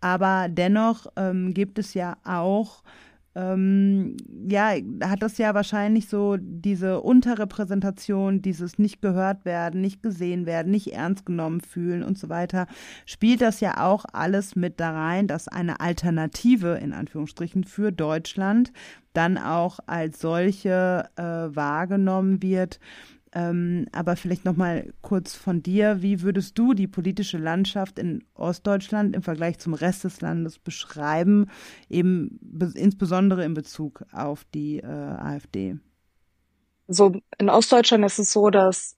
aber 0.00 0.48
dennoch 0.48 1.06
ähm, 1.16 1.54
gibt 1.54 1.78
es 1.78 1.94
ja 1.94 2.16
auch, 2.24 2.82
ähm, 3.34 4.16
ja, 4.48 4.72
hat 5.02 5.22
das 5.22 5.36
ja 5.36 5.54
wahrscheinlich 5.54 6.08
so 6.08 6.36
diese 6.40 7.00
Unterrepräsentation, 7.02 8.40
dieses 8.40 8.78
nicht 8.78 9.02
gehört 9.02 9.44
werden, 9.44 9.82
nicht 9.82 10.02
gesehen 10.02 10.46
werden, 10.46 10.72
nicht 10.72 10.94
ernst 10.94 11.26
genommen 11.26 11.60
fühlen 11.60 12.02
und 12.02 12.18
so 12.18 12.30
weiter, 12.30 12.66
spielt 13.04 13.42
das 13.42 13.60
ja 13.60 13.84
auch 13.84 14.06
alles 14.12 14.56
mit 14.56 14.80
da 14.80 14.92
rein, 14.92 15.26
dass 15.26 15.48
eine 15.48 15.80
Alternative 15.80 16.78
in 16.82 16.94
Anführungsstrichen 16.94 17.64
für 17.64 17.92
Deutschland 17.92 18.72
dann 19.12 19.36
auch 19.36 19.80
als 19.86 20.20
solche 20.20 21.08
äh, 21.16 21.22
wahrgenommen 21.22 22.42
wird 22.42 22.80
ähm, 23.36 23.86
aber 23.92 24.16
vielleicht 24.16 24.46
noch 24.46 24.56
mal 24.56 24.94
kurz 25.02 25.34
von 25.34 25.62
dir. 25.62 26.00
Wie 26.00 26.22
würdest 26.22 26.56
du 26.56 26.72
die 26.72 26.86
politische 26.86 27.36
Landschaft 27.36 27.98
in 27.98 28.24
Ostdeutschland 28.34 29.14
im 29.14 29.20
Vergleich 29.20 29.58
zum 29.58 29.74
Rest 29.74 30.04
des 30.04 30.22
Landes 30.22 30.58
beschreiben, 30.58 31.50
eben 31.90 32.40
insbesondere 32.74 33.44
in 33.44 33.52
Bezug 33.52 34.04
auf 34.10 34.46
die 34.54 34.78
äh, 34.78 34.86
AfD? 34.86 35.76
So 36.88 37.20
in 37.36 37.50
Ostdeutschland 37.50 38.06
ist 38.06 38.18
es 38.18 38.32
so, 38.32 38.48
dass 38.48 38.96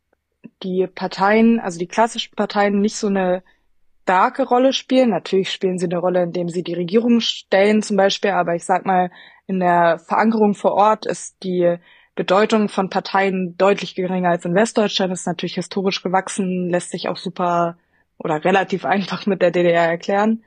die 0.62 0.86
Parteien, 0.86 1.58
also 1.58 1.80
die 1.80 1.88
klassischen 1.88 2.36
Parteien, 2.36 2.80
nicht 2.80 2.94
so 2.94 3.08
eine 3.08 3.42
starke 4.04 4.44
Rolle 4.44 4.72
spielen. 4.72 5.10
Natürlich 5.10 5.50
spielen 5.50 5.78
sie 5.78 5.86
eine 5.86 5.98
Rolle, 5.98 6.22
indem 6.22 6.48
sie 6.48 6.62
die 6.62 6.74
Regierung 6.74 7.18
stellen 7.20 7.82
zum 7.82 7.96
Beispiel, 7.96 8.30
aber 8.30 8.54
ich 8.54 8.64
sag 8.64 8.86
mal, 8.86 9.10
in 9.48 9.58
der 9.58 9.98
Verankerung 9.98 10.54
vor 10.54 10.74
Ort 10.74 11.06
ist 11.06 11.42
die 11.42 11.78
Bedeutung 12.18 12.68
von 12.68 12.90
Parteien 12.90 13.56
deutlich 13.58 13.94
geringer 13.94 14.30
als 14.30 14.44
in 14.44 14.52
Westdeutschland, 14.52 15.12
ist 15.12 15.28
natürlich 15.28 15.54
historisch 15.54 16.02
gewachsen, 16.02 16.68
lässt 16.68 16.90
sich 16.90 17.08
auch 17.08 17.16
super 17.16 17.78
oder 18.18 18.44
relativ 18.44 18.84
einfach 18.96 19.26
mit 19.26 19.40
der 19.40 19.52
DDR 19.52 19.84
erklären. 19.84 20.42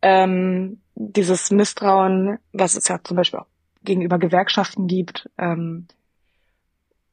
Ähm, 0.00 0.78
dieses 0.94 1.50
Misstrauen, 1.50 2.38
was 2.52 2.76
es 2.76 2.86
ja 2.86 3.00
zum 3.02 3.16
Beispiel 3.16 3.40
auch 3.40 3.48
gegenüber 3.82 4.20
Gewerkschaften 4.20 4.86
gibt. 4.86 5.28
Ähm, 5.38 5.88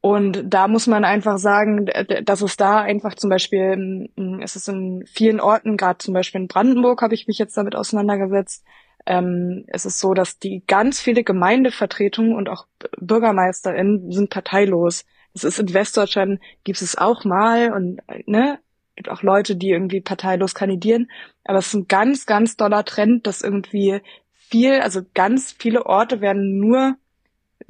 und 0.00 0.44
da 0.44 0.68
muss 0.68 0.86
man 0.86 1.04
einfach 1.04 1.38
sagen, 1.38 1.90
dass 2.22 2.42
es 2.42 2.56
da 2.56 2.78
einfach 2.78 3.14
zum 3.14 3.28
Beispiel, 3.28 4.08
es 4.40 4.54
ist 4.54 4.68
in 4.68 5.04
vielen 5.04 5.40
Orten, 5.40 5.76
gerade 5.76 5.98
zum 5.98 6.14
Beispiel 6.14 6.42
in 6.42 6.46
Brandenburg 6.46 7.02
habe 7.02 7.14
ich 7.14 7.26
mich 7.26 7.38
jetzt 7.38 7.56
damit 7.56 7.74
auseinandergesetzt, 7.74 8.64
ähm, 9.06 9.64
es 9.68 9.86
ist 9.86 10.00
so, 10.00 10.14
dass 10.14 10.38
die 10.38 10.62
ganz 10.66 11.00
viele 11.00 11.22
Gemeindevertretungen 11.22 12.34
und 12.34 12.48
auch 12.48 12.66
BürgermeisterInnen 12.98 14.10
sind 14.10 14.30
parteilos. 14.30 15.04
Das 15.32 15.44
ist 15.44 15.58
in 15.58 15.72
Westdeutschland 15.72 16.40
gibt 16.64 16.82
es 16.82 16.98
auch 16.98 17.24
mal 17.24 17.72
und 17.72 18.00
ne, 18.26 18.58
gibt 18.96 19.08
auch 19.08 19.22
Leute, 19.22 19.56
die 19.56 19.70
irgendwie 19.70 20.00
parteilos 20.00 20.54
kandidieren. 20.54 21.10
Aber 21.44 21.58
es 21.58 21.68
ist 21.68 21.74
ein 21.74 21.88
ganz, 21.88 22.26
ganz 22.26 22.56
doller 22.56 22.84
Trend, 22.84 23.26
dass 23.26 23.42
irgendwie 23.42 24.00
viel, 24.32 24.80
also 24.80 25.02
ganz 25.14 25.52
viele 25.52 25.86
Orte 25.86 26.20
werden 26.20 26.58
nur 26.58 26.96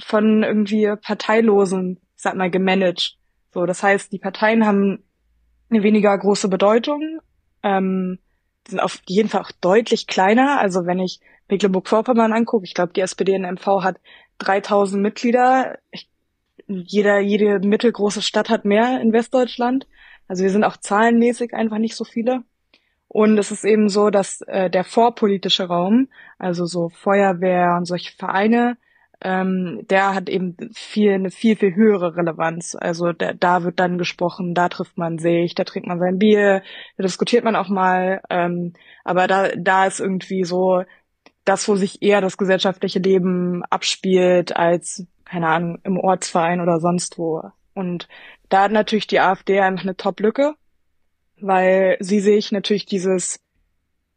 von 0.03 0.43
irgendwie 0.43 0.95
Parteilosen, 1.01 2.01
ich 2.17 2.23
sag 2.23 2.37
mal, 2.37 2.51
gemanagt. 2.51 3.19
So, 3.53 3.67
das 3.67 3.83
heißt, 3.83 4.13
die 4.13 4.19
Parteien 4.19 4.67
haben 4.67 5.03
eine 5.71 5.83
weniger 5.83 6.17
große 6.17 6.49
Bedeutung, 6.49 7.21
ähm, 7.63 8.19
die 8.67 8.73
sind 8.73 8.81
auf 8.81 9.01
jeden 9.07 9.29
Fall 9.29 9.43
auch 9.43 9.53
deutlich 9.61 10.07
kleiner. 10.07 10.61
Also 10.61 10.87
wenn 10.87 10.99
ich 10.99 11.21
Mecklenburg-Vorpommern 11.49 12.33
angucke, 12.33 12.65
ich 12.65 12.75
glaube, 12.75 12.93
die 12.93 13.01
SPD 13.01 13.35
in 13.35 13.43
MV 13.43 13.83
hat 13.83 13.99
3000 14.39 15.03
Mitglieder. 15.03 15.79
Ich, 15.91 16.09
jeder, 16.67 17.21
jede 17.21 17.61
mittelgroße 17.61 18.23
Stadt 18.23 18.51
hat 18.51 18.65
mehr 18.65 19.01
in 19.01 19.13
Westdeutschland. 19.13 19.87
Also 20.29 20.43
wir 20.43 20.51
sind 20.51 20.65
auch 20.65 20.77
zahlenmäßig 20.77 21.55
einfach 21.55 21.79
nicht 21.79 21.95
so 21.95 22.05
viele. 22.05 22.43
Und 23.09 23.39
es 23.39 23.53
ist 23.53 23.65
eben 23.65 23.89
so, 23.89 24.11
dass 24.11 24.41
äh, 24.43 24.69
der 24.69 24.85
vorpolitische 24.85 25.69
Raum, 25.69 26.09
also 26.39 26.67
so 26.67 26.89
Feuerwehr 26.89 27.77
und 27.77 27.87
solche 27.87 28.13
Vereine, 28.13 28.77
ähm, 29.23 29.87
der 29.89 30.15
hat 30.15 30.29
eben 30.29 30.57
viel 30.75 31.13
eine 31.13 31.31
viel 31.31 31.57
viel 31.57 31.75
höhere 31.75 32.17
Relevanz. 32.17 32.77
Also 32.79 33.13
da, 33.13 33.33
da 33.33 33.65
wird 33.65 33.81
dann 33.81 33.99
gesprochen, 33.99 34.55
da 34.55 34.69
trifft 34.69 34.99
man 34.99 35.19
sich, 35.19 35.55
da 35.55 35.65
trinkt 35.65 35.89
man 35.89 35.99
sein 35.99 36.19
Bier, 36.19 36.63
da 36.97 37.03
diskutiert 37.03 37.45
man 37.45 37.57
auch 37.57 37.69
mal. 37.69 38.21
Ähm, 38.31 38.75
aber 39.05 39.27
da 39.27 39.49
da 39.57 39.87
ist 39.87 40.01
irgendwie 40.01 40.45
so 40.45 40.83
das, 41.45 41.69
wo 41.69 41.77
sich 41.77 42.03
eher 42.03 42.21
das 42.21 42.37
gesellschaftliche 42.37 42.99
Leben 42.99 43.63
abspielt, 43.71 44.57
als 44.57 45.07
keine 45.25 45.49
Ahnung 45.49 45.79
im 45.85 45.99
Ortsverein 45.99 46.61
oder 46.61 46.81
sonst 46.81 47.19
wo. 47.19 47.43
Und 47.75 48.09
da 48.49 48.65
hat 48.65 48.73
natürlich 48.73 49.07
die 49.07 49.21
AfD 49.21 49.61
einfach 49.61 49.85
eine 49.85 49.97
Top-Lücke, 49.97 50.55
weil 51.41 51.97
sie 52.01 52.21
sich 52.21 52.53
natürlich 52.53 52.87
dieses 52.87 53.41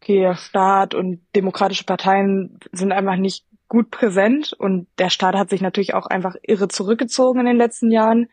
okay, 0.01 0.33
Staat 0.35 0.93
und 0.95 1.21
demokratische 1.35 1.83
Parteien 1.83 2.59
sind 2.71 2.91
einfach 2.91 3.17
nicht 3.17 3.45
gut 3.69 3.91
präsent 3.91 4.53
und 4.53 4.87
der 4.97 5.09
Staat 5.09 5.35
hat 5.35 5.49
sich 5.49 5.61
natürlich 5.61 5.93
auch 5.93 6.07
einfach 6.07 6.35
irre 6.41 6.67
zurückgezogen 6.67 7.39
in 7.39 7.45
den 7.45 7.57
letzten 7.57 7.91
Jahren. 7.91 8.27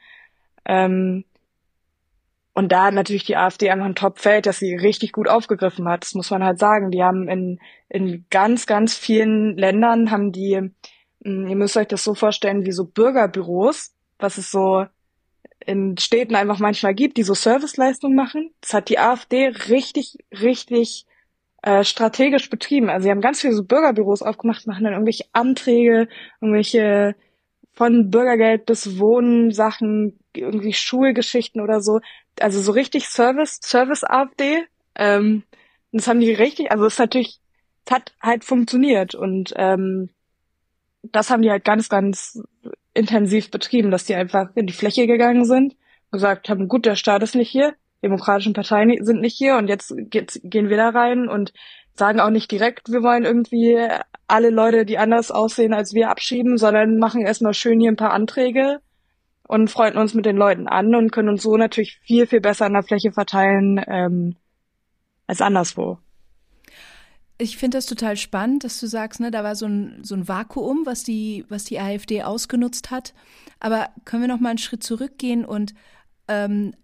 Ähm, 0.64 1.24
und 2.55 2.72
da 2.72 2.87
hat 2.87 2.95
natürlich 2.95 3.24
die 3.24 3.37
AfD 3.37 3.70
einfach 3.70 3.84
ein 3.84 3.95
Top-Feld, 3.95 4.47
das 4.47 4.59
sie 4.59 4.74
richtig 4.74 5.12
gut 5.12 5.28
aufgegriffen 5.28 5.87
hat. 5.89 6.05
Das 6.05 6.14
muss 6.14 6.30
man 6.30 6.43
halt 6.43 6.59
sagen. 6.59 6.91
Die 6.91 7.05
haben 7.05 7.28
in, 7.28 7.61
in 7.91 8.24
ganz, 8.30 8.66
ganz 8.66 8.97
vielen 8.97 9.59
Ländern 9.59 10.11
haben 10.11 10.32
die, 10.32 10.57
hm, 11.22 11.47
ihr 11.47 11.57
müsst 11.57 11.76
euch 11.76 11.87
das 11.87 12.03
so 12.03 12.14
vorstellen, 12.14 12.64
wie 12.64 12.72
so 12.72 12.87
Bürgerbüros, 12.87 13.95
was 14.18 14.39
es 14.39 14.51
so 14.51 14.87
in 15.66 15.99
Städten 15.99 16.34
einfach 16.34 16.59
manchmal 16.59 16.95
gibt, 16.95 17.18
die 17.18 17.24
so 17.24 17.34
Serviceleistungen 17.34 18.16
machen. 18.16 18.55
Das 18.62 18.72
hat 18.72 18.89
die 18.89 18.99
AfD 18.99 19.49
richtig, 19.68 20.16
richtig 20.32 21.05
äh, 21.63 21.85
strategisch 21.85 22.51
betrieben. 22.51 22.91
Also 22.91 23.05
sie 23.05 23.11
haben 23.11 23.21
ganz 23.21 23.41
viele 23.41 23.55
so 23.55 23.65
Bürgerbüros 23.65 24.23
aufgemacht, 24.23 24.67
machen 24.67 24.85
dann 24.85 24.93
irgendwelche 24.93 25.25
Anträge, 25.33 26.09
irgendwelche 26.41 27.15
von 27.73 28.11
Bürgergeld 28.11 28.67
bis 28.67 28.99
Wohnsachen, 28.99 30.19
irgendwie 30.35 30.73
Schulgeschichten 30.73 31.61
oder 31.61 31.81
so. 31.81 32.01
Also 32.41 32.61
so 32.61 32.73
richtig 32.73 33.09
Service, 33.09 33.61
Service 33.63 34.03
AfD. 34.03 34.65
Ähm, 34.95 35.43
das 35.93 36.09
haben 36.09 36.21
die 36.21 36.33
richtig, 36.33 36.71
also 36.71 36.87
es 36.87 36.95
ist 36.95 36.99
natürlich, 36.99 37.41
es 37.85 37.93
hat 37.93 38.15
halt 38.21 38.45
funktioniert 38.45 39.15
und 39.15 39.53
ähm, 39.57 40.11
das 41.03 41.31
haben 41.31 41.43
die 41.43 41.51
halt 41.51 41.65
ganz, 41.65 41.89
ganz 41.89 42.43
intensiv 42.95 43.51
betrieben, 43.51 43.91
dass 43.91 44.05
die 44.05 44.15
einfach 44.15 44.51
in 44.55 44.67
die 44.67 44.73
Fläche 44.73 45.07
gegangen 45.07 45.45
sind, 45.45 45.77
gesagt 46.11 46.49
haben, 46.49 46.69
gut, 46.69 46.87
der 46.87 46.97
Staat 46.97 47.23
ist 47.23 47.35
nicht 47.35 47.51
hier, 47.51 47.75
demokratischen 48.03 48.53
Parteien 48.53 49.05
sind 49.05 49.21
nicht 49.21 49.37
hier 49.37 49.57
und 49.57 49.69
jetzt, 49.69 49.95
gehen 50.11 50.69
wir 50.69 50.77
da 50.77 50.91
rein 50.91 51.29
und 51.29 51.53
sagen 51.95 52.21
auch 52.21 52.31
nicht 52.31 52.51
direkt, 52.51 52.91
wir 52.91 53.03
wollen 53.03 53.25
irgendwie 53.25 53.79
alle 54.27 54.51
Leute, 54.51 54.85
die 54.85 54.99
anders 54.99 55.31
aussehen 55.31 55.73
als 55.73 55.95
wir, 55.95 56.11
abschieben, 56.11 56.59
sondern 56.59 56.99
machen 56.99 57.23
erstmal 57.23 57.55
schön 57.55 57.81
hier 57.81 57.91
ein 57.91 57.97
paar 57.97 58.13
Anträge 58.13 58.81
und 59.49 59.71
freunden 59.71 59.99
uns 59.99 60.15
mit 60.15 60.27
den 60.27 60.37
Leuten 60.37 60.69
an 60.69 60.95
und 60.95 61.13
können 61.13 61.29
uns 61.29 61.43
so 61.43 61.57
natürlich 61.57 61.99
viel, 62.03 62.27
viel 62.27 62.41
besser 62.41 62.67
an 62.67 62.75
der 62.75 62.83
Fläche 62.83 63.13
verteilen 63.13 63.81
ähm, 63.87 64.37
als 65.27 65.41
anderswo. 65.41 65.99
Ich 67.39 67.59
finde 67.59 67.79
das 67.79 67.87
total 67.87 68.17
spannend, 68.17 68.65
dass 68.65 68.81
du 68.81 68.87
sagst, 68.87 69.21
ne, 69.21 69.31
da 69.31 69.45
war 69.45 69.55
so 69.57 69.67
ein, 69.67 70.01
so 70.03 70.15
ein 70.15 70.27
Vakuum, 70.27 70.87
was 70.87 71.03
die, 71.03 71.45
was 71.49 71.65
die 71.65 71.79
AfD 71.79 72.23
ausgenutzt 72.23 72.91
hat. 72.91 73.13
Aber 73.61 73.89
können 74.05 74.23
wir 74.23 74.29
noch 74.29 74.41
mal 74.41 74.51
einen 74.51 74.59
Schritt 74.59 74.83
zurückgehen 74.83 75.45
und 75.45 75.75
ähm, 76.29 76.75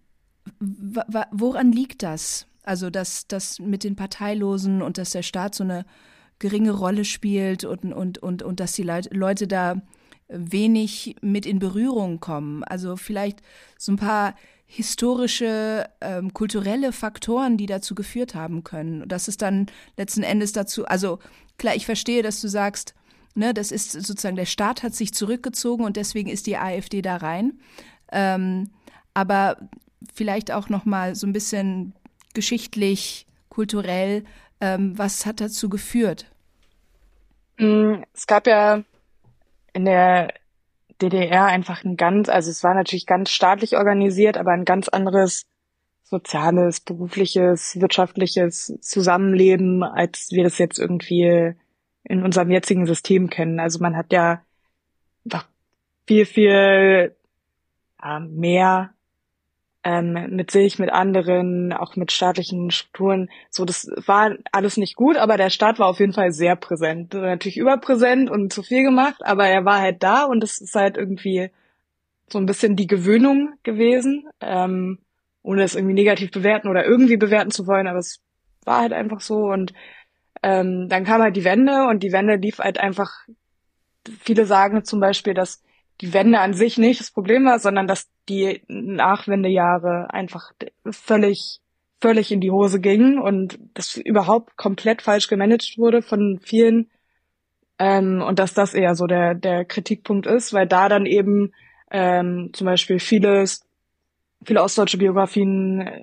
woran 0.59 1.71
liegt 1.71 2.03
das? 2.03 2.47
Also, 2.63 2.89
dass 2.89 3.27
das 3.27 3.59
mit 3.59 3.83
den 3.83 3.95
Parteilosen 3.95 4.81
und 4.81 4.97
dass 4.97 5.11
der 5.11 5.23
Staat 5.23 5.55
so 5.55 5.63
eine 5.63 5.85
geringe 6.39 6.71
Rolle 6.71 7.05
spielt 7.05 7.63
und, 7.63 7.93
und, 7.93 8.17
und, 8.17 8.43
und 8.43 8.59
dass 8.59 8.73
die 8.73 8.83
Leute 8.83 9.47
da 9.47 9.81
wenig 10.27 11.15
mit 11.21 11.45
in 11.45 11.59
Berührung 11.59 12.19
kommen. 12.19 12.63
Also 12.63 12.95
vielleicht 12.95 13.41
so 13.77 13.91
ein 13.91 13.97
paar 13.97 14.35
historische, 14.65 15.89
ähm, 16.01 16.33
kulturelle 16.33 16.91
Faktoren, 16.91 17.57
die 17.57 17.65
dazu 17.65 17.95
geführt 17.95 18.33
haben 18.33 18.63
können. 18.63 19.07
Dass 19.07 19.27
es 19.27 19.37
dann 19.37 19.67
letzten 19.97 20.23
Endes 20.23 20.51
dazu, 20.51 20.85
also 20.85 21.19
klar, 21.57 21.75
ich 21.75 21.85
verstehe, 21.85 22.23
dass 22.23 22.41
du 22.41 22.47
sagst, 22.47 22.95
ne, 23.35 23.53
das 23.53 23.71
ist 23.71 23.91
sozusagen, 23.91 24.35
der 24.35 24.45
Staat 24.45 24.81
hat 24.81 24.95
sich 24.95 25.13
zurückgezogen 25.13 25.85
und 25.85 25.95
deswegen 25.97 26.29
ist 26.29 26.47
die 26.47 26.57
AfD 26.57 27.01
da 27.01 27.17
rein. 27.17 27.59
Ähm, 28.11 28.71
aber 29.13 29.57
vielleicht 30.13 30.51
auch 30.51 30.69
noch 30.69 30.85
mal 30.85 31.15
so 31.15 31.27
ein 31.27 31.33
bisschen 31.33 31.93
geschichtlich, 32.33 33.27
kulturell, 33.49 34.23
ähm, 34.61 34.97
was 34.97 35.25
hat 35.25 35.41
dazu 35.41 35.69
geführt? 35.69 36.25
Mm, 37.57 38.03
es 38.13 38.27
gab 38.27 38.47
ja 38.47 38.83
in 39.73 39.85
der 39.85 40.33
DDR 41.01 41.45
einfach 41.45 41.83
ein 41.83 41.97
ganz, 41.97 42.29
also 42.29 42.49
es 42.49 42.63
war 42.63 42.73
natürlich 42.73 43.05
ganz 43.05 43.29
staatlich 43.31 43.75
organisiert, 43.75 44.37
aber 44.37 44.51
ein 44.51 44.65
ganz 44.65 44.87
anderes 44.87 45.45
soziales, 46.03 46.79
berufliches, 46.79 47.79
wirtschaftliches 47.79 48.77
Zusammenleben, 48.81 49.83
als 49.83 50.29
wir 50.31 50.43
das 50.43 50.57
jetzt 50.57 50.77
irgendwie 50.77 51.55
in 52.03 52.23
unserem 52.23 52.51
jetzigen 52.51 52.85
System 52.85 53.29
kennen. 53.29 53.59
Also 53.59 53.79
man 53.79 53.95
hat 53.95 54.11
ja 54.11 54.43
viel, 56.07 56.25
viel 56.25 57.15
äh, 58.03 58.19
mehr 58.19 58.93
ähm, 59.83 60.27
mit 60.29 60.51
sich, 60.51 60.79
mit 60.79 60.91
anderen, 60.91 61.73
auch 61.73 61.95
mit 61.95 62.11
staatlichen 62.11 62.71
Strukturen. 62.71 63.29
So, 63.49 63.65
das 63.65 63.87
war 64.05 64.35
alles 64.51 64.77
nicht 64.77 64.95
gut, 64.95 65.17
aber 65.17 65.37
der 65.37 65.49
Staat 65.49 65.79
war 65.79 65.87
auf 65.87 65.99
jeden 65.99 66.13
Fall 66.13 66.31
sehr 66.31 66.55
präsent. 66.55 67.13
Natürlich 67.13 67.57
überpräsent 67.57 68.29
und 68.29 68.53
zu 68.53 68.63
viel 68.63 68.83
gemacht, 68.83 69.21
aber 69.23 69.47
er 69.47 69.65
war 69.65 69.79
halt 69.79 70.01
da 70.01 70.23
und 70.23 70.43
es 70.43 70.61
ist 70.61 70.75
halt 70.75 70.97
irgendwie 70.97 71.51
so 72.29 72.39
ein 72.39 72.45
bisschen 72.45 72.75
die 72.75 72.87
Gewöhnung 72.87 73.53
gewesen, 73.63 74.27
ähm, 74.39 74.99
ohne 75.43 75.63
es 75.63 75.75
irgendwie 75.75 75.93
negativ 75.93 76.31
bewerten 76.31 76.69
oder 76.69 76.85
irgendwie 76.85 77.17
bewerten 77.17 77.51
zu 77.51 77.67
wollen, 77.67 77.87
aber 77.87 77.99
es 77.99 78.21
war 78.63 78.79
halt 78.79 78.93
einfach 78.93 79.19
so 79.19 79.35
und 79.35 79.73
ähm, 80.41 80.87
dann 80.89 81.03
kam 81.03 81.21
halt 81.21 81.35
die 81.35 81.43
Wende 81.43 81.87
und 81.89 82.01
die 82.03 82.11
Wende 82.11 82.35
lief 82.35 82.59
halt 82.59 82.79
einfach, 82.79 83.11
viele 84.21 84.45
sagen 84.45 84.83
zum 84.85 84.99
Beispiel, 84.99 85.33
dass 85.33 85.61
die 86.01 86.13
Wende 86.13 86.39
an 86.39 86.53
sich 86.53 86.77
nicht 86.77 86.99
das 86.99 87.11
Problem 87.11 87.45
war, 87.45 87.59
sondern 87.59 87.87
dass 87.87 88.09
die 88.29 88.61
Nachwendejahre 88.67 90.07
einfach 90.09 90.51
völlig 90.89 91.59
völlig 92.01 92.33
in 92.33 92.41
die 92.41 92.51
Hose 92.51 92.81
gingen 92.81 93.17
und 93.17 93.57
das 93.75 93.95
überhaupt 93.95 94.57
komplett 94.57 95.01
falsch 95.01 95.29
gemanagt 95.29 95.77
wurde 95.77 96.01
von 96.01 96.37
vielen 96.43 96.89
ähm, 97.79 98.21
und 98.21 98.39
dass 98.39 98.53
das 98.53 98.73
eher 98.73 98.95
so 98.95 99.07
der 99.07 99.35
der 99.35 99.63
Kritikpunkt 99.63 100.27
ist, 100.27 100.51
weil 100.51 100.67
da 100.67 100.89
dann 100.89 101.05
eben 101.05 101.53
ähm, 101.91 102.49
zum 102.51 102.65
Beispiel 102.65 102.99
vieles 102.99 103.65
viele 104.43 104.61
ostdeutsche 104.61 104.97
Biografien 104.97 105.81
äh, 105.81 106.01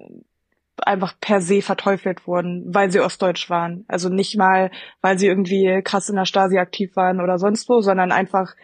einfach 0.86 1.14
per 1.20 1.40
se 1.40 1.62
verteufelt 1.62 2.26
wurden, 2.26 2.64
weil 2.74 2.90
sie 2.90 3.00
ostdeutsch 3.00 3.50
waren. 3.50 3.84
Also 3.88 4.08
nicht 4.08 4.36
mal, 4.36 4.70
weil 5.02 5.18
sie 5.18 5.26
irgendwie 5.26 5.82
krass 5.82 6.08
in 6.08 6.16
der 6.16 6.24
Stasi 6.24 6.58
aktiv 6.58 6.96
waren 6.96 7.20
oder 7.20 7.38
sonst 7.38 7.68
wo, 7.68 7.80
sondern 7.80 8.12
einfach, 8.12 8.54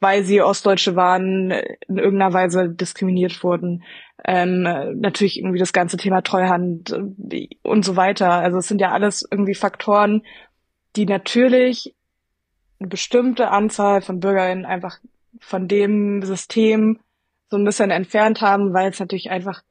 weil 0.00 0.24
sie 0.24 0.42
Ostdeutsche 0.42 0.96
waren, 0.96 1.50
in 1.50 1.98
irgendeiner 1.98 2.32
Weise 2.32 2.70
diskriminiert 2.70 3.44
wurden. 3.44 3.84
Ähm, 4.24 4.62
natürlich 4.98 5.38
irgendwie 5.38 5.58
das 5.58 5.72
ganze 5.72 5.96
Thema 5.96 6.22
Treuhand 6.22 6.92
und 7.62 7.84
so 7.84 7.96
weiter. 7.96 8.32
Also 8.32 8.58
es 8.58 8.68
sind 8.68 8.80
ja 8.80 8.90
alles 8.90 9.26
irgendwie 9.30 9.54
Faktoren, 9.54 10.22
die 10.96 11.06
natürlich 11.06 11.94
eine 12.78 12.88
bestimmte 12.88 13.50
Anzahl 13.50 14.00
von 14.00 14.20
BürgerInnen 14.20 14.64
einfach 14.64 14.98
von 15.38 15.68
dem 15.68 16.22
System 16.22 16.98
so 17.50 17.56
ein 17.56 17.64
bisschen 17.64 17.90
entfernt 17.90 18.40
haben, 18.40 18.72
weil 18.72 18.90
es 18.90 19.00
natürlich 19.00 19.30
einfach 19.30 19.62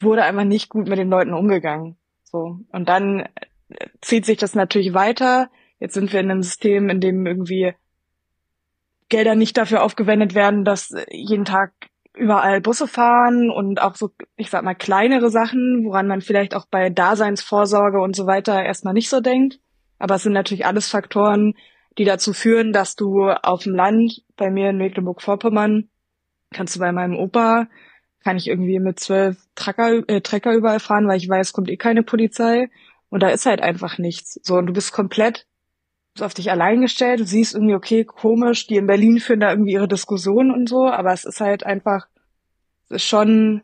wurde 0.00 0.24
einfach 0.24 0.44
nicht 0.44 0.70
gut 0.70 0.88
mit 0.88 0.98
den 0.98 1.10
Leuten 1.10 1.34
umgegangen. 1.34 1.96
So. 2.24 2.58
Und 2.72 2.88
dann 2.88 3.28
zieht 4.00 4.24
sich 4.24 4.38
das 4.38 4.54
natürlich 4.54 4.94
weiter. 4.94 5.50
Jetzt 5.78 5.94
sind 5.94 6.12
wir 6.12 6.20
in 6.20 6.30
einem 6.30 6.42
System, 6.42 6.88
in 6.88 7.00
dem 7.00 7.26
irgendwie 7.26 7.74
Gelder 9.10 9.34
nicht 9.34 9.56
dafür 9.56 9.82
aufgewendet 9.82 10.34
werden, 10.34 10.64
dass 10.64 10.94
jeden 11.10 11.44
Tag 11.44 11.72
überall 12.14 12.60
Busse 12.60 12.88
fahren 12.88 13.50
und 13.50 13.80
auch 13.80 13.94
so, 13.94 14.10
ich 14.36 14.50
sag 14.50 14.64
mal, 14.64 14.74
kleinere 14.74 15.30
Sachen, 15.30 15.84
woran 15.84 16.06
man 16.06 16.20
vielleicht 16.20 16.54
auch 16.54 16.66
bei 16.70 16.90
Daseinsvorsorge 16.90 18.00
und 18.00 18.16
so 18.16 18.26
weiter 18.26 18.62
erstmal 18.62 18.94
nicht 18.94 19.08
so 19.08 19.20
denkt. 19.20 19.60
Aber 19.98 20.14
es 20.16 20.22
sind 20.22 20.32
natürlich 20.32 20.66
alles 20.66 20.88
Faktoren, 20.88 21.54
die 21.98 22.04
dazu 22.04 22.32
führen, 22.32 22.72
dass 22.72 22.96
du 22.96 23.28
auf 23.30 23.64
dem 23.64 23.74
Land, 23.74 24.22
bei 24.36 24.50
mir 24.50 24.70
in 24.70 24.78
Mecklenburg-Vorpommern, 24.78 25.88
kannst 26.52 26.76
du 26.76 26.80
bei 26.80 26.92
meinem 26.92 27.16
Opa, 27.16 27.68
kann 28.24 28.36
ich 28.36 28.48
irgendwie 28.48 28.78
mit 28.80 29.00
zwölf 29.00 29.36
Trecker, 29.54 30.02
äh, 30.08 30.20
Trecker 30.20 30.54
überall 30.54 30.80
fahren, 30.80 31.08
weil 31.08 31.16
ich 31.16 31.28
weiß, 31.28 31.52
kommt 31.52 31.70
eh 31.70 31.76
keine 31.76 32.02
Polizei. 32.02 32.68
Und 33.08 33.22
da 33.22 33.28
ist 33.28 33.46
halt 33.46 33.60
einfach 33.60 33.98
nichts. 33.98 34.38
So, 34.42 34.56
und 34.56 34.66
du 34.66 34.72
bist 34.72 34.92
komplett 34.92 35.46
auf 36.22 36.34
dich 36.34 36.50
allein 36.50 36.80
gestellt. 36.80 37.20
Du 37.20 37.24
siehst 37.24 37.54
irgendwie, 37.54 37.74
okay, 37.74 38.04
komisch, 38.04 38.66
die 38.66 38.76
in 38.76 38.86
Berlin 38.86 39.18
führen 39.18 39.40
da 39.40 39.50
irgendwie 39.50 39.72
ihre 39.72 39.88
Diskussionen 39.88 40.50
und 40.50 40.68
so, 40.68 40.86
aber 40.88 41.12
es 41.12 41.24
ist 41.24 41.40
halt 41.40 41.64
einfach, 41.64 42.06
es 42.88 42.96
ist 42.96 43.04
schon 43.04 43.62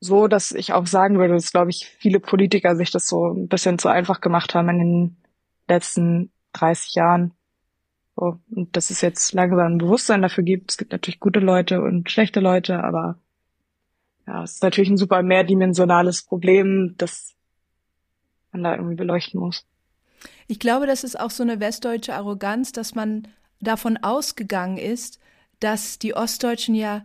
so, 0.00 0.26
dass 0.26 0.50
ich 0.50 0.72
auch 0.72 0.86
sagen 0.86 1.18
würde, 1.18 1.34
dass, 1.34 1.52
glaube 1.52 1.70
ich, 1.70 1.86
viele 1.86 2.18
Politiker 2.18 2.74
sich 2.74 2.90
das 2.90 3.06
so 3.06 3.28
ein 3.28 3.46
bisschen 3.46 3.78
zu 3.78 3.88
einfach 3.88 4.20
gemacht 4.20 4.54
haben 4.54 4.68
in 4.68 4.78
den 4.78 5.16
letzten 5.68 6.32
30 6.54 6.94
Jahren. 6.96 7.34
So, 8.16 8.38
und 8.50 8.76
dass 8.76 8.90
es 8.90 9.00
jetzt 9.00 9.32
langsam 9.32 9.74
ein 9.74 9.78
Bewusstsein 9.78 10.22
dafür 10.22 10.44
gibt. 10.44 10.72
Es 10.72 10.76
gibt 10.76 10.92
natürlich 10.92 11.20
gute 11.20 11.40
Leute 11.40 11.80
und 11.80 12.10
schlechte 12.10 12.40
Leute, 12.40 12.82
aber 12.82 13.18
ja, 14.26 14.42
es 14.42 14.54
ist 14.54 14.62
natürlich 14.62 14.90
ein 14.90 14.96
super 14.96 15.22
mehrdimensionales 15.22 16.22
Problem, 16.24 16.94
das 16.98 17.34
man 18.52 18.64
da 18.64 18.74
irgendwie 18.74 18.96
beleuchten 18.96 19.40
muss. 19.40 19.66
Ich 20.46 20.58
glaube, 20.58 20.86
das 20.86 21.04
ist 21.04 21.18
auch 21.18 21.30
so 21.30 21.42
eine 21.42 21.60
westdeutsche 21.60 22.14
Arroganz, 22.14 22.72
dass 22.72 22.94
man 22.94 23.28
davon 23.60 23.96
ausgegangen 23.96 24.78
ist, 24.78 25.18
dass 25.60 25.98
die 25.98 26.14
Ostdeutschen 26.14 26.74
ja 26.74 27.04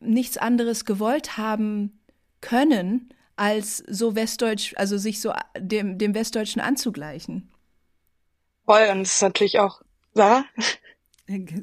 nichts 0.00 0.38
anderes 0.38 0.84
gewollt 0.84 1.36
haben 1.36 2.00
können, 2.40 3.12
als 3.36 3.78
so 3.88 4.14
westdeutsch, 4.14 4.74
also 4.76 4.98
sich 4.98 5.20
so 5.20 5.32
dem, 5.56 5.98
dem 5.98 6.14
Westdeutschen 6.14 6.60
anzugleichen. 6.60 7.50
Voll, 8.64 8.88
und 8.92 9.02
es 9.02 9.14
ist 9.14 9.22
natürlich 9.22 9.58
auch, 9.60 9.80
Sarah? 10.14 10.44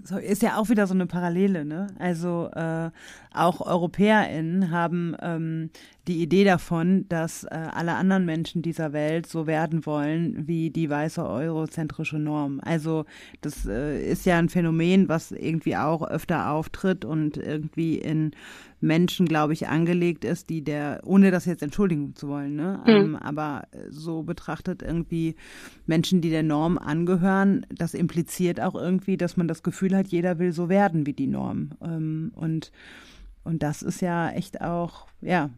So, 0.04 0.18
ist 0.18 0.44
ja 0.44 0.58
auch 0.58 0.70
wieder 0.70 0.86
so 0.86 0.94
eine 0.94 1.08
Parallele, 1.08 1.66
ne? 1.66 1.88
Also 1.98 2.50
äh, 2.54 2.92
auch 3.36 3.62
EuropäerInnen 3.62 4.72
haben 4.72 5.16
ähm, 5.22 5.70
die 6.08 6.22
Idee 6.22 6.44
davon, 6.44 7.08
dass 7.10 7.46
äh, 7.46 7.48
alle 7.50 7.96
anderen 7.96 8.26
Menschen 8.26 8.62
dieser 8.62 8.94
Welt 8.94 9.26
so 9.26 9.48
werden 9.48 9.86
wollen 9.86 10.48
wie 10.48 10.70
die 10.70 10.90
weiße 10.90 11.28
eurozentrische 11.28 12.20
Norm. 12.20 12.62
Also 12.64 13.06
das 13.42 13.66
äh, 13.66 14.04
ist 14.06 14.26
ja 14.26 14.38
ein 14.38 14.50
Phänomen, 14.50 15.10
was 15.10 15.32
irgendwie 15.32 15.76
auch 15.76 16.08
öfter 16.08 16.52
auftritt 16.52 17.06
und 17.06 17.38
irgendwie 17.38 17.98
in 17.98 18.32
Menschen, 18.82 19.26
glaube 19.26 19.54
ich, 19.54 19.68
angelegt 19.68 20.26
ist, 20.26 20.52
die 20.52 20.64
der, 20.64 21.02
ohne 21.06 21.32
das 21.32 21.46
jetzt 21.46 21.64
entschuldigen 21.64 22.16
zu 22.16 22.28
wollen, 22.28 22.56
ne? 22.56 22.82
Mhm. 22.86 22.92
Ähm, 22.92 23.16
aber 23.16 23.64
so 23.90 24.22
betrachtet 24.22 24.84
irgendwie 24.84 25.36
Menschen, 25.88 26.22
die 26.22 26.30
der 26.30 26.44
Norm 26.44 26.78
angehören, 26.78 27.66
das 27.70 27.96
impliziert 27.96 28.62
auch 28.62 28.76
irgendwie, 28.76 29.18
dass 29.18 29.38
man 29.38 29.48
das 29.48 29.64
Gefühl 29.64 29.96
hat, 29.96 30.08
jeder 30.08 30.38
will 30.38 30.52
so 30.52 30.70
werden 30.70 31.08
wie 31.08 31.14
die 31.14 31.28
Norm. 31.28 31.72
Ähm, 31.82 32.32
und, 32.36 32.72
und 33.46 33.64
das 33.64 33.82
ist 33.82 34.02
ja 34.02 34.32
echt 34.32 34.60
auch, 34.62 35.08
ja, 35.22 35.50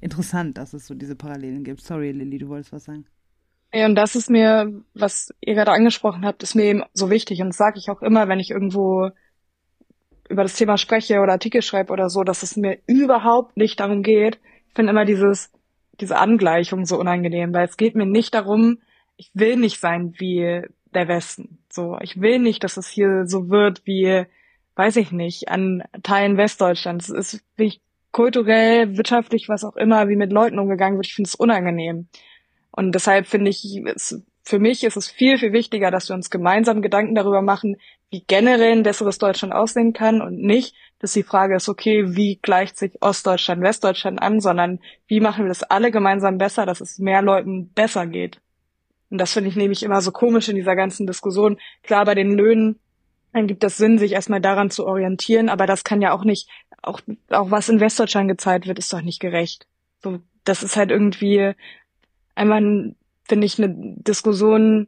interessant, 0.00 0.58
dass 0.58 0.74
es 0.74 0.86
so 0.86 0.94
diese 0.94 1.16
Parallelen 1.16 1.64
gibt. 1.64 1.80
Sorry, 1.80 2.12
Lilly, 2.12 2.38
du 2.38 2.48
wolltest 2.48 2.72
was 2.72 2.84
sagen. 2.84 3.06
Ja, 3.72 3.86
und 3.86 3.96
das 3.96 4.14
ist 4.14 4.30
mir, 4.30 4.82
was 4.92 5.34
ihr 5.40 5.54
gerade 5.54 5.72
angesprochen 5.72 6.24
habt, 6.24 6.42
ist 6.42 6.54
mir 6.54 6.64
eben 6.64 6.84
so 6.92 7.10
wichtig. 7.10 7.40
Und 7.40 7.48
das 7.48 7.56
sage 7.56 7.78
ich 7.78 7.90
auch 7.90 8.02
immer, 8.02 8.28
wenn 8.28 8.38
ich 8.38 8.50
irgendwo 8.50 9.10
über 10.28 10.42
das 10.42 10.54
Thema 10.54 10.76
spreche 10.76 11.20
oder 11.20 11.32
Artikel 11.32 11.62
schreibe 11.62 11.92
oder 11.92 12.08
so, 12.08 12.22
dass 12.22 12.42
es 12.42 12.56
mir 12.56 12.78
überhaupt 12.86 13.56
nicht 13.56 13.80
darum 13.80 14.02
geht. 14.02 14.38
Ich 14.68 14.74
finde 14.74 14.90
immer 14.90 15.04
dieses, 15.04 15.50
diese 16.00 16.18
Angleichung 16.18 16.84
so 16.84 17.00
unangenehm, 17.00 17.52
weil 17.52 17.66
es 17.66 17.76
geht 17.76 17.94
mir 17.96 18.06
nicht 18.06 18.34
darum, 18.34 18.78
ich 19.16 19.30
will 19.34 19.56
nicht 19.56 19.80
sein 19.80 20.14
wie 20.18 20.62
der 20.94 21.08
Westen. 21.08 21.58
So, 21.70 21.98
ich 22.00 22.20
will 22.20 22.38
nicht, 22.38 22.62
dass 22.62 22.76
es 22.76 22.88
hier 22.88 23.26
so 23.26 23.48
wird 23.48 23.82
wie, 23.86 24.26
weiß 24.76 24.96
ich 24.96 25.12
nicht, 25.12 25.48
an 25.48 25.82
Teilen 26.02 26.36
Westdeutschlands. 26.36 27.08
Es 27.08 27.34
ist 27.34 27.44
wie 27.56 27.80
kulturell, 28.12 28.96
wirtschaftlich, 28.96 29.48
was 29.48 29.64
auch 29.64 29.76
immer, 29.76 30.08
wie 30.08 30.16
mit 30.16 30.32
Leuten 30.32 30.58
umgegangen 30.58 30.98
wird. 30.98 31.06
Ich 31.06 31.14
finde 31.14 31.28
es 31.28 31.34
unangenehm. 31.34 32.08
Und 32.70 32.94
deshalb 32.94 33.26
finde 33.26 33.50
ich, 33.50 33.82
es, 33.86 34.22
für 34.42 34.58
mich 34.58 34.84
ist 34.84 34.96
es 34.96 35.08
viel, 35.08 35.38
viel 35.38 35.52
wichtiger, 35.52 35.90
dass 35.90 36.08
wir 36.08 36.14
uns 36.14 36.30
gemeinsam 36.30 36.82
Gedanken 36.82 37.14
darüber 37.14 37.42
machen, 37.42 37.76
wie 38.10 38.24
generell 38.26 38.72
ein 38.72 38.82
besseres 38.82 39.18
Deutschland 39.18 39.52
aussehen 39.52 39.92
kann 39.92 40.20
und 40.20 40.38
nicht, 40.38 40.74
dass 41.00 41.12
die 41.12 41.22
Frage 41.22 41.56
ist, 41.56 41.68
okay, 41.68 42.16
wie 42.16 42.38
gleicht 42.40 42.78
sich 42.78 43.02
Ostdeutschland, 43.02 43.62
Westdeutschland 43.62 44.22
an, 44.22 44.40
sondern 44.40 44.80
wie 45.06 45.20
machen 45.20 45.44
wir 45.44 45.48
das 45.48 45.62
alle 45.62 45.90
gemeinsam 45.90 46.38
besser, 46.38 46.66
dass 46.66 46.80
es 46.80 46.98
mehr 46.98 47.22
Leuten 47.22 47.70
besser 47.70 48.06
geht. 48.06 48.40
Und 49.10 49.18
das 49.18 49.32
finde 49.32 49.50
ich 49.50 49.56
nämlich 49.56 49.82
immer 49.82 50.00
so 50.00 50.12
komisch 50.12 50.48
in 50.48 50.56
dieser 50.56 50.76
ganzen 50.76 51.06
Diskussion. 51.06 51.58
Klar, 51.82 52.04
bei 52.04 52.14
den 52.14 52.32
Löhnen 52.32 52.78
dann 53.34 53.48
gibt 53.48 53.64
es 53.64 53.76
Sinn, 53.76 53.98
sich 53.98 54.12
erstmal 54.12 54.40
daran 54.40 54.70
zu 54.70 54.86
orientieren, 54.86 55.48
aber 55.48 55.66
das 55.66 55.82
kann 55.82 56.00
ja 56.00 56.12
auch 56.12 56.24
nicht, 56.24 56.48
auch, 56.82 57.00
auch 57.30 57.50
was 57.50 57.68
in 57.68 57.80
Westdeutschland 57.80 58.28
gezeigt 58.28 58.66
wird, 58.66 58.78
ist 58.78 58.92
doch 58.92 59.02
nicht 59.02 59.20
gerecht. 59.20 59.66
So, 60.02 60.20
das 60.44 60.62
ist 60.62 60.76
halt 60.76 60.92
irgendwie 60.92 61.52
einmal, 62.36 62.94
finde 63.24 63.46
ich, 63.46 63.58
eine 63.60 63.74
Diskussion, 63.76 64.86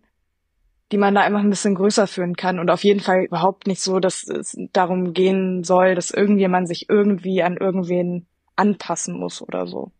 die 0.92 0.96
man 0.96 1.16
da 1.16 1.22
einfach 1.22 1.40
ein 1.40 1.50
bisschen 1.50 1.74
größer 1.74 2.06
führen 2.06 2.36
kann 2.36 2.60
und 2.60 2.70
auf 2.70 2.84
jeden 2.84 3.00
Fall 3.00 3.24
überhaupt 3.24 3.66
nicht 3.66 3.80
so, 3.80 3.98
dass 3.98 4.22
es 4.28 4.56
darum 4.72 5.12
gehen 5.12 5.64
soll, 5.64 5.96
dass 5.96 6.12
irgendjemand 6.12 6.68
sich 6.68 6.88
irgendwie 6.88 7.42
an 7.42 7.56
irgendwen 7.56 8.26
anpassen 8.54 9.18
muss 9.18 9.42
oder 9.42 9.66
so. 9.66 9.90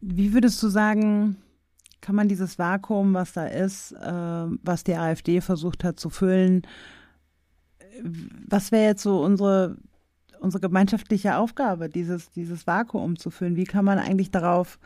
Wie 0.00 0.32
würdest 0.34 0.60
du 0.60 0.68
sagen, 0.68 1.36
kann 2.00 2.14
man 2.14 2.28
dieses 2.28 2.58
Vakuum, 2.58 3.14
was 3.14 3.32
da 3.32 3.46
ist, 3.46 3.92
äh, 3.92 4.46
was 4.62 4.84
die 4.84 4.94
AfD 4.94 5.40
versucht 5.40 5.84
hat 5.84 5.98
zu 5.98 6.10
füllen, 6.10 6.62
was 8.48 8.70
wäre 8.70 8.84
jetzt 8.84 9.02
so 9.02 9.20
unsere, 9.20 9.76
unsere 10.40 10.60
gemeinschaftliche 10.60 11.36
Aufgabe, 11.36 11.88
dieses, 11.88 12.30
dieses 12.30 12.66
Vakuum 12.66 13.18
zu 13.18 13.30
füllen? 13.30 13.56
Wie 13.56 13.64
kann 13.64 13.84
man 13.84 13.98
eigentlich 13.98 14.30
darauf 14.30 14.78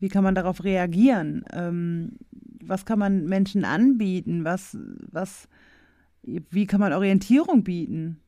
wie 0.00 0.08
kann 0.08 0.24
man 0.24 0.34
darauf 0.34 0.64
reagieren? 0.64 1.44
Ähm, 1.52 2.16
was 2.62 2.84
kann 2.84 2.98
man 2.98 3.26
Menschen 3.26 3.64
anbieten? 3.64 4.44
Was, 4.44 4.76
was, 5.10 5.46
wie 6.22 6.66
kann 6.66 6.80
man 6.80 6.94
Orientierung 6.94 7.62
bieten? 7.62 8.20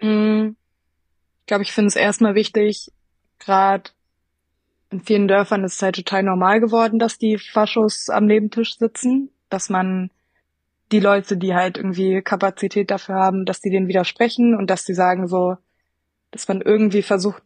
Mm, 0.00 0.56
ich 1.40 1.46
glaube, 1.46 1.62
ich 1.62 1.72
finde 1.72 1.88
es 1.88 1.96
erstmal 1.96 2.34
wichtig, 2.34 2.90
gerade 3.38 3.90
in 4.94 5.00
vielen 5.00 5.26
Dörfern 5.26 5.64
ist 5.64 5.74
es 5.74 5.82
halt 5.82 5.96
total 5.96 6.22
normal 6.22 6.60
geworden, 6.60 7.00
dass 7.00 7.18
die 7.18 7.36
Faschos 7.36 8.08
am 8.10 8.26
Nebentisch 8.26 8.78
sitzen, 8.78 9.30
dass 9.50 9.68
man 9.68 10.10
die 10.92 11.00
Leute, 11.00 11.36
die 11.36 11.52
halt 11.52 11.76
irgendwie 11.76 12.22
Kapazität 12.22 12.92
dafür 12.92 13.16
haben, 13.16 13.44
dass 13.44 13.60
die 13.60 13.70
denen 13.70 13.88
widersprechen 13.88 14.54
und 14.54 14.70
dass 14.70 14.84
die 14.84 14.94
sagen 14.94 15.26
so, 15.26 15.56
dass 16.30 16.46
man 16.46 16.60
irgendwie 16.60 17.02
versucht, 17.02 17.42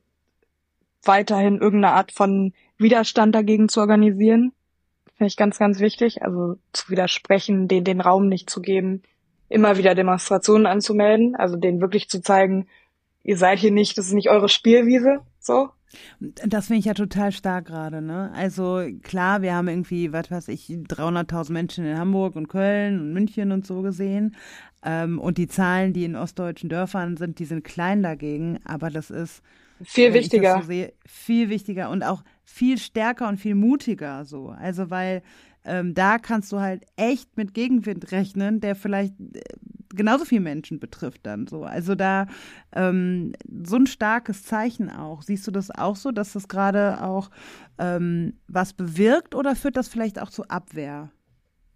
weiterhin 1.05 1.59
irgendeine 1.59 1.95
Art 1.95 2.13
von 2.13 2.53
Widerstand 2.77 3.35
dagegen 3.35 3.71
zu 3.71 3.81
organisieren. 3.81 4.53
Finde 5.17 5.29
ich 5.29 5.37
ganz, 5.39 5.59
ganz 5.59 5.81
wichtig. 5.81 6.23
Also 6.23 6.57
zu 6.75 6.91
widersprechen, 6.91 7.67
den 7.67 7.85
den 7.85 8.03
Raum 8.03 8.29
nicht 8.29 8.51
zu 8.51 8.61
geben, 8.61 9.03
immer 9.49 9.79
wieder 9.79 9.95
Demonstrationen 9.95 10.67
anzumelden, 10.67 11.35
also 11.35 11.57
denen 11.57 11.81
wirklich 11.81 12.11
zu 12.11 12.21
zeigen, 12.21 12.69
ihr 13.23 13.39
seid 13.39 13.59
hier 13.59 13.73
nicht, 13.73 13.97
das 13.97 14.09
ist 14.09 14.13
nicht 14.13 14.29
eure 14.29 14.51
Spielwiese, 14.51 15.21
so. 15.41 15.71
Das 16.21 16.67
finde 16.67 16.81
ich 16.81 16.85
ja 16.85 16.95
total 16.95 17.33
stark 17.33 17.67
gerade, 17.67 18.03
ne? 18.03 18.31
Also 18.35 18.83
klar, 19.03 19.43
wir 19.43 19.55
haben 19.55 19.69
irgendwie, 19.69 20.13
was 20.13 20.31
weiß 20.31 20.49
ich, 20.49 20.67
300.000 20.69 21.53
Menschen 21.53 21.85
in 21.87 21.99
Hamburg 21.99 22.37
und 22.37 22.49
Köln 22.49 23.01
und 23.01 23.13
München 23.13 23.53
und 23.53 23.67
so 23.67 23.83
gesehen. 23.83 24.37
Ähm, 24.85 25.19
und 25.19 25.39
die 25.39 25.49
Zahlen, 25.49 25.93
die 25.93 26.05
in 26.05 26.17
ostdeutschen 26.17 26.69
Dörfern 26.69 27.17
sind, 27.17 27.39
die 27.39 27.45
sind 27.47 27.65
klein 27.65 28.03
dagegen, 28.03 28.61
aber 28.65 28.91
das 28.91 29.11
ist 29.11 29.43
viel 29.83 30.13
wichtiger. 30.15 30.61
So 30.61 30.67
sehe, 30.67 30.93
viel 31.07 31.49
wichtiger 31.49 31.91
und 31.91 32.03
auch 32.03 32.23
viel 32.45 32.79
stärker 32.79 33.29
und 33.29 33.39
viel 33.39 33.55
mutiger 33.55 34.25
so. 34.25 34.49
Also 34.49 34.91
weil 34.91 35.23
ähm, 35.65 35.95
da 35.95 36.19
kannst 36.19 36.53
du 36.53 36.61
halt 36.61 36.85
echt 36.97 37.37
mit 37.37 37.55
Gegenwind 37.55 38.13
rechnen, 38.13 38.61
der 38.61 38.75
vielleicht 38.75 39.15
äh, 39.21 39.41
genauso 39.91 40.25
viele 40.25 40.41
Menschen 40.41 40.81
betrifft 40.81 41.27
dann 41.27 41.47
so. 41.47 41.65
Also 41.65 41.95
da 41.95 42.27
ähm, 42.75 43.33
so 43.65 43.77
ein 43.77 43.87
starkes 43.87 44.45
Zeichen 44.45 44.91
auch. 44.91 45.23
Siehst 45.23 45.47
du 45.47 45.51
das 45.51 45.71
auch 45.71 45.97
so, 45.97 46.11
dass 46.11 46.33
das 46.33 46.49
gerade 46.49 47.03
auch 47.03 47.31
ähm, 47.79 48.39
was 48.47 48.73
bewirkt 48.73 49.35
oder 49.35 49.57
führt 49.57 49.77
das 49.77 49.89
vielleicht 49.89 50.21
auch 50.21 50.31
zu 50.31 50.49
Abwehr? 50.49 51.11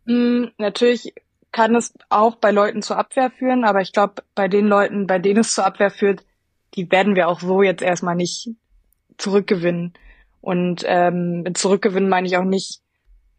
Mm, 0.04 0.46
natürlich 0.58 1.14
kann 1.52 1.74
es 1.74 1.94
auch 2.08 2.36
bei 2.36 2.50
Leuten 2.50 2.82
zur 2.82 2.96
Abwehr 2.98 3.30
führen, 3.30 3.64
aber 3.64 3.80
ich 3.82 3.92
glaube, 3.92 4.22
bei 4.34 4.48
den 4.48 4.66
Leuten, 4.66 5.06
bei 5.06 5.18
denen 5.18 5.40
es 5.40 5.54
zur 5.54 5.66
Abwehr 5.66 5.90
führt, 5.90 6.24
die 6.74 6.90
werden 6.90 7.14
wir 7.14 7.28
auch 7.28 7.40
so 7.40 7.62
jetzt 7.62 7.82
erstmal 7.82 8.16
nicht 8.16 8.50
zurückgewinnen. 9.18 9.92
Und 10.40 10.82
ähm, 10.86 11.42
mit 11.42 11.58
zurückgewinnen 11.58 12.08
meine 12.08 12.26
ich 12.26 12.36
auch 12.36 12.44
nicht, 12.44 12.80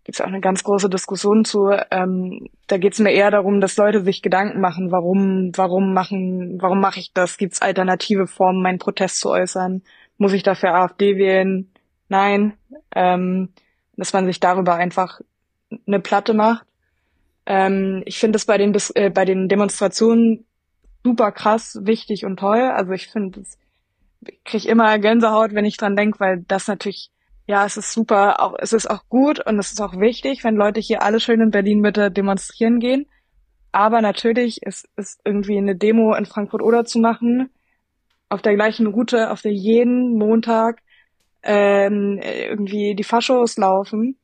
gibt 0.04 0.16
es 0.16 0.22
auch 0.22 0.28
eine 0.28 0.42
ganz 0.42 0.64
große 0.64 0.90
Diskussion 0.90 1.46
zu. 1.46 1.70
Ähm, 1.92 2.48
da 2.68 2.78
geht 2.78 2.94
es 2.94 3.00
mir 3.00 3.12
eher 3.12 3.32
darum, 3.32 3.62
dass 3.62 3.78
Leute 3.78 4.04
sich 4.04 4.22
Gedanken 4.22 4.60
machen, 4.60 4.92
warum, 4.92 5.52
warum 5.56 5.94
machen, 5.94 6.58
warum 6.62 6.80
mache 6.80 7.00
ich 7.00 7.14
das? 7.14 7.38
Gibt 7.38 7.54
es 7.54 7.62
alternative 7.62 8.28
Formen, 8.28 8.62
meinen 8.62 8.80
Protest 8.80 9.20
zu 9.20 9.30
äußern? 9.30 9.82
Muss 10.18 10.34
ich 10.34 10.44
dafür 10.44 10.76
AfD 10.76 11.18
wählen? 11.18 11.72
Nein. 12.10 12.54
Ähm, 12.96 13.50
dass 13.96 14.14
man 14.14 14.26
sich 14.26 14.40
darüber 14.40 14.76
einfach 14.76 15.22
eine 15.88 16.00
Platte 16.00 16.34
macht. 16.34 16.66
Ähm, 17.46 18.04
ich 18.06 18.20
finde 18.20 18.38
es 18.38 18.46
bei 18.46 18.58
den 18.58 18.76
äh, 18.96 19.10
bei 19.10 19.26
den 19.26 19.48
Demonstrationen 19.48 20.46
super 21.04 21.32
krass, 21.32 21.80
wichtig 21.82 22.26
und 22.26 22.38
toll. 22.38 22.62
Also 22.62 22.92
ich 22.94 23.08
finde, 23.08 23.42
ich 23.42 24.44
kriege 24.44 24.70
immer 24.70 24.98
Gänsehaut, 25.00 25.54
wenn 25.54 25.66
ich 25.66 25.78
dran 25.78 25.96
denke, 25.96 26.20
weil 26.20 26.44
das 26.48 26.68
natürlich, 26.68 27.10
ja, 27.46 27.66
es 27.66 27.78
ist 27.78 27.92
super, 27.92 28.42
auch 28.42 28.56
es 28.60 28.74
ist 28.74 28.90
auch 28.90 29.08
gut 29.10 29.46
und 29.46 29.60
es 29.60 29.72
ist 29.72 29.82
auch 29.82 30.00
wichtig, 30.00 30.44
wenn 30.44 30.56
Leute 30.56 30.80
hier 30.80 31.02
alle 31.02 31.20
schön 31.20 31.42
in 31.42 31.52
Berlin 31.52 31.80
Mitte 31.80 32.12
demonstrieren 32.12 32.80
gehen. 32.80 33.06
Aber 33.72 34.02
natürlich 34.02 34.62
ist 34.62 34.88
es 34.96 35.20
irgendwie 35.26 35.58
eine 35.58 35.76
Demo 35.76 36.14
in 36.14 36.26
Frankfurt 36.26 36.62
oder 36.62 36.86
zu 36.86 37.00
machen, 37.00 37.50
auf 38.30 38.42
der 38.42 38.56
gleichen 38.56 38.88
Route, 38.88 39.32
auf 39.32 39.42
der 39.42 39.52
jeden 39.52 40.18
Montag 40.18 40.82
ähm, 41.44 42.20
irgendwie 42.22 42.96
die 42.96 43.04
Faschos 43.04 43.58
laufen, 43.58 44.18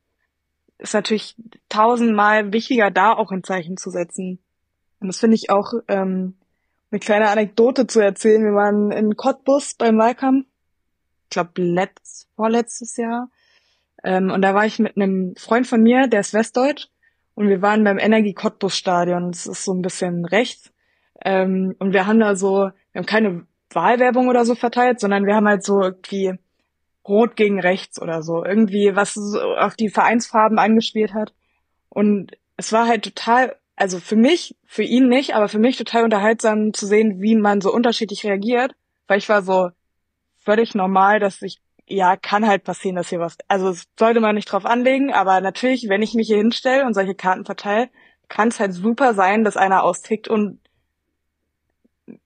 ist 0.78 0.94
natürlich 0.94 1.36
tausendmal 1.68 2.52
wichtiger, 2.52 2.90
da 2.90 3.12
auch 3.12 3.30
ein 3.30 3.44
Zeichen 3.44 3.76
zu 3.76 3.90
setzen. 3.90 4.38
Und 5.00 5.08
das 5.08 5.18
finde 5.18 5.36
ich 5.36 5.50
auch 5.50 5.72
ähm, 5.88 6.36
eine 6.90 7.00
kleine 7.00 7.28
Anekdote 7.28 7.86
zu 7.86 8.00
erzählen. 8.00 8.42
Wir 8.42 8.54
waren 8.54 8.90
in 8.90 9.16
Cottbus 9.16 9.74
beim 9.74 9.98
Wahlkampf, 9.98 10.46
glaube 11.30 11.62
letzt, 11.62 12.28
vorletztes 12.36 12.96
Jahr. 12.96 13.30
Ähm, 14.02 14.30
und 14.30 14.42
da 14.42 14.54
war 14.54 14.66
ich 14.66 14.78
mit 14.78 14.96
einem 14.96 15.34
Freund 15.36 15.66
von 15.66 15.82
mir, 15.82 16.06
der 16.06 16.20
ist 16.20 16.34
Westdeutsch, 16.34 16.88
und 17.34 17.48
wir 17.48 17.62
waren 17.62 17.84
beim 17.84 17.98
Energie 17.98 18.34
Cottbus 18.34 18.76
Stadion. 18.76 19.30
Das 19.30 19.46
ist 19.46 19.64
so 19.64 19.72
ein 19.72 19.82
bisschen 19.82 20.26
rechts. 20.26 20.72
Ähm, 21.24 21.74
und 21.78 21.92
wir 21.92 22.06
haben 22.06 22.20
da 22.20 22.34
so, 22.36 22.70
wir 22.92 22.98
haben 22.98 23.06
keine 23.06 23.46
Wahlwerbung 23.72 24.28
oder 24.28 24.44
so 24.44 24.54
verteilt, 24.54 25.00
sondern 25.00 25.24
wir 25.24 25.36
haben 25.36 25.48
halt 25.48 25.64
so 25.64 25.80
irgendwie 25.80 26.34
Rot 27.08 27.36
gegen 27.36 27.60
rechts 27.60 28.00
oder 28.00 28.22
so. 28.22 28.44
Irgendwie, 28.44 28.94
was 28.94 29.14
so 29.14 29.40
auf 29.40 29.74
die 29.74 29.88
Vereinsfarben 29.88 30.58
angespielt 30.58 31.14
hat. 31.14 31.32
Und 31.88 32.32
es 32.56 32.72
war 32.72 32.86
halt 32.86 33.04
total 33.04 33.56
also 33.80 33.98
für 33.98 34.16
mich, 34.16 34.54
für 34.66 34.82
ihn 34.82 35.08
nicht, 35.08 35.34
aber 35.34 35.48
für 35.48 35.58
mich 35.58 35.78
total 35.78 36.04
unterhaltsam 36.04 36.74
zu 36.74 36.86
sehen, 36.86 37.22
wie 37.22 37.34
man 37.34 37.62
so 37.62 37.72
unterschiedlich 37.72 38.24
reagiert, 38.24 38.74
weil 39.06 39.16
ich 39.16 39.30
war 39.30 39.40
so 39.40 39.70
völlig 40.50 40.74
normal, 40.74 41.20
dass 41.20 41.42
ich, 41.42 41.60
ja, 41.86 42.16
kann 42.16 42.44
halt 42.44 42.64
passieren, 42.64 42.96
dass 42.96 43.08
hier 43.08 43.20
was, 43.20 43.36
also 43.46 43.72
sollte 43.96 44.18
man 44.18 44.34
nicht 44.34 44.50
drauf 44.50 44.66
anlegen, 44.66 45.12
aber 45.12 45.40
natürlich, 45.40 45.88
wenn 45.88 46.02
ich 46.02 46.14
mich 46.14 46.26
hier 46.26 46.38
hinstelle 46.38 46.84
und 46.84 46.94
solche 46.94 47.14
Karten 47.14 47.44
verteile, 47.44 47.88
kann 48.28 48.48
es 48.48 48.58
halt 48.58 48.72
super 48.72 49.14
sein, 49.14 49.44
dass 49.44 49.56
einer 49.56 49.84
austickt 49.84 50.26
und 50.26 50.58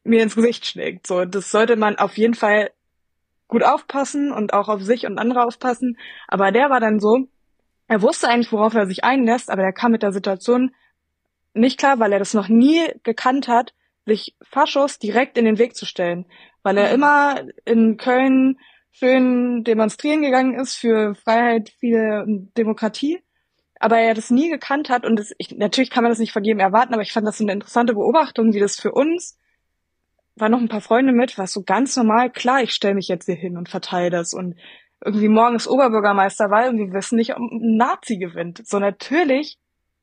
mir 0.05 0.23
ins 0.23 0.37
Gesicht 0.37 0.65
schlägt. 0.65 1.07
So, 1.07 1.27
das 1.27 1.51
sollte 1.51 1.77
man 1.77 1.97
auf 1.97 2.17
jeden 2.17 2.33
Fall 2.33 2.71
gut 3.47 3.63
aufpassen 3.63 4.33
und 4.33 4.55
auch 4.55 4.69
auf 4.71 4.81
sich 4.81 5.05
und 5.05 5.19
andere 5.19 5.45
aufpassen. 5.45 5.99
Aber 6.27 6.51
der 6.51 6.71
war 6.71 6.81
dann 6.81 7.01
so, 7.01 7.29
er 7.89 8.01
wusste 8.01 8.29
eigentlich, 8.29 8.53
worauf 8.53 8.73
er 8.73 8.87
sich 8.87 9.05
einlässt, 9.05 9.51
aber 9.51 9.65
er 9.65 9.75
kam 9.75 9.93
mit 9.93 10.03
der 10.03 10.13
Situation 10.13 10.75
nicht 11.53 11.79
klar, 11.79 11.99
weil 11.99 12.13
er 12.15 12.19
das 12.19 12.33
noch 12.33 12.49
nie 12.49 12.81
gekannt 13.03 13.49
hat, 13.49 13.75
sich 14.07 14.35
Faschos 14.43 14.99
direkt 14.99 15.37
in 15.37 15.45
den 15.45 15.59
Weg 15.59 15.77
zu 15.77 15.85
stellen. 15.85 16.25
Weil 16.65 16.79
er 16.79 16.89
mhm. 16.89 16.95
immer 16.95 17.43
in 17.65 17.97
Köln 17.97 18.59
schön 18.91 19.63
demonstrieren 19.63 20.23
gegangen 20.23 20.59
ist 20.59 20.75
für 20.75 21.15
Freiheit, 21.15 21.73
viele 21.79 22.25
Demokratie. 22.57 23.21
Aber 23.79 23.99
er 23.99 24.15
das 24.15 24.31
nie 24.31 24.51
gekannt 24.51 24.91
hat 24.91 25.07
und 25.07 25.17
das, 25.17 25.33
ich, 25.39 25.57
natürlich 25.57 25.91
kann 25.91 26.03
man 26.03 26.11
das 26.11 26.19
nicht 26.19 26.33
von 26.33 26.43
jedem 26.43 26.61
erwarten, 26.61 26.95
aber 26.95 27.03
ich 27.03 27.13
fand 27.13 27.27
das 27.27 27.39
so 27.39 27.45
eine 27.45 27.53
interessante 27.53 27.95
Beobachtung, 27.95 28.53
wie 28.53 28.61
das 28.61 28.77
für 28.77 28.91
uns 28.91 29.39
war 30.37 30.49
noch 30.49 30.61
ein 30.61 30.69
paar 30.69 30.81
Freunde 30.81 31.13
mit, 31.13 31.39
war 31.39 31.47
so 31.47 31.63
ganz 31.63 31.97
normal, 31.97 32.31
klar, 32.31 32.63
ich 32.63 32.73
stelle 32.73 32.95
mich 32.95 33.09
jetzt 33.09 33.27
hier 33.27 33.37
hin 33.37 33.57
und 33.57 33.69
verteile 33.69 34.11
das 34.11 34.35
und 34.35 34.57
irgendwie 35.05 35.29
morgen 35.29 35.55
ist 35.55 35.69
Oberbürgermeisterwahl 35.69 36.71
und 36.71 36.79
wir 36.79 36.93
wissen 36.93 37.17
nicht, 37.17 37.37
ob 37.37 37.39
ein 37.39 37.77
Nazi 37.77 38.17
gewinnt. 38.17 38.67
So 38.67 38.79
natürlich 38.79 39.59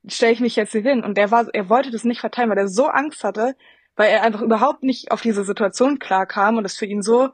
stelle 0.08 0.34
ich 0.34 0.40
mich 0.40 0.56
jetzt 0.56 0.72
hier 0.72 0.82
hin. 0.82 1.04
Und 1.04 1.18
er 1.18 1.32
war, 1.32 1.48
er 1.54 1.70
wollte 1.70 1.92
das 1.92 2.04
nicht 2.04 2.20
verteilen, 2.20 2.50
weil 2.50 2.58
er 2.58 2.68
so 2.68 2.86
Angst 2.88 3.24
hatte, 3.24 3.56
weil 4.02 4.10
er 4.10 4.24
einfach 4.24 4.42
überhaupt 4.42 4.82
nicht 4.82 5.12
auf 5.12 5.22
diese 5.22 5.44
Situation 5.44 6.00
klar 6.00 6.26
kam 6.26 6.58
und 6.58 6.66
es 6.66 6.76
für 6.76 6.88
ihn 6.88 7.04
so. 7.04 7.30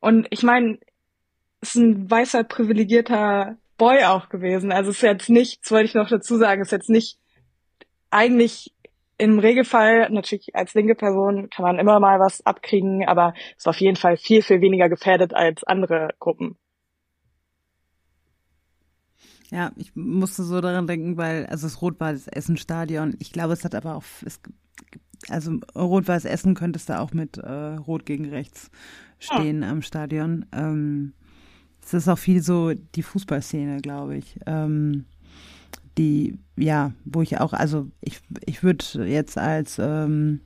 Und 0.00 0.26
ich 0.30 0.42
meine, 0.42 0.80
ist 1.60 1.76
ein 1.76 2.10
weißer, 2.10 2.42
privilegierter 2.42 3.56
Boy 3.78 4.02
auch 4.02 4.30
gewesen. 4.30 4.72
Also 4.72 4.90
es 4.90 4.96
ist 4.96 5.02
jetzt 5.02 5.30
nicht, 5.30 5.62
das 5.62 5.70
wollte 5.70 5.84
ich 5.84 5.94
noch 5.94 6.08
dazu 6.08 6.36
sagen, 6.38 6.60
ist 6.60 6.72
jetzt 6.72 6.90
nicht 6.90 7.20
eigentlich 8.10 8.74
im 9.16 9.38
Regelfall, 9.38 10.10
natürlich 10.10 10.56
als 10.56 10.74
linke 10.74 10.96
Person 10.96 11.50
kann 11.50 11.62
man 11.62 11.78
immer 11.78 12.00
mal 12.00 12.18
was 12.18 12.44
abkriegen, 12.44 13.06
aber 13.06 13.32
ist 13.56 13.68
auf 13.68 13.80
jeden 13.80 13.96
Fall 13.96 14.16
viel, 14.16 14.42
viel 14.42 14.60
weniger 14.60 14.88
gefährdet 14.88 15.34
als 15.34 15.62
andere 15.62 16.08
Gruppen. 16.18 16.58
Ja, 19.52 19.70
ich 19.76 19.94
musste 19.94 20.42
so 20.42 20.60
daran 20.60 20.88
denken, 20.88 21.16
weil, 21.16 21.46
also 21.46 21.68
das 21.68 21.80
Rot-Weiß 21.80 22.26
Essen-Stadion, 22.26 23.14
ich 23.20 23.30
glaube, 23.30 23.52
es 23.52 23.64
hat 23.64 23.76
aber 23.76 23.94
auch, 23.94 24.04
es, 24.26 24.40
also 25.28 25.58
Rot-Weiß 25.74 26.24
Essen 26.24 26.54
könntest 26.54 26.88
du 26.88 26.98
auch 26.98 27.12
mit 27.12 27.38
äh, 27.38 27.74
Rot 27.74 28.06
gegen 28.06 28.28
rechts 28.28 28.70
stehen 29.18 29.62
ja. 29.62 29.70
am 29.70 29.82
Stadion. 29.82 30.46
Ähm, 30.52 31.12
es 31.82 31.94
ist 31.94 32.08
auch 32.08 32.18
viel 32.18 32.42
so 32.42 32.72
die 32.72 33.02
Fußballszene, 33.02 33.80
glaube 33.80 34.16
ich. 34.16 34.38
Ähm, 34.46 35.04
die, 35.98 36.38
ja, 36.56 36.92
wo 37.04 37.20
ich 37.20 37.40
auch, 37.40 37.52
also 37.52 37.88
ich, 38.00 38.20
ich 38.46 38.62
würde 38.62 38.84
jetzt 39.06 39.36
als 39.36 39.78
ähm, 39.78 40.40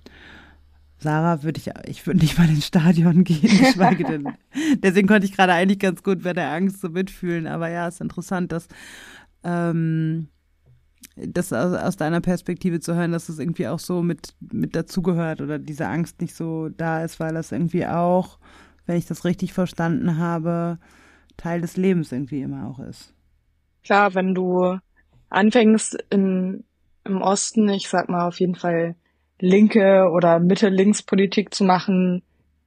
Sarah 0.99 1.43
würde 1.43 1.61
ich, 1.61 1.71
ich 1.87 2.07
würde 2.07 2.21
nicht 2.21 2.39
mal 2.39 2.49
ins 2.49 2.67
Stadion 2.67 3.25
gehen, 3.25 3.41
geschweige 3.59 4.05
denn. 4.05 4.33
Deswegen 4.79 5.07
konnte 5.07 5.27
ich 5.27 5.37
gerade 5.37 5.53
eigentlich 5.53 5.79
ganz 5.79 6.03
gut 6.03 6.23
bei 6.23 6.33
der 6.33 6.51
Angst 6.51 6.81
so 6.81 6.89
mitfühlen. 6.89 7.47
Aber 7.47 7.69
ja, 7.69 7.87
es 7.87 7.97
ist 7.97 8.01
interessant, 8.01 8.53
dass 8.53 8.69
ähm, 9.45 10.29
das 11.17 11.53
aus, 11.53 11.75
aus, 11.75 11.97
deiner 11.97 12.21
Perspektive 12.21 12.81
zu 12.81 12.95
hören, 12.95 13.13
dass 13.13 13.29
es 13.29 13.39
irgendwie 13.39 13.69
auch 13.69 13.79
so 13.79 14.03
mit, 14.03 14.35
mit 14.41 14.75
dazugehört 14.75 15.41
oder 15.41 15.59
diese 15.59 15.87
Angst 15.87 16.21
nicht 16.21 16.35
so 16.35 16.69
da 16.69 17.03
ist, 17.03 17.21
weil 17.21 17.35
das 17.35 17.53
irgendwie 17.53 17.87
auch, 17.87 18.39
wenn 18.87 18.97
ich 18.97 19.07
das 19.07 19.25
richtig 19.25 19.53
verstanden 19.53 20.19
habe, 20.19 20.79
Teil 21.37 21.61
des 21.61 21.77
Lebens 21.77 22.13
irgendwie 22.13 22.43
immer 22.43 22.69
auch 22.69 22.79
ist. 22.79 23.15
Klar, 23.85 24.15
wenn 24.15 24.35
du 24.35 24.79
anfängst 25.29 25.97
in, 26.11 26.65
im 27.05 27.23
Osten, 27.23 27.69
ich 27.69 27.89
sag 27.89 28.09
mal 28.09 28.27
auf 28.27 28.41
jeden 28.41 28.55
Fall 28.55 28.95
linke 29.41 30.11
oder 30.11 30.39
Mitte-Links-Politik 30.39 31.53
zu 31.55 31.65
machen, 31.65 32.23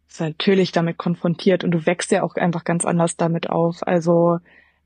ist 0.08 0.22
natürlich 0.22 0.72
damit 0.72 0.98
konfrontiert 0.98 1.64
und 1.64 1.72
du 1.72 1.86
wächst 1.86 2.12
ja 2.12 2.24
auch 2.24 2.36
einfach 2.36 2.64
ganz 2.64 2.86
anders 2.86 3.18
damit 3.18 3.50
auf. 3.50 3.86
Also 3.86 4.40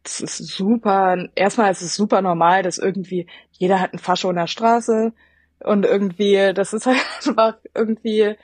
das 0.03 0.21
ist 0.21 0.37
super, 0.37 1.27
erstmal 1.35 1.71
ist 1.71 1.81
es 1.81 1.95
super 1.95 2.21
normal, 2.21 2.63
dass 2.63 2.77
irgendwie 2.77 3.27
jeder 3.51 3.79
hat 3.79 3.93
einen 3.93 3.99
Fascho 3.99 4.29
in 4.29 4.35
der 4.35 4.47
Straße 4.47 5.13
und 5.59 5.85
irgendwie, 5.85 6.53
das 6.53 6.73
ist 6.73 6.85
halt 6.85 6.97
einfach 7.27 7.57
irgendwie, 7.75 8.35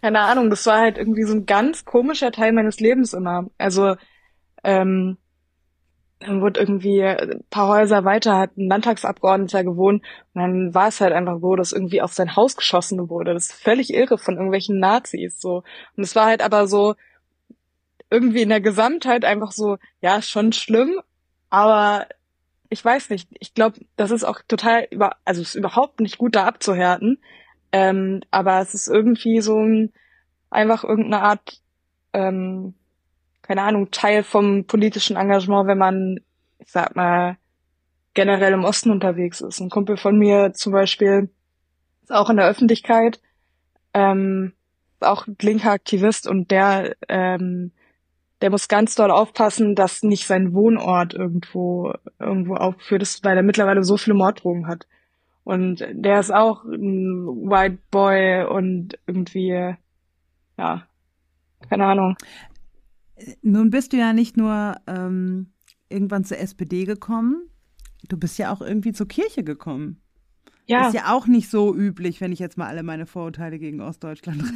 keine 0.00 0.20
Ahnung, 0.20 0.50
das 0.50 0.66
war 0.66 0.80
halt 0.80 0.98
irgendwie 0.98 1.24
so 1.24 1.34
ein 1.34 1.46
ganz 1.46 1.84
komischer 1.84 2.32
Teil 2.32 2.52
meines 2.52 2.80
Lebens 2.80 3.12
immer. 3.12 3.50
Also 3.58 3.96
ähm, 4.64 5.18
dann 6.20 6.40
wurde 6.40 6.60
irgendwie 6.60 7.02
ein 7.02 7.44
paar 7.50 7.68
Häuser 7.68 8.04
weiter, 8.04 8.38
hat 8.38 8.56
ein 8.56 8.68
Landtagsabgeordneter 8.68 9.64
gewohnt 9.64 10.02
und 10.34 10.40
dann 10.40 10.74
war 10.74 10.88
es 10.88 11.00
halt 11.00 11.12
einfach 11.12 11.38
so, 11.40 11.56
dass 11.56 11.72
irgendwie 11.72 12.00
auf 12.00 12.12
sein 12.12 12.36
Haus 12.36 12.56
geschossen 12.56 13.08
wurde. 13.08 13.34
Das 13.34 13.50
ist 13.50 13.52
völlig 13.54 13.92
irre 13.92 14.18
von 14.18 14.34
irgendwelchen 14.34 14.78
Nazis 14.78 15.40
so. 15.40 15.62
Und 15.96 16.04
es 16.04 16.16
war 16.16 16.26
halt 16.26 16.42
aber 16.42 16.66
so 16.66 16.94
irgendwie 18.12 18.42
in 18.42 18.48
der 18.50 18.60
Gesamtheit 18.60 19.24
einfach 19.24 19.52
so, 19.52 19.78
ja, 20.00 20.22
schon 20.22 20.52
schlimm, 20.52 21.00
aber 21.50 22.06
ich 22.68 22.84
weiß 22.84 23.10
nicht. 23.10 23.28
Ich 23.38 23.54
glaube, 23.54 23.80
das 23.96 24.10
ist 24.10 24.24
auch 24.24 24.40
total 24.48 24.86
über, 24.90 25.16
also 25.24 25.42
es 25.42 25.50
ist 25.50 25.54
überhaupt 25.56 26.00
nicht 26.00 26.18
gut 26.18 26.34
da 26.36 26.46
abzuhärten. 26.46 27.18
Ähm, 27.72 28.20
aber 28.30 28.60
es 28.60 28.74
ist 28.74 28.88
irgendwie 28.88 29.40
so 29.40 29.58
ein, 29.58 29.92
einfach 30.50 30.84
irgendeine 30.84 31.22
Art 31.22 31.60
ähm, 32.12 32.74
keine 33.42 33.62
Ahnung, 33.62 33.90
Teil 33.90 34.22
vom 34.22 34.64
politischen 34.64 35.16
Engagement, 35.16 35.66
wenn 35.66 35.78
man, 35.78 36.20
ich 36.58 36.70
sag 36.70 36.94
mal, 36.96 37.36
generell 38.14 38.52
im 38.52 38.64
Osten 38.64 38.90
unterwegs 38.90 39.40
ist. 39.40 39.60
Ein 39.60 39.70
Kumpel 39.70 39.96
von 39.96 40.18
mir 40.18 40.52
zum 40.54 40.72
Beispiel 40.72 41.30
ist 42.02 42.12
auch 42.12 42.30
in 42.30 42.36
der 42.36 42.48
Öffentlichkeit, 42.48 43.20
ähm, 43.94 44.52
auch 45.00 45.26
linker 45.40 45.72
Aktivist 45.72 46.28
und 46.28 46.50
der, 46.50 46.94
ähm, 47.08 47.72
der 48.42 48.50
muss 48.50 48.68
ganz 48.68 48.96
doll 48.96 49.10
aufpassen, 49.10 49.74
dass 49.74 50.02
nicht 50.02 50.26
sein 50.26 50.52
Wohnort 50.52 51.14
irgendwo 51.14 51.92
irgendwo 52.18 52.54
aufgeführt 52.54 53.02
ist, 53.02 53.24
weil 53.24 53.36
er 53.36 53.42
mittlerweile 53.42 53.84
so 53.84 53.96
viele 53.96 54.14
Morddrogen 54.14 54.66
hat. 54.66 54.86
Und 55.44 55.86
der 55.92 56.20
ist 56.20 56.32
auch 56.32 56.64
ein 56.64 57.26
White 57.26 57.78
Boy 57.90 58.44
und 58.44 58.98
irgendwie, 59.06 59.74
ja, 60.58 60.86
keine 61.68 61.86
Ahnung. 61.86 62.16
Nun 63.42 63.70
bist 63.70 63.92
du 63.92 63.96
ja 63.96 64.12
nicht 64.12 64.36
nur 64.36 64.74
ähm, 64.86 65.52
irgendwann 65.88 66.24
zur 66.24 66.38
SPD 66.38 66.84
gekommen, 66.84 67.48
du 68.08 68.16
bist 68.16 68.38
ja 68.38 68.52
auch 68.52 68.60
irgendwie 68.60 68.92
zur 68.92 69.06
Kirche 69.06 69.44
gekommen. 69.44 70.00
Ja. 70.66 70.88
Ist 70.88 70.94
ja 70.94 71.12
auch 71.12 71.26
nicht 71.26 71.50
so 71.50 71.74
üblich, 71.74 72.20
wenn 72.20 72.32
ich 72.32 72.38
jetzt 72.38 72.56
mal 72.56 72.66
alle 72.66 72.82
meine 72.82 73.06
Vorurteile 73.06 73.58
gegen 73.58 73.80
Ostdeutschland 73.80 74.42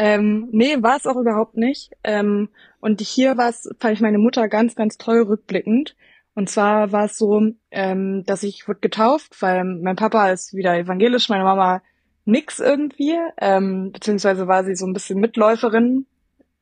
Ähm, 0.00 0.48
nee, 0.52 0.76
war 0.80 0.96
es 0.96 1.06
auch 1.06 1.16
überhaupt 1.16 1.56
nicht. 1.56 1.90
Ähm, 2.04 2.50
und 2.78 3.00
hier 3.00 3.36
war 3.36 3.48
es, 3.48 3.68
fand 3.80 3.94
ich 3.94 4.00
meine 4.00 4.18
Mutter 4.18 4.46
ganz, 4.48 4.76
ganz 4.76 4.96
toll 4.96 5.22
rückblickend. 5.22 5.96
Und 6.36 6.48
zwar 6.48 6.92
war 6.92 7.06
es 7.06 7.18
so, 7.18 7.42
ähm, 7.72 8.22
dass 8.24 8.44
ich 8.44 8.68
wurde 8.68 8.78
getauft, 8.78 9.42
weil 9.42 9.64
mein 9.64 9.96
Papa 9.96 10.30
ist 10.30 10.54
wieder 10.54 10.78
evangelisch, 10.78 11.28
meine 11.28 11.42
Mama 11.42 11.82
nix 12.26 12.60
irgendwie, 12.60 13.16
ähm, 13.38 13.90
beziehungsweise 13.90 14.46
war 14.46 14.62
sie 14.62 14.76
so 14.76 14.86
ein 14.86 14.92
bisschen 14.92 15.18
Mitläuferin 15.18 16.06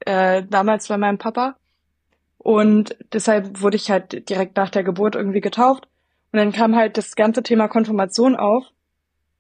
äh, 0.01 0.43
damals 0.49 0.89
bei 0.89 0.97
meinem 0.97 1.19
Papa. 1.19 1.57
Und 2.39 2.97
deshalb 3.13 3.61
wurde 3.61 3.77
ich 3.77 3.91
halt 3.91 4.31
direkt 4.31 4.57
nach 4.57 4.71
der 4.71 4.83
Geburt 4.83 5.15
irgendwie 5.15 5.43
getauft. 5.43 5.89
Und 6.33 6.39
dann 6.39 6.53
kam 6.53 6.75
halt 6.75 6.97
das 6.97 7.17
ganze 7.17 7.43
Thema 7.43 7.69
Konfirmation 7.69 8.35
auf 8.35 8.65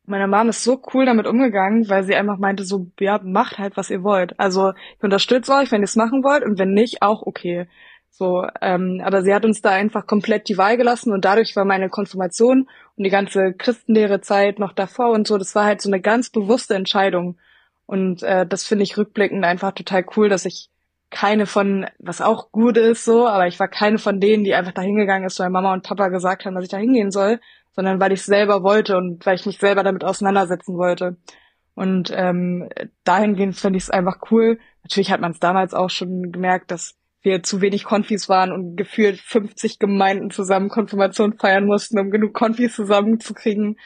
meine 0.06 0.28
Mom 0.28 0.48
ist 0.48 0.62
so 0.62 0.80
cool 0.94 1.06
damit 1.06 1.26
umgegangen, 1.26 1.88
weil 1.88 2.04
sie 2.04 2.14
einfach 2.14 2.38
meinte 2.38 2.64
so, 2.64 2.86
ja, 3.00 3.20
macht 3.22 3.58
halt, 3.58 3.76
was 3.76 3.90
ihr 3.90 4.02
wollt. 4.02 4.38
Also 4.38 4.72
ich 4.96 5.02
unterstütze 5.02 5.52
euch, 5.52 5.70
wenn 5.72 5.82
ihr 5.82 5.84
es 5.84 5.96
machen 5.96 6.22
wollt 6.24 6.44
und 6.44 6.58
wenn 6.58 6.72
nicht, 6.72 7.02
auch 7.02 7.22
okay. 7.26 7.66
So, 8.10 8.46
ähm, 8.62 9.02
aber 9.04 9.22
sie 9.22 9.34
hat 9.34 9.44
uns 9.44 9.60
da 9.60 9.70
einfach 9.70 10.06
komplett 10.06 10.48
die 10.48 10.56
Wahl 10.56 10.78
gelassen 10.78 11.12
und 11.12 11.24
dadurch 11.24 11.54
war 11.54 11.66
meine 11.66 11.90
Konfirmation 11.90 12.66
und 12.96 13.04
die 13.04 13.10
ganze 13.10 13.52
Christenlehre 13.52 14.22
Zeit 14.22 14.58
noch 14.58 14.72
davor 14.72 15.10
und 15.10 15.26
so, 15.26 15.36
das 15.36 15.54
war 15.54 15.64
halt 15.64 15.82
so 15.82 15.90
eine 15.90 16.00
ganz 16.00 16.30
bewusste 16.30 16.74
Entscheidung. 16.74 17.36
Und 17.84 18.22
äh, 18.22 18.46
das 18.46 18.66
finde 18.66 18.84
ich 18.84 18.96
rückblickend 18.96 19.44
einfach 19.44 19.72
total 19.72 20.04
cool, 20.16 20.28
dass 20.28 20.46
ich 20.46 20.70
keine 21.10 21.46
von, 21.46 21.86
was 21.98 22.20
auch 22.20 22.50
gut 22.52 22.76
ist, 22.76 23.04
so, 23.04 23.28
aber 23.28 23.46
ich 23.46 23.60
war 23.60 23.68
keine 23.68 23.98
von 23.98 24.18
denen, 24.18 24.44
die 24.44 24.54
einfach 24.54 24.72
da 24.72 24.82
hingegangen 24.82 25.26
ist, 25.26 25.38
weil 25.38 25.50
Mama 25.50 25.72
und 25.72 25.84
Papa 25.84 26.08
gesagt 26.08 26.44
haben, 26.44 26.54
dass 26.54 26.64
ich 26.64 26.70
da 26.70 26.78
hingehen 26.78 27.10
soll, 27.10 27.38
sondern 27.76 28.00
weil 28.00 28.12
ich 28.12 28.22
selber 28.22 28.62
wollte 28.62 28.96
und 28.96 29.24
weil 29.26 29.36
ich 29.36 29.46
mich 29.46 29.58
selber 29.58 29.84
damit 29.84 30.02
auseinandersetzen 30.02 30.76
wollte. 30.76 31.16
Und 31.74 32.10
ähm, 32.14 32.70
dahingehend 33.04 33.54
finde 33.54 33.76
ich 33.76 33.84
es 33.84 33.90
einfach 33.90 34.16
cool. 34.30 34.58
Natürlich 34.82 35.10
hat 35.10 35.20
man 35.20 35.32
es 35.32 35.38
damals 35.38 35.74
auch 35.74 35.90
schon 35.90 36.32
gemerkt, 36.32 36.70
dass 36.70 36.94
wir 37.20 37.42
zu 37.42 37.60
wenig 37.60 37.84
Konfis 37.84 38.28
waren 38.30 38.50
und 38.50 38.76
gefühlt 38.76 39.20
50 39.20 39.78
Gemeinden 39.78 40.30
zusammen 40.30 40.70
Konfirmation 40.70 41.36
feiern 41.38 41.66
mussten, 41.66 41.98
um 41.98 42.10
genug 42.10 42.32
Konfis 42.32 42.74
zusammenzukriegen. 42.74 43.76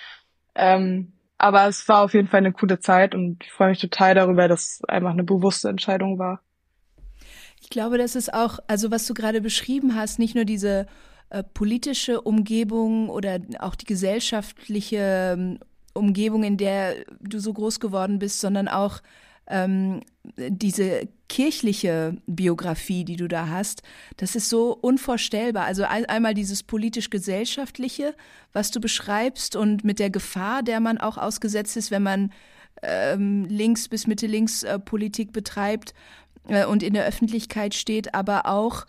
Ähm, 0.55 1.15
aber 1.37 1.67
es 1.67 1.89
war 1.89 2.03
auf 2.03 2.15
jeden 2.15 2.29
Fall 2.29 2.39
eine 2.39 2.53
coole 2.53 2.79
Zeit 2.79 3.15
und 3.15 3.43
ich 3.43 3.51
freue 3.51 3.71
mich 3.71 3.81
total 3.81 4.15
darüber, 4.15 4.47
dass 4.47 4.75
es 4.75 4.85
einfach 4.89 5.11
eine 5.11 5.25
bewusste 5.25 5.69
Entscheidung 5.69 6.19
war. 6.19 6.43
Ich 7.63 7.71
glaube, 7.71 7.99
das 7.99 8.15
ist 8.15 8.33
auch, 8.33 8.59
also 8.69 8.91
was 8.91 9.07
du 9.07 9.15
gerade 9.15 9.41
beschrieben 9.41 9.97
hast, 9.97 10.19
nicht 10.19 10.35
nur 10.35 10.45
diese 10.45 10.87
äh, 11.31 11.43
politische 11.43 12.21
Umgebung 12.21 13.09
oder 13.09 13.39
auch 13.61 13.75
die 13.75 13.87
gesellschaftliche 13.87 15.35
ähm, 15.37 15.59
Umgebung, 15.95 16.45
in 16.45 16.57
der 16.57 16.97
du 17.21 17.39
so 17.39 17.53
groß 17.53 17.81
geworden 17.81 18.19
bist, 18.19 18.41
sondern 18.41 18.69
auch 18.69 19.01
ähm, 19.47 20.01
diese 20.37 21.09
kirchliche 21.29 22.17
Biografie, 22.27 23.05
die 23.05 23.17
du 23.17 23.29
da 23.29 23.49
hast, 23.49 23.83
das 24.17 24.35
ist 24.35 24.49
so 24.49 24.73
unvorstellbar. 24.73 25.65
Also 25.65 25.85
ein, 25.85 26.05
einmal 26.07 26.35
dieses 26.35 26.63
politisch-gesellschaftliche, 26.63 28.15
was 28.53 28.71
du 28.71 28.81
beschreibst 28.81 29.57
und 29.57 29.85
mit 29.85 29.99
der 29.99 30.11
Gefahr, 30.11 30.63
der 30.63 30.81
man 30.81 30.99
auch 30.99 31.19
ausgesetzt 31.19 31.77
ist, 31.77 31.91
wenn 31.91 32.03
man 32.03 32.33
ähm, 32.83 33.45
links 33.45 33.89
bis 33.89 34.07
Mitte 34.07 34.27
links 34.27 34.63
äh, 34.63 34.79
Politik 34.79 35.33
betreibt 35.33 35.95
äh, 36.49 36.65
und 36.65 36.83
in 36.83 36.95
der 36.95 37.07
Öffentlichkeit 37.07 37.75
steht, 37.75 38.15
aber 38.15 38.47
auch 38.47 38.87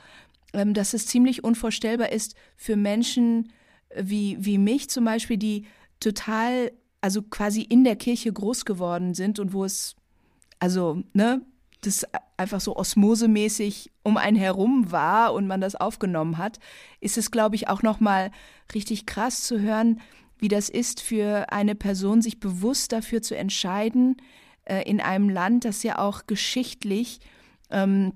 dass 0.51 0.93
es 0.93 1.05
ziemlich 1.05 1.43
unvorstellbar 1.43 2.11
ist 2.11 2.35
für 2.55 2.75
Menschen 2.75 3.51
äh, 3.89 4.03
wie, 4.05 4.37
wie 4.39 4.57
mich 4.57 4.89
zum 4.89 5.05
Beispiel, 5.05 5.37
die 5.37 5.65
total, 5.99 6.71
also 7.01 7.21
quasi 7.21 7.61
in 7.61 7.83
der 7.83 7.95
Kirche 7.95 8.31
groß 8.31 8.65
geworden 8.65 9.13
sind 9.13 9.39
und 9.39 9.53
wo 9.53 9.63
es, 9.63 9.95
also, 10.59 11.03
ne, 11.13 11.41
das 11.81 12.05
einfach 12.37 12.61
so 12.61 12.75
osmosemäßig 12.75 13.91
um 14.03 14.17
einen 14.17 14.37
herum 14.37 14.91
war 14.91 15.33
und 15.33 15.47
man 15.47 15.61
das 15.61 15.75
aufgenommen 15.75 16.37
hat, 16.37 16.59
ist 16.99 17.17
es, 17.17 17.31
glaube 17.31 17.55
ich, 17.55 17.67
auch 17.69 17.81
nochmal 17.81 18.31
richtig 18.73 19.05
krass 19.05 19.43
zu 19.43 19.59
hören, 19.59 19.99
wie 20.37 20.47
das 20.47 20.69
ist 20.69 21.01
für 21.01 21.51
eine 21.51 21.75
Person, 21.75 22.21
sich 22.21 22.39
bewusst 22.39 22.91
dafür 22.91 23.21
zu 23.21 23.35
entscheiden, 23.35 24.17
äh, 24.65 24.87
in 24.89 25.01
einem 25.01 25.29
Land, 25.29 25.65
das 25.65 25.83
ja 25.83 25.99
auch 25.99 26.25
geschichtlich 26.27 27.19
ähm, 27.69 28.13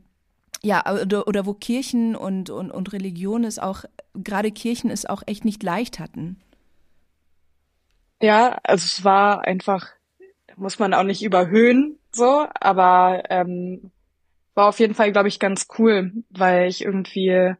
ja, 0.66 0.84
oder, 0.92 1.28
oder 1.28 1.46
wo 1.46 1.54
Kirchen 1.54 2.16
und, 2.16 2.50
und, 2.50 2.72
und 2.72 2.92
Religion 2.92 3.44
es 3.44 3.60
auch, 3.60 3.86
gerade 4.16 4.52
Kirchen 4.52 4.90
es 4.90 5.06
auch 5.06 5.22
echt 5.28 5.46
nicht 5.46 5.62
leicht 5.62 6.00
hatten. 6.00 6.42
Ja, 8.20 8.58
also 8.64 8.86
es 8.86 9.04
war 9.04 9.46
einfach, 9.46 9.90
muss 10.56 10.80
man 10.80 10.96
auch 10.96 11.04
nicht 11.04 11.22
überhöhen, 11.24 12.00
so, 12.12 12.48
aber 12.60 13.26
ähm, 13.30 13.92
war 14.56 14.70
auf 14.70 14.80
jeden 14.80 14.96
Fall, 14.96 15.12
glaube 15.12 15.28
ich, 15.28 15.38
ganz 15.38 15.68
cool, 15.78 16.12
weil 16.32 16.68
ich 16.68 16.84
irgendwie 16.84 17.54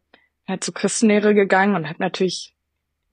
halt 0.48 0.64
zur 0.64 0.74
Christenlehre 0.74 1.36
gegangen 1.36 1.76
und 1.76 1.88
hab 1.88 2.00
natürlich 2.00 2.56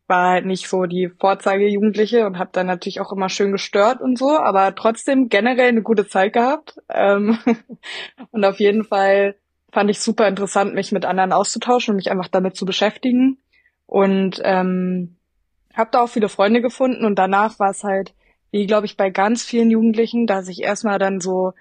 war 0.07 0.30
halt 0.30 0.47
nicht 0.47 0.68
so 0.68 0.86
die 0.86 1.11
Vorzeigejugendliche 1.20 2.26
und 2.26 2.38
habe 2.38 2.51
dann 2.53 2.66
natürlich 2.66 3.01
auch 3.01 3.12
immer 3.12 3.28
schön 3.28 3.53
gestört 3.53 4.01
und 4.01 4.18
so, 4.18 4.38
aber 4.38 4.74
trotzdem 4.74 5.28
generell 5.28 5.68
eine 5.68 5.82
gute 5.82 6.07
Zeit 6.07 6.32
gehabt 6.32 6.78
ähm, 6.88 7.38
und 8.30 8.45
auf 8.45 8.59
jeden 8.59 8.84
Fall 8.84 9.36
fand 9.72 9.90
ich 9.90 10.00
super 10.00 10.28
interessant, 10.28 10.74
mich 10.74 10.92
mit 10.92 11.04
anderen 11.04 11.32
auszutauschen 11.32 11.92
und 11.92 11.96
mich 11.96 12.10
einfach 12.10 12.28
damit 12.28 12.56
zu 12.56 12.66
beschäftigen. 12.66 13.38
Und 13.86 14.40
ähm, 14.44 15.16
habe 15.74 15.90
da 15.90 16.02
auch 16.02 16.08
viele 16.08 16.28
Freunde 16.28 16.60
gefunden 16.60 17.04
und 17.04 17.18
danach 17.18 17.58
war 17.58 17.70
es 17.70 17.82
halt, 17.82 18.14
wie 18.50 18.66
glaube 18.66 18.86
ich 18.86 18.96
bei 18.96 19.10
ganz 19.10 19.42
vielen 19.42 19.70
Jugendlichen, 19.70 20.26
dass 20.26 20.48
ich 20.48 20.62
erstmal 20.62 20.98
dann 20.98 21.20
so, 21.20 21.52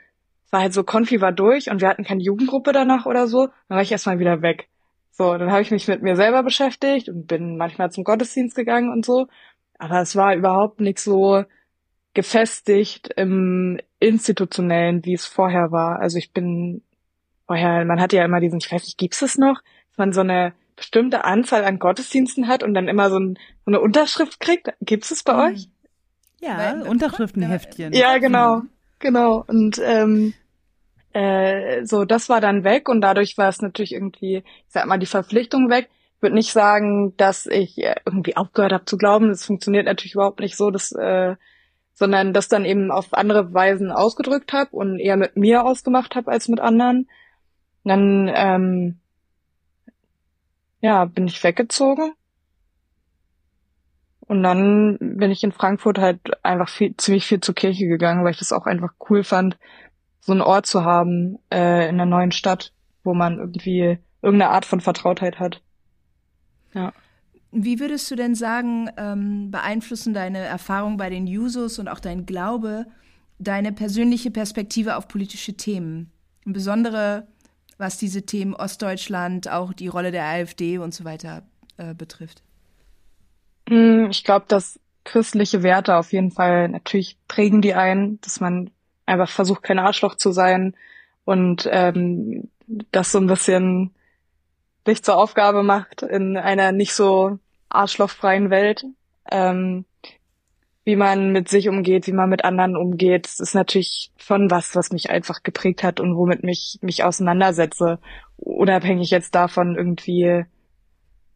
war 0.52 0.62
halt 0.62 0.74
so 0.74 0.84
Konfi 0.84 1.22
war 1.22 1.32
durch 1.32 1.70
und 1.72 1.82
wir 1.82 1.88
hatten 1.88 2.04
keine 2.04 2.22
Jugendgruppe 2.22 2.74
danach 2.74 3.06
oder 3.06 3.28
so, 3.28 3.48
dann 3.68 3.76
war 3.78 3.82
ich 3.82 3.92
erstmal 3.92 4.20
wieder 4.20 4.42
weg. 4.42 4.68
So, 5.12 5.38
dann 5.38 5.52
habe 5.52 5.62
ich 5.62 5.72
mich 5.72 5.88
mit 5.88 6.02
mir 6.02 6.16
selber 6.16 6.44
beschäftigt 6.44 7.10
und 7.10 7.28
bin 7.28 7.58
manchmal 7.58 7.92
zum 7.92 8.04
Gottesdienst 8.04 8.56
gegangen 8.56 8.92
und 8.92 9.06
so. 9.06 9.28
Aber 9.78 10.02
es 10.02 10.16
war 10.16 10.36
überhaupt 10.36 10.80
nicht 10.82 11.00
so 11.00 11.44
gefestigt 12.14 13.10
im 13.16 13.80
institutionellen, 14.00 15.06
wie 15.06 15.14
es 15.14 15.26
vorher 15.26 15.72
war. 15.72 16.00
Also 16.00 16.18
ich 16.18 16.34
bin 16.34 16.84
vorher, 17.52 17.84
man 17.84 18.00
hat 18.00 18.14
ja 18.14 18.24
immer 18.24 18.40
diesen, 18.40 18.60
ich 18.60 18.72
weiß 18.72 18.84
nicht, 18.84 18.98
gibt's 18.98 19.22
es 19.22 19.38
noch, 19.38 19.60
dass 19.90 19.98
man 19.98 20.14
so 20.14 20.22
eine 20.22 20.54
bestimmte 20.78 21.26
Anzahl 21.26 21.66
an 21.66 21.80
Gottesdiensten 21.80 22.48
hat 22.48 22.64
und 22.64 22.74
dann 22.74 22.88
immer 22.88 23.10
so, 23.10 23.20
ein, 23.20 23.36
so 23.66 23.72
eine 23.72 23.82
Unterschrift 23.82 24.40
kriegt. 24.40 24.70
Gibt's 24.80 25.12
es 25.12 25.24
bei 25.24 25.34
mhm. 25.34 25.40
euch? 25.40 25.68
Ja, 26.40 26.58
Weil, 26.58 26.88
Unterschriftenheftchen. 26.88 27.92
Ja, 27.92 28.18
genau, 28.20 28.62
genau. 29.00 29.44
Und 29.48 29.82
ähm, 29.84 30.34
äh, 31.12 31.84
so, 31.84 32.06
das 32.06 32.30
war 32.30 32.40
dann 32.40 32.64
weg 32.64 32.88
und 32.88 33.02
dadurch 33.02 33.38
war 33.38 33.50
es 33.50 33.62
natürlich 33.62 33.92
irgendwie, 33.92 34.38
ich 34.38 34.70
sag 34.70 34.86
mal, 34.86 34.98
die 34.98 35.06
Verpflichtung 35.06 35.70
weg. 35.70 35.90
Ich 36.16 36.22
würde 36.22 36.36
nicht 36.36 36.54
sagen, 36.54 37.16
dass 37.18 37.48
ich 37.48 37.78
äh, 37.80 37.96
irgendwie 38.06 38.38
aufgehört 38.38 38.72
habe 38.72 38.86
zu 38.86 38.98
glauben. 38.98 39.28
Das 39.28 39.46
funktioniert 39.46 39.88
natürlich 39.88 40.14
überhaupt 40.14 40.40
nicht 40.40 40.56
so, 40.56 40.72
dass, 40.72 40.94
äh, 40.94 41.36
sondern 41.94 42.32
das 42.32 42.48
dann 42.48 42.64
eben 42.64 42.92
auf 42.92 43.14
andere 43.14 43.54
Weisen 43.54 43.92
ausgedrückt 43.92 44.54
habe 44.54 44.70
und 44.72 45.00
eher 45.00 45.18
mit 45.18 45.36
mir 45.36 45.66
ausgemacht 45.66 46.16
habe 46.16 46.32
als 46.32 46.48
mit 46.48 46.62
anderen 46.62 47.10
dann 47.84 48.32
ähm, 48.34 49.00
ja, 50.82 51.06
bin 51.06 51.28
ich 51.28 51.44
weggezogen. 51.44 52.14
Und 54.22 54.44
dann 54.44 54.98
bin 55.00 55.30
ich 55.30 55.44
in 55.44 55.52
Frankfurt 55.52 55.98
halt 55.98 56.20
einfach 56.44 56.70
viel, 56.70 56.96
ziemlich 56.98 57.26
viel 57.26 57.42
zur 57.42 57.56
Kirche 57.56 57.88
gegangen, 57.88 58.24
weil 58.24 58.32
ich 58.32 58.40
das 58.40 58.54
auch 58.54 58.66
einfach 58.66 58.94
cool 59.10 59.24
fand, 59.24 59.58
so 60.22 60.32
einen 60.32 60.42
Ort 60.42 60.66
zu 60.66 60.86
haben 60.86 61.38
äh, 61.52 61.90
in 61.90 61.96
einer 61.96 62.06
neuen 62.06 62.32
Stadt, 62.32 62.72
wo 63.04 63.14
man 63.14 63.40
irgendwie 63.40 63.98
irgendeine 64.22 64.52
Art 64.52 64.66
von 64.66 64.80
Vertrautheit 64.80 65.40
hat. 65.40 65.62
Ja. 66.74 66.94
Wie 67.52 67.80
würdest 67.80 68.10
du 68.10 68.16
denn 68.16 68.34
sagen, 68.34 68.90
ähm, 68.96 69.52
beeinflussen 69.52 70.14
deine 70.14 70.40
Erfahrungen 70.40 70.96
bei 70.96 71.10
den 71.10 71.28
Jusos 71.28 71.80
und 71.80 71.90
auch 71.90 72.00
dein 72.00 72.26
Glaube 72.26 72.86
deine 73.40 73.74
persönliche 73.74 74.32
Perspektive 74.32 74.96
auf 74.96 75.10
politische 75.10 75.58
Themen? 75.58 76.12
Insbesondere 76.46 77.28
was 77.82 77.98
diese 77.98 78.26
Themen 78.26 78.54
Ostdeutschland, 78.54 79.50
auch 79.50 79.74
die 79.74 79.90
Rolle 79.90 80.12
der 80.12 80.24
AfD 80.24 80.78
und 80.78 80.94
so 80.94 81.04
weiter 81.04 81.44
äh, 81.78 81.94
betrifft? 81.94 82.44
Hm, 83.68 84.10
ich 84.12 84.24
glaube, 84.24 84.46
dass 84.48 84.80
christliche 85.04 85.64
Werte 85.64 85.98
auf 85.98 86.14
jeden 86.14 86.32
Fall 86.32 86.70
natürlich 86.70 87.18
prägen 87.28 87.62
die 87.62 87.74
ein, 87.74 88.20
dass 88.22 88.40
man 88.40 88.70
einfach 89.06 89.30
versucht, 89.30 89.64
kein 89.64 89.80
Arschloch 89.80 90.16
zu 90.16 90.32
sein 90.32 90.76
und 91.26 91.68
ähm, 91.72 92.50
das 92.92 93.12
so 93.12 93.18
ein 93.18 93.28
bisschen 93.28 93.92
sich 94.86 95.04
zur 95.04 95.18
Aufgabe 95.18 95.64
macht 95.64 96.04
in 96.04 96.38
einer 96.38 96.72
nicht 96.72 96.94
so 96.94 97.40
arschlochfreien 97.70 98.50
Welt. 98.50 98.86
Ähm, 99.30 99.86
wie 100.84 100.96
man 100.96 101.32
mit 101.32 101.48
sich 101.48 101.70
umgeht, 101.70 102.08
wie 102.08 102.12
man 102.14 102.30
mit 102.30 102.44
anderen 102.44 102.76
umgeht. 102.76 103.26
Das 103.26 103.40
ist 103.40 103.54
natürlich 103.54 104.12
schon 104.18 104.50
was, 104.50 104.76
was 104.76 104.92
mich 104.92 105.10
einfach 105.10 105.44
geprägt 105.44 105.84
hat 105.84 106.00
und 106.00 106.16
womit 106.16 106.44
mich 106.44 106.80
mich 106.82 107.04
auseinandersetze. 107.04 108.00
Unabhängig 108.38 109.12
jetzt 109.12 109.36
davon 109.36 109.76
irgendwie, 109.76 110.46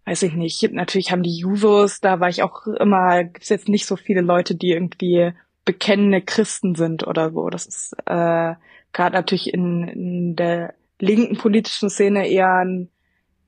weiß 0.05 0.23
ich 0.23 0.33
nicht. 0.33 0.71
Natürlich 0.73 1.11
haben 1.11 1.23
die 1.23 1.37
Jusos, 1.37 1.99
da 1.99 2.19
war 2.19 2.29
ich 2.29 2.41
auch 2.41 2.65
immer, 2.65 3.23
gibt's 3.23 3.49
jetzt 3.49 3.69
nicht 3.69 3.85
so 3.85 3.95
viele 3.95 4.21
Leute, 4.21 4.55
die 4.55 4.71
irgendwie 4.71 5.33
bekennende 5.63 6.21
Christen 6.21 6.75
sind 6.75 7.05
oder 7.05 7.31
so. 7.31 7.49
Das 7.49 7.67
ist 7.67 7.93
äh, 8.05 8.55
gerade 8.93 9.15
natürlich 9.15 9.53
in, 9.53 9.87
in 9.87 10.35
der 10.35 10.73
linken 10.99 11.37
politischen 11.37 11.89
Szene 11.89 12.27
eher 12.27 12.63
ein, 12.63 12.89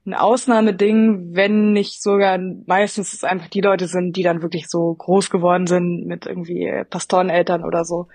ein 0.08 0.14
Ausnahmeding, 0.14 1.36
wenn 1.36 1.74
nicht 1.74 2.02
sogar 2.02 2.40
meistens 2.66 3.14
es 3.14 3.24
einfach 3.24 3.50
die 3.50 3.62
Leute 3.62 3.88
sind, 3.88 4.16
die 4.16 4.24
dann 4.24 4.42
wirklich 4.42 4.68
so 4.70 4.96
groß 4.96 5.30
geworden 5.30 5.68
sind 5.68 6.08
mit 6.08 6.26
irgendwie 6.26 6.84
Pastoreneltern 6.90 7.64
oder 7.64 7.84
so. 7.84 8.08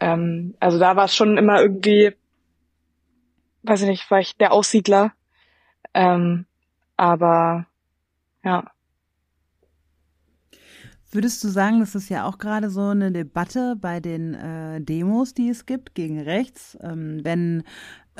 Ähm, 0.00 0.54
also 0.60 0.78
da 0.78 0.96
war 0.96 1.06
es 1.06 1.16
schon 1.16 1.38
immer 1.38 1.60
irgendwie, 1.60 2.12
weiß 3.62 3.82
ich 3.82 3.88
nicht, 3.88 4.06
ich 4.10 4.36
der 4.36 4.52
Aussiedler. 4.52 5.12
Ähm, 5.94 6.46
aber 6.96 7.66
ja. 8.44 8.70
Würdest 11.12 11.42
du 11.42 11.48
sagen, 11.48 11.80
das 11.80 11.94
ist 11.94 12.08
ja 12.08 12.24
auch 12.24 12.38
gerade 12.38 12.70
so 12.70 12.88
eine 12.88 13.10
Debatte 13.10 13.76
bei 13.80 13.98
den 13.98 14.34
äh, 14.34 14.80
Demos, 14.80 15.34
die 15.34 15.48
es 15.48 15.66
gibt 15.66 15.94
gegen 15.94 16.20
rechts, 16.20 16.78
ähm, 16.82 17.20
wenn 17.24 17.64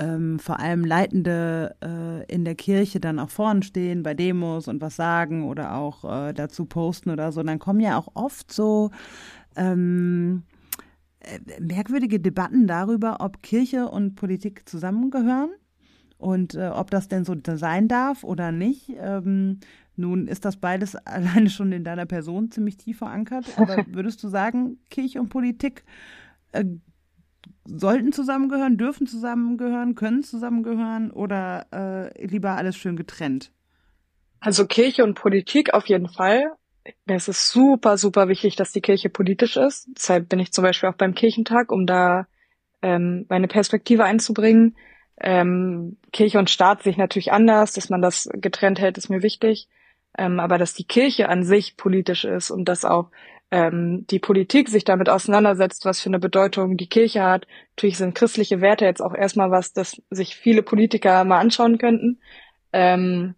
ähm, 0.01 0.39
vor 0.39 0.59
allem 0.59 0.85
Leitende 0.85 1.77
äh, 1.83 2.25
in 2.33 2.45
der 2.45 2.55
Kirche 2.55 3.01
dann 3.01 3.19
auch 3.19 3.29
vorn 3.29 3.63
stehen 3.63 4.03
bei 4.03 4.15
Demos 4.15 4.67
und 4.67 4.81
was 4.81 4.97
sagen 4.97 5.45
oder 5.45 5.75
auch 5.75 6.05
äh, 6.05 6.33
dazu 6.33 6.65
posten 6.65 7.11
oder 7.11 7.33
so, 7.33 7.43
dann 7.43 7.59
kommen 7.59 7.81
ja 7.81 7.99
auch 7.99 8.09
oft 8.15 8.51
so 8.51 8.91
ähm, 9.57 10.45
äh, 11.21 11.39
merkwürdige 11.61 12.19
Debatten 12.19 12.67
darüber, 12.67 13.19
ob 13.21 13.43
Kirche 13.43 13.89
und 13.89 14.15
Politik 14.15 14.67
zusammengehören 14.67 15.51
und 16.17 16.55
äh, 16.55 16.69
ob 16.69 16.91
das 16.91 17.09
denn 17.09 17.25
so 17.27 17.35
sein 17.45 17.87
darf 17.87 18.25
oder 18.25 18.53
nicht. 18.53 18.93
Ähm, 18.99 19.61
nun 19.97 20.29
ist 20.29 20.47
das 20.47 20.57
beides 20.57 20.97
alleine 21.07 21.51
schon 21.51 21.73
in 21.73 21.85
deiner 21.85 22.07
Person 22.07 22.51
ziemlich 22.51 22.79
tief 22.79 22.99
verankert, 22.99 23.45
aber 23.59 23.85
würdest 23.93 24.25
du 24.25 24.29
sagen, 24.29 24.79
Kirche 24.89 25.21
und 25.21 25.29
Politik 25.29 25.85
äh, 26.53 26.65
sollten 27.65 28.13
zusammengehören, 28.13 28.77
dürfen 28.77 29.07
zusammengehören, 29.07 29.95
können 29.95 30.23
zusammengehören 30.23 31.11
oder 31.11 31.67
äh, 31.73 32.27
lieber 32.27 32.53
alles 32.53 32.77
schön 32.77 32.97
getrennt? 32.97 33.53
Also 34.41 34.67
Kirche 34.67 35.05
und 35.05 35.15
Politik 35.15 35.75
auf 35.75 35.87
jeden 35.87 36.09
Fall. 36.09 36.45
Mir 37.05 37.17
ist 37.17 37.29
es 37.29 37.51
super, 37.51 37.99
super 37.99 38.29
wichtig, 38.29 38.57
dass 38.57 38.73
die 38.73 38.81
Kirche 38.81 39.11
politisch 39.11 39.57
ist. 39.57 39.89
Deshalb 39.95 40.29
bin 40.29 40.39
ich 40.39 40.53
zum 40.53 40.63
Beispiel 40.63 40.89
auch 40.89 40.95
beim 40.95 41.15
Kirchentag, 41.15 41.71
um 41.71 41.87
da 41.87 42.27
ähm, 42.81 43.27
meine 43.29 43.49
Perspektive 43.49 44.05
einzubringen. 44.05 44.77
Ähm, 45.21 45.99
Kirche 46.13 46.39
und 46.39 46.49
Staat 46.49 46.83
sich 46.83 46.97
natürlich 46.97 47.33
anders, 47.33 47.75
dass 47.75 47.91
man 47.91 48.01
das 48.01 48.31
getrennt 48.33 48.81
hält, 48.81 48.97
ist 48.97 49.11
mir 49.11 49.23
wichtig. 49.23 49.69
Ähm, 50.17 50.41
aber 50.41 50.57
dass 50.57 50.73
die 50.73 50.87
Kirche 50.87 51.29
an 51.29 51.45
sich 51.45 51.77
politisch 51.77 52.25
ist 52.25 52.51
und 52.51 52.65
dass 52.65 52.87
auch 52.87 53.11
ähm, 53.51 54.07
die 54.09 54.19
Politik 54.19 54.69
sich 54.69 54.85
damit 54.85 55.09
auseinandersetzt, 55.09 55.85
was 55.85 56.01
für 56.01 56.09
eine 56.09 56.19
Bedeutung 56.19 56.77
die 56.77 56.89
Kirche 56.89 57.23
hat. 57.23 57.47
Natürlich 57.77 57.99
sind 57.99 58.15
christliche 58.15 58.61
Werte 58.61 58.85
jetzt 58.85 59.01
auch 59.03 59.15
erstmal 59.15 59.51
was, 59.51 59.73
das 59.73 60.01
sich 60.11 60.37
viele 60.37 60.63
Politiker 60.63 61.25
mal 61.25 61.41
anschauen 61.41 61.79
könnten. 61.79 62.21
Ähm, 62.73 63.35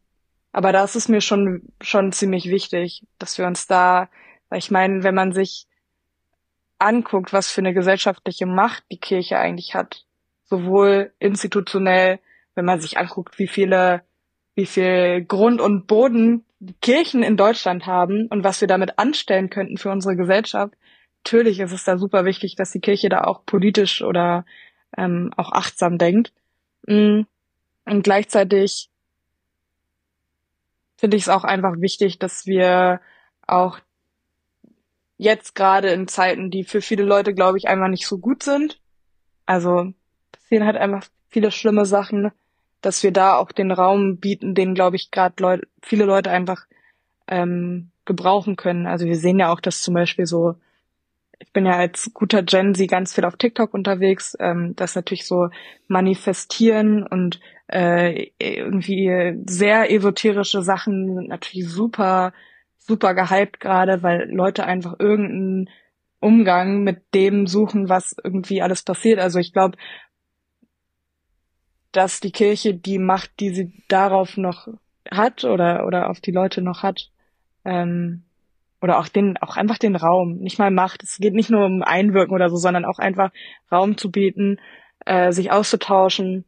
aber 0.53 0.73
da 0.73 0.85
ist 0.85 0.97
es 0.97 1.09
mir 1.09 1.23
schon, 1.23 1.63
schon 1.81 2.13
ziemlich 2.13 2.51
wichtig, 2.51 3.07
dass 3.19 3.39
wir 3.39 3.47
uns 3.47 3.67
da, 3.67 4.11
weil 4.51 4.59
ich 4.59 4.71
meine, 4.71 5.03
wenn 5.03 5.15
man 5.15 5.33
sich 5.33 5.67
anguckt, 6.79 7.33
was 7.33 7.51
für 7.51 7.63
eine 7.63 7.73
gesellschaftliche 7.73 8.45
Macht 8.45 8.85
die 8.91 8.99
Kirche 8.99 9.39
eigentlich 9.39 9.75
hat, 9.75 10.05
sowohl 10.45 11.13
institutionell, 11.21 12.19
wenn 12.55 12.67
man 12.67 12.81
sich 12.81 12.99
anguckt, 12.99 13.39
wie 13.39 13.49
viele, 13.49 14.03
wie 14.55 14.67
viel 14.67 15.25
Grund 15.25 15.63
und 15.63 15.87
Boden 15.87 16.45
Kirchen 16.81 17.23
in 17.23 17.37
Deutschland 17.37 17.87
haben 17.87 18.27
und 18.29 18.45
was 18.45 18.61
wir 18.61 18.69
damit 18.69 18.99
anstellen 18.99 19.51
könnten 19.51 19.79
für 19.79 19.91
unsere 19.91 20.17
Gesellschaft. 20.17 20.75
Natürlich 21.25 21.61
ist 21.61 21.73
es 21.73 21.85
da 21.85 21.99
super 21.99 22.25
wichtig, 22.25 22.57
dass 22.57 22.71
die 22.71 22.81
Kirche 22.81 23.09
da 23.09 23.25
auch 23.25 23.45
politisch 23.45 24.03
oder 24.03 24.45
ähm, 24.97 25.33
auch 25.37 25.53
achtsam 25.53 25.99
denkt. 25.99 26.33
Mm. 26.87 27.23
Und 27.85 28.03
gleichzeitig 28.05 28.91
finde 30.97 31.17
ich 31.17 31.25
es 31.25 31.29
auch 31.29 31.45
einfach 31.45 31.81
wichtig, 31.81 32.19
dass 32.19 32.47
wir 32.47 33.01
auch 33.47 33.81
jetzt 35.17 35.55
gerade 35.55 35.89
in 35.89 36.07
Zeiten, 36.07 36.51
die 36.51 36.65
für 36.65 36.81
viele 36.81 37.03
Leute, 37.03 37.35
glaube 37.35 37.59
ich, 37.59 37.67
einfach 37.67 37.89
nicht 37.89 38.07
so 38.07 38.19
gut 38.19 38.43
sind. 38.43 38.81
Also 39.47 39.93
passieren 40.31 40.65
halt 40.65 40.77
einfach 40.77 41.05
viele 41.29 41.51
schlimme 41.51 41.87
Sachen 41.87 42.31
dass 42.83 43.03
wir 43.03 43.13
da 43.13 43.37
auch 43.37 43.53
den 43.53 43.71
Raum 43.71 44.19
bieten, 44.19 44.55
den, 44.55 44.75
glaube 44.75 44.97
ich, 44.97 45.11
gerade 45.11 45.35
Leute, 45.41 45.67
viele 45.81 46.05
Leute 46.05 46.31
einfach 46.31 46.67
ähm, 47.29 47.91
gebrauchen 48.05 48.57
können. 48.57 48.87
Also 48.87 49.07
wir 49.07 49.17
sehen 49.17 49.39
ja 49.39 49.53
auch, 49.53 49.61
dass 49.61 49.81
zum 49.81 49.95
Beispiel 49.95 50.27
so, 50.27 50.57
ich 51.39 51.53
bin 51.53 51.65
ja 51.65 51.77
als 51.77 52.11
guter 52.13 52.43
Gen 52.43 52.75
Z 52.75 52.91
ganz 52.91 53.15
viel 53.15 53.25
auf 53.25 53.37
TikTok 53.37 53.73
unterwegs, 53.73 54.37
ähm, 54.39 54.75
dass 54.77 54.95
natürlich 54.95 55.27
so 55.27 55.49
manifestieren 55.89 57.07
und 57.07 57.41
äh, 57.69 58.31
irgendwie 58.39 59.35
sehr 59.47 59.91
esoterische 59.91 60.63
Sachen 60.63 61.15
sind 61.15 61.29
natürlich 61.29 61.69
super, 61.69 62.33
super 62.79 63.15
gehypt 63.15 63.61
gerade, 63.61 64.03
weil 64.03 64.29
Leute 64.31 64.65
einfach 64.67 64.97
irgendeinen 64.99 65.71
Umgang 66.21 66.83
mit 66.83 67.03
dem 67.15 67.47
suchen, 67.47 67.89
was 67.89 68.15
irgendwie 68.23 68.63
alles 68.63 68.83
passiert. 68.83 69.19
Also 69.19 69.39
ich 69.39 69.53
glaube, 69.53 69.77
dass 71.93 72.21
die 72.21 72.33
Kirche 72.33 72.75
die 72.75 72.99
Macht, 72.99 73.31
die 73.41 73.51
sie 73.55 73.73
darauf 73.89 74.37
noch 74.37 74.69
hat 75.11 75.45
oder 75.45 75.87
oder 75.87 76.11
auf 76.11 76.21
die 76.21 76.33
Leute 76.33 76.63
noch 76.63 76.83
hat, 76.83 77.11
ähm, 77.65 78.23
oder 78.81 78.99
auch 78.99 79.09
den 79.09 79.37
auch 79.39 79.57
einfach 79.57 79.79
den 79.79 79.97
Raum, 79.97 80.39
nicht 80.39 80.59
mal 80.59 80.71
Macht. 80.71 81.03
Es 81.03 81.19
geht 81.19 81.35
nicht 81.35 81.51
nur 81.51 81.65
um 81.65 81.83
Einwirken 81.83 82.35
oder 82.35 82.51
so, 82.51 82.57
sondern 82.57 82.85
auch 82.85 82.99
einfach 82.99 83.31
Raum 83.71 83.97
zu 83.97 84.11
bieten, 84.11 84.59
äh, 85.07 85.33
sich 85.33 85.53
auszutauschen 85.53 86.45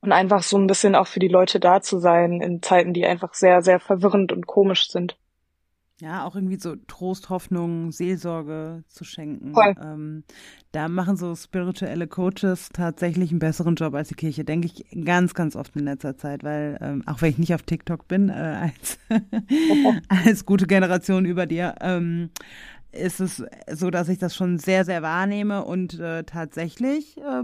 und 0.00 0.12
einfach 0.12 0.42
so 0.42 0.56
ein 0.58 0.68
bisschen 0.68 0.94
auch 0.94 1.08
für 1.08 1.20
die 1.20 1.28
Leute 1.28 1.60
da 1.60 1.80
zu 1.80 1.98
sein 1.98 2.40
in 2.40 2.62
Zeiten, 2.62 2.92
die 2.92 3.06
einfach 3.06 3.34
sehr 3.34 3.62
sehr 3.62 3.80
verwirrend 3.80 4.32
und 4.32 4.46
komisch 4.46 4.88
sind. 4.90 5.16
Ja, 6.00 6.24
auch 6.24 6.36
irgendwie 6.36 6.60
so 6.60 6.76
Trost, 6.86 7.28
Hoffnung, 7.28 7.90
Seelsorge 7.90 8.84
zu 8.88 9.02
schenken. 9.02 9.52
Voll. 9.52 9.74
Ähm, 9.82 10.22
da 10.70 10.88
machen 10.88 11.16
so 11.16 11.34
spirituelle 11.34 12.06
Coaches 12.06 12.68
tatsächlich 12.72 13.30
einen 13.30 13.40
besseren 13.40 13.74
Job 13.74 13.94
als 13.94 14.08
die 14.08 14.14
Kirche, 14.14 14.44
denke 14.44 14.68
ich 14.68 15.04
ganz, 15.04 15.34
ganz 15.34 15.56
oft 15.56 15.74
in 15.74 15.84
letzter 15.84 16.16
Zeit, 16.16 16.44
weil 16.44 16.78
ähm, 16.80 17.02
auch 17.06 17.20
wenn 17.20 17.30
ich 17.30 17.38
nicht 17.38 17.54
auf 17.54 17.62
TikTok 17.62 18.06
bin, 18.06 18.28
äh, 18.28 18.32
als, 18.32 18.98
als 20.08 20.46
gute 20.46 20.68
Generation 20.68 21.24
über 21.24 21.46
dir, 21.46 21.74
ähm, 21.80 22.30
ist 22.92 23.20
es 23.20 23.44
so, 23.70 23.90
dass 23.90 24.08
ich 24.08 24.18
das 24.18 24.36
schon 24.36 24.58
sehr, 24.58 24.84
sehr 24.84 25.02
wahrnehme 25.02 25.64
und 25.64 25.98
äh, 25.98 26.22
tatsächlich 26.22 27.16
äh, 27.18 27.42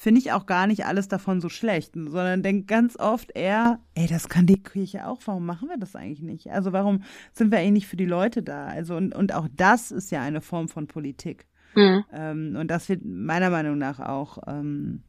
finde 0.00 0.18
ich 0.18 0.32
auch 0.32 0.46
gar 0.46 0.66
nicht 0.66 0.86
alles 0.86 1.08
davon 1.08 1.42
so 1.42 1.50
schlecht, 1.50 1.92
sondern 1.92 2.42
denke 2.42 2.64
ganz 2.64 2.98
oft 2.98 3.36
eher, 3.36 3.80
ey, 3.94 4.06
das 4.06 4.30
kann 4.30 4.46
die 4.46 4.62
Kirche 4.62 5.06
auch, 5.06 5.20
warum 5.26 5.44
machen 5.44 5.68
wir 5.68 5.76
das 5.76 5.94
eigentlich 5.94 6.22
nicht? 6.22 6.50
Also 6.50 6.72
warum 6.72 7.02
sind 7.34 7.52
wir 7.52 7.58
eigentlich 7.58 7.72
nicht 7.72 7.86
für 7.88 7.98
die 7.98 8.06
Leute 8.06 8.42
da? 8.42 8.64
Also 8.64 8.96
und, 8.96 9.14
und 9.14 9.34
auch 9.34 9.46
das 9.54 9.90
ist 9.90 10.10
ja 10.10 10.22
eine 10.22 10.40
Form 10.40 10.68
von 10.68 10.86
Politik. 10.86 11.44
Mhm. 11.74 12.04
Ähm, 12.14 12.56
und 12.58 12.70
das 12.70 12.88
wird 12.88 13.04
meiner 13.04 13.50
Meinung 13.50 13.76
nach 13.76 14.00
auch 14.00 14.38
ähm, 14.46 15.02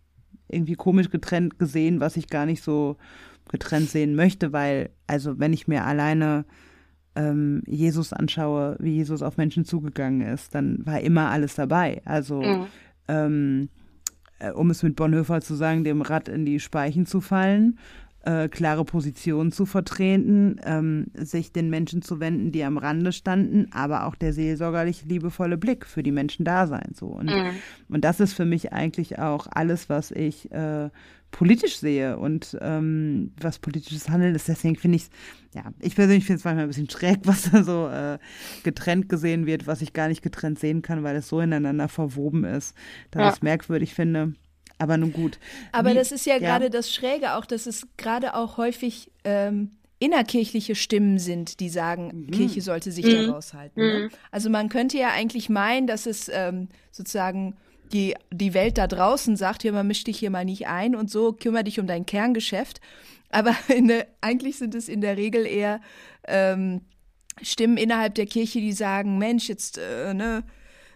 irgendwie 0.50 0.76
komisch 0.76 1.10
getrennt 1.10 1.58
gesehen, 1.58 2.02
was 2.02 2.18
ich 2.18 2.28
gar 2.28 2.46
nicht 2.46 2.62
so 2.62 2.98
getrennt 3.50 3.90
sehen 3.90 4.14
möchte, 4.16 4.52
weil, 4.52 4.90
also 5.08 5.40
wenn 5.40 5.54
ich 5.54 5.70
mir 5.70 5.86
alleine 5.86 6.44
ähm, 7.16 7.64
Jesus 7.66 8.12
anschaue, 8.12 8.76
wie 8.82 8.96
Jesus 8.96 9.22
auf 9.22 9.38
Menschen 9.38 9.64
zugegangen 9.64 10.20
ist, 10.20 10.54
dann 10.54 10.86
war 10.86 11.00
immer 11.00 11.30
alles 11.30 11.56
dabei. 11.56 12.02
Also 12.04 12.42
mhm. 12.42 12.68
Äh, 14.42 14.52
um 14.52 14.70
es 14.70 14.84
mit 14.84 14.96
Bonhoeffer 14.96 15.42
zu 15.42 15.56
sagen, 15.56 15.84
dem 15.84 16.02
Rad 16.02 16.28
in 16.28 16.46
die 16.46 16.60
Speichen 16.60 17.06
zu 17.06 17.22
fallen, 17.22 17.78
äh, 18.24 18.50
klare 18.50 18.86
Positionen 18.86 19.52
zu 19.52 19.66
vertreten, 19.66 20.60
ähm, 20.64 21.08
sich 21.16 21.52
den 21.52 21.70
Menschen 21.70 22.02
zu 22.02 22.20
wenden, 22.20 22.52
die 22.52 22.64
am 22.64 22.78
Rande 22.78 23.12
standen, 23.12 23.68
aber 23.72 24.06
auch 24.06 24.16
der 24.16 24.34
seelsorgerlich 24.34 25.06
liebevolle 25.06 25.58
Blick 25.58 25.86
für 25.86 26.04
die 26.04 26.12
Menschen 26.12 26.46
da 26.46 26.68
sein. 26.68 26.92
So. 26.94 27.08
Und, 27.08 27.28
mhm. 27.28 27.52
und 27.90 28.04
das 28.04 28.20
ist 28.20 28.34
für 28.34 28.46
mich 28.46 28.74
eigentlich 28.74 29.20
auch 29.20 29.48
alles, 29.50 29.90
was 29.90 30.12
ich 30.12 30.52
äh, 30.52 30.90
politisch 31.32 31.78
sehe 31.78 32.18
und 32.18 32.58
ähm, 32.62 33.32
was 33.40 33.60
politisches 33.60 34.10
Handeln 34.10 34.36
ist. 34.36 34.48
Deswegen 34.48 34.76
finde 34.76 34.98
ich 34.98 35.04
es, 35.04 35.10
ja, 35.56 35.64
ich 35.80 35.96
persönlich 35.96 36.26
finde 36.26 36.40
es 36.40 36.44
manchmal 36.44 36.66
ein 36.66 36.70
bisschen 36.70 36.90
schräg, 36.90 37.20
was 37.24 37.50
da 37.50 37.64
so 37.64 37.88
äh, 37.88 38.20
getrennt 38.64 39.10
gesehen 39.10 39.46
wird, 39.46 39.66
was 39.66 39.82
ich 39.82 39.94
gar 39.94 40.10
nicht 40.10 40.22
getrennt 40.22 40.60
sehen 40.60 40.82
kann, 40.82 41.04
weil 41.04 41.16
es 41.16 41.28
so 41.28 41.40
ineinander 41.40 41.88
verwoben 41.88 42.44
ist, 42.44 42.76
dass 43.10 43.22
ja. 43.22 43.30
ich 43.30 43.36
es 43.36 43.42
merkwürdig 43.42 43.94
finde. 43.96 44.34
Aber 44.82 44.98
nun 44.98 45.14
gut. 45.14 45.38
Aber 45.72 45.92
Wie, 45.92 45.94
das 45.94 46.12
ist 46.12 46.26
ja, 46.26 46.34
ja. 46.34 46.40
gerade 46.40 46.72
das 46.72 46.92
Schräge 46.92 47.36
auch, 47.36 47.46
dass 47.46 47.68
es 47.68 47.88
gerade 47.98 48.34
auch 48.34 48.58
häufig 48.58 49.12
ähm, 49.24 49.70
innerkirchliche 50.00 50.74
Stimmen 50.74 51.20
sind, 51.20 51.60
die 51.60 51.70
sagen, 51.70 52.26
mhm. 52.26 52.32
Kirche 52.32 52.62
sollte 52.62 52.92
sich 52.92 53.06
mhm. 53.06 53.28
da 53.28 53.34
raushalten. 53.34 53.84
Ne? 53.84 54.00
Mhm. 54.00 54.10
Also 54.32 54.50
man 54.50 54.70
könnte 54.70 54.98
ja 54.98 55.10
eigentlich 55.10 55.50
meinen, 55.50 55.86
dass 55.86 56.08
es 56.08 56.32
ähm, 56.34 56.70
sozusagen 56.92 57.56
die, 57.94 58.16
die 58.32 58.56
Welt 58.56 58.80
da 58.80 58.88
draußen 58.88 59.36
sagt, 59.36 59.62
hier, 59.62 59.72
man 59.72 59.86
mischt 59.86 60.08
dich 60.08 60.18
hier 60.18 60.32
mal 60.32 60.46
nicht 60.46 60.68
ein 60.68 60.96
und 60.96 61.12
so, 61.12 61.34
kümmere 61.34 61.66
dich 61.66 61.80
um 61.80 61.86
dein 61.86 62.08
Kerngeschäft. 62.08 62.82
Aber 63.30 63.56
der, 63.70 64.08
eigentlich 64.20 64.58
sind 64.58 64.74
es 64.74 64.90
in 64.90 65.02
der 65.02 65.16
Regel 65.16 65.46
eher 65.46 65.80
ähm, 66.28 66.82
Stimmen 67.44 67.78
innerhalb 67.78 68.16
der 68.16 68.26
Kirche, 68.26 68.60
die 68.60 68.74
sagen, 68.74 69.20
Mensch, 69.20 69.48
jetzt, 69.48 69.78
äh, 69.78 70.16
ne, 70.16 70.44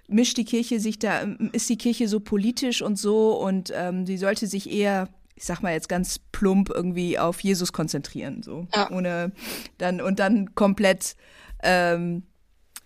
mischt 0.07 0.37
die 0.37 0.45
Kirche 0.45 0.79
sich 0.79 0.99
da, 0.99 1.21
ist 1.51 1.69
die 1.69 1.77
Kirche 1.77 2.07
so 2.07 2.19
politisch 2.19 2.81
und 2.81 2.97
so 2.97 3.31
und 3.39 3.71
ähm, 3.75 4.05
sie 4.05 4.17
sollte 4.17 4.47
sich 4.47 4.71
eher 4.71 5.09
ich 5.35 5.43
sag 5.43 5.61
mal 5.61 5.73
jetzt 5.73 5.89
ganz 5.89 6.19
plump 6.31 6.69
irgendwie 6.73 7.19
auf 7.19 7.41
Jesus 7.41 7.73
konzentrieren, 7.73 8.41
so 8.41 8.67
ja. 8.73 8.89
ohne 8.89 9.33
dann 9.77 9.99
und 9.99 10.19
dann 10.19 10.55
komplett 10.55 11.15
ähm, 11.61 12.23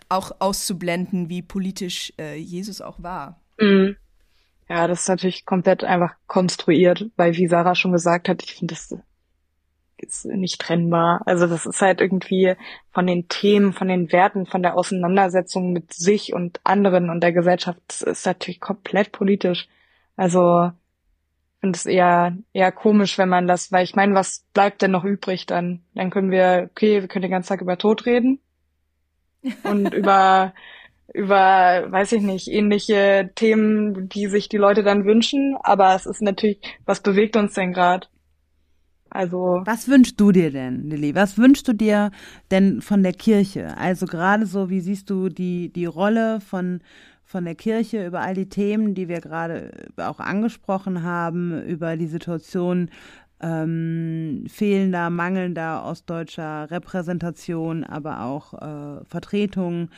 auch 0.08 0.32
auszublenden, 0.40 1.28
wie 1.28 1.42
politisch 1.42 2.12
äh, 2.18 2.36
Jesus 2.36 2.80
auch 2.80 3.02
war. 3.02 3.40
Mhm. 3.58 3.96
Ja, 4.68 4.86
das 4.86 5.02
ist 5.02 5.08
natürlich 5.08 5.46
komplett 5.46 5.84
einfach 5.84 6.14
konstruiert, 6.26 7.06
weil 7.16 7.36
wie 7.36 7.46
Sarah 7.46 7.74
schon 7.74 7.92
gesagt 7.92 8.28
hat, 8.28 8.42
ich 8.42 8.54
finde 8.54 8.74
das 8.74 8.96
ist 10.02 10.24
nicht 10.26 10.60
trennbar. 10.60 11.22
Also 11.26 11.46
das 11.46 11.66
ist 11.66 11.80
halt 11.82 12.00
irgendwie 12.00 12.54
von 12.92 13.06
den 13.06 13.28
Themen, 13.28 13.72
von 13.72 13.88
den 13.88 14.12
Werten, 14.12 14.46
von 14.46 14.62
der 14.62 14.76
Auseinandersetzung 14.76 15.72
mit 15.72 15.92
sich 15.92 16.32
und 16.32 16.60
anderen 16.64 17.10
und 17.10 17.20
der 17.20 17.32
Gesellschaft 17.32 18.02
ist 18.02 18.26
natürlich 18.26 18.60
komplett 18.60 19.12
politisch. 19.12 19.68
Also 20.16 20.70
ich 21.54 21.60
finde 21.60 21.76
es 21.76 21.86
eher 21.86 22.36
eher 22.52 22.72
komisch, 22.72 23.18
wenn 23.18 23.28
man 23.28 23.46
das, 23.46 23.70
weil 23.72 23.84
ich 23.84 23.94
meine, 23.94 24.14
was 24.14 24.46
bleibt 24.54 24.82
denn 24.82 24.90
noch 24.90 25.04
übrig 25.04 25.46
dann? 25.46 25.82
Dann 25.94 26.10
können 26.10 26.30
wir, 26.30 26.68
okay, 26.70 27.00
wir 27.00 27.08
können 27.08 27.22
den 27.22 27.30
ganzen 27.30 27.48
Tag 27.48 27.60
über 27.60 27.78
Tod 27.78 28.06
reden 28.06 28.40
und 29.64 29.92
über 29.94 30.54
über, 31.12 31.86
weiß 31.90 32.12
ich 32.12 32.22
nicht, 32.22 32.48
ähnliche 32.48 33.30
Themen, 33.34 34.08
die 34.08 34.26
sich 34.28 34.48
die 34.48 34.56
Leute 34.56 34.82
dann 34.82 35.04
wünschen. 35.04 35.56
Aber 35.62 35.94
es 35.94 36.06
ist 36.06 36.22
natürlich, 36.22 36.60
was 36.84 37.00
bewegt 37.00 37.36
uns 37.36 37.54
denn 37.54 37.72
gerade? 37.72 38.06
Also. 39.10 39.62
Was 39.64 39.88
wünschst 39.88 40.20
du 40.20 40.32
dir 40.32 40.50
denn, 40.50 40.88
Lilly? 40.88 41.14
Was 41.14 41.36
wünschst 41.36 41.66
du 41.66 41.72
dir 41.72 42.10
denn 42.50 42.80
von 42.80 43.02
der 43.02 43.12
Kirche? 43.12 43.76
Also 43.76 44.06
gerade 44.06 44.46
so, 44.46 44.70
wie 44.70 44.80
siehst 44.80 45.10
du 45.10 45.28
die, 45.28 45.72
die 45.72 45.86
Rolle 45.86 46.40
von, 46.40 46.80
von 47.24 47.44
der 47.44 47.56
Kirche 47.56 48.06
über 48.06 48.20
all 48.20 48.34
die 48.34 48.48
Themen, 48.48 48.94
die 48.94 49.08
wir 49.08 49.20
gerade 49.20 49.72
auch 49.96 50.20
angesprochen 50.20 51.02
haben, 51.02 51.62
über 51.64 51.96
die 51.96 52.06
Situation 52.06 52.88
ähm, 53.40 54.44
fehlender, 54.48 55.10
mangelnder 55.10 55.84
ostdeutscher 55.84 56.70
Repräsentation, 56.70 57.84
aber 57.84 58.22
auch 58.22 58.54
äh, 58.54 59.04
Vertretung, 59.06 59.88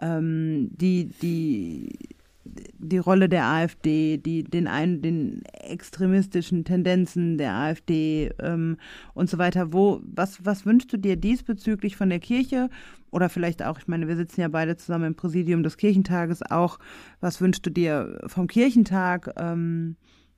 ähm, 0.00 0.70
die, 0.72 1.10
die, 1.20 1.98
die 2.44 2.98
Rolle 2.98 3.28
der 3.28 3.44
AfD, 3.44 4.18
die, 4.18 4.42
den, 4.42 4.66
ein, 4.66 5.00
den 5.00 5.42
extremistischen 5.44 6.64
Tendenzen 6.64 7.38
der 7.38 7.54
AfD 7.54 8.30
ähm, 8.40 8.78
und 9.14 9.30
so 9.30 9.38
weiter. 9.38 9.72
Wo, 9.72 10.00
was, 10.02 10.44
was 10.44 10.66
wünschst 10.66 10.92
du 10.92 10.96
dir 10.96 11.16
diesbezüglich 11.16 11.96
von 11.96 12.10
der 12.10 12.18
Kirche? 12.18 12.68
Oder 13.10 13.28
vielleicht 13.28 13.62
auch, 13.62 13.78
ich 13.78 13.88
meine, 13.88 14.08
wir 14.08 14.16
sitzen 14.16 14.40
ja 14.40 14.48
beide 14.48 14.76
zusammen 14.76 15.08
im 15.08 15.14
Präsidium 15.14 15.62
des 15.62 15.76
Kirchentages 15.76 16.42
auch. 16.42 16.78
Was 17.20 17.40
wünschst 17.40 17.64
du 17.64 17.70
dir 17.70 18.20
vom 18.26 18.46
Kirchentag? 18.46 19.32
Ähm, 19.36 19.96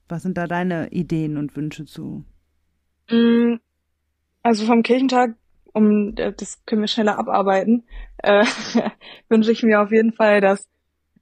was 0.09 0.23
sind 0.23 0.37
da 0.37 0.47
deine 0.47 0.91
Ideen 0.91 1.39
und 1.39 1.57
Wünsche 1.57 1.87
zu? 1.87 2.25
Mm, 3.11 3.55
also 4.43 4.67
vom 4.67 4.83
Kirchentag, 4.83 5.37
um 5.73 6.15
das 6.15 6.63
können 6.67 6.83
wir 6.83 6.89
schneller 6.89 7.19
abarbeiten, 7.19 7.85
äh, 8.19 8.45
wünsche 9.29 9.53
ich 9.53 9.63
mir 9.63 9.81
auf 9.81 9.91
jeden 9.91 10.13
Fall, 10.13 10.41
dass 10.43 10.69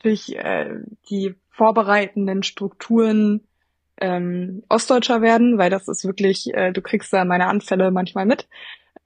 natürlich 0.03 0.37
äh, 0.37 0.81
die 1.11 1.35
vorbereitenden 1.51 2.43
Strukturen 2.43 3.43
ähm, 4.01 4.65
ostdeutscher 4.69 5.23
werden, 5.23 5.59
weil 5.59 5.71
das 5.71 5.87
ist 5.87 6.05
wirklich, 6.05 6.53
äh, 6.55 6.73
du 6.73 6.83
kriegst 6.83 7.13
da 7.13 7.25
meine 7.25 7.47
Anfälle 7.47 7.91
manchmal 7.91 8.27
mit. 8.27 8.49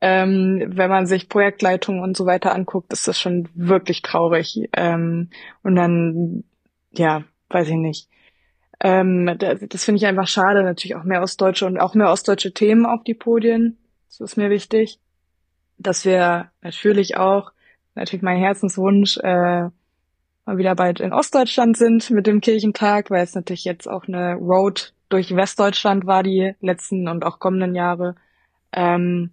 Ähm, 0.01 0.63
wenn 0.67 0.91
man 0.91 1.07
sich 1.07 1.29
Projektleitungen 1.29 2.03
und 2.03 2.17
so 2.17 2.27
weiter 2.27 2.55
anguckt, 2.55 2.93
ist 2.93 3.09
das 3.09 3.19
schon 3.19 3.49
wirklich 3.55 4.03
traurig. 4.03 4.69
Ähm, 4.75 5.31
und 5.63 5.75
dann, 5.75 6.45
ja, 6.93 7.25
weiß 7.49 7.69
ich 7.69 7.77
nicht. 7.77 8.09
Ähm, 8.81 9.37
das, 9.39 9.61
das 9.69 9.85
finde 9.85 9.99
ich 9.99 10.07
einfach 10.07 10.29
schade. 10.29 10.63
Natürlich 10.63 10.97
auch 10.97 11.05
mehr 11.05 11.23
Ostdeutsche 11.23 11.67
und 11.67 11.79
auch 11.79 11.95
mehr 11.95 12.11
ostdeutsche 12.11 12.53
Themen 12.53 12.87
auf 12.87 13.05
die 13.05 13.15
Podien. 13.15 13.79
Das 14.09 14.21
ist 14.21 14.37
mir 14.37 14.51
wichtig. 14.51 14.99
Dass 15.79 16.05
wir 16.05 16.51
natürlich 16.63 17.17
auch, 17.17 17.53
natürlich 17.95 18.23
mein 18.23 18.39
Herzenswunsch, 18.39 19.19
äh, 19.19 19.69
mal 20.47 20.59
wieder 20.59 20.75
bald 20.75 21.01
in 21.01 21.13
Ostdeutschland 21.13 21.77
sind 21.77 22.11
mit 22.11 22.27
dem 22.27 22.41
Kirchentag, 22.41 23.11
weil 23.11 23.23
es 23.23 23.35
natürlich 23.35 23.65
jetzt 23.65 23.89
auch 23.89 24.09
eine 24.09 24.35
Road 24.35 24.93
durch 25.09 25.35
Westdeutschland 25.35 26.07
war 26.07 26.23
die 26.23 26.55
letzten 26.61 27.09
und 27.09 27.25
auch 27.25 27.39
kommenden 27.39 27.75
Jahre. 27.75 28.17
Ähm, 28.73 29.31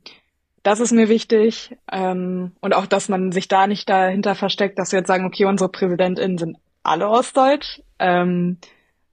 das 0.61 0.79
ist 0.79 0.91
mir 0.91 1.09
wichtig. 1.09 1.75
Ähm, 1.91 2.51
und 2.59 2.75
auch, 2.75 2.85
dass 2.85 3.09
man 3.09 3.31
sich 3.31 3.47
da 3.47 3.67
nicht 3.67 3.89
dahinter 3.89 4.35
versteckt, 4.35 4.77
dass 4.77 4.91
wir 4.91 4.99
jetzt 4.99 5.07
sagen, 5.07 5.25
okay, 5.25 5.45
unsere 5.45 5.69
PräsidentInnen 5.69 6.37
sind 6.37 6.57
alle 6.83 7.09
Ostdeutsch. 7.09 7.81
Ähm, 7.99 8.57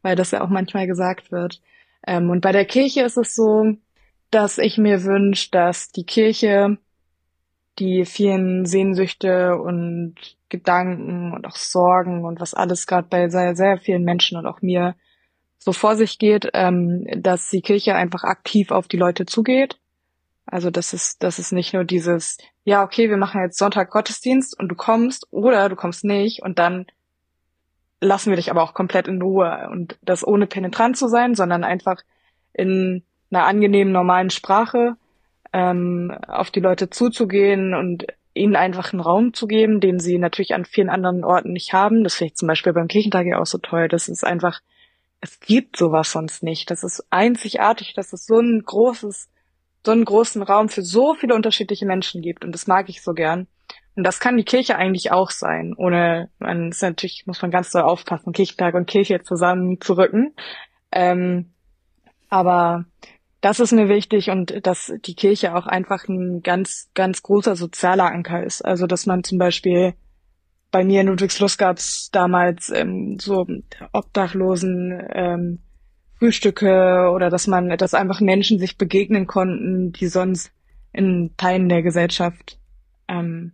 weil 0.03 0.17
das 0.17 0.31
ja 0.31 0.43
auch 0.43 0.49
manchmal 0.49 0.87
gesagt 0.87 1.31
wird. 1.31 1.61
Ähm, 2.07 2.31
und 2.31 2.41
bei 2.41 2.53
der 2.53 2.65
Kirche 2.65 3.03
ist 3.03 3.17
es 3.17 3.35
so, 3.35 3.75
dass 4.31 4.59
ich 4.59 4.79
mir 4.79 5.05
wünsche, 5.05 5.51
dass 5.51 5.91
die 5.91 6.05
Kirche 6.05 6.79
die 7.81 8.05
vielen 8.05 8.66
Sehnsüchte 8.66 9.57
und 9.57 10.14
Gedanken 10.49 11.33
und 11.33 11.47
auch 11.47 11.57
Sorgen 11.57 12.24
und 12.24 12.41
was 12.41 12.55
alles 12.55 12.87
gerade 12.87 13.09
bei 13.09 13.28
sehr, 13.28 13.57
sehr 13.57 13.78
vielen 13.78 14.05
Menschen 14.05 14.37
und 14.37 14.47
auch 14.47 14.61
mir 14.62 14.95
so 15.59 15.72
vor 15.72 15.97
sich 15.97 16.18
geht, 16.18 16.49
ähm, 16.55 17.07
dass 17.16 17.51
die 17.51 17.62
Kirche 17.62 17.95
einfach 17.95 18.24
aktiv 18.24 18.70
auf 18.70 18.89
die 18.89 18.97
Leute 18.97 19.26
zugeht. 19.26 19.78
Also 20.47 20.70
das 20.70 20.93
ist, 20.93 21.22
das 21.22 21.39
ist 21.39 21.53
nicht 21.53 21.72
nur 21.72 21.85
dieses, 21.85 22.39
ja, 22.64 22.83
okay, 22.83 23.09
wir 23.09 23.16
machen 23.16 23.41
jetzt 23.41 23.59
Sonntag 23.59 23.91
Gottesdienst 23.91 24.59
und 24.59 24.68
du 24.68 24.74
kommst 24.74 25.26
oder 25.31 25.68
du 25.68 25.76
kommst 25.76 26.05
nicht 26.05 26.43
und 26.43 26.59
dann 26.59 26.87
lassen 28.01 28.31
wir 28.31 28.37
dich 28.37 28.51
aber 28.51 28.62
auch 28.62 28.74
komplett 28.74 29.07
in 29.09 29.22
Ruhe 29.22 29.68
und 29.70 29.99
das 30.03 30.26
ohne 30.26 30.47
penetrant 30.47 30.97
zu 30.97 31.09
sein, 31.09 31.35
sondern 31.35 31.64
einfach 31.64 32.03
in 32.53 33.05
einer 33.31 33.45
angenehmen, 33.45 33.93
normalen 33.93 34.31
Sprache 34.31 34.97
ähm, 35.53 36.17
auf 36.27 36.51
die 36.51 36.61
Leute 36.61 36.91
zuzugehen 36.91 37.75
und 37.75 38.07
ihnen 38.35 38.57
einfach 38.57 38.93
einen 38.93 39.01
Raum 39.01 39.35
zu 39.35 39.47
geben, 39.47 39.81
den 39.81 39.99
sie 39.99 40.19
natürlich 40.19 40.55
an 40.55 40.65
vielen 40.65 40.89
anderen 40.89 41.25
Orten 41.25 41.53
nicht 41.53 41.73
haben. 41.73 42.05
Das 42.05 42.15
finde 42.15 42.33
ich 42.33 42.37
zum 42.37 42.49
Beispiel 42.49 42.73
beim 42.73 42.89
Kirchentag 42.89 43.27
ja 43.27 43.39
auch 43.39 43.47
so 43.47 43.59
toll. 43.59 43.89
Das 43.89 44.09
ist 44.09 44.25
einfach, 44.25 44.61
es 45.21 45.41
gibt 45.41 45.77
sowas 45.77 46.13
sonst 46.13 46.43
nicht. 46.43 46.71
Das 46.71 46.85
ist 46.85 47.05
einzigartig, 47.11 47.95
dass 47.95 48.13
es 48.13 48.27
so 48.27 48.39
ein 48.39 48.63
großes, 48.65 49.29
so 49.85 49.93
einen 49.93 50.05
großen 50.05 50.43
Raum 50.43 50.69
für 50.69 50.83
so 50.83 51.15
viele 51.15 51.35
unterschiedliche 51.35 51.87
Menschen 51.87 52.23
gibt. 52.23 52.45
Und 52.45 52.53
das 52.53 52.67
mag 52.67 52.89
ich 52.89 53.03
so 53.03 53.13
gern. 53.15 53.49
Und 53.97 54.05
das 54.05 54.21
kann 54.21 54.37
die 54.37 54.45
Kirche 54.45 54.77
eigentlich 54.77 55.11
auch 55.11 55.31
sein, 55.31 55.75
ohne, 55.77 56.31
man 56.39 56.71
ist 56.71 56.81
natürlich, 56.81 57.27
muss 57.27 57.43
man 57.43 57.51
ganz 57.51 57.73
doll 57.73 57.83
aufpassen, 57.83 58.33
Kirchentag 58.33 58.75
und 58.75 58.87
Kirche 58.87 59.21
zusammen 59.23 59.81
zu 59.81 59.95
rücken. 59.95 60.33
Ähm, 60.93 61.51
aber 62.29 62.85
das 63.41 63.61
ist 63.61 63.72
mir 63.72 63.88
wichtig 63.88 64.30
und 64.30 64.66
dass 64.66 64.93
die 65.07 65.14
Kirche 65.14 65.55
auch 65.55 65.66
einfach 65.66 66.07
ein 66.09 66.43
ganz, 66.43 66.91
ganz 66.95 67.22
großer 67.22 67.57
sozialer 67.57 68.07
Anker 68.07 68.45
ist. 68.45 68.62
Also, 68.62 68.86
dass 68.86 69.07
man 69.07 69.24
zum 69.24 69.38
Beispiel 69.38 69.95
bei 70.70 70.84
mir 70.84 71.01
in 71.01 71.09
Ludwigslust 71.09 71.59
gab 71.59 71.78
es 71.78 72.11
damals 72.12 72.70
ähm, 72.70 73.18
so 73.18 73.47
Obdachlosen 73.93 75.03
ähm, 75.12 75.59
Frühstücke 76.18 77.11
oder 77.14 77.30
dass 77.30 77.47
man, 77.47 77.76
dass 77.78 77.95
einfach 77.95 78.20
Menschen 78.20 78.59
sich 78.59 78.76
begegnen 78.76 79.26
konnten, 79.26 79.93
die 79.93 80.07
sonst 80.07 80.53
in 80.93 81.34
Teilen 81.36 81.68
der 81.68 81.82
Gesellschaft 81.82 82.59
ähm, 83.09 83.53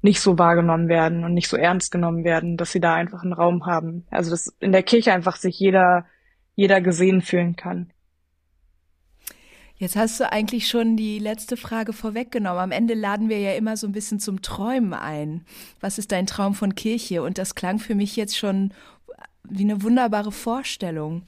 nicht 0.00 0.20
so 0.20 0.38
wahrgenommen 0.38 0.88
werden 0.88 1.24
und 1.24 1.34
nicht 1.34 1.48
so 1.48 1.56
ernst 1.56 1.90
genommen 1.90 2.22
werden, 2.22 2.56
dass 2.56 2.70
sie 2.70 2.80
da 2.80 2.94
einfach 2.94 3.22
einen 3.22 3.32
Raum 3.32 3.66
haben. 3.66 4.06
Also 4.10 4.30
dass 4.30 4.54
in 4.60 4.70
der 4.70 4.84
Kirche 4.84 5.12
einfach 5.12 5.36
sich 5.36 5.58
jeder, 5.58 6.06
jeder 6.54 6.80
gesehen 6.80 7.20
fühlen 7.20 7.56
kann. 7.56 7.90
Jetzt 9.78 9.96
hast 9.96 10.18
du 10.20 10.32
eigentlich 10.32 10.68
schon 10.68 10.96
die 10.96 11.18
letzte 11.18 11.56
Frage 11.56 11.92
vorweggenommen. 11.92 12.60
Am 12.60 12.72
Ende 12.72 12.94
laden 12.94 13.28
wir 13.28 13.38
ja 13.38 13.52
immer 13.52 13.76
so 13.76 13.86
ein 13.86 13.92
bisschen 13.92 14.20
zum 14.20 14.40
Träumen 14.40 14.94
ein. 14.94 15.44
Was 15.80 15.98
ist 15.98 16.12
dein 16.12 16.26
Traum 16.26 16.54
von 16.54 16.74
Kirche? 16.74 17.22
Und 17.22 17.36
das 17.36 17.54
klang 17.54 17.78
für 17.78 17.94
mich 17.94 18.16
jetzt 18.16 18.38
schon 18.38 18.72
wie 19.44 19.64
eine 19.64 19.82
wunderbare 19.82 20.32
Vorstellung. 20.32 21.22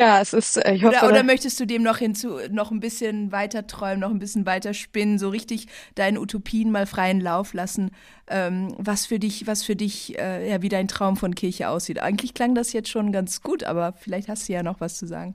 Ja, 0.00 0.20
es 0.20 0.32
ist, 0.32 0.56
äh, 0.56 0.74
ich 0.74 0.84
hoffe. 0.84 0.96
Oder, 0.98 1.08
oder 1.08 1.22
möchtest 1.24 1.58
du 1.58 1.66
dem 1.66 1.82
noch 1.82 1.98
hinzu, 1.98 2.38
noch 2.50 2.70
ein 2.70 2.78
bisschen 2.78 3.32
weiter 3.32 3.66
träumen, 3.66 4.00
noch 4.00 4.10
ein 4.10 4.20
bisschen 4.20 4.46
weiter 4.46 4.72
spinnen, 4.74 5.18
so 5.18 5.28
richtig 5.28 5.66
deinen 5.96 6.18
Utopien 6.18 6.70
mal 6.70 6.86
freien 6.86 7.20
Lauf 7.20 7.52
lassen, 7.52 7.90
ähm, 8.28 8.74
was 8.78 9.06
für 9.06 9.18
dich, 9.18 9.48
was 9.48 9.64
für 9.64 9.74
dich, 9.74 10.16
äh, 10.18 10.48
ja, 10.48 10.62
wie 10.62 10.68
dein 10.68 10.86
Traum 10.86 11.16
von 11.16 11.34
Kirche 11.34 11.68
aussieht. 11.68 11.98
Eigentlich 12.00 12.34
klang 12.34 12.54
das 12.54 12.72
jetzt 12.72 12.90
schon 12.90 13.10
ganz 13.10 13.42
gut, 13.42 13.64
aber 13.64 13.92
vielleicht 13.92 14.28
hast 14.28 14.48
du 14.48 14.52
ja 14.52 14.62
noch 14.62 14.80
was 14.80 14.98
zu 14.98 15.06
sagen. 15.06 15.34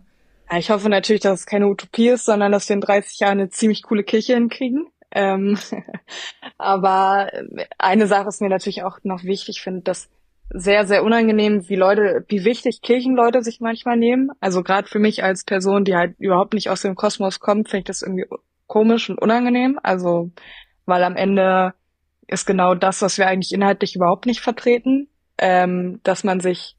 Ja, 0.54 0.60
ich 0.60 0.70
hoffe 0.70 0.88
natürlich, 0.88 1.24
dass 1.24 1.40
es 1.40 1.46
keine 1.48 1.68
Utopie 1.68 2.10
ist, 2.10 2.26
sondern 2.26 2.52
dass 2.52 2.70
wir 2.70 2.76
in 2.76 2.82
30 2.82 3.20
Jahren 3.20 3.40
eine 3.40 3.50
ziemlich 3.50 3.82
coole 3.82 4.04
Kirche 4.04 4.36
hinkriegen. 4.36 4.86
Ähm, 5.10 5.58
aber 6.60 7.32
eine 7.80 8.06
Sache 8.06 8.28
ist 8.28 8.40
mir 8.40 8.50
natürlich 8.50 8.84
auch 8.84 9.00
noch 9.02 9.24
wichtig, 9.24 9.62
finde, 9.62 9.82
dass 9.82 10.12
sehr, 10.52 10.86
sehr 10.86 11.04
unangenehm, 11.04 11.68
wie 11.70 11.76
Leute, 11.76 12.24
wie 12.28 12.46
wichtig 12.46 12.84
Kirchenleute 12.84 13.42
sich 13.42 13.62
manchmal 13.62 13.98
nehmen. 13.98 14.30
Also 14.42 14.62
gerade 14.62 14.88
für 14.88 15.00
mich 15.00 15.24
als 15.24 15.44
Person, 15.44 15.86
die 15.86 15.96
halt 15.96 16.20
überhaupt 16.20 16.54
nicht 16.54 16.70
aus 16.70 16.84
dem 16.84 16.94
Kosmos 16.94 17.40
kommt, 17.40 17.70
finde 17.70 17.80
ich 17.80 17.86
das 17.86 18.04
irgendwie 18.04 18.28
komisch 18.68 19.10
und 19.10 19.20
unangenehm. 19.20 19.80
Also, 19.82 20.30
weil 20.86 21.04
am 21.04 21.16
Ende 21.16 21.74
ist 22.28 22.46
genau 22.46 22.76
das, 22.76 23.02
was 23.02 23.18
wir 23.18 23.26
eigentlich 23.26 23.54
inhaltlich 23.54 23.96
überhaupt 23.96 24.28
nicht 24.28 24.42
vertreten, 24.42 25.08
ähm, 25.40 26.00
dass 26.04 26.24
man 26.24 26.42
sich, 26.42 26.76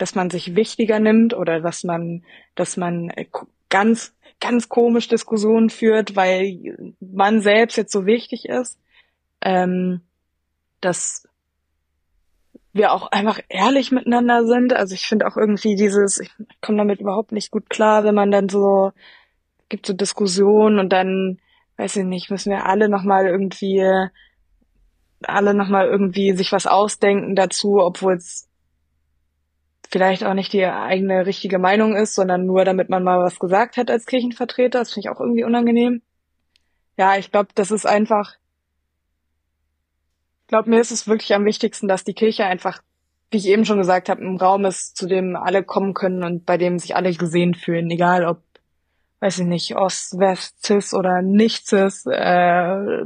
dass 0.00 0.14
man 0.14 0.30
sich 0.30 0.56
wichtiger 0.56 0.98
nimmt 0.98 1.34
oder 1.34 1.60
dass 1.60 1.84
man, 1.84 2.24
dass 2.54 2.76
man 2.76 3.10
äh, 3.10 3.26
ganz, 3.68 4.14
ganz 4.40 4.68
komisch 4.68 5.08
Diskussionen 5.08 5.68
führt, 5.68 6.16
weil 6.16 6.94
man 7.00 7.42
selbst 7.42 7.76
jetzt 7.76 7.92
so 7.92 8.06
wichtig 8.06 8.48
ist, 8.48 8.78
ähm, 9.42 10.00
dass 10.80 11.28
wir 12.72 12.92
auch 12.92 13.10
einfach 13.10 13.40
ehrlich 13.48 13.90
miteinander 13.90 14.46
sind. 14.46 14.72
Also 14.72 14.94
ich 14.94 15.06
finde 15.06 15.26
auch 15.26 15.36
irgendwie 15.36 15.76
dieses, 15.76 16.20
ich 16.20 16.30
komme 16.62 16.78
damit 16.78 17.00
überhaupt 17.00 17.32
nicht 17.32 17.50
gut 17.50 17.68
klar, 17.68 18.04
wenn 18.04 18.14
man 18.14 18.30
dann 18.30 18.48
so, 18.48 18.92
gibt 19.68 19.86
so 19.86 19.92
Diskussionen 19.92 20.78
und 20.78 20.90
dann, 20.90 21.40
weiß 21.76 21.96
ich 21.96 22.04
nicht, 22.04 22.30
müssen 22.30 22.50
wir 22.50 22.64
alle 22.64 22.88
nochmal 22.88 23.26
irgendwie, 23.26 23.84
alle 25.22 25.52
nochmal 25.52 25.88
irgendwie 25.88 26.32
sich 26.32 26.52
was 26.52 26.66
ausdenken 26.66 27.36
dazu, 27.36 27.80
obwohl 27.80 28.14
es 28.14 28.49
vielleicht 29.90 30.24
auch 30.24 30.34
nicht 30.34 30.52
die 30.52 30.64
eigene 30.64 31.26
richtige 31.26 31.58
Meinung 31.58 31.96
ist, 31.96 32.14
sondern 32.14 32.46
nur 32.46 32.64
damit 32.64 32.88
man 32.88 33.02
mal 33.02 33.18
was 33.18 33.38
gesagt 33.38 33.76
hat 33.76 33.90
als 33.90 34.06
Kirchenvertreter. 34.06 34.78
Das 34.78 34.92
finde 34.92 35.08
ich 35.08 35.14
auch 35.14 35.20
irgendwie 35.20 35.44
unangenehm. 35.44 36.02
Ja, 36.96 37.16
ich 37.16 37.30
glaube, 37.30 37.48
das 37.54 37.70
ist 37.70 37.86
einfach, 37.86 38.34
ich 40.42 40.48
glaube, 40.48 40.70
mir 40.70 40.80
ist 40.80 40.92
es 40.92 41.08
wirklich 41.08 41.34
am 41.34 41.44
wichtigsten, 41.44 41.88
dass 41.88 42.04
die 42.04 42.14
Kirche 42.14 42.44
einfach, 42.44 42.82
wie 43.30 43.38
ich 43.38 43.46
eben 43.48 43.64
schon 43.64 43.78
gesagt 43.78 44.08
habe, 44.08 44.22
ein 44.22 44.36
Raum 44.36 44.64
ist, 44.64 44.96
zu 44.96 45.06
dem 45.06 45.34
alle 45.36 45.64
kommen 45.64 45.94
können 45.94 46.22
und 46.24 46.46
bei 46.46 46.56
dem 46.56 46.78
sich 46.78 46.94
alle 46.94 47.12
gesehen 47.12 47.54
fühlen, 47.54 47.90
egal 47.90 48.24
ob, 48.26 48.42
weiß 49.20 49.40
ich 49.40 49.46
nicht, 49.46 49.76
Ost, 49.76 50.18
West, 50.18 50.64
Cis 50.64 50.94
oder 50.94 51.22
nicht 51.22 51.66
Cis, 51.66 52.06
äh, 52.06 53.04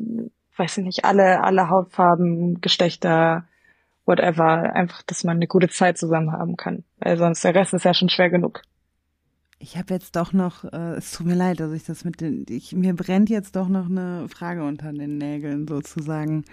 weiß 0.57 0.79
ich 0.79 0.85
nicht, 0.85 1.05
alle, 1.05 1.43
alle 1.43 1.71
Hautfarben, 1.71 2.61
Geschlechter, 2.61 3.47
whatever, 4.07 4.75
einfach, 4.75 5.03
dass 5.03 5.25
man 5.25 5.37
eine 5.37 5.47
gute 5.47 5.69
Zeit 5.69 5.99
zusammen 5.99 6.33
haben 6.33 6.57
kann. 6.57 6.85
Weil 6.99 7.17
sonst 7.17 7.45
der 7.45 7.55
Rest 7.55 7.75
ist 7.75 7.85
ja 7.85 7.95
schon 7.95 8.09
schwer 8.09 8.31
genug. 8.31 8.63
Ich 9.59 9.77
habe 9.79 9.95
jetzt 9.95 10.17
doch 10.17 10.33
noch, 10.33 10.65
äh, 10.65 10.97
es 10.97 11.13
tut 11.13 11.27
mir 11.27 11.35
leid, 11.37 11.61
dass 11.61 11.73
ich 11.73 11.85
das 11.85 12.05
mit 12.05 12.21
den, 12.21 12.45
ich, 12.49 12.73
mir 12.73 12.95
brennt 12.95 13.31
jetzt 13.31 13.57
doch 13.57 13.69
noch 13.69 13.87
eine 13.87 14.29
Frage 14.29 14.65
unter 14.65 14.93
den 14.93 15.19
Nägeln 15.19 15.67
sozusagen. 15.67 16.45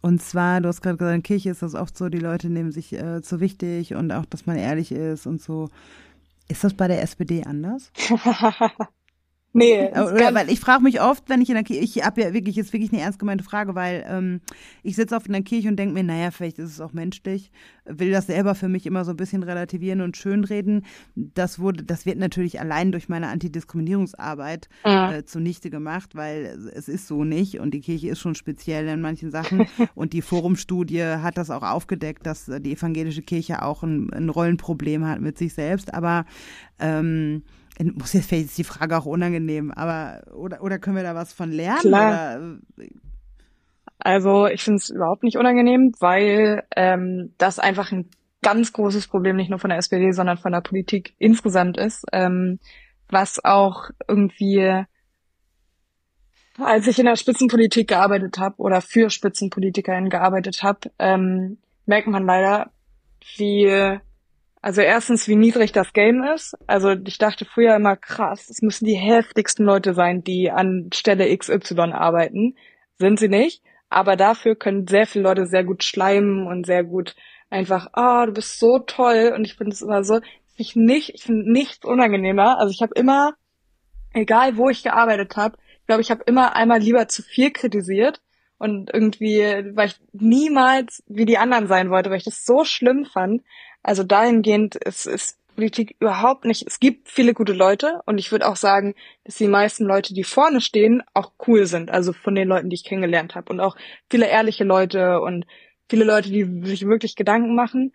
Und 0.00 0.20
zwar, 0.20 0.60
du 0.60 0.68
hast 0.68 0.82
gerade 0.82 0.98
gesagt, 0.98 1.14
in 1.14 1.22
Kirche 1.22 1.50
ist 1.50 1.62
das 1.62 1.74
oft 1.74 1.96
so, 1.96 2.08
die 2.08 2.18
Leute 2.18 2.50
nehmen 2.50 2.72
sich 2.72 2.92
äh, 2.92 3.22
zu 3.22 3.40
wichtig 3.40 3.94
und 3.94 4.10
auch, 4.10 4.26
dass 4.26 4.46
man 4.46 4.56
ehrlich 4.56 4.92
ist 4.92 5.26
und 5.26 5.40
so. 5.40 5.70
Ist 6.48 6.64
das 6.64 6.74
bei 6.74 6.88
der 6.88 7.02
SPD 7.02 7.44
anders? 7.44 7.92
Nee. 9.54 9.88
Oder, 9.90 10.34
weil 10.34 10.50
ich 10.50 10.60
frage 10.60 10.82
mich 10.82 11.00
oft, 11.00 11.28
wenn 11.28 11.42
ich 11.42 11.50
in 11.50 11.56
der 11.56 11.64
Kirche, 11.64 11.82
ich 11.82 12.04
habe 12.04 12.22
ja 12.22 12.32
wirklich, 12.32 12.56
ist 12.56 12.72
wirklich 12.72 12.92
eine 12.92 13.02
ernst 13.02 13.18
gemeinte 13.18 13.44
Frage, 13.44 13.74
weil 13.74 14.04
ähm, 14.08 14.40
ich 14.82 14.96
sitze 14.96 15.14
oft 15.14 15.26
in 15.26 15.34
der 15.34 15.42
Kirche 15.42 15.68
und 15.68 15.76
denke 15.76 15.94
mir, 15.94 16.02
naja, 16.02 16.30
vielleicht 16.30 16.58
ist 16.58 16.70
es 16.70 16.80
auch 16.80 16.94
menschlich, 16.94 17.50
will 17.84 18.10
das 18.10 18.26
selber 18.26 18.54
für 18.54 18.68
mich 18.68 18.86
immer 18.86 19.04
so 19.04 19.10
ein 19.10 19.16
bisschen 19.16 19.42
relativieren 19.42 20.00
und 20.00 20.16
schönreden. 20.16 20.86
Das 21.14 21.58
wurde, 21.58 21.84
das 21.84 22.06
wird 22.06 22.18
natürlich 22.18 22.60
allein 22.60 22.92
durch 22.92 23.10
meine 23.10 23.28
Antidiskriminierungsarbeit 23.28 24.68
ja. 24.84 25.16
äh, 25.16 25.24
zunichte 25.26 25.68
gemacht, 25.68 26.14
weil 26.14 26.70
es 26.74 26.88
ist 26.88 27.06
so 27.06 27.22
nicht 27.22 27.60
und 27.60 27.74
die 27.74 27.80
Kirche 27.80 28.08
ist 28.08 28.20
schon 28.20 28.34
speziell 28.34 28.88
in 28.88 29.02
manchen 29.02 29.30
Sachen 29.30 29.66
und 29.94 30.14
die 30.14 30.22
Forumstudie 30.22 31.02
hat 31.02 31.36
das 31.36 31.50
auch 31.50 31.62
aufgedeckt, 31.62 32.26
dass 32.26 32.46
die 32.46 32.72
evangelische 32.72 33.22
Kirche 33.22 33.62
auch 33.62 33.82
ein, 33.82 34.10
ein 34.14 34.30
Rollenproblem 34.30 35.06
hat 35.06 35.20
mit 35.20 35.36
sich 35.36 35.52
selbst, 35.52 35.92
aber 35.92 36.24
ähm, 36.78 37.42
muss 37.78 38.12
jetzt 38.12 38.28
vielleicht 38.28 38.46
ist 38.46 38.58
die 38.58 38.64
Frage 38.64 38.96
auch 38.96 39.06
unangenehm, 39.06 39.70
aber 39.70 40.22
oder, 40.34 40.62
oder 40.62 40.78
können 40.78 40.96
wir 40.96 41.02
da 41.02 41.14
was 41.14 41.32
von 41.32 41.50
lernen? 41.50 41.80
Klar. 41.80 42.36
Oder? 42.36 42.58
Also 43.98 44.46
ich 44.46 44.62
finde 44.62 44.78
es 44.78 44.90
überhaupt 44.90 45.22
nicht 45.22 45.36
unangenehm, 45.36 45.92
weil 46.00 46.64
ähm, 46.76 47.34
das 47.38 47.58
einfach 47.58 47.92
ein 47.92 48.10
ganz 48.42 48.72
großes 48.72 49.06
Problem 49.06 49.36
nicht 49.36 49.50
nur 49.50 49.60
von 49.60 49.70
der 49.70 49.78
SPD, 49.78 50.10
sondern 50.10 50.36
von 50.36 50.52
der 50.52 50.60
Politik 50.60 51.14
insgesamt 51.18 51.78
ist, 51.78 52.04
ähm, 52.12 52.58
was 53.08 53.44
auch 53.44 53.90
irgendwie, 54.08 54.84
als 56.58 56.86
ich 56.88 56.98
in 56.98 57.06
der 57.06 57.16
Spitzenpolitik 57.16 57.88
gearbeitet 57.88 58.38
habe 58.38 58.56
oder 58.58 58.80
für 58.80 59.10
SpitzenpolitikerInnen 59.10 60.10
gearbeitet 60.10 60.62
habe, 60.62 60.90
ähm, 60.98 61.58
merkt 61.86 62.08
man 62.08 62.26
leider, 62.26 62.72
wie 63.36 64.00
also 64.62 64.80
erstens, 64.80 65.26
wie 65.26 65.34
niedrig 65.34 65.72
das 65.72 65.92
Game 65.92 66.22
ist. 66.22 66.56
Also 66.68 66.92
ich 66.92 67.18
dachte 67.18 67.44
früher 67.44 67.74
immer, 67.74 67.96
krass, 67.96 68.48
es 68.48 68.62
müssen 68.62 68.84
die 68.84 68.94
heftigsten 68.94 69.64
Leute 69.64 69.92
sein, 69.92 70.22
die 70.22 70.52
an 70.52 70.88
Stelle 70.94 71.36
XY 71.36 71.92
arbeiten. 71.92 72.56
Sind 72.96 73.18
sie 73.18 73.28
nicht. 73.28 73.62
Aber 73.90 74.14
dafür 74.14 74.54
können 74.54 74.86
sehr 74.86 75.06
viele 75.08 75.24
Leute 75.24 75.46
sehr 75.46 75.64
gut 75.64 75.82
schleimen 75.82 76.46
und 76.46 76.64
sehr 76.64 76.84
gut 76.84 77.16
einfach, 77.50 77.88
ah, 77.92 78.22
oh, 78.22 78.26
du 78.26 78.32
bist 78.32 78.60
so 78.60 78.78
toll. 78.78 79.32
Und 79.36 79.44
ich 79.44 79.56
finde 79.56 79.72
es 79.72 79.82
immer 79.82 80.04
so, 80.04 80.20
ich 80.56 80.76
nicht, 80.76 81.10
ich 81.12 81.24
finde 81.24 81.50
nichts 81.50 81.84
unangenehmer. 81.84 82.58
Also 82.58 82.70
ich 82.70 82.82
habe 82.82 82.94
immer, 82.94 83.34
egal 84.12 84.56
wo 84.56 84.68
ich 84.68 84.84
gearbeitet 84.84 85.36
habe, 85.36 85.58
ich 85.80 85.86
glaube, 85.86 86.02
ich 86.02 86.10
habe 86.12 86.22
immer 86.26 86.54
einmal 86.54 86.78
lieber 86.78 87.08
zu 87.08 87.22
viel 87.22 87.50
kritisiert 87.50 88.22
und 88.58 88.94
irgendwie, 88.94 89.40
weil 89.74 89.88
ich 89.88 89.96
niemals 90.12 91.02
wie 91.08 91.24
die 91.24 91.38
anderen 91.38 91.66
sein 91.66 91.90
wollte, 91.90 92.10
weil 92.10 92.18
ich 92.18 92.24
das 92.24 92.44
so 92.44 92.64
schlimm 92.64 93.06
fand. 93.06 93.42
Also 93.82 94.02
dahingehend 94.04 94.76
ist, 94.76 95.06
ist 95.06 95.38
Politik 95.54 95.96
überhaupt 96.00 96.44
nicht. 96.44 96.66
Es 96.66 96.80
gibt 96.80 97.08
viele 97.08 97.34
gute 97.34 97.52
Leute 97.52 98.00
und 98.06 98.18
ich 98.18 98.32
würde 98.32 98.48
auch 98.48 98.56
sagen, 98.56 98.94
dass 99.24 99.36
die 99.36 99.48
meisten 99.48 99.84
Leute, 99.84 100.14
die 100.14 100.24
vorne 100.24 100.60
stehen, 100.60 101.02
auch 101.14 101.32
cool 101.46 101.66
sind. 101.66 101.90
Also 101.90 102.12
von 102.12 102.34
den 102.34 102.48
Leuten, 102.48 102.70
die 102.70 102.74
ich 102.74 102.84
kennengelernt 102.84 103.34
habe 103.34 103.52
und 103.52 103.60
auch 103.60 103.76
viele 104.10 104.28
ehrliche 104.28 104.64
Leute 104.64 105.20
und 105.20 105.46
viele 105.88 106.04
Leute, 106.04 106.30
die 106.30 106.44
sich 106.66 106.86
wirklich 106.86 107.16
Gedanken 107.16 107.54
machen. 107.54 107.92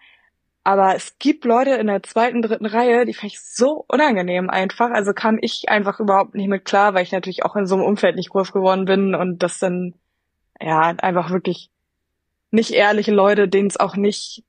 Aber 0.63 0.95
es 0.95 1.17
gibt 1.17 1.45
Leute 1.45 1.71
in 1.75 1.87
der 1.87 2.03
zweiten, 2.03 2.41
dritten 2.41 2.65
Reihe, 2.65 3.05
die 3.05 3.13
fand 3.13 3.31
ich 3.31 3.39
so 3.39 3.85
unangenehm 3.87 4.49
einfach. 4.49 4.91
Also 4.91 5.13
kam 5.13 5.37
ich 5.41 5.69
einfach 5.69 5.99
überhaupt 5.99 6.35
nicht 6.35 6.49
mit 6.49 6.65
klar, 6.65 6.93
weil 6.93 7.03
ich 7.03 7.13
natürlich 7.13 7.45
auch 7.45 7.55
in 7.55 7.65
so 7.65 7.75
einem 7.75 7.85
Umfeld 7.85 8.17
nicht 8.17 8.31
groß 8.31 8.51
geworden 8.51 8.85
bin 8.85 9.15
und 9.15 9.41
das 9.43 9.59
dann, 9.59 9.93
ja, 10.61 10.81
einfach 10.81 11.31
wirklich 11.31 11.69
nicht 12.51 12.71
ehrliche 12.71 13.13
Leute, 13.13 13.47
denen 13.47 13.67
es 13.67 13.79
auch 13.79 13.95
nicht 13.95 14.43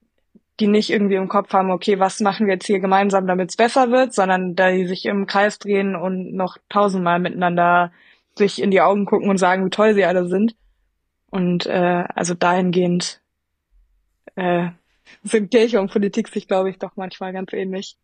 die 0.61 0.67
nicht 0.67 0.91
irgendwie 0.91 1.15
im 1.15 1.29
Kopf 1.29 1.53
haben, 1.53 1.71
okay, 1.71 1.99
was 1.99 2.21
machen 2.21 2.47
wir 2.47 2.55
jetzt 2.55 2.67
hier 2.67 2.81
gemeinsam, 2.81 3.27
damit 3.27 3.51
es 3.51 3.57
besser 3.57 3.91
wird, 3.91 4.13
sondern 4.13 4.57
da 4.57 4.71
die 4.71 4.87
sich 4.87 5.07
im 5.07 5.27
Kreis 5.27 5.59
drehen 5.59 5.95
und 5.95 6.35
noch 6.35 6.59
tausendmal 6.69 7.21
miteinander 7.21 7.93
sich 8.37 8.61
in 8.61 8.71
die 8.71 8.81
Augen 8.81 9.05
gucken 9.05 9.31
und 9.31 9.39
sagen, 9.39 9.65
wie 9.65 9.71
toll 9.71 9.95
sie 9.95 10.05
alle 10.05 10.27
sind. 10.27 10.57
Und 11.31 11.67
äh, 11.67 12.05
also 12.15 12.35
dahingehend 12.35 13.21
äh, 14.37 14.69
sind 15.23 15.51
Kirche 15.51 15.81
und 15.81 15.93
Politik 15.93 16.29
sich, 16.29 16.49
glaube 16.49 16.71
ich, 16.71 16.79
doch 16.79 16.93
manchmal 16.97 17.33
ganz 17.33 17.53
ähnlich. 17.53 17.97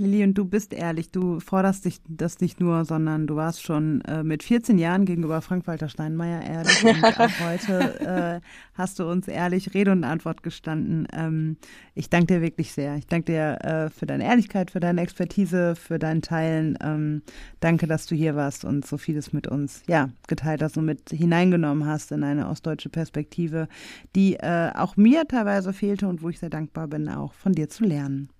Lilly, 0.00 0.24
und 0.24 0.34
du 0.34 0.46
bist 0.46 0.72
ehrlich, 0.72 1.12
du 1.12 1.40
forderst 1.40 1.84
dich 1.84 2.00
das 2.08 2.40
nicht 2.40 2.58
nur, 2.58 2.86
sondern 2.86 3.26
du 3.26 3.36
warst 3.36 3.62
schon 3.62 4.00
äh, 4.06 4.22
mit 4.22 4.42
14 4.42 4.78
Jahren 4.78 5.04
gegenüber 5.04 5.42
Frank-Walter 5.42 5.90
Steinmeier 5.90 6.42
ehrlich 6.42 6.82
und 6.84 7.04
auch 7.04 7.40
heute 7.40 8.00
äh, 8.00 8.40
hast 8.72 8.98
du 8.98 9.04
uns 9.04 9.28
ehrlich 9.28 9.74
Rede 9.74 9.92
und 9.92 10.04
Antwort 10.04 10.42
gestanden. 10.42 11.06
Ähm, 11.12 11.58
ich 11.94 12.08
danke 12.08 12.34
dir 12.34 12.40
wirklich 12.40 12.72
sehr. 12.72 12.96
Ich 12.96 13.06
danke 13.08 13.32
dir 13.32 13.58
äh, 13.60 13.90
für 13.90 14.06
deine 14.06 14.24
Ehrlichkeit, 14.24 14.70
für 14.70 14.80
deine 14.80 15.02
Expertise, 15.02 15.76
für 15.76 15.98
dein 15.98 16.22
Teilen. 16.22 16.78
Ähm, 16.82 17.20
danke, 17.60 17.86
dass 17.86 18.06
du 18.06 18.14
hier 18.14 18.34
warst 18.34 18.64
und 18.64 18.86
so 18.86 18.96
vieles 18.96 19.34
mit 19.34 19.48
uns 19.48 19.82
ja, 19.86 20.08
geteilt 20.28 20.62
hast 20.62 20.78
und 20.78 20.86
mit 20.86 21.10
hineingenommen 21.10 21.86
hast 21.86 22.10
in 22.10 22.24
eine 22.24 22.48
ostdeutsche 22.48 22.88
Perspektive, 22.88 23.68
die 24.16 24.36
äh, 24.36 24.70
auch 24.74 24.96
mir 24.96 25.28
teilweise 25.28 25.74
fehlte 25.74 26.08
und 26.08 26.22
wo 26.22 26.30
ich 26.30 26.38
sehr 26.38 26.48
dankbar 26.48 26.88
bin, 26.88 27.06
auch 27.10 27.34
von 27.34 27.52
dir 27.52 27.68
zu 27.68 27.84
lernen. 27.84 28.30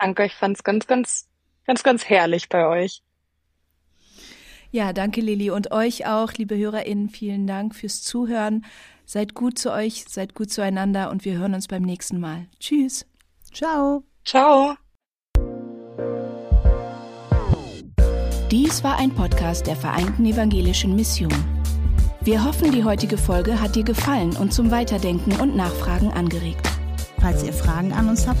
Danke, 0.00 0.24
ich 0.24 0.34
fand's 0.34 0.64
ganz, 0.64 0.86
ganz, 0.86 1.28
ganz, 1.66 1.82
ganz 1.82 2.04
herrlich 2.06 2.48
bei 2.48 2.66
euch. 2.66 3.02
Ja, 4.70 4.92
danke 4.92 5.20
Lilly 5.20 5.50
und 5.50 5.72
euch 5.72 6.06
auch, 6.06 6.32
liebe 6.32 6.56
HörerInnen, 6.56 7.10
vielen 7.10 7.46
Dank 7.46 7.74
fürs 7.74 8.02
Zuhören. 8.02 8.64
Seid 9.04 9.34
gut 9.34 9.58
zu 9.58 9.72
euch, 9.72 10.04
seid 10.08 10.34
gut 10.34 10.50
zueinander 10.50 11.10
und 11.10 11.24
wir 11.24 11.36
hören 11.36 11.54
uns 11.54 11.68
beim 11.68 11.82
nächsten 11.82 12.18
Mal. 12.18 12.46
Tschüss. 12.60 13.04
Ciao. 13.52 14.04
Ciao. 14.24 14.74
Dies 18.50 18.82
war 18.82 18.98
ein 18.98 19.14
Podcast 19.14 19.66
der 19.66 19.76
Vereinten 19.76 20.24
Evangelischen 20.24 20.96
Mission. 20.96 21.34
Wir 22.22 22.44
hoffen, 22.44 22.72
die 22.72 22.84
heutige 22.84 23.18
Folge 23.18 23.60
hat 23.60 23.76
dir 23.76 23.84
gefallen 23.84 24.36
und 24.36 24.52
zum 24.52 24.70
Weiterdenken 24.70 25.38
und 25.40 25.56
Nachfragen 25.56 26.12
angeregt. 26.12 26.66
Falls 27.20 27.42
ihr 27.42 27.52
Fragen 27.52 27.92
an 27.92 28.08
uns 28.08 28.26
habt 28.26 28.40